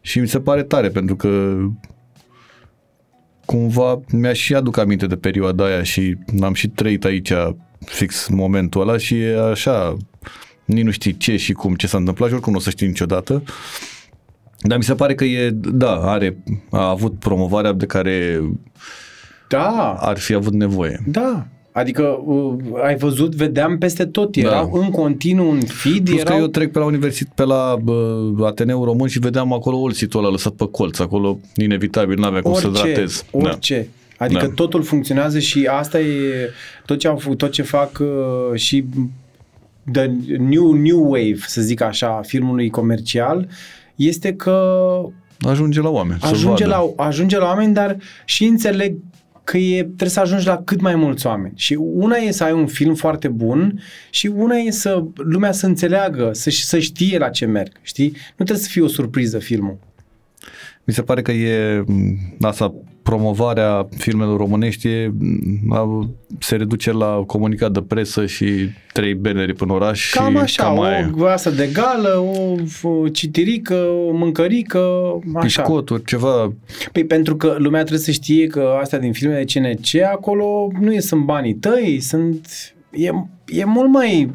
și 0.00 0.18
mi 0.20 0.28
se 0.28 0.40
pare 0.40 0.62
tare 0.62 0.88
pentru 0.88 1.16
că 1.16 1.56
cumva 3.48 4.00
mi-a 4.12 4.32
și 4.32 4.54
aduc 4.54 4.76
aminte 4.76 5.06
de 5.06 5.16
perioada 5.16 5.64
aia 5.64 5.82
și 5.82 6.16
am 6.42 6.54
și 6.54 6.68
trăit 6.68 7.04
aici 7.04 7.32
fix 7.84 8.26
în 8.26 8.36
momentul 8.36 8.80
ăla 8.80 8.96
și 8.96 9.20
e 9.20 9.38
așa 9.50 9.96
nici 10.64 10.84
nu 10.84 10.90
știi 10.90 11.16
ce 11.16 11.36
și 11.36 11.52
cum, 11.52 11.74
ce 11.74 11.86
s-a 11.86 11.98
întâmplat 11.98 12.28
și 12.28 12.34
oricum 12.34 12.52
nu 12.52 12.58
o 12.58 12.62
să 12.62 12.70
știi 12.70 12.86
niciodată. 12.86 13.42
Dar 14.60 14.76
mi 14.76 14.82
se 14.84 14.94
pare 14.94 15.14
că 15.14 15.24
e, 15.24 15.50
da, 15.50 15.94
are, 16.10 16.36
a 16.70 16.88
avut 16.88 17.18
promovarea 17.18 17.72
de 17.72 17.86
care 17.86 18.40
Da, 19.48 19.96
ar 20.00 20.18
fi 20.18 20.34
avut 20.34 20.52
nevoie. 20.52 21.00
da. 21.06 21.46
Adică 21.78 22.22
uh, 22.24 22.54
ai 22.84 22.96
văzut, 22.96 23.34
vedeam 23.34 23.78
peste 23.78 24.04
tot, 24.06 24.36
erau 24.36 24.70
în 24.72 24.90
continuu 24.90 25.50
în 25.50 25.60
feed, 25.60 25.96
Da. 26.04 26.10
Plus 26.10 26.20
erau... 26.20 26.34
că 26.36 26.40
eu 26.42 26.46
trec 26.48 26.72
pe 26.72 26.78
la 26.78 26.84
universitate, 26.84 27.32
pe 27.34 27.44
la 27.44 27.76
bă, 27.82 28.22
Ateneu 28.46 28.84
Român 28.84 29.08
și 29.08 29.18
vedeam 29.18 29.52
acolo 29.52 29.76
olsitul 29.76 30.20
ăla 30.20 30.30
lăsat 30.30 30.52
pe 30.52 30.68
colț, 30.70 30.98
acolo 30.98 31.38
inevitabil, 31.56 32.18
n-avea 32.18 32.40
cum 32.42 32.54
să 32.54 32.66
orice, 32.66 32.86
ratez. 32.86 33.24
orice. 33.30 33.88
Adică 34.18 34.46
Da. 34.46 34.52
totul 34.54 34.82
funcționează 34.82 35.38
și 35.38 35.66
asta 35.70 36.00
e 36.00 36.50
tot 36.86 36.98
ce, 36.98 37.08
au, 37.08 37.16
făcut- 37.16 37.38
tot 37.38 37.50
ce 37.52 37.62
fac 37.62 37.90
uh, 38.00 38.54
și 38.58 38.84
the 39.92 40.10
new, 40.38 40.72
new 40.72 41.04
wave, 41.04 41.38
să 41.46 41.60
zic 41.60 41.80
așa, 41.80 42.20
filmului 42.26 42.70
comercial, 42.70 43.48
este 43.94 44.32
că 44.34 44.60
Da. 45.38 45.50
Ajunge 45.50 45.80
la 45.80 45.88
oameni, 45.88 46.18
ajunge 46.22 46.62
să 46.64 46.68
vadă. 46.68 46.92
la, 46.96 47.04
ajunge 47.04 47.38
la 47.38 47.44
oameni, 47.44 47.74
dar 47.74 47.96
și 48.24 48.44
înțeleg 48.44 48.96
că 49.48 49.56
e, 49.56 49.82
trebuie 49.82 50.08
să 50.08 50.20
ajungi 50.20 50.46
la 50.46 50.62
cât 50.62 50.80
mai 50.80 50.94
mulți 50.94 51.26
oameni. 51.26 51.52
Și 51.56 51.74
una 51.80 52.16
e 52.16 52.30
să 52.30 52.44
ai 52.44 52.52
un 52.52 52.66
film 52.66 52.94
foarte 52.94 53.28
bun 53.28 53.80
și 54.10 54.26
una 54.26 54.56
e 54.56 54.70
să 54.70 55.04
lumea 55.14 55.52
să 55.52 55.66
înțeleagă, 55.66 56.30
să, 56.32 56.50
să 56.50 56.78
știe 56.78 57.18
la 57.18 57.28
ce 57.28 57.46
merg, 57.46 57.72
știi? 57.82 58.08
Nu 58.10 58.44
trebuie 58.44 58.58
să 58.58 58.68
fie 58.68 58.82
o 58.82 58.86
surpriză 58.86 59.38
filmul. 59.38 59.78
Mi 60.88 60.94
se 60.94 61.02
pare 61.02 61.22
că 61.22 61.32
e 61.32 61.84
m, 61.86 62.16
asta, 62.40 62.74
promovarea 63.02 63.88
filmelor 63.96 64.36
românești 64.38 64.88
e, 64.88 65.12
m, 65.64 65.72
a- 65.72 66.08
se 66.38 66.56
reduce 66.56 66.92
la 66.92 67.22
comunicat 67.26 67.72
de 67.72 67.80
presă 67.82 68.26
și 68.26 68.46
trei 68.92 69.14
banneri 69.14 69.54
până 69.54 69.72
oraș 69.72 70.12
Cam 70.12 70.32
și 70.32 70.38
așa, 70.38 70.62
cam 70.62 70.80
aia. 70.80 71.10
o 71.18 71.24
asta 71.24 71.50
de 71.50 71.70
gală, 71.72 72.18
o, 72.82 72.88
o 72.88 73.08
citirică, 73.08 73.74
o 74.08 74.12
mâncărică, 74.16 74.78
așa. 75.34 75.40
Piscoturi, 75.40 76.04
ceva 76.04 76.52
Păi 76.92 77.04
pentru 77.04 77.36
că 77.36 77.54
lumea 77.58 77.80
trebuie 77.80 78.04
să 78.04 78.10
știe 78.10 78.46
că 78.46 78.76
astea 78.80 78.98
din 78.98 79.12
filmele 79.12 79.44
CNC, 79.44 80.02
acolo 80.12 80.70
nu 80.80 80.92
e, 80.92 81.00
sunt 81.00 81.24
banii 81.24 81.54
tăi, 81.54 82.00
sunt, 82.00 82.48
e, 82.90 83.10
e 83.46 83.64
mult 83.64 83.90
mai 83.90 84.30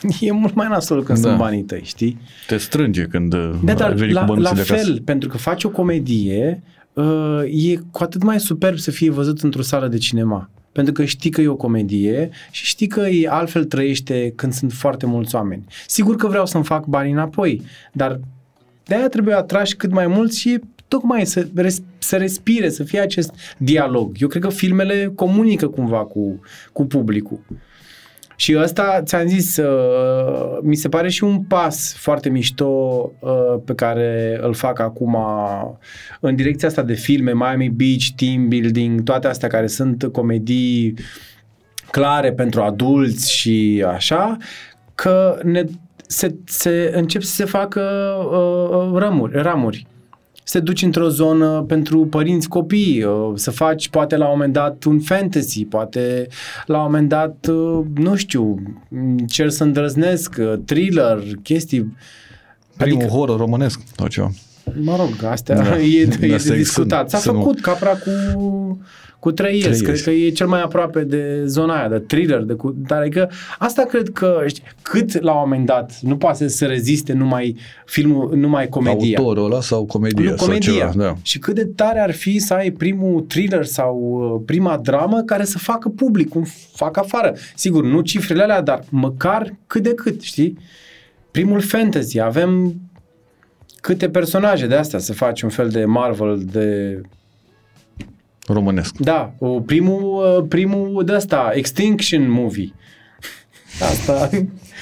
e 0.20 0.32
mult 0.32 0.54
mai 0.54 0.68
nasol 0.68 1.02
când 1.02 1.18
Da. 1.20 1.28
sunt 1.28 1.38
banii 1.40 1.62
tăi, 1.62 1.80
știi? 1.84 2.18
Te 2.46 2.56
strânge 2.56 3.02
când 3.02 3.34
Da, 3.34 3.50
ai 3.66 3.74
dar 3.74 3.92
venit 3.92 4.14
la, 4.14 4.20
cu 4.24 4.26
la 4.26 4.34
bănuții 4.34 4.54
de 4.56 4.62
fel, 4.62 4.76
acasă. 4.84 5.00
pentru 5.04 5.28
că 5.28 5.36
faci 5.36 5.64
o 5.64 5.70
comedie, 5.70 6.62
uh, 6.92 7.40
e 7.44 7.76
cu 7.90 8.02
atât 8.02 8.22
mai 8.22 8.40
superb 8.40 8.76
să 8.78 8.90
fie 8.90 9.10
văzut 9.10 9.40
într-o 9.40 9.62
sală 9.62 9.88
de 9.88 9.98
cinema. 9.98 10.50
Pentru 10.72 10.92
că 10.92 11.04
știi 11.04 11.30
că 11.30 11.40
e 11.40 11.48
o 11.48 11.56
comedie 11.56 12.30
și 12.50 12.64
știi 12.64 12.86
că 12.86 13.00
e 13.00 13.28
altfel 13.28 13.64
trăiește 13.64 14.32
când 14.36 14.52
sunt 14.52 14.72
foarte 14.72 15.06
mulți 15.06 15.34
oameni. 15.34 15.64
Sigur 15.86 16.16
că 16.16 16.26
vreau 16.26 16.46
să-mi 16.46 16.64
fac 16.64 16.86
banii 16.86 17.12
înapoi, 17.12 17.62
dar 17.92 18.20
de-aia 18.84 19.08
trebuie 19.08 19.34
atrași 19.34 19.76
cât 19.76 19.90
mai 19.90 20.06
mulți 20.06 20.38
și 20.40 20.58
tocmai 20.88 21.26
să, 21.26 21.46
res- 21.54 21.82
să 21.98 22.16
respire, 22.16 22.68
să 22.70 22.84
fie 22.84 23.00
acest 23.00 23.34
dialog. 23.58 24.16
Eu 24.20 24.28
cred 24.28 24.42
că 24.42 24.48
filmele 24.48 25.12
comunică 25.14 25.68
cumva 25.68 25.98
cu, 26.04 26.40
cu 26.72 26.84
publicul. 26.86 27.40
Și 28.36 28.56
ăsta, 28.58 29.00
ți-am 29.04 29.26
zis, 29.26 29.56
uh, 29.56 30.58
mi 30.62 30.76
se 30.76 30.88
pare 30.88 31.08
și 31.08 31.24
un 31.24 31.40
pas 31.42 31.94
foarte 31.96 32.28
mișto 32.28 32.66
uh, 33.20 33.60
pe 33.64 33.74
care 33.74 34.38
îl 34.42 34.54
fac 34.54 34.78
acum 34.78 35.16
în 36.20 36.36
direcția 36.36 36.68
asta 36.68 36.82
de 36.82 36.94
filme, 36.94 37.32
Miami 37.34 37.68
Beach, 37.68 38.04
Team 38.16 38.48
Building, 38.48 39.02
toate 39.02 39.26
astea 39.26 39.48
care 39.48 39.66
sunt 39.66 40.08
comedii 40.12 40.94
clare 41.90 42.32
pentru 42.32 42.62
adulți 42.62 43.32
și 43.32 43.84
așa, 43.86 44.36
că 44.94 45.38
ne, 45.42 45.64
se, 46.06 46.34
se 46.44 46.92
încep 46.94 47.22
să 47.22 47.34
se 47.34 47.44
facă 47.44 47.80
uh, 48.30 48.98
ramuri, 48.98 49.42
ramuri. 49.42 49.86
Să 50.44 50.58
te 50.58 50.64
duci 50.64 50.82
într-o 50.82 51.08
zonă 51.08 51.64
pentru 51.68 52.06
părinți 52.06 52.48
copii, 52.48 53.02
uh, 53.02 53.32
să 53.34 53.50
faci 53.50 53.88
poate 53.88 54.16
la 54.16 54.24
un 54.24 54.30
moment 54.32 54.52
dat 54.52 54.84
un 54.84 55.00
fantasy, 55.00 55.64
poate 55.64 56.26
la 56.66 56.76
un 56.78 56.82
moment 56.84 57.08
dat, 57.08 57.46
uh, 57.50 57.84
nu 57.94 58.14
știu, 58.16 58.62
cer 59.28 59.50
să 59.50 59.62
îndrăznesc, 59.64 60.34
uh, 60.38 60.52
thriller, 60.64 61.18
chestii. 61.42 61.96
Primul 62.76 63.00
adică- 63.02 63.16
horror 63.16 63.38
românesc 63.38 63.80
sau 63.96 64.06
ceva. 64.06 64.30
Mă 64.82 64.96
rog, 64.96 65.30
astea 65.30 65.56
Da. 65.56 65.62
da. 65.62 65.78
e, 65.98 66.08
e 66.20 66.34
Astea 66.34 66.50
de 66.52 66.56
discutat. 66.56 67.10
S-a 67.10 67.18
sunt- 67.18 67.36
făcut 67.36 67.60
Capra 67.60 67.90
cu, 67.90 68.10
cu 69.22 69.32
trei 69.32 69.58
ieri. 69.58 69.64
Trei 69.64 69.82
Cred 69.82 69.96
ieri. 69.96 70.02
că 70.02 70.10
e 70.10 70.30
cel 70.30 70.46
mai 70.46 70.62
aproape 70.62 71.04
de 71.04 71.42
zona 71.46 71.78
aia, 71.78 71.88
de 71.88 71.98
thriller. 71.98 72.40
De 72.42 72.52
cu, 72.52 72.74
dar 72.86 73.00
adică 73.00 73.30
asta 73.58 73.82
cred 73.82 74.08
că, 74.08 74.42
știi, 74.46 74.62
cât 74.82 75.20
la 75.20 75.32
un 75.32 75.38
moment 75.40 75.66
dat 75.66 75.98
nu 76.00 76.16
poate 76.16 76.48
să 76.48 76.56
se 76.56 76.66
reziste 76.66 77.12
numai 77.12 77.56
filmul, 77.86 78.36
numai 78.36 78.68
comedia. 78.68 79.18
Autorul 79.18 79.44
ăla 79.44 79.60
sau 79.60 79.84
comedia 79.84 80.30
nu 80.30 80.36
sau 80.36 80.46
comedia. 80.46 80.72
ceva. 80.72 80.92
Da. 80.96 81.14
Și 81.22 81.38
cât 81.38 81.54
de 81.54 81.64
tare 81.64 82.00
ar 82.00 82.12
fi 82.12 82.38
să 82.38 82.54
ai 82.54 82.70
primul 82.70 83.20
thriller 83.20 83.64
sau 83.64 83.96
uh, 84.34 84.42
prima 84.46 84.76
dramă 84.76 85.22
care 85.26 85.44
să 85.44 85.58
facă 85.58 85.88
public, 85.88 86.28
cum 86.28 86.44
fac 86.74 86.96
afară. 86.96 87.34
Sigur, 87.54 87.84
nu 87.84 88.00
cifrele 88.00 88.42
alea, 88.42 88.62
dar 88.62 88.84
măcar 88.88 89.54
cât 89.66 89.82
de 89.82 89.94
cât, 89.94 90.20
știi? 90.20 90.58
Primul 91.30 91.60
fantasy, 91.60 92.20
avem 92.20 92.74
câte 93.80 94.08
personaje 94.08 94.66
de 94.66 94.74
astea 94.74 94.98
să 94.98 95.12
faci 95.12 95.42
un 95.42 95.48
fel 95.48 95.68
de 95.68 95.84
Marvel 95.84 96.42
de... 96.52 97.00
Românesc. 98.46 98.96
Da, 98.98 99.34
o, 99.38 99.60
primul, 99.60 100.02
uh, 100.38 100.44
primul 100.48 101.04
de 101.04 101.12
asta, 101.12 101.50
Extinction 101.54 102.30
Movie. 102.30 102.72
Asta 103.80 104.30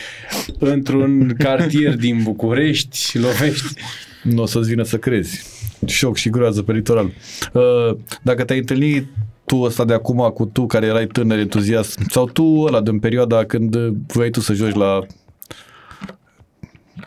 într-un 0.59 1.35
cartier 1.39 1.97
din 1.97 2.21
București, 2.23 3.19
lovești. 3.19 3.81
Nu 4.23 4.43
o 4.43 4.47
să-ți 4.47 4.69
vină 4.69 4.83
să 4.83 4.99
crezi. 4.99 5.43
Șoc 5.87 6.17
și 6.17 6.31
groază 6.31 6.63
pe 6.63 6.73
litoral. 6.73 7.11
Uh, 7.53 7.97
Dacă 8.23 8.45
te-ai 8.45 8.59
întâlnit 8.59 9.07
tu 9.45 9.57
ăsta 9.61 9.85
de 9.85 9.93
acum 9.95 10.31
cu 10.35 10.45
tu 10.45 10.67
care 10.67 10.87
erai 10.87 11.07
tânăr 11.07 11.39
entuziast 11.39 12.01
sau 12.09 12.27
tu 12.29 12.43
ăla 12.45 12.81
din 12.81 12.99
perioada 12.99 13.45
când 13.45 13.75
uh, 13.75 13.93
voiai 14.07 14.31
tu 14.31 14.41
să 14.41 14.53
joci 14.53 14.75
la 14.75 15.01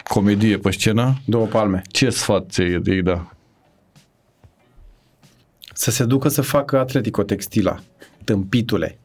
comedie 0.03 0.57
pe 0.57 0.71
scenă, 0.71 1.21
Două 1.25 1.45
palme. 1.45 1.81
ce 1.91 2.09
sfat 2.09 2.45
ți-ai 2.49 2.79
de 2.79 3.01
da? 3.01 3.32
Să 5.73 5.91
se 5.91 6.05
ducă 6.05 6.27
să 6.27 6.41
facă 6.41 6.79
Atletico 6.79 7.23
Textila, 7.23 7.79
tâmpitule. 8.23 8.97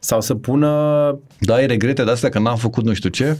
Sau 0.00 0.20
să 0.20 0.34
pună... 0.34 0.68
Da, 1.38 1.54
ai 1.54 1.66
regrete 1.66 2.04
de 2.04 2.10
astea 2.10 2.28
că 2.28 2.38
n-am 2.38 2.56
făcut 2.56 2.84
nu 2.84 2.92
știu 2.92 3.08
ce? 3.08 3.38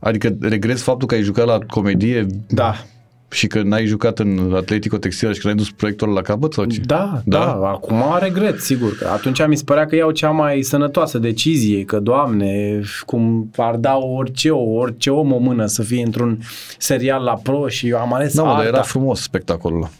Adică 0.00 0.36
regreți 0.40 0.82
faptul 0.82 1.08
că 1.08 1.14
ai 1.14 1.22
jucat 1.22 1.46
la 1.46 1.58
comedie 1.58 2.26
Da, 2.48 2.84
și 3.30 3.46
că 3.46 3.62
n-ai 3.62 3.86
jucat 3.86 4.18
în 4.18 4.52
Atletico 4.56 4.96
Textil 4.98 5.32
și 5.32 5.40
că 5.40 5.46
n-ai 5.46 5.56
dus 5.56 5.70
proiectul 5.70 6.06
ăla 6.08 6.16
la 6.16 6.22
capăt 6.22 6.52
sau 6.52 6.64
ce? 6.64 6.80
da, 6.80 7.20
da, 7.24 7.38
da. 7.38 7.68
Acum 7.68 8.02
regret, 8.20 8.60
sigur. 8.60 8.96
Că 8.96 9.08
atunci 9.08 9.46
mi 9.46 9.56
se 9.56 9.62
părea 9.64 9.86
că 9.86 9.94
iau 9.96 10.10
cea 10.10 10.30
mai 10.30 10.62
sănătoasă 10.62 11.18
decizie, 11.18 11.84
că, 11.84 11.98
doamne, 11.98 12.80
cum 13.06 13.50
ar 13.56 13.74
da 13.76 13.96
orice, 13.96 14.50
orice 14.50 15.10
om 15.10 15.32
o 15.32 15.38
mână 15.38 15.66
să 15.66 15.82
fie 15.82 16.02
într-un 16.04 16.38
serial 16.78 17.22
la 17.22 17.34
pro 17.42 17.68
și 17.68 17.88
eu 17.88 17.98
am 17.98 18.12
ales 18.12 18.34
Da, 18.34 18.42
mă, 18.42 18.48
alta. 18.48 18.62
dar 18.62 18.72
era 18.72 18.82
frumos 18.82 19.20
spectacolul 19.20 19.76
ăla. 19.78 19.90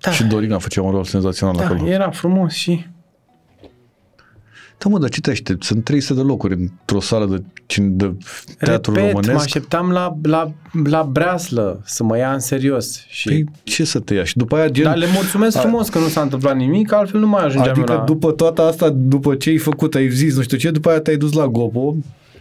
da, 0.00 0.10
Și 0.10 0.24
Dorina 0.24 0.58
făcea 0.58 0.82
un 0.82 0.90
rol 0.90 1.04
senzațional 1.04 1.56
da, 1.56 1.64
acolo. 1.64 1.88
era 1.88 2.10
frumos 2.10 2.52
și... 2.52 2.86
Da, 4.84 4.90
mă, 4.90 4.98
dar 4.98 5.08
citește, 5.08 5.56
sunt 5.60 5.84
300 5.84 6.20
de 6.20 6.26
locuri 6.26 6.54
într-o 6.54 7.00
sală 7.00 7.26
de, 7.26 7.42
cin- 7.66 7.90
de 7.90 8.14
teatru 8.58 8.92
Repet, 8.92 9.12
mă 9.12 9.20
românesc. 9.20 9.44
așteptam 9.44 9.90
la, 9.90 10.16
la, 10.22 10.52
la 10.84 11.08
breaslă 11.12 11.80
să 11.84 12.04
mă 12.04 12.18
ia 12.18 12.32
în 12.32 12.38
serios. 12.38 13.04
Și... 13.08 13.28
Păi, 13.28 13.44
ce 13.62 13.84
să 13.84 13.98
te 13.98 14.14
ia? 14.14 14.24
Și 14.24 14.36
după 14.36 14.56
aia, 14.56 14.68
gen... 14.68 14.84
Dar 14.84 14.96
le 14.96 15.06
mulțumesc 15.14 15.58
frumos 15.60 15.88
că 15.88 15.98
nu 15.98 16.08
s-a 16.08 16.20
întâmplat 16.20 16.56
nimic, 16.56 16.92
altfel 16.92 17.20
nu 17.20 17.26
mai 17.26 17.44
ajungeam 17.44 17.74
adică 17.74 17.92
eu 17.92 17.98
la... 17.98 18.04
după 18.04 18.32
toată 18.32 18.62
asta, 18.62 18.90
după 18.90 19.34
ce 19.34 19.50
ai 19.50 19.56
făcut, 19.56 19.94
ai 19.94 20.10
zis 20.10 20.36
nu 20.36 20.42
știu 20.42 20.56
ce, 20.56 20.70
după 20.70 20.88
aia 20.90 21.00
te-ai 21.00 21.16
dus 21.16 21.32
la 21.32 21.48
Gopo, 21.48 21.96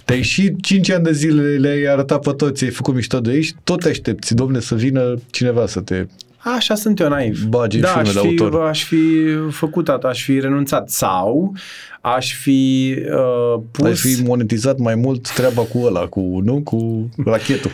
te-ai 0.05 0.21
și 0.21 0.55
5 0.61 0.91
ani 0.91 1.03
de 1.03 1.11
zile 1.11 1.41
le-ai 1.41 1.83
arătat 1.83 2.19
pe 2.21 2.31
toți, 2.31 2.63
ai 2.63 2.69
făcut 2.69 2.93
mișto 2.93 3.19
de 3.19 3.31
ei 3.31 3.41
și 3.41 3.53
tot 3.63 3.79
te 3.79 3.89
aștepți, 3.89 4.35
domne, 4.35 4.59
să 4.59 4.75
vină 4.75 5.13
cineva 5.31 5.67
să 5.67 5.79
te... 5.79 6.05
Așa 6.43 6.75
sunt 6.75 6.99
eu 6.99 7.09
naiv. 7.09 7.45
Bagi 7.45 7.75
în 7.75 7.81
da, 7.81 7.87
filme 7.87 8.07
aș 8.07 8.13
de 8.13 8.19
fi, 8.19 8.41
autor. 8.41 8.61
aș 8.61 8.83
fi 8.83 8.97
făcut 9.49 9.89
asta, 9.89 10.07
aș 10.07 10.23
fi 10.23 10.39
renunțat. 10.39 10.89
Sau 10.89 11.53
aș 12.01 12.35
fi 12.35 12.95
uh, 13.11 13.61
pus... 13.71 13.85
Ai 13.85 13.95
fi 13.95 14.23
monetizat 14.23 14.77
mai 14.77 14.95
mult 14.95 15.29
treaba 15.31 15.61
cu 15.61 15.79
ăla, 15.83 16.05
cu, 16.05 16.39
nu? 16.43 16.61
Cu 16.61 17.09
rachetul. 17.25 17.71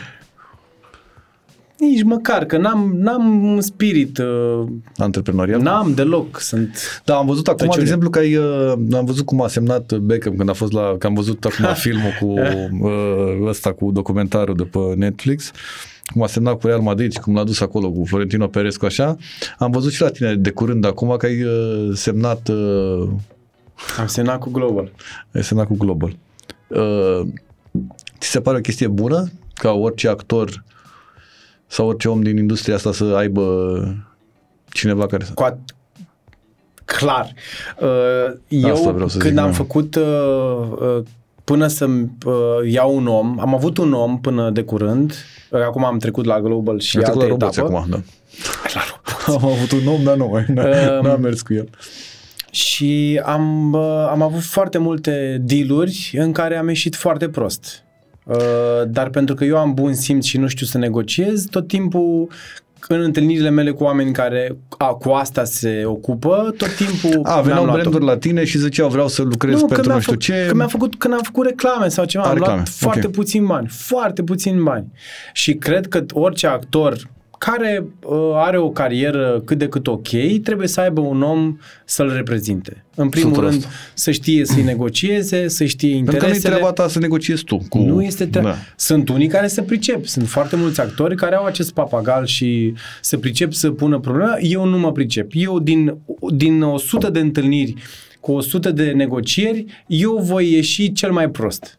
Nici 1.78 2.02
măcar, 2.02 2.44
că 2.44 2.56
n-am, 2.56 2.92
n-am 2.96 3.44
un 3.44 3.60
spirit... 3.60 4.18
Uh, 4.18 4.66
Antreprenorial. 4.96 5.60
n-am 5.60 5.94
deloc. 5.94 6.40
Sunt... 6.40 7.02
Da, 7.04 7.16
am 7.16 7.26
văzut 7.26 7.46
acum, 7.48 7.58
Tăciune. 7.58 7.76
de 7.76 7.82
exemplu, 7.82 8.10
că 8.10 8.18
ai, 8.18 8.36
uh, 8.36 8.72
am 8.92 9.04
văzut 9.04 9.26
cum 9.26 9.42
a 9.42 9.48
semnat 9.48 9.98
Beckham 9.98 10.36
când 10.36 10.48
a 10.48 10.52
fost 10.52 10.72
la, 10.72 10.96
că 10.98 11.06
am 11.06 11.14
văzut 11.14 11.44
acum 11.44 11.74
filmul 11.84 12.10
cu 12.20 12.26
uh, 12.86 13.48
ăsta, 13.48 13.72
cu 13.72 13.90
documentarul 13.90 14.54
de 14.54 14.62
pe 14.62 14.78
Netflix, 14.96 15.50
cum 16.12 16.22
a 16.22 16.26
semnat 16.26 16.60
cu 16.60 16.66
Real 16.66 16.80
Madrid 16.80 17.12
și 17.12 17.18
cum 17.18 17.34
l-a 17.34 17.44
dus 17.44 17.60
acolo 17.60 17.90
cu 17.90 18.04
Florentino 18.04 18.46
Perez 18.46 18.76
cu 18.76 18.84
așa. 18.84 19.16
Am 19.58 19.70
văzut 19.70 19.92
și 19.92 20.02
la 20.02 20.10
tine 20.10 20.34
de 20.34 20.50
curând 20.50 20.84
acum 20.84 21.16
că 21.16 21.26
ai 21.26 21.42
uh, 21.42 21.90
semnat, 21.94 22.48
uh, 22.48 23.08
Am 23.98 24.06
semnat 24.06 24.38
cu 24.38 24.50
Global. 24.50 24.92
ai 25.34 25.44
semnat 25.44 25.66
cu 25.66 25.76
Global. 25.76 26.16
Uh, 26.68 27.20
ți 28.18 28.28
se 28.28 28.40
pare 28.40 28.56
o 28.56 28.60
chestie 28.60 28.88
bună 28.88 29.30
ca 29.54 29.72
orice 29.72 30.08
actor 30.08 30.64
sau 31.66 31.88
orice 31.88 32.08
om 32.08 32.22
din 32.22 32.36
industria 32.36 32.74
asta 32.74 32.92
să 32.92 33.04
aibă 33.04 33.44
cineva 34.68 35.06
care 35.06 35.24
să... 35.24 35.32
Cu 35.32 35.42
a... 35.42 35.58
Clar. 36.84 37.32
Uh, 37.80 38.38
eu, 38.48 38.72
Asta 38.72 38.90
vreau 38.90 39.08
să 39.08 39.18
zic, 39.18 39.26
când 39.26 39.38
am 39.38 39.46
da. 39.46 39.52
făcut... 39.52 39.94
Uh, 39.94 40.70
uh, 40.80 41.02
până 41.50 41.66
să 41.66 41.84
uh, 41.84 42.34
iau 42.70 42.96
un 42.96 43.06
om, 43.06 43.40
am 43.40 43.54
avut 43.54 43.78
un 43.78 43.92
om 43.92 44.20
până 44.20 44.50
de 44.50 44.62
curând, 44.62 45.14
uh, 45.50 45.60
acum 45.60 45.84
am 45.84 45.98
trecut 45.98 46.24
la 46.24 46.40
Global 46.40 46.80
și 46.80 46.96
Am 46.96 47.04
altă 47.04 47.18
trecut 47.18 47.40
la 47.40 47.46
etapă. 47.46 47.60
roboți 47.68 47.84
acum, 47.84 47.90
da. 47.90 48.00
La 48.74 49.34
Am 49.34 49.44
avut 49.44 49.70
un 49.72 49.86
om, 49.86 50.02
dar 50.02 50.16
nu, 50.16 50.44
n-a, 50.54 50.64
Um, 50.98 51.06
n-a 51.06 51.16
mers 51.16 51.42
cu 51.42 51.54
el. 51.54 51.68
Și 52.50 53.20
am, 53.24 53.72
uh, 53.72 54.06
am 54.10 54.22
avut 54.22 54.42
foarte 54.42 54.78
multe 54.78 55.40
dealuri 55.44 56.10
în 56.18 56.32
care 56.32 56.56
am 56.56 56.68
ieșit 56.68 56.96
foarte 56.96 57.28
prost. 57.28 57.84
Uh, 58.24 58.36
Dar 58.88 59.08
pentru 59.08 59.34
că 59.34 59.44
eu 59.44 59.56
am 59.56 59.74
bun 59.74 59.94
simț 59.94 60.24
și 60.24 60.38
nu 60.38 60.46
știu 60.48 60.66
să 60.66 60.78
negociez, 60.78 61.44
tot 61.44 61.66
timpul 61.68 62.28
în 62.88 63.00
întâlnirile 63.00 63.50
mele 63.50 63.70
cu 63.70 63.84
oameni 63.84 64.12
care 64.12 64.56
a, 64.78 64.86
cu 64.86 65.08
asta 65.08 65.44
se 65.44 65.82
ocupă, 65.84 66.54
tot 66.56 66.76
timpul 66.76 67.20
A, 67.24 67.30
mi-am 67.32 67.42
veneau 67.42 67.64
luat-o. 67.64 67.80
branduri 67.80 68.04
la 68.04 68.16
tine 68.16 68.44
și 68.44 68.58
ziceau 68.58 68.88
vreau 68.88 69.08
să 69.08 69.22
lucrez 69.22 69.60
Nu, 69.60 69.66
pentru 69.66 69.86
mi-a 69.86 69.94
nu 69.94 70.00
știu 70.00 70.12
făcut, 70.12 70.26
ce. 70.26 70.44
Că 70.48 70.54
mi-a 70.54 70.66
făcut, 70.66 70.94
când 70.94 71.14
am 71.14 71.20
făcut 71.22 71.46
reclame 71.46 71.88
sau 71.88 72.04
ceva, 72.04 72.24
A, 72.24 72.28
am 72.28 72.34
reclame, 72.34 72.54
luat 72.54 72.68
foarte 72.68 73.06
ok. 73.06 73.12
puțin 73.12 73.46
bani, 73.46 73.68
foarte 73.68 74.22
puțin 74.22 74.62
bani. 74.62 74.92
Și 75.32 75.54
cred 75.54 75.88
că 75.88 76.04
orice 76.12 76.46
actor 76.46 77.08
care 77.48 77.84
uh, 78.04 78.16
are 78.34 78.58
o 78.58 78.70
carieră 78.70 79.42
cât 79.44 79.58
de 79.58 79.68
cât 79.68 79.86
ok, 79.86 80.08
trebuie 80.42 80.68
să 80.68 80.80
aibă 80.80 81.00
un 81.00 81.22
om 81.22 81.56
să-l 81.84 82.12
reprezinte. 82.14 82.84
În 82.94 83.08
primul 83.08 83.44
100%. 83.44 83.48
rând, 83.48 83.66
să 83.94 84.10
știe 84.10 84.44
să-i 84.44 84.62
negocieze, 84.62 85.48
să 85.48 85.64
știe 85.64 85.94
Pentru 85.94 86.04
că 86.04 86.10
nu-i 86.10 86.26
interesele. 86.26 86.54
treaba 86.54 86.72
ta 86.72 86.88
să 86.88 86.98
negociezi 86.98 87.44
tu. 87.44 87.60
Cu... 87.68 87.78
Nu 87.78 88.02
este 88.02 88.26
tre- 88.26 88.42
Da. 88.42 88.54
Sunt 88.76 89.08
unii 89.08 89.26
care 89.28 89.46
se 89.46 89.62
pricep. 89.62 90.06
Sunt 90.06 90.28
foarte 90.28 90.56
mulți 90.56 90.80
actori 90.80 91.16
care 91.16 91.34
au 91.34 91.44
acest 91.44 91.72
papagal 91.72 92.26
și 92.26 92.74
se 93.00 93.18
pricep 93.18 93.52
să 93.52 93.70
pună 93.70 93.98
problema. 93.98 94.36
Eu 94.40 94.64
nu 94.64 94.78
mă 94.78 94.92
pricep. 94.92 95.30
Eu 95.34 95.58
din, 95.58 95.96
din 96.34 96.62
100 96.62 97.10
de 97.10 97.18
întâlniri 97.20 97.74
cu 98.20 98.32
100 98.32 98.70
de 98.70 98.90
negocieri, 98.90 99.64
eu 99.86 100.16
voi 100.16 100.52
ieși 100.52 100.92
cel 100.92 101.12
mai 101.12 101.30
prost. 101.30 101.78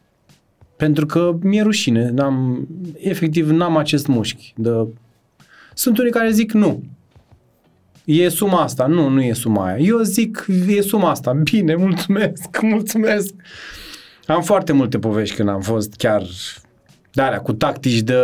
Pentru 0.75 1.05
că 1.05 1.37
mi-e 1.41 1.61
rușine, 1.61 2.09
n-am, 2.13 2.67
efectiv 2.97 3.49
n-am 3.49 3.77
acest 3.77 4.07
mușchi. 4.07 4.53
De... 4.57 4.69
Sunt 5.73 5.97
unii 5.97 6.11
care 6.11 6.31
zic 6.31 6.51
nu, 6.51 6.83
e 8.05 8.29
suma 8.29 8.61
asta. 8.61 8.85
Nu, 8.85 9.07
nu 9.07 9.21
e 9.21 9.33
suma 9.33 9.65
aia. 9.65 9.77
Eu 9.77 9.99
zic, 10.01 10.45
e 10.67 10.81
suma 10.81 11.09
asta. 11.09 11.31
Bine, 11.33 11.75
mulțumesc, 11.75 12.61
mulțumesc. 12.73 13.33
Am 14.25 14.41
foarte 14.41 14.71
multe 14.73 14.99
povești 14.99 15.35
când 15.35 15.49
am 15.49 15.61
fost 15.61 15.93
chiar 15.95 16.23
de 17.13 17.21
alea, 17.21 17.39
cu 17.39 17.53
tactici 17.53 17.99
de 17.99 18.15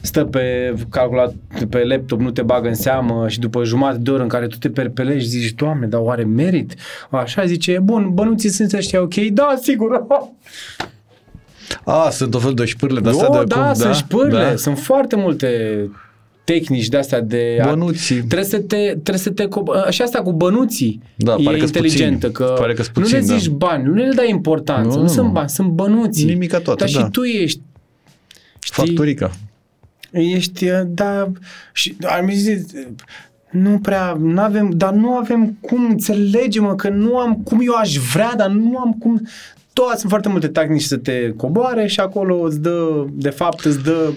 stă 0.00 0.24
pe 0.24 0.74
calculat, 0.90 1.34
pe 1.70 1.84
laptop, 1.84 2.20
nu 2.20 2.30
te 2.30 2.42
bagă 2.42 2.68
în 2.68 2.74
seamă 2.74 3.28
și 3.28 3.38
după 3.38 3.64
jumătate 3.64 3.98
de 3.98 4.10
oră 4.10 4.22
în 4.22 4.28
care 4.28 4.46
tu 4.46 4.56
te 4.58 4.68
perpelești, 4.70 5.28
zici, 5.28 5.52
Doamne, 5.54 5.86
dar 5.86 6.00
oare 6.00 6.24
merit? 6.24 6.74
Așa 7.10 7.44
zice, 7.44 7.78
bun, 7.82 8.10
bănuții 8.14 8.48
sunt 8.48 8.72
ăștia 8.72 9.00
ok? 9.00 9.14
Da, 9.14 9.54
sigur. 9.62 10.06
A, 11.84 12.10
sunt 12.10 12.34
o 12.34 12.38
fel 12.38 12.54
de 12.54 12.64
șpârle 12.64 13.00
de 13.00 13.08
astea 13.08 13.30
Oh, 13.30 13.38
de 13.38 13.44
da, 13.44 13.64
cum, 13.64 13.74
sunt 13.74 13.94
șpârle, 13.94 14.44
da. 14.50 14.56
sunt 14.56 14.78
foarte 14.78 15.16
multe 15.16 15.80
tehnici 16.46 16.88
de 16.88 16.96
astea 16.96 17.20
de... 17.20 17.60
Bănuții. 17.64 18.16
Trebuie 18.16 18.44
să 18.44 18.58
te... 18.58 18.76
Trebuie 18.76 19.16
să 19.18 19.30
te 19.30 19.44
co- 19.48 19.88
și 19.90 20.02
asta 20.02 20.22
cu 20.22 20.32
bănuții 20.32 21.02
Da, 21.16 21.36
e 21.38 21.42
pare 21.44 21.56
că-s 21.58 21.66
inteligentă. 21.66 22.26
puțini. 22.28 22.48
Că 22.48 22.54
Pare 22.58 22.72
că-s 22.74 22.90
nu 22.94 23.02
le 23.02 23.08
puțini, 23.18 23.38
zici 23.38 23.46
da. 23.48 23.54
bani, 23.56 23.84
nu 23.84 23.92
le 23.94 24.12
dai 24.14 24.30
importanță. 24.30 24.88
Nu, 24.88 24.94
Nu, 24.94 25.00
nu, 25.02 25.08
sunt 25.08 25.26
nu. 25.26 25.32
bani, 25.32 25.48
sunt 25.48 25.68
bănuții. 25.68 26.24
Nimica 26.26 26.58
toată, 26.58 26.84
Dar 26.84 26.92
da. 26.94 27.04
și 27.04 27.10
tu 27.10 27.22
ești... 27.22 27.60
Știi? 28.58 28.84
Factorica. 28.86 29.30
Ești, 30.10 30.66
da, 30.86 31.32
și 31.72 31.96
am 32.18 32.30
zis, 32.32 32.62
nu 33.50 33.78
prea, 33.78 34.16
nu 34.20 34.40
avem, 34.40 34.70
dar 34.70 34.92
nu 34.92 35.10
avem 35.10 35.56
cum, 35.60 35.84
înțelege-mă 35.90 36.74
că 36.74 36.88
nu 36.88 37.16
am 37.18 37.34
cum 37.34 37.60
eu 37.62 37.74
aș 37.74 37.94
vrea, 37.96 38.34
dar 38.36 38.48
nu 38.50 38.76
am 38.78 38.92
cum. 38.98 39.28
Toate 39.72 39.96
sunt 39.98 40.10
foarte 40.10 40.28
multe 40.28 40.48
tehnici 40.48 40.82
să 40.82 40.96
te 40.96 41.32
coboare 41.36 41.86
și 41.86 42.00
acolo 42.00 42.40
îți 42.40 42.60
dă, 42.60 43.04
de 43.12 43.30
fapt 43.30 43.64
îți 43.64 43.82
dă 43.82 44.12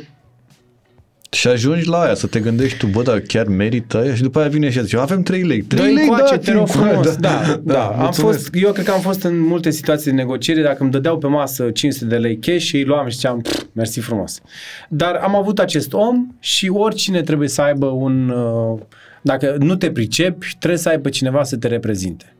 Și 1.31 1.47
ajungi 1.47 1.87
la 1.87 1.99
aia, 2.01 2.13
să 2.13 2.27
te 2.27 2.39
gândești 2.39 2.77
tu, 2.77 2.87
bă, 2.87 3.01
dar 3.01 3.19
chiar 3.19 3.47
merită 3.47 3.97
aia? 3.97 4.15
Și 4.15 4.21
după 4.21 4.39
aia 4.39 4.47
vine 4.47 4.69
și 4.69 4.81
zice, 4.81 4.97
avem 4.97 5.21
3 5.21 5.43
lei. 5.43 5.61
3 5.61 5.81
Dă-i 5.85 5.93
lei, 5.93 6.03
încoace, 6.03 6.35
da, 6.35 6.41
te 6.41 6.51
rog 6.51 6.67
frumos. 6.67 7.15
Da, 7.15 7.41
da, 7.47 7.59
da. 7.63 7.85
Am 7.85 7.99
mulțumesc. 7.99 8.37
fost, 8.39 8.49
eu 8.53 8.71
cred 8.71 8.85
că 8.85 8.91
am 8.91 8.99
fost 8.99 9.23
în 9.23 9.39
multe 9.39 9.69
situații 9.69 10.11
de 10.11 10.17
negociere, 10.17 10.61
dacă 10.61 10.77
îmi 10.83 10.91
dădeau 10.91 11.17
pe 11.17 11.27
masă 11.27 11.69
500 11.69 12.05
de 12.05 12.15
lei 12.17 12.37
cash 12.37 12.63
și 12.63 12.75
îi 12.75 12.83
luam 12.83 13.07
și 13.07 13.15
ziceam, 13.15 13.39
"Pf, 13.41 13.61
mersi 13.73 13.99
frumos. 13.99 14.41
Dar 14.89 15.15
am 15.15 15.35
avut 15.35 15.59
acest 15.59 15.93
om 15.93 16.27
și 16.39 16.69
oricine 16.73 17.21
trebuie 17.21 17.47
să 17.47 17.61
aibă 17.61 17.85
un... 17.85 18.29
uh, 18.29 18.79
Dacă 19.21 19.55
nu 19.59 19.75
te 19.75 19.91
pricepi, 19.91 20.55
trebuie 20.59 20.79
să 20.79 20.89
aibă 20.89 21.09
cineva 21.09 21.43
să 21.43 21.57
te 21.57 21.67
reprezinte. 21.67 22.33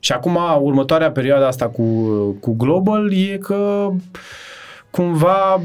Și 0.00 0.12
acum, 0.12 0.38
următoarea 0.60 1.10
perioadă 1.10 1.46
asta 1.46 1.66
cu, 1.68 1.82
cu 2.40 2.54
Global 2.56 3.12
e 3.12 3.36
că 3.40 3.90
cumva 4.90 5.62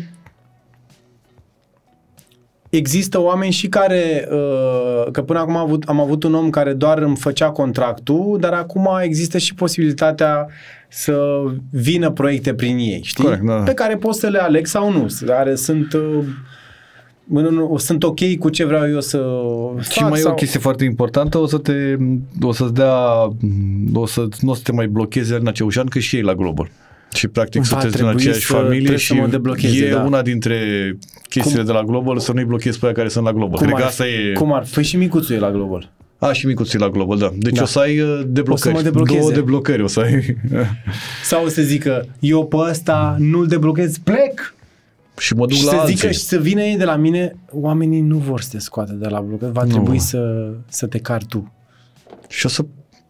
există 2.77 3.21
oameni 3.21 3.51
și 3.51 3.67
care, 3.67 4.27
uh, 4.31 5.11
că 5.11 5.21
până 5.21 5.39
acum 5.39 5.55
am 5.55 5.63
avut, 5.63 5.83
am 5.83 5.99
avut 5.99 6.23
un 6.23 6.33
om 6.33 6.49
care 6.49 6.73
doar 6.73 6.97
îmi 6.97 7.15
făcea 7.15 7.49
contractul, 7.49 8.37
dar 8.39 8.53
acum 8.53 8.89
există 9.01 9.37
și 9.37 9.53
posibilitatea 9.53 10.47
să 10.87 11.43
vină 11.69 12.11
proiecte 12.11 12.53
prin 12.53 12.77
ei, 12.77 13.01
știi? 13.03 13.23
Corect, 13.23 13.43
da, 13.43 13.57
da. 13.57 13.63
Pe 13.63 13.73
care 13.73 13.95
pot 13.95 14.15
să 14.15 14.27
le 14.27 14.39
aleg 14.39 14.65
sau 14.65 14.91
nu, 14.91 15.05
care 15.25 15.55
sunt, 15.55 15.93
uh, 15.93 16.23
nu, 17.23 17.49
nu, 17.49 17.77
sunt 17.77 18.03
ok 18.03 18.37
cu 18.39 18.49
ce 18.49 18.65
vreau 18.65 18.89
eu 18.89 19.01
să 19.01 19.17
Și 19.79 19.99
fac 19.99 20.09
mai 20.09 20.19
e 20.19 20.21
sau... 20.21 20.31
o 20.31 20.35
chestie 20.35 20.59
foarte 20.59 20.83
importantă, 20.83 21.37
o 21.37 21.45
să 21.45 21.57
te, 21.57 21.95
o 22.41 22.51
să-ți 22.51 22.73
dea, 22.73 22.95
o 23.93 24.05
să, 24.05 24.27
nu 24.41 24.51
o 24.51 24.53
să 24.53 24.61
te 24.63 24.71
mai 24.71 24.87
blocheze 24.87 25.33
Elena 25.33 25.51
Ceușan, 25.51 25.85
că 25.85 25.99
și 25.99 26.15
ei 26.15 26.21
la 26.21 26.35
Global. 26.35 26.69
Și 27.13 27.27
practic 27.27 27.61
Va 27.61 27.67
sunteți 27.67 27.91
în 27.93 27.99
trebui 28.01 28.13
aceeași 28.21 28.45
să- 28.45 28.53
familie 28.53 28.77
trebuie 28.77 28.97
și 28.97 29.07
să 29.07 29.13
mă 29.13 29.27
deblocheze, 29.27 29.85
e 29.85 29.91
da. 29.91 30.01
una 30.01 30.21
dintre 30.21 30.57
chestiile 31.29 31.57
Cum- 31.63 31.65
de 31.65 31.71
la 31.79 31.83
Global 31.83 32.19
să 32.19 32.31
nu-i 32.33 32.43
blochezi 32.45 32.79
pe 32.79 32.85
aia 32.85 32.93
care 32.93 33.07
sunt 33.07 33.25
la 33.25 33.31
Global. 33.33 33.57
Cum 33.57 33.65
Cred 33.65 33.77
că 33.77 33.83
ar, 33.83 33.87
asta 33.89 34.07
e... 34.07 34.33
cum 34.33 34.53
ar? 34.53 34.65
Păi 34.73 34.83
și 34.83 34.97
micuțul 34.97 35.35
e 35.35 35.39
la 35.39 35.51
Global. 35.51 35.91
A, 36.17 36.31
și 36.33 36.45
micuții 36.45 36.79
la 36.79 36.89
Global, 36.89 37.17
da. 37.17 37.31
Deci 37.35 37.55
Da. 37.55 37.61
o 37.61 37.65
să 37.65 37.79
ai 37.79 37.99
uh, 37.99 38.21
deblocări. 38.27 38.51
O 38.51 38.55
să 38.55 38.69
mă 38.71 38.81
deblocheze. 38.81 39.19
Două 39.19 39.31
deblocări 39.31 39.81
o 39.83 39.87
să 39.87 39.99
ai. 39.99 40.37
Sau 41.23 41.47
să 41.47 41.61
zică, 41.61 42.07
eu 42.19 42.45
pe 42.45 42.55
ăsta 42.57 43.15
nu-l 43.19 43.47
deblochez, 43.47 43.97
plec! 43.97 44.53
și 45.17 45.33
mă 45.33 45.45
duc 45.45 45.57
și 45.57 45.63
la 45.65 45.69
să 45.71 45.77
alții. 45.77 45.95
zică 45.95 46.11
și 46.11 46.19
să 46.19 46.37
vină 46.37 46.61
ei 46.61 46.77
de 46.77 46.83
la 46.83 46.95
mine, 46.95 47.35
oamenii 47.51 48.01
nu 48.01 48.17
vor 48.17 48.41
să 48.41 48.49
te 48.51 48.59
scoată 48.59 48.93
de 48.93 49.07
la 49.07 49.19
bloc, 49.19 49.39
va 49.51 49.63
Nu. 49.63 49.69
trebui 49.69 49.99
să, 49.99 50.49
să 50.67 50.85
te 50.87 50.97
cari 50.97 51.25
tu. 51.25 51.51
Și 52.29 52.45
o 52.45 52.49
să 52.49 52.65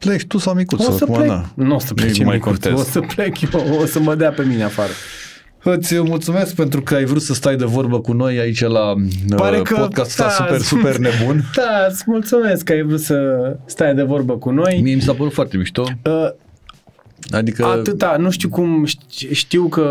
pleci 0.05 0.25
tu 0.25 0.37
sau 0.37 0.53
micuțul. 0.53 0.93
O 0.93 0.97
să 0.97 1.03
acum, 1.03 1.15
plec. 1.15 1.27
na. 1.27 1.45
Nu 1.55 1.75
o 1.75 1.79
să 1.79 1.93
plec 1.93 2.15
Nu 2.15 2.23
mai 2.25 2.33
micuț, 2.35 2.49
contează. 2.51 2.79
O 2.81 2.83
să 2.83 2.99
plec 3.15 3.41
eu, 3.41 3.77
o 3.81 3.85
să 3.85 3.99
mă 3.99 4.15
dea 4.15 4.31
pe 4.31 4.43
mine 4.43 4.63
afară. 4.63 4.91
Îți 5.65 6.01
mulțumesc 6.01 6.55
pentru 6.55 6.81
că 6.81 6.95
ai 6.95 7.05
vrut 7.05 7.21
să 7.21 7.33
stai 7.33 7.55
de 7.55 7.65
vorbă 7.65 7.99
cu 7.99 8.11
noi 8.11 8.39
aici 8.39 8.61
la 8.61 8.93
Pare 9.35 9.57
uh, 9.57 9.61
că- 9.63 9.75
podcastul 9.75 10.25
ăsta 10.25 10.43
da, 10.49 10.57
super, 10.57 10.59
super 10.61 10.97
nebun. 10.97 11.43
Da, 11.55 11.85
îți 11.89 12.03
mulțumesc 12.05 12.63
că 12.63 12.71
ai 12.71 12.81
vrut 12.81 12.99
să 12.99 13.17
stai 13.65 13.95
de 13.95 14.03
vorbă 14.03 14.37
cu 14.37 14.49
noi. 14.51 14.79
Mie 14.83 14.95
mi 14.95 15.01
s-a 15.01 15.13
părut 15.13 15.33
foarte 15.33 15.57
mișto. 15.57 15.83
Uh, 16.05 16.29
Adică 17.31 17.65
atâta, 17.65 18.15
nu 18.19 18.29
știu 18.29 18.49
cum, 18.49 18.85
ști- 18.87 19.31
știu 19.31 19.67
că... 19.67 19.81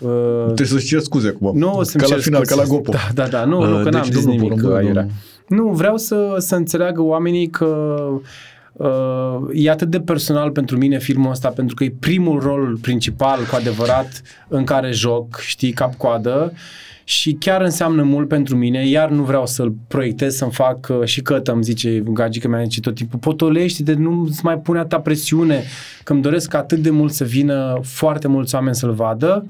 Uh, 0.00 0.44
trebuie 0.44 0.66
să-ți 0.66 0.84
cer 0.86 1.00
scuze 1.00 1.28
acum. 1.28 1.58
Nu 1.58 1.72
o 1.76 1.82
să-mi 1.82 2.02
ca 2.02 2.08
la 2.08 2.14
cer 2.14 2.22
final, 2.22 2.44
scuze. 2.44 2.60
ca 2.60 2.66
la 2.66 2.74
Gopo. 2.76 2.90
Da, 2.92 2.98
da, 3.14 3.26
da. 3.28 3.44
Nu, 3.44 3.60
Uh, 3.60 3.66
nu 3.68 3.76
că 3.76 3.82
deci, 3.82 3.92
n-am 3.92 4.02
zis 4.04 4.14
domnul 4.14 4.32
nimic 4.34 4.48
Porumbu, 4.48 4.76
aiurea. 4.76 5.06
domnul- 5.48 5.66
Nu, 5.68 5.72
vreau 5.76 5.96
să, 5.96 6.34
să 6.38 6.54
înțeleagă 6.54 7.02
oamenii 7.02 7.48
că 7.50 7.64
uh, 8.14 8.20
e 9.52 9.70
atât 9.70 9.88
de 9.88 10.00
personal 10.00 10.50
pentru 10.50 10.76
mine 10.76 10.98
filmul 10.98 11.30
ăsta, 11.30 11.48
pentru 11.48 11.74
că 11.74 11.84
e 11.84 11.94
primul 12.00 12.40
rol 12.40 12.78
principal, 12.82 13.38
cu 13.50 13.56
adevărat, 13.56 14.22
în 14.48 14.64
care 14.64 14.90
joc, 14.90 15.38
știi, 15.38 15.72
cap-coadă 15.72 16.52
și 17.08 17.32
chiar 17.32 17.60
înseamnă 17.60 18.02
mult 18.02 18.28
pentru 18.28 18.56
mine, 18.56 18.86
iar 18.88 19.10
nu 19.10 19.22
vreau 19.22 19.46
să-l 19.46 19.74
proiectez, 19.88 20.36
să-mi 20.36 20.52
fac 20.52 20.88
uh, 20.88 21.04
și 21.04 21.22
cătă, 21.22 21.52
îmi 21.52 21.62
zice 21.62 22.02
gagica 22.06 22.48
mea, 22.48 22.62
zice 22.62 22.80
tot 22.80 22.94
timpul, 22.94 23.18
potolești 23.18 23.82
de 23.82 23.94
nu-ți 23.94 24.44
mai 24.44 24.58
pune 24.58 24.78
atâta 24.78 25.00
presiune, 25.00 25.62
că 26.04 26.12
îmi 26.12 26.22
doresc 26.22 26.54
atât 26.54 26.78
de 26.78 26.90
mult 26.90 27.12
să 27.12 27.24
vină 27.24 27.80
foarte 27.82 28.28
mulți 28.28 28.54
oameni 28.54 28.74
să-l 28.74 28.92
vadă, 28.92 29.46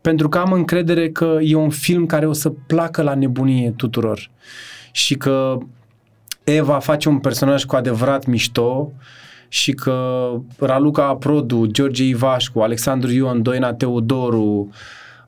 pentru 0.00 0.28
că 0.28 0.38
am 0.38 0.52
încredere 0.52 1.10
că 1.10 1.38
e 1.40 1.54
un 1.54 1.70
film 1.70 2.06
care 2.06 2.26
o 2.26 2.32
să 2.32 2.52
placă 2.66 3.02
la 3.02 3.14
nebunie 3.14 3.72
tuturor. 3.76 4.30
Și 4.92 5.14
că 5.14 5.58
Eva 6.54 6.78
face 6.78 7.08
un 7.08 7.18
personaj 7.18 7.64
cu 7.64 7.76
adevărat 7.76 8.26
mișto 8.26 8.92
și 9.48 9.72
că 9.72 10.28
Raluca 10.58 11.06
Aprodu, 11.06 11.66
George 11.66 12.04
Ivașcu, 12.04 12.60
Alexandru 12.60 13.10
Ion, 13.10 13.42
Doina 13.42 13.72
Teodoru, 13.72 14.70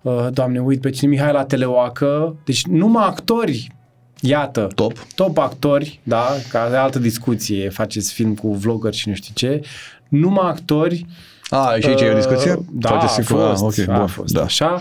uh, 0.03 0.27
doamne, 0.33 0.59
uit 0.59 0.81
pe 0.81 0.91
cine, 0.91 1.11
Mihaela 1.11 1.45
Teleoacă, 1.45 2.37
deci 2.45 2.65
numai 2.67 3.05
actori, 3.07 3.73
iată, 4.21 4.69
Top. 4.75 4.93
top 5.15 5.39
actori, 5.39 6.01
da, 6.03 6.25
ca 6.51 6.69
de 6.71 6.77
altă 6.77 6.99
discuție, 6.99 7.69
faceți 7.69 8.13
film 8.13 8.35
cu 8.35 8.55
vlogger 8.55 8.93
și 8.95 9.09
nu 9.09 9.15
știu 9.15 9.33
ce, 9.35 9.61
numai 10.09 10.49
actori 10.49 11.07
A, 11.51 11.75
și 11.81 11.87
aici 11.89 12.01
e 12.01 12.11
o 12.11 12.15
discuție? 12.15 12.53
Uh, 12.53 12.59
Da, 12.73 12.89
Faceți 12.89 13.21
a 13.21 13.23
film 13.23 13.39
cu- 13.41 13.45
fost, 13.57 13.79
ah, 13.79 13.85
ok, 13.89 13.95
a 13.95 13.99
bun, 13.99 14.07
fost 14.07 14.33
da. 14.35 14.43
așa. 14.43 14.79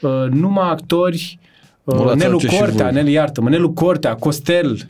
Uh, 0.00 0.10
numai 0.30 0.68
actori, 0.70 1.38
uh, 1.84 1.94
Vă 1.96 2.02
luați 2.02 2.18
Nelu 2.18 2.34
orice 2.34 2.48
și 2.48 2.58
Cortea, 2.58 2.84
voi. 2.84 2.94
Nelu, 2.94 3.08
iartă 3.08 3.40
Nelu 3.40 3.70
Cortea, 3.70 4.14
Costel, 4.14 4.88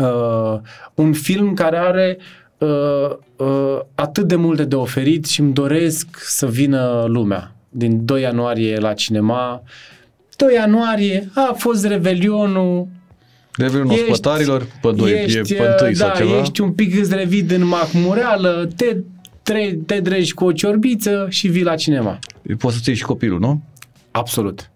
uh, 0.00 0.60
un 0.94 1.12
film 1.12 1.54
care 1.54 1.76
are 1.76 2.18
uh, 2.58 2.68
uh, 3.36 3.78
atât 3.94 4.26
de 4.28 4.36
multe 4.36 4.64
de 4.64 4.74
oferit 4.76 5.26
și 5.26 5.40
îmi 5.40 5.52
doresc 5.52 6.06
să 6.20 6.46
vină 6.46 7.04
lumea. 7.08 7.54
Din 7.68 8.04
2 8.04 8.20
ianuarie 8.22 8.78
la 8.78 8.92
cinema. 8.92 9.62
2 10.36 10.54
ianuarie 10.54 11.30
a 11.34 11.54
fost 11.56 11.86
Revelionul, 11.86 12.86
Revelul 13.56 13.90
Ești- 13.92 14.10
ospătarilor, 14.10 14.66
pe 14.80 14.90
2, 14.92 15.12
ești, 15.12 15.38
e 15.38 15.56
pe 15.56 15.62
1 15.84 15.90
da, 15.92 16.06
sau 16.06 16.16
ceva. 16.16 16.38
ești 16.38 16.60
un 16.60 16.72
pic 16.72 17.00
îzrevit 17.00 17.50
în 17.50 17.66
macmureală, 17.66 18.68
te, 18.76 18.96
te, 19.42 19.76
te 19.86 20.00
dregi 20.00 20.34
cu 20.34 20.44
o 20.44 20.52
ciorbiță 20.52 21.26
și 21.30 21.48
vii 21.48 21.62
la 21.62 21.74
cinema. 21.74 22.18
Poți 22.58 22.74
să-ți 22.74 22.88
iei 22.88 22.98
și 22.98 23.04
copilul, 23.04 23.38
nu? 23.38 23.62
Absolut. 24.10 24.70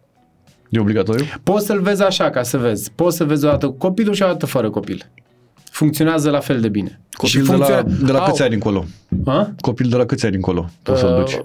E 0.68 0.78
obligatoriu? 0.80 1.24
Poți 1.42 1.66
să-l 1.66 1.80
vezi 1.80 2.02
așa, 2.02 2.30
ca 2.30 2.42
să 2.42 2.58
vezi. 2.58 2.90
Poți 2.94 3.16
să 3.16 3.24
vezi 3.24 3.44
o 3.44 3.48
dată 3.48 3.66
cu 3.66 3.72
copilul 3.72 4.14
și 4.14 4.22
o 4.22 4.26
dată 4.26 4.46
fără 4.46 4.70
copil. 4.70 5.08
Funcționează 5.70 6.30
la 6.30 6.38
fel 6.40 6.60
de 6.60 6.68
bine. 6.68 7.00
Copil 7.12 7.28
și 7.42 7.50
de 7.50 7.56
la, 7.56 7.64
funcționa- 7.66 8.04
de 8.06 8.12
la 8.12 8.18
Au, 8.18 8.26
câți 8.26 8.42
ani 8.42 8.54
încolo? 8.54 8.84
A? 9.24 9.50
Copil 9.60 9.88
de 9.88 9.96
la 9.96 10.04
câți 10.04 10.26
ani 10.26 10.34
încolo? 10.34 10.68
Poți 10.82 11.00
să-l 11.00 11.16
duci? 11.18 11.32
Uh, 11.32 11.40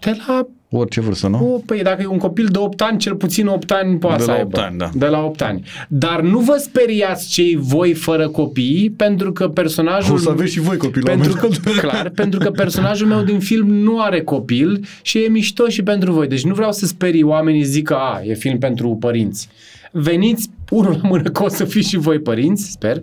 De 0.00 0.16
la 0.26 0.46
Orice 0.74 1.00
vârstă, 1.00 1.28
nu? 1.28 1.54
O, 1.54 1.58
păi 1.58 1.82
dacă 1.82 2.02
e 2.02 2.06
un 2.06 2.18
copil 2.18 2.48
de 2.50 2.58
8 2.58 2.80
ani, 2.80 2.98
cel 2.98 3.14
puțin 3.14 3.46
8 3.46 3.70
ani 3.70 3.98
poate 3.98 4.16
De 4.16 4.22
să 4.22 4.30
la 4.30 4.36
aibă. 4.36 4.58
8 4.58 4.66
ani, 4.66 4.78
da. 4.78 4.90
De 4.94 5.06
la 5.06 5.24
8 5.24 5.42
ani. 5.42 5.64
Dar 5.88 6.20
nu 6.20 6.38
vă 6.38 6.56
speriați 6.58 7.28
cei 7.28 7.56
voi 7.56 7.94
fără 7.94 8.28
copii, 8.28 8.94
pentru 8.96 9.32
că 9.32 9.48
personajul... 9.48 10.14
O 10.14 10.18
să 10.18 10.30
aveți 10.30 10.52
și 10.52 10.60
voi 10.60 10.76
copil 10.76 11.02
la 11.04 11.12
un 11.12 11.18
pentru 11.18 11.36
că, 11.36 11.46
moment 11.46 11.64
dat. 11.64 11.90
clar, 11.90 12.10
pentru 12.22 12.38
că 12.38 12.50
personajul 12.50 13.06
meu 13.06 13.22
din 13.22 13.38
film 13.38 13.68
nu 13.74 14.00
are 14.00 14.20
copil 14.20 14.84
și 15.02 15.18
e 15.18 15.28
mișto 15.28 15.68
și 15.68 15.82
pentru 15.82 16.12
voi. 16.12 16.28
Deci 16.28 16.44
nu 16.44 16.54
vreau 16.54 16.72
să 16.72 16.86
sperii 16.86 17.22
oamenii 17.22 17.62
zic 17.62 17.86
că 17.86 17.94
a, 17.94 18.22
e 18.24 18.34
film 18.34 18.58
pentru 18.58 18.96
părinți. 19.00 19.48
Veniți 19.90 20.50
unul 20.70 20.98
la 21.02 21.08
mână 21.08 21.30
că 21.30 21.42
o 21.42 21.48
să 21.48 21.64
fiți 21.64 21.88
și 21.88 21.96
voi 21.96 22.18
părinți, 22.18 22.70
sper. 22.70 23.00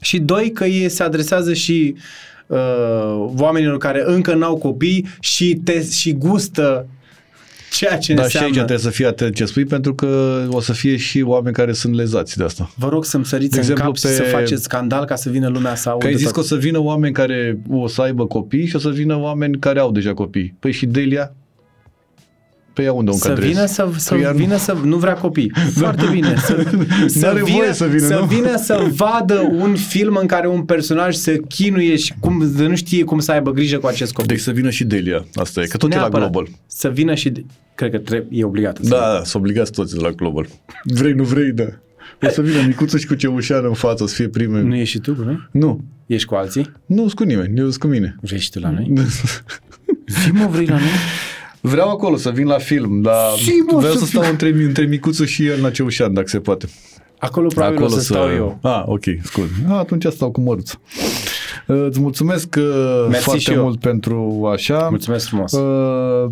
Și 0.00 0.18
doi, 0.18 0.50
că 0.50 0.64
ei 0.64 0.88
se 0.88 1.02
adresează 1.02 1.52
și 1.52 1.94
uh, 1.96 2.02
oamenilor 3.36 3.78
care 3.78 4.02
încă 4.06 4.34
n-au 4.34 4.56
copii 4.56 5.06
și, 5.20 5.60
te, 5.64 5.84
și 5.90 6.12
gustă 6.12 6.86
ceea 7.72 7.98
ce 7.98 8.14
Dar 8.14 8.18
și 8.28 8.36
înseamnă. 8.36 8.46
aici 8.46 8.54
trebuie 8.56 8.78
să 8.78 8.90
fii 8.90 9.06
atent 9.06 9.34
ce 9.34 9.44
spui, 9.44 9.64
pentru 9.64 9.94
că 9.94 10.42
o 10.50 10.60
să 10.60 10.72
fie 10.72 10.96
și 10.96 11.22
oameni 11.26 11.54
care 11.54 11.72
sunt 11.72 11.94
lezați 11.94 12.36
de 12.36 12.44
asta. 12.44 12.70
Vă 12.76 12.88
rog 12.88 13.04
să-mi 13.04 13.24
săriți 13.24 13.50
De 13.50 13.56
în 13.56 13.62
exemplu, 13.62 13.84
cap 13.84 13.96
și 13.96 14.02
pe- 14.02 14.08
să 14.08 14.22
faceți 14.22 14.62
scandal 14.62 15.04
ca 15.04 15.14
să 15.16 15.30
vină 15.30 15.48
lumea 15.48 15.74
să 15.74 15.88
audă 15.88 16.04
Că 16.04 16.10
ai 16.10 16.16
zis 16.16 16.24
tot. 16.24 16.34
că 16.34 16.40
o 16.40 16.42
să 16.42 16.56
vină 16.56 16.78
oameni 16.78 17.12
care 17.14 17.58
o 17.70 17.86
să 17.86 18.02
aibă 18.02 18.26
copii 18.26 18.66
și 18.66 18.76
o 18.76 18.78
să 18.78 18.88
vină 18.88 19.16
oameni 19.18 19.58
care 19.58 19.78
au 19.78 19.90
deja 19.92 20.14
copii. 20.14 20.54
Păi 20.58 20.72
și 20.72 20.86
Delia? 20.86 21.32
Pe 22.72 22.82
ea 22.82 22.92
unde 22.92 23.10
o 23.10 23.14
Să 23.14 23.28
încadrezi? 23.28 23.52
vină 23.54 23.66
să, 23.66 23.88
să 23.96 24.14
ea 24.14 24.30
nu- 24.30 24.36
vină 24.36 24.56
să 24.56 24.76
nu 24.84 24.96
vrea 24.96 25.14
copii. 25.14 25.52
Foarte 25.74 26.06
bine. 26.12 26.34
Să, 26.36 26.64
să, 27.06 27.18
N-are 27.26 27.42
vină, 27.42 27.56
voie 27.56 27.72
să 27.72 27.84
vină, 27.86 28.06
să 28.06 28.14
nu? 28.18 28.24
vină 28.24 28.56
să 28.56 28.86
vadă 28.96 29.52
un 29.58 29.74
film 29.74 30.16
în 30.20 30.26
care 30.26 30.48
un 30.48 30.62
personaj 30.62 31.14
se 31.14 31.40
chinuie 31.48 31.96
și 31.96 32.12
cum, 32.20 32.52
să 32.56 32.62
nu 32.66 32.76
știe 32.76 33.04
cum 33.04 33.18
să 33.18 33.32
aibă 33.32 33.50
grijă 33.52 33.78
cu 33.78 33.86
acest 33.86 34.12
copil. 34.12 34.28
Deci 34.34 34.40
să 34.44 34.50
vină 34.50 34.70
și 34.70 34.84
Delia. 34.84 35.24
Asta 35.34 35.60
e, 35.62 35.66
că 35.66 35.76
tot 35.76 35.90
e 35.92 35.94
la 35.94 36.00
Neapărat. 36.00 36.30
Global. 36.30 36.50
Să 36.66 36.88
vină 36.88 37.14
și... 37.14 37.30
de- 37.30 37.44
Cred 37.74 37.90
că 37.90 37.98
trebuie, 37.98 38.40
e 38.40 38.44
obligat. 38.44 38.78
să- 38.82 38.88
Da, 38.88 38.96
da, 38.96 39.20
sunt 39.24 39.42
obligați 39.42 39.72
toți 39.72 39.94
de 39.94 40.00
la 40.00 40.10
Global. 40.10 40.46
Vrei, 40.84 41.12
nu 41.12 41.22
vrei, 41.24 41.50
da. 41.52 41.64
O 42.26 42.28
să 42.28 42.40
vină 42.42 42.62
micuță 42.66 42.98
și 42.98 43.06
cu 43.06 43.14
ceușeană 43.14 43.66
în 43.68 43.74
față, 43.74 44.02
o 44.02 44.06
să 44.06 44.14
fie 44.14 44.28
prime. 44.28 44.60
Nu 44.62 44.74
ești 44.74 44.90
și 44.90 44.98
tu 44.98 45.14
cu 45.14 45.22
noi? 45.22 45.48
Nu, 45.50 45.80
Ești 46.06 46.26
cu 46.28 46.34
alții? 46.34 46.72
nu 46.86 46.98
sunt 47.00 47.12
cu 47.14 47.22
nimeni, 47.22 47.58
eu 47.58 47.64
sunt 47.68 47.80
cu 47.80 47.86
mine. 47.86 48.16
Vrei 48.20 48.38
și 48.38 48.50
tu 48.50 48.58
la 48.58 48.70
noi? 48.70 48.92
Zi 50.06 50.30
mă, 50.30 50.46
vrei 50.50 50.66
la 50.66 50.74
noi? 50.74 50.88
Vreau 51.64 51.90
acolo 51.90 52.16
să 52.16 52.30
vin 52.30 52.46
la 52.46 52.58
film, 52.58 53.00
dar 53.00 53.36
Și, 53.36 53.52
mă, 53.70 53.78
vreau 53.78 53.92
să 53.92 53.98
să 53.98 54.04
stau 54.04 54.30
între, 54.30 54.48
între 54.48 54.84
micuță 54.84 55.24
și 55.24 55.46
el 55.46 55.62
la 55.62 55.70
Ceușan, 55.70 56.12
dacă 56.14 56.28
se 56.28 56.40
poate. 56.40 56.66
Acolo 57.18 57.46
probabil 57.46 57.76
acolo 57.76 57.94
o 57.94 57.98
să, 57.98 58.00
stau 58.04 58.30
eu. 58.34 58.58
Ah, 58.62 58.82
ok, 58.86 59.02
scuze. 59.22 59.50
Ah, 59.68 59.76
atunci 59.76 60.04
stau 60.04 60.30
cu 60.30 60.40
măruță. 60.40 60.80
Uh, 61.66 61.84
Îți 61.88 62.00
mulțumesc 62.00 62.54
uh, 62.58 63.06
Mersi 63.08 63.24
foarte 63.24 63.40
și 63.40 63.52
eu. 63.52 63.62
mult 63.62 63.80
pentru 63.80 64.48
așa. 64.52 64.86
Mulțumesc 64.88 65.26
frumos. 65.26 65.52
Uh, 65.52 66.30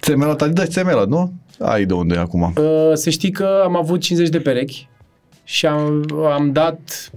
Țemelat, 0.00 0.42
Adidas 0.42 0.68
țemelat, 0.68 1.08
nu? 1.08 1.32
Ai 1.58 1.84
de 1.84 1.92
unde 1.92 2.14
e 2.14 2.18
acum. 2.18 2.42
Uh, 2.56 2.90
să 2.94 3.10
știi 3.10 3.30
că 3.30 3.60
am 3.64 3.76
avut 3.76 4.00
50 4.00 4.28
de 4.28 4.38
perechi 4.40 4.88
și 5.44 5.66
am, 5.66 6.04
am 6.32 6.52
dat 6.52 7.10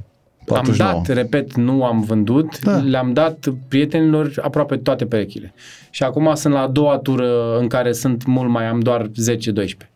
49. 0.45 0.89
am 0.91 1.03
dat, 1.05 1.15
repet, 1.15 1.55
nu 1.55 1.83
am 1.83 2.01
vândut, 2.01 2.59
Da. 2.59 2.71
da. 2.71 2.77
le-am 2.77 3.13
dat 3.13 3.47
prietenilor 3.67 4.31
aproape 4.41 4.77
toate 4.77 5.05
perechile. 5.05 5.53
Și 5.89 6.03
acum 6.03 6.35
sunt 6.35 6.53
la 6.53 6.59
a 6.61 6.67
doua 6.67 6.97
tură 6.97 7.57
în 7.59 7.67
care 7.67 7.91
sunt 7.91 8.25
mult 8.25 8.49
mai, 8.49 8.65
am 8.65 8.79
doar 8.79 9.07
10-12. 9.07 9.87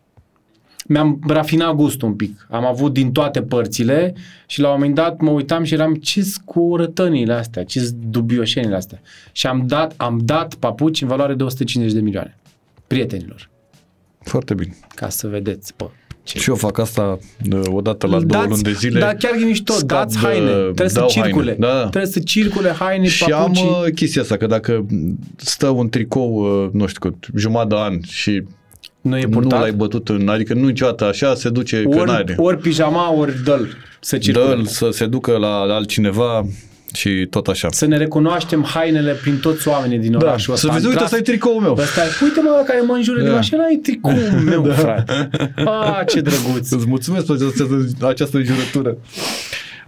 Mi-am 0.86 1.18
rafinat 1.26 1.74
gustul 1.74 2.08
un 2.08 2.14
pic. 2.14 2.46
Am 2.50 2.64
avut 2.64 2.92
din 2.92 3.12
toate 3.12 3.42
părțile 3.42 4.14
și 4.46 4.60
la 4.60 4.68
un 4.68 4.74
moment 4.74 4.94
dat 4.94 5.20
mă 5.20 5.30
uitam 5.30 5.62
și 5.64 5.74
eram 5.74 5.94
ce 5.94 6.24
cu 6.44 6.76
rătănile 6.76 7.32
astea, 7.32 7.64
ce 7.64 7.90
dubioșenile 8.10 8.74
astea. 8.74 9.00
Și 9.32 9.46
am 9.46 9.66
dat, 9.66 9.94
am 9.96 10.20
dat 10.22 10.54
papuci 10.54 11.00
în 11.02 11.08
valoare 11.08 11.34
de 11.34 11.42
150 11.42 11.96
de 11.96 12.00
milioane 12.04 12.36
prietenilor. 12.86 13.50
Foarte 14.20 14.54
bine. 14.54 14.76
Ca 14.94 15.08
să 15.08 15.28
vedeți, 15.28 15.72
bă, 15.76 15.90
ce 16.32 16.38
Și 16.38 16.48
eu 16.48 16.54
fac 16.54 16.78
asta 16.78 17.18
uh, 17.52 17.60
odată 17.70 18.06
la 18.06 18.20
două 18.20 18.44
luni 18.48 18.62
de 18.62 18.72
zile. 18.72 19.00
Da, 19.00 19.14
chiar 19.14 19.32
e 19.42 19.44
mișto, 19.44 19.72
Scap 19.72 19.88
dați 19.88 20.20
de- 20.20 20.26
haine, 20.26 20.50
trebuie 20.50 20.88
să 20.88 20.98
dau 20.98 21.08
circule. 21.08 21.56
haine, 21.60 21.66
da. 21.74 21.80
Trebuie 21.80 22.12
să 22.12 22.18
circule 22.20 22.70
haine, 22.78 23.06
Și 23.08 23.24
papuci. 23.24 23.58
am 23.58 23.66
uh, 23.66 23.92
chestia 23.94 24.22
asta, 24.22 24.36
că 24.36 24.46
dacă 24.46 24.86
stă 25.36 25.68
un 25.68 25.88
tricou, 25.88 26.62
uh, 26.64 26.68
nu 26.72 26.86
știu 26.86 27.10
cât, 27.10 27.26
jumătate 27.40 27.68
de 27.68 27.80
an 27.80 27.98
și 28.06 28.42
nu 29.00 29.16
e 29.16 29.22
nu 29.22 29.28
purtat. 29.28 29.60
l-ai 29.60 29.72
bătut 29.72 30.08
în, 30.08 30.28
adică 30.28 30.54
nu 30.54 30.66
niciodată 30.66 31.04
așa, 31.04 31.34
se 31.34 31.48
duce 31.48 31.82
că 31.82 31.98
ori, 31.98 32.10
n-are. 32.10 32.34
ori 32.38 32.58
pijama, 32.58 33.12
ori 33.12 33.42
dăl 33.44 33.68
să 34.00 34.18
circule. 34.18 34.44
Dă-l 34.46 34.64
să 34.64 34.88
se 34.92 35.06
ducă 35.06 35.36
la 35.36 35.54
altcineva 35.60 36.46
și 36.92 37.26
tot 37.30 37.46
așa. 37.46 37.68
Să 37.70 37.86
ne 37.86 37.96
recunoaștem 37.96 38.62
hainele 38.64 39.12
prin 39.12 39.38
toți 39.38 39.68
oamenii 39.68 39.98
din 39.98 40.10
Da, 40.12 40.18
orașul 40.18 40.54
să 40.56 40.66
ăsta. 40.66 40.72
vezi, 40.78 40.86
uite, 40.86 40.98
Graf- 41.00 41.04
asta 41.04 41.16
e 41.16 41.20
tricoul 41.20 41.60
meu. 41.60 41.72
Ăsta 41.80 42.00
e, 42.00 42.24
uite 42.24 42.40
mă, 42.40 42.62
care 42.66 42.80
mă 42.80 42.92
înjură 42.94 43.20
de 43.22 43.28
Da. 43.28 43.34
mașină, 43.34 43.58
ăla 43.58 43.70
e 43.70 43.76
tricoul 43.76 44.40
meu, 44.50 44.64
frate. 44.64 45.28
A, 45.64 46.04
ce 46.08 46.20
drăguț. 46.20 46.70
Îți 46.70 46.86
mulțumesc 46.88 47.26
pentru 47.26 47.46
această, 47.54 48.06
această 48.06 48.40
jurătură. 48.42 48.96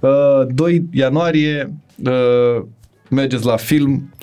Uh, 0.01 0.47
2 0.55 0.85
ianuarie 0.93 1.73
uh, 2.05 2.63
mergeți 3.11 3.45
la 3.45 3.57
film, 3.57 4.15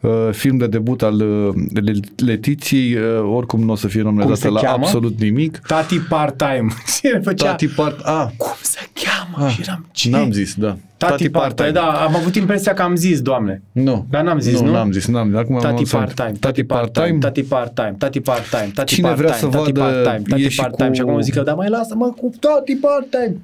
uh, 0.00 0.10
film 0.32 0.56
de 0.56 0.66
debut 0.66 1.02
al 1.02 1.14
uh, 1.20 1.54
Le- 1.82 2.24
Letiției, 2.26 2.94
uh, 2.94 3.02
oricum 3.34 3.64
nu 3.64 3.72
o 3.72 3.76
să 3.76 3.86
fie 3.88 4.00
Cum 4.02 4.10
nominalizată 4.10 4.48
se 4.48 4.54
la 4.64 4.70
cheamă? 4.70 4.84
absolut 4.84 5.20
nimic. 5.20 5.58
Tati 5.66 5.98
part-time. 5.98 6.66
Cine 7.00 7.20
făcea? 7.24 7.44
Tati 7.46 7.66
part... 7.68 8.00
A, 8.04 8.32
Cum 8.36 8.52
se 8.60 8.78
cheamă? 8.94 9.46
ah, 9.46 9.52
și 9.54 9.60
eram, 9.62 9.86
ce? 9.92 10.10
n-am 10.10 10.32
zis, 10.32 10.54
da. 10.54 10.76
Tati, 11.08 11.28
part-time. 11.30 11.70
Da, 11.70 11.82
am 11.82 12.14
avut 12.16 12.34
impresia 12.34 12.74
că 12.74 12.82
am 12.82 12.96
zis, 12.96 13.20
doamne. 13.20 13.62
Nu. 13.72 14.06
Dar 14.10 14.22
n-am 14.22 14.38
zis, 14.40 14.60
nu? 14.60 14.66
nu? 14.66 14.72
n-am 14.72 14.92
zis, 14.92 15.06
n-am 15.06 15.28
zis. 15.28 15.36
Acum 15.38 15.54
am 15.54 15.60
Tati 15.60 15.72
anunțat. 15.72 16.00
part-time, 16.14 16.36
Tati 16.40 16.64
part-time. 16.64 17.18
tati 17.20 17.42
part-time, 17.42 17.94
tati 17.98 18.20
part-time, 18.20 18.70
tati 18.74 18.94
Cine 18.94 19.06
part-time, 19.06 19.26
vrea 19.28 19.38
să 19.38 19.46
tati 19.46 19.72
vadă, 19.72 19.80
part-time, 19.80 20.22
e 20.26 20.30
tati 20.30 20.48
și 20.48 20.60
part-time. 20.60 20.88
cu- 20.88 20.94
Și 20.94 21.00
acum 21.00 21.20
zic 21.20 21.34
că, 21.34 21.42
da, 21.42 21.54
mai 21.54 21.68
lasă-mă 21.68 22.06
cu 22.16 22.30
tati 22.40 22.74
part-time. 22.76 23.36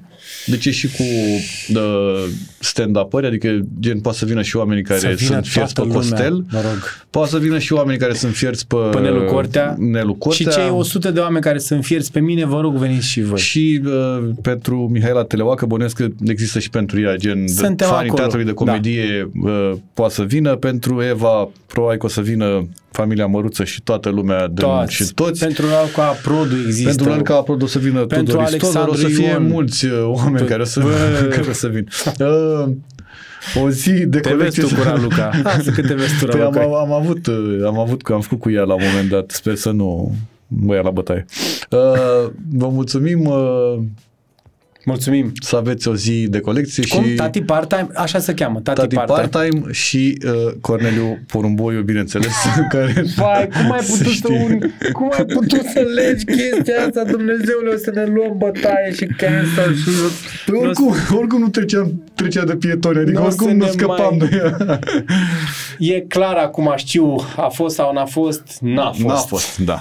Deci 0.45 0.65
e 0.65 0.71
și 0.71 0.87
cu 0.87 1.03
uh, 1.77 2.23
stand-up-ări, 2.59 3.25
adică 3.25 3.59
gen 3.79 3.99
poate 3.99 4.17
să 4.17 4.25
vină 4.25 4.41
și 4.41 4.57
oamenii 4.57 4.83
care 4.83 4.99
Să 4.99 5.07
vină 5.07 5.29
sunt 5.31 5.45
fierți 5.45 5.73
pe 5.73 5.81
toată 5.81 5.97
lumea, 5.97 6.09
Costel, 6.17 6.33
mă 6.51 6.61
rog. 6.61 7.05
poate 7.09 7.29
să 7.29 7.37
vină 7.37 7.57
și 7.59 7.73
oamenii 7.73 7.99
care 7.99 8.13
sunt 8.13 8.33
fierți 8.33 8.67
pe, 8.67 8.75
Pe 8.91 8.99
Nelu 8.99 9.23
Cortea. 9.25 9.75
Nelu 9.77 10.13
Cortea. 10.15 10.51
Și 10.51 10.57
cei 10.57 10.69
100 10.69 11.11
de 11.11 11.19
oameni 11.19 11.43
care 11.43 11.57
sunt 11.57 11.83
fierți 11.85 12.11
pe 12.11 12.19
mine, 12.19 12.45
vă 12.45 12.59
rog, 12.61 12.75
veniți 12.75 13.07
și 13.07 13.21
voi. 13.21 13.39
Și 13.39 13.81
uh, 13.85 14.29
pentru 14.41 14.87
Mihaela 14.91 15.23
Teleoacă, 15.23 15.65
bănuiesc 15.65 15.95
că 15.95 16.07
există 16.25 16.59
și 16.59 16.69
pentru 16.69 16.99
ea, 17.01 17.15
gen 17.15 17.46
Suntem 17.47 17.87
fanii 17.87 18.09
acolo, 18.09 18.21
teatrului 18.21 18.45
de 18.45 18.51
comedie 18.53 19.29
da. 19.43 19.49
uh, 19.49 19.73
poate 19.93 20.13
să 20.13 20.23
vină, 20.23 20.55
pentru 20.55 21.01
Eva 21.03 21.49
probabil 21.67 21.97
că 21.97 22.05
o 22.05 22.09
să 22.09 22.21
vină 22.21 22.67
familia 22.91 23.25
Măruță 23.27 23.63
și 23.63 23.81
toată 23.81 24.09
lumea 24.09 24.47
de, 24.47 24.61
Toți. 24.61 24.93
și 24.93 25.13
toți. 25.13 25.39
Pentru 25.39 25.65
Alca 25.81 26.03
Produ 26.23 26.55
există. 26.65 26.89
Pentru 26.89 27.11
Anca 27.11 27.35
Aprod 27.35 27.61
o 27.61 27.65
să 27.67 27.79
vină 27.79 28.05
Pentru 28.05 28.35
Tudor 28.35 28.53
Istodor, 28.53 28.67
o 28.67 28.71
să 28.71 28.77
Alexandru 28.79 29.21
fie 29.21 29.29
Ion. 29.31 29.43
mulți 29.47 29.85
uh, 29.85 29.91
oameni 30.03 30.37
Pe- 30.45 30.49
care 30.49 30.61
o 30.61 30.65
să, 30.65 30.79
Bă. 30.79 31.27
care 31.35 31.49
o 31.49 31.53
să 31.53 31.67
vină. 31.67 31.83
Uh, 32.19 32.69
o 33.63 33.69
zi 33.69 33.91
de 33.91 34.19
Te 34.19 34.33
vezi 34.33 34.35
colecție. 34.37 34.63
tu 34.63 34.75
cu 34.75 34.81
Raluca. 34.83 35.31
Lasă 35.43 35.71
că 35.71 35.81
te 35.81 35.93
vezi 35.93 36.19
tu, 36.19 36.25
Păi 36.25 36.41
am, 36.41 36.53
Raluca. 36.53 36.79
am, 36.79 36.91
avut, 36.91 37.27
uh, 37.27 37.59
am 37.65 37.79
avut, 37.79 38.01
am 38.13 38.21
făcut 38.21 38.39
cu 38.39 38.49
ea 38.51 38.63
la 38.63 38.73
un 38.73 38.81
moment 38.91 39.09
dat, 39.09 39.31
sper 39.31 39.55
să 39.55 39.71
nu 39.71 40.15
mă 40.47 40.73
ia 40.75 40.81
la 40.81 40.89
bătaie. 40.89 41.25
Uh, 41.69 42.29
vă 42.51 42.67
mulțumim, 42.69 43.25
uh, 43.25 43.79
Mulțumim. 44.91 45.31
să 45.41 45.55
aveți 45.55 45.87
o 45.87 45.95
zi 45.95 46.27
de 46.29 46.39
colecție 46.39 46.83
Cum? 46.87 47.03
și 47.03 47.09
Tati 47.15 47.41
part-time? 47.41 47.87
Așa 47.93 48.19
se 48.19 48.33
cheamă. 48.33 48.59
Tati, 48.59 48.79
Tati 48.79 48.95
part-time. 48.95 49.27
part-time 49.27 49.71
și 49.71 50.17
uh, 50.25 50.53
Corneliu 50.61 51.19
Porumboiu, 51.27 51.81
bineînțeles, 51.81 52.33
care 52.73 53.05
Vai, 53.15 53.47
cum 53.47 53.71
ai 53.71 53.79
se 53.81 53.91
putut 53.97 54.05
să, 54.05 54.09
știe. 54.11 54.35
un, 54.49 54.59
cum 54.91 55.09
ai 55.17 55.25
putut 55.25 55.61
să 55.73 55.79
legi 55.95 56.25
chestia 56.25 56.75
asta, 56.85 57.03
Dumnezeule, 57.03 57.69
o 57.73 57.77
să 57.77 57.91
ne 57.95 58.05
luăm 58.05 58.33
bătaie 58.37 58.93
și 58.93 59.05
cancel 59.05 59.75
și... 59.75 59.89
Păi 60.45 60.59
oricum, 60.59 60.93
oricum 61.17 61.39
nu 61.39 61.49
treceam, 61.49 62.03
trecea 62.15 62.43
de 62.43 62.55
pietoni, 62.55 62.97
adică 62.99 63.19
N-o 63.19 63.25
oricum 63.25 63.47
să 63.47 63.53
nu 63.53 63.63
ne 63.65 63.69
scăpam 63.71 64.15
mai- 64.17 64.27
de 64.29 64.35
ea. 64.35 64.79
E 65.79 65.99
clar 66.01 66.35
acum, 66.35 66.73
știu, 66.75 67.15
a 67.37 67.47
fost 67.47 67.75
sau 67.75 67.93
n-a 67.93 68.05
fost, 68.05 68.57
n-a 68.61 68.91
fost. 68.91 69.03
N-a 69.05 69.15
fost, 69.15 69.57
da. 69.57 69.79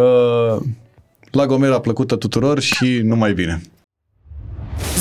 Uh, 0.00 0.60
la 1.30 1.46
Gomera 1.46 1.80
plăcută 1.80 2.16
tuturor 2.16 2.60
și 2.60 3.00
numai 3.04 3.32
bine. 3.32 3.60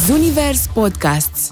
Zunivers 0.07 0.69
Podcasts 0.73 1.51